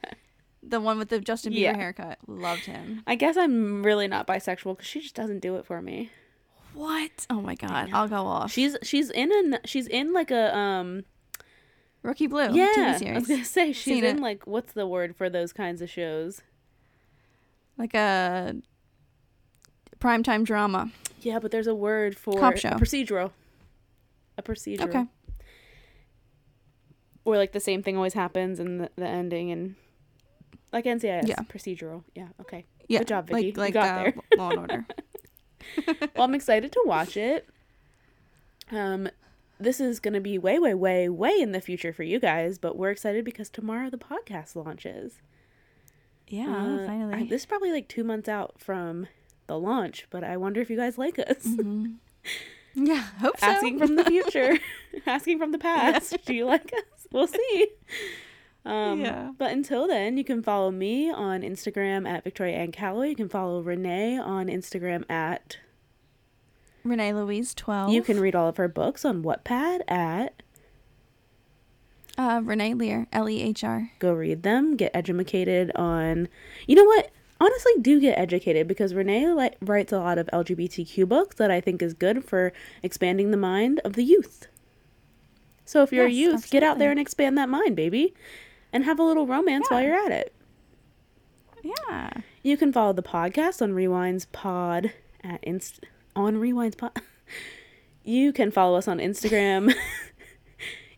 The 0.62 0.80
one 0.80 0.98
with 0.98 1.10
the 1.10 1.20
Justin 1.20 1.52
Bieber 1.54 1.60
Yeah. 1.60 1.76
haircut. 1.76 2.20
Loved 2.28 2.66
him. 2.66 3.04
I 3.08 3.16
guess 3.16 3.36
I'm 3.36 3.84
really 3.84 4.08
not 4.08 4.28
bisexual 4.28 4.78
because 4.78 4.88
she 4.88 5.02
just 5.02 5.16
doesn't 5.16 5.40
do 5.40 5.56
it 5.58 5.66
for 5.66 5.82
me. 5.82 6.10
What? 6.74 7.26
Oh 7.30 7.42
my 7.42 7.56
god! 7.56 7.90
I'll 7.94 8.08
go 8.08 8.24
off. 8.26 8.52
She's 8.52 8.78
she's 8.84 9.10
in 9.10 9.32
an 9.32 9.60
she's 9.66 9.88
in 9.88 10.14
like 10.14 10.32
a 10.32 10.56
um 10.58 11.04
Rookie 12.02 12.28
Blue. 12.28 12.54
yeah 12.54 12.98
I 13.08 13.14
was 13.14 13.28
gonna 13.28 13.46
say 13.46 13.74
she's 13.74 13.84
Seen 13.84 14.04
in 14.04 14.18
it. 14.18 14.22
like 14.22 14.48
what's 14.48 14.74
the 14.74 14.88
word 14.88 15.16
for 15.16 15.30
those 15.30 15.54
kinds 15.54 15.82
of 15.82 15.90
shows? 15.90 16.42
like 17.78 17.94
a 17.94 18.56
primetime 20.00 20.44
drama. 20.46 20.92
Yeah, 21.22 21.40
but 21.40 21.52
there's 21.52 21.68
a 21.68 21.76
word 21.76 22.18
for 22.18 22.40
Cop 22.40 22.56
a 22.56 22.58
show. 22.58 22.70
procedural. 22.72 23.32
A 24.38 24.44
procedural. 24.44 24.82
Okay. 24.90 25.06
Or 27.26 27.38
like 27.38 27.52
the 27.54 27.60
same 27.60 27.82
thing 27.84 27.96
always 27.96 28.14
happens 28.14 28.60
in 28.60 28.78
the, 28.80 28.90
the 28.96 29.08
ending 29.08 29.52
and 29.52 29.76
like 30.72 30.86
NCIS 30.86 31.28
Yeah. 31.28 31.36
procedural. 31.50 32.04
Yeah. 32.16 32.28
Okay. 32.42 32.66
Yeah, 32.90 33.00
Good 33.00 33.08
job, 33.08 33.28
Vicky. 33.28 33.54
like 33.54 33.58
like 33.58 33.68
you 33.70 33.74
got 33.74 34.00
uh, 34.00 34.04
there. 34.04 34.14
Law 34.38 34.50
and 34.50 34.60
Order. 34.60 34.86
well, 36.16 36.26
I'm 36.26 36.36
excited 36.36 36.72
to 36.74 36.84
watch 36.86 37.16
it. 37.16 37.48
Um, 38.72 39.08
this 39.60 39.80
is 39.80 40.00
going 40.02 40.14
to 40.16 40.20
be 40.20 40.38
way, 40.38 40.60
way, 40.60 40.74
way, 40.74 41.08
way 41.08 41.40
in 41.40 41.54
the 41.54 41.62
future 41.62 41.94
for 41.94 42.04
you 42.04 42.20
guys, 42.20 42.58
but 42.58 42.78
we're 42.78 42.90
excited 42.92 43.24
because 43.24 43.50
tomorrow 43.50 43.90
the 43.90 43.98
podcast 43.98 44.56
launches. 44.58 45.22
Yeah, 46.28 46.48
Uh, 46.54 46.86
finally. 46.86 47.14
I- 47.14 47.28
this 47.28 47.44
is 47.44 47.46
probably 47.46 47.72
like 47.72 47.88
two 47.88 48.04
months 48.04 48.28
out 48.28 48.56
from 48.60 49.08
the 49.48 49.58
launch, 49.58 50.08
but 50.10 50.24
I 50.24 50.36
wonder 50.38 50.60
if 50.60 50.70
you 50.70 50.76
guys 50.78 50.98
like 50.98 51.18
us. 51.20 51.48
yeah, 52.76 53.04
hope 53.20 53.40
so. 53.40 53.46
Asking 53.48 53.80
from 53.80 53.96
the 53.96 54.04
future, 54.06 54.58
asking 55.06 55.40
from 55.40 55.52
the 55.52 55.60
past. 55.60 56.16
Do 56.26 56.34
you 56.34 56.46
like 56.46 56.72
us? 56.74 57.08
We'll 57.12 57.28
see. 57.28 57.68
Um, 58.66 59.02
Yeah. 59.02 59.32
But 59.38 59.52
until 59.52 59.88
then, 59.88 60.18
you 60.18 60.24
can 60.24 60.42
follow 60.42 60.72
me 60.72 61.12
on 61.12 61.42
Instagram 61.42 62.08
at 62.08 62.24
Victoria 62.24 62.56
Ann 62.58 62.72
Calloway. 62.72 63.10
You 63.10 63.16
can 63.16 63.30
follow 63.30 63.62
Renee 63.62 64.18
on 64.18 64.48
Instagram 64.48 65.10
at 65.10 65.58
Renee 66.84 67.14
Louise 67.14 67.54
twelve. 67.54 67.92
You 67.92 68.02
can 68.02 68.20
read 68.20 68.36
all 68.36 68.48
of 68.48 68.58
her 68.58 68.68
books 68.68 69.04
on 69.06 69.24
Wattpad 69.24 69.82
at 69.88 70.42
uh, 72.18 72.42
Renee 72.44 72.74
Lehr 72.74 73.08
L 73.12 73.30
E 73.30 73.42
H 73.42 73.64
R. 73.64 73.92
go 74.00 74.14
read 74.14 74.44
them, 74.44 74.76
get 74.76 74.92
educated 74.94 75.72
on. 75.76 76.28
You 76.68 76.76
know 76.76 76.86
what? 76.86 77.10
Honestly, 77.44 77.74
do 77.82 78.00
get 78.00 78.18
educated 78.18 78.70
because 78.70 78.94
Renee 78.94 79.28
li- 79.34 79.50
writes 79.62 79.92
a 79.92 80.00
lot 80.00 80.18
of 80.18 80.28
LGBTQ 80.28 81.10
books 81.10 81.36
that 81.36 81.52
I 81.52 81.60
think 81.60 81.82
is 81.82 81.94
good 81.94 82.24
for 82.24 82.54
expanding 82.82 83.32
the 83.32 83.38
mind 83.38 83.82
of 83.84 83.94
the 83.94 84.04
youth. 84.04 84.48
So 85.66 85.84
if 85.84 85.92
you're 85.92 86.06
a 86.06 86.10
Yes, 86.10 86.18
youth, 86.20 86.50
get 86.52 86.64
out 86.64 86.80
there 86.80 86.90
and 86.90 87.00
expand 87.00 87.38
that 87.38 87.50
mind, 87.50 87.76
baby, 87.76 88.14
and 88.72 88.86
have 88.86 88.98
a 88.98 89.04
little 89.04 89.28
romance 89.28 89.70
while 89.70 89.82
you're 89.82 89.94
at 90.06 90.12
it. 90.14 90.34
Yeah. 91.64 92.12
You 92.44 92.56
can 92.56 92.72
follow 92.72 92.94
the 92.94 93.04
podcast 93.04 93.62
on 93.62 93.74
Rewinds 93.74 94.26
Pod 94.32 94.94
at 95.22 95.44
inst 95.44 95.82
on 96.16 96.36
Rewinds 96.36 96.78
Pod. 96.78 96.92
You 98.06 98.34
can 98.34 98.52
follow 98.52 98.78
us 98.78 98.90
on 98.90 98.98
Instagram. 99.00 99.74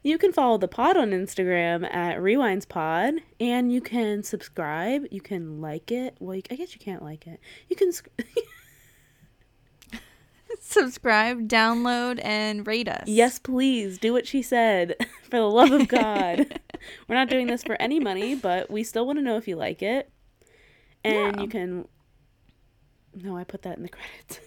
you 0.06 0.20
can 0.20 0.32
follow 0.32 0.58
the 0.60 0.68
pod 0.68 0.98
on 0.98 1.10
Instagram 1.10 1.84
at 1.92 2.18
Rewinds 2.20 2.68
Pod, 2.70 3.16
and 3.40 3.72
you 3.72 3.82
can 3.82 4.22
subscribe. 4.22 5.04
You 5.10 5.20
can 5.20 5.60
like 5.62 5.92
it. 5.92 6.16
Well, 6.20 6.36
you, 6.36 6.44
I 6.52 6.56
guess 6.56 6.74
you 6.76 6.80
can't 6.80 7.02
like 7.02 7.26
it. 7.26 7.40
You 7.70 7.76
can. 7.76 7.92
sc- 7.92 8.08
Subscribe, 10.62 11.48
download, 11.50 12.20
and 12.24 12.66
rate 12.68 12.88
us. 12.88 13.08
Yes, 13.08 13.40
please 13.40 13.98
do 13.98 14.14
what 14.14 14.28
she 14.28 14.42
said. 14.42 14.96
For 15.24 15.38
the 15.38 15.42
love 15.50 15.72
of 15.72 15.88
God. 15.88 16.60
We're 17.08 17.16
not 17.16 17.30
doing 17.30 17.48
this 17.48 17.64
for 17.64 17.76
any 17.82 18.00
money, 18.00 18.36
but 18.36 18.70
we 18.70 18.84
still 18.84 19.06
want 19.08 19.18
to 19.18 19.24
know 19.24 19.38
if 19.38 19.48
you 19.48 19.56
like 19.56 19.82
it. 19.82 20.12
And 21.04 21.36
Yeah. 21.36 21.42
you 21.42 21.48
can. 21.48 21.88
No, 23.16 23.36
I 23.36 23.44
put 23.44 23.64
that 23.64 23.78
in 23.78 23.84
the 23.84 23.90
credits. 23.90 24.40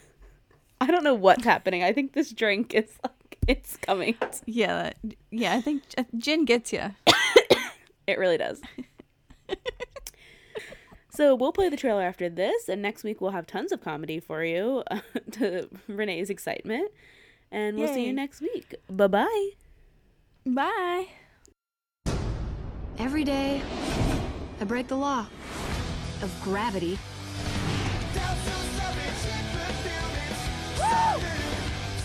I 0.80 0.86
don't 0.86 1.02
know 1.02 1.14
what's 1.14 1.44
happening. 1.44 1.82
I 1.82 1.92
think 1.92 2.12
this 2.12 2.30
drink 2.30 2.74
is 2.74 2.90
like 3.02 3.12
it's 3.52 3.76
coming. 3.78 4.14
Yeah, 4.44 4.82
that, 4.82 4.96
yeah. 5.30 5.54
I 5.54 5.60
think 5.62 5.82
uh, 5.96 6.04
gin 6.16 6.44
gets 6.44 6.72
you. 6.72 6.94
It 8.06 8.18
really 8.18 8.38
does. 8.38 8.62
so 11.10 11.34
we'll 11.34 11.52
play 11.52 11.68
the 11.68 11.76
trailer 11.76 12.02
after 12.02 12.30
this, 12.30 12.66
and 12.66 12.80
next 12.80 13.04
week 13.04 13.20
we'll 13.20 13.32
have 13.32 13.46
tons 13.46 13.70
of 13.70 13.82
comedy 13.82 14.18
for 14.18 14.42
you 14.42 14.82
to 15.32 15.68
Renee's 15.88 16.30
excitement. 16.30 16.90
And 17.52 17.76
we'll 17.76 17.92
see 17.92 18.06
you 18.06 18.14
next 18.14 18.40
week. 18.40 18.76
Bye 18.88 19.08
bye. 19.08 19.50
Bye. 20.46 21.08
Every 22.98 23.24
day, 23.24 23.60
I 24.58 24.64
break 24.64 24.88
the 24.88 24.96
law 24.96 25.26
of 26.22 26.40
gravity. 26.42 26.98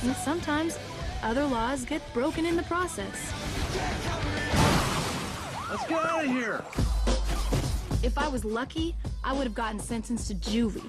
And 0.04 0.16
sometimes 0.18 0.78
other 1.24 1.46
laws 1.46 1.86
get 1.86 2.02
broken 2.14 2.46
in 2.46 2.56
the 2.56 2.64
process. 2.64 3.34
Let's 5.70 5.88
get 5.88 6.06
out 6.06 6.26
of 6.26 6.32
here. 6.32 6.64
If 8.04 8.18
I 8.18 8.28
was 8.28 8.44
lucky, 8.46 8.96
I 9.24 9.34
would 9.34 9.46
have 9.46 9.56
gotten 9.56 9.80
sentenced 9.80 10.28
to 10.28 10.36
juvie. 10.36 10.84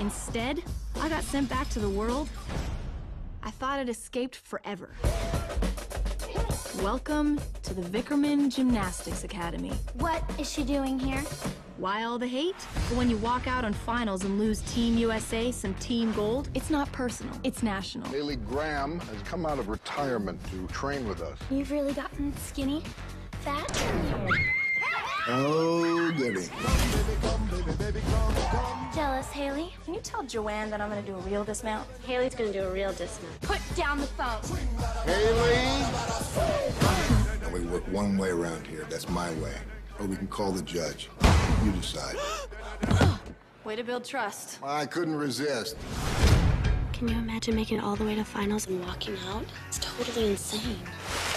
Instead, 0.00 0.62
I 1.00 1.08
got 1.08 1.22
sent 1.22 1.48
back 1.48 1.68
to 1.70 1.78
the 1.78 1.88
world 1.88 2.28
I 3.46 3.50
thought 3.50 3.78
I'd 3.78 3.88
escaped 3.88 4.34
forever. 4.34 4.90
Welcome 6.82 7.40
to 7.62 7.72
the 7.72 7.80
Vickerman 7.80 8.54
Gymnastics 8.54 9.24
Academy. 9.24 9.72
What 9.94 10.22
is 10.38 10.50
she 10.50 10.62
doing 10.62 10.98
here? 10.98 11.22
Why 11.78 12.04
all 12.04 12.18
the 12.18 12.26
hate? 12.26 12.54
But 12.88 12.98
when 12.98 13.08
you 13.08 13.16
walk 13.16 13.46
out 13.46 13.64
on 13.64 13.72
finals 13.72 14.24
and 14.24 14.38
lose 14.38 14.60
Team 14.62 14.98
USA 14.98 15.50
some 15.52 15.72
team 15.74 16.12
gold, 16.12 16.50
it's 16.54 16.68
not 16.68 16.92
personal, 16.92 17.34
it's 17.44 17.62
national. 17.62 18.08
Haley 18.10 18.36
Graham 18.36 19.00
has 19.00 19.22
come 19.22 19.46
out 19.46 19.58
of 19.58 19.68
retirement 19.68 20.38
to 20.50 20.66
train 20.66 21.08
with 21.08 21.22
us. 21.22 21.38
You've 21.50 21.70
really 21.70 21.94
gotten 21.94 22.36
skinny, 22.36 22.82
fat. 23.40 24.62
Oh, 25.28 26.12
goody. 26.16 26.48
Jealous, 28.94 29.26
Haley? 29.32 29.72
Can 29.84 29.94
you 29.94 30.00
tell 30.00 30.22
Joanne 30.22 30.70
that 30.70 30.80
I'm 30.80 30.88
gonna 30.88 31.02
do 31.02 31.16
a 31.16 31.20
real 31.20 31.42
dismount? 31.42 31.88
Haley's 32.06 32.36
gonna 32.36 32.52
do 32.52 32.62
a 32.62 32.70
real 32.70 32.92
dismount. 32.92 33.40
Put 33.40 33.58
down 33.74 33.98
the 33.98 34.06
phone. 34.06 34.40
Haley! 35.04 35.82
Now 37.42 37.50
we 37.52 37.60
work 37.62 37.82
one 37.88 38.16
way 38.16 38.28
around 38.28 38.68
here. 38.68 38.86
That's 38.88 39.08
my 39.08 39.32
way. 39.34 39.54
Or 39.98 40.06
we 40.06 40.14
can 40.16 40.28
call 40.28 40.52
the 40.52 40.62
judge. 40.62 41.10
You 41.64 41.72
decide. 41.72 42.16
Way 43.64 43.74
to 43.74 43.82
build 43.82 44.04
trust. 44.04 44.60
I 44.62 44.86
couldn't 44.86 45.16
resist. 45.16 45.76
Can 46.96 47.08
you 47.08 47.18
imagine 47.18 47.54
making 47.54 47.76
it 47.76 47.84
all 47.84 47.94
the 47.94 48.04
way 48.04 48.14
to 48.14 48.24
finals 48.24 48.66
and 48.68 48.80
walking 48.80 49.18
out? 49.28 49.44
It's 49.68 49.78
totally 49.78 50.30
insane. 50.30 50.78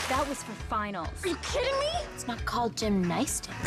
That 0.07 0.25
was 0.29 0.41
for 0.41 0.53
finals. 0.53 1.09
Are 1.21 1.27
you 1.27 1.35
kidding 1.43 1.77
me? 1.81 1.89
It's 2.15 2.25
not 2.27 2.45
called 2.45 2.77
gymnastics. 2.77 3.57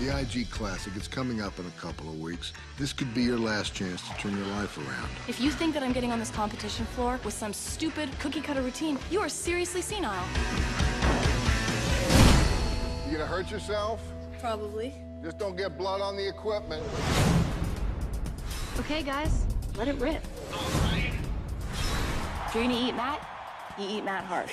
The 0.00 0.18
IG 0.18 0.48
Classic, 0.48 0.94
it's 0.96 1.08
coming 1.08 1.42
up 1.42 1.58
in 1.58 1.66
a 1.66 1.70
couple 1.72 2.08
of 2.08 2.18
weeks. 2.18 2.54
This 2.78 2.94
could 2.94 3.12
be 3.12 3.24
your 3.24 3.38
last 3.38 3.74
chance 3.74 4.00
to 4.08 4.14
turn 4.16 4.34
your 4.34 4.46
life 4.46 4.78
around. 4.78 5.10
If 5.28 5.42
you 5.42 5.50
think 5.50 5.74
that 5.74 5.82
I'm 5.82 5.92
getting 5.92 6.10
on 6.10 6.18
this 6.18 6.30
competition 6.30 6.86
floor 6.86 7.20
with 7.22 7.34
some 7.34 7.52
stupid 7.52 8.08
cookie 8.18 8.40
cutter 8.40 8.62
routine, 8.62 8.98
you 9.10 9.20
are 9.20 9.28
seriously 9.28 9.82
senile. 9.82 10.24
You 13.04 13.12
gonna 13.12 13.26
hurt 13.26 13.50
yourself? 13.50 14.00
Probably. 14.40 14.94
Just 15.22 15.36
don't 15.38 15.54
get 15.54 15.76
blood 15.76 16.00
on 16.00 16.16
the 16.16 16.26
equipment. 16.26 16.82
Okay, 18.78 19.02
guys, 19.02 19.46
let 19.76 19.88
it 19.88 19.96
rip. 20.00 20.22
If 22.46 22.54
you're 22.54 22.62
gonna 22.64 22.74
eat 22.74 22.94
mat, 22.94 23.20
you 23.78 23.86
eat 23.88 24.04
mat 24.04 24.24
hard. 24.24 24.48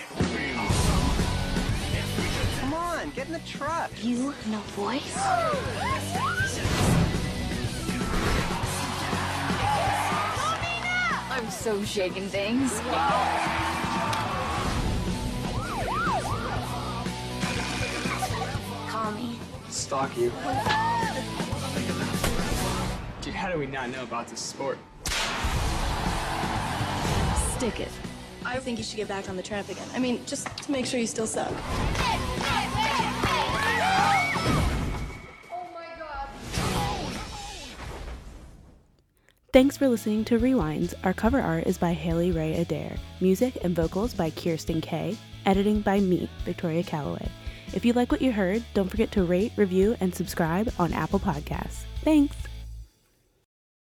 Come 2.59 2.73
on, 2.73 3.09
get 3.11 3.27
in 3.27 3.33
the 3.33 3.39
truck. 3.39 3.89
You 4.01 4.33
no 4.47 4.57
voice? 4.75 5.15
I'm 11.31 11.49
so 11.49 11.83
shaking 11.85 12.27
things. 12.27 12.79
Call 18.89 19.11
me. 19.13 19.39
Stalk 19.69 20.17
you. 20.17 20.31
Dude, 23.21 23.33
how 23.33 23.49
do 23.49 23.57
we 23.57 23.67
not 23.67 23.89
know 23.89 24.03
about 24.03 24.27
this 24.27 24.41
sport? 24.41 24.77
Stick 27.63 27.79
it. 27.79 27.91
I 28.45 28.57
think 28.57 28.77
you 28.77 28.83
should 28.83 28.97
get 28.97 29.07
back 29.07 29.29
on 29.29 29.37
the 29.37 29.41
trap 29.41 29.69
again. 29.69 29.87
I 29.93 29.99
mean, 29.99 30.19
just 30.25 30.45
to 30.63 30.69
make 30.69 30.85
sure 30.85 30.99
you 30.99 31.07
still 31.07 31.25
suck. 31.25 31.49
Thanks 39.53 39.77
for 39.77 39.87
listening 39.87 40.25
to 40.25 40.39
Rewinds. 40.39 40.93
Our 41.05 41.13
cover 41.13 41.39
art 41.39 41.65
is 41.65 41.77
by 41.77 41.93
Haley 41.93 42.31
Ray 42.31 42.55
Adair. 42.55 42.97
Music 43.21 43.57
and 43.63 43.73
vocals 43.73 44.13
by 44.13 44.29
Kirsten 44.29 44.81
Kay. 44.81 45.15
Editing 45.45 45.79
by 45.79 46.01
me, 46.01 46.29
Victoria 46.43 46.83
Calloway. 46.83 47.29
If 47.73 47.85
you 47.85 47.93
like 47.93 48.11
what 48.11 48.21
you 48.21 48.33
heard, 48.33 48.61
don't 48.73 48.89
forget 48.89 49.09
to 49.13 49.23
rate, 49.23 49.53
review, 49.55 49.95
and 50.01 50.13
subscribe 50.13 50.69
on 50.79 50.91
Apple 50.91 51.19
Podcasts. 51.19 51.83
Thanks! 52.03 52.35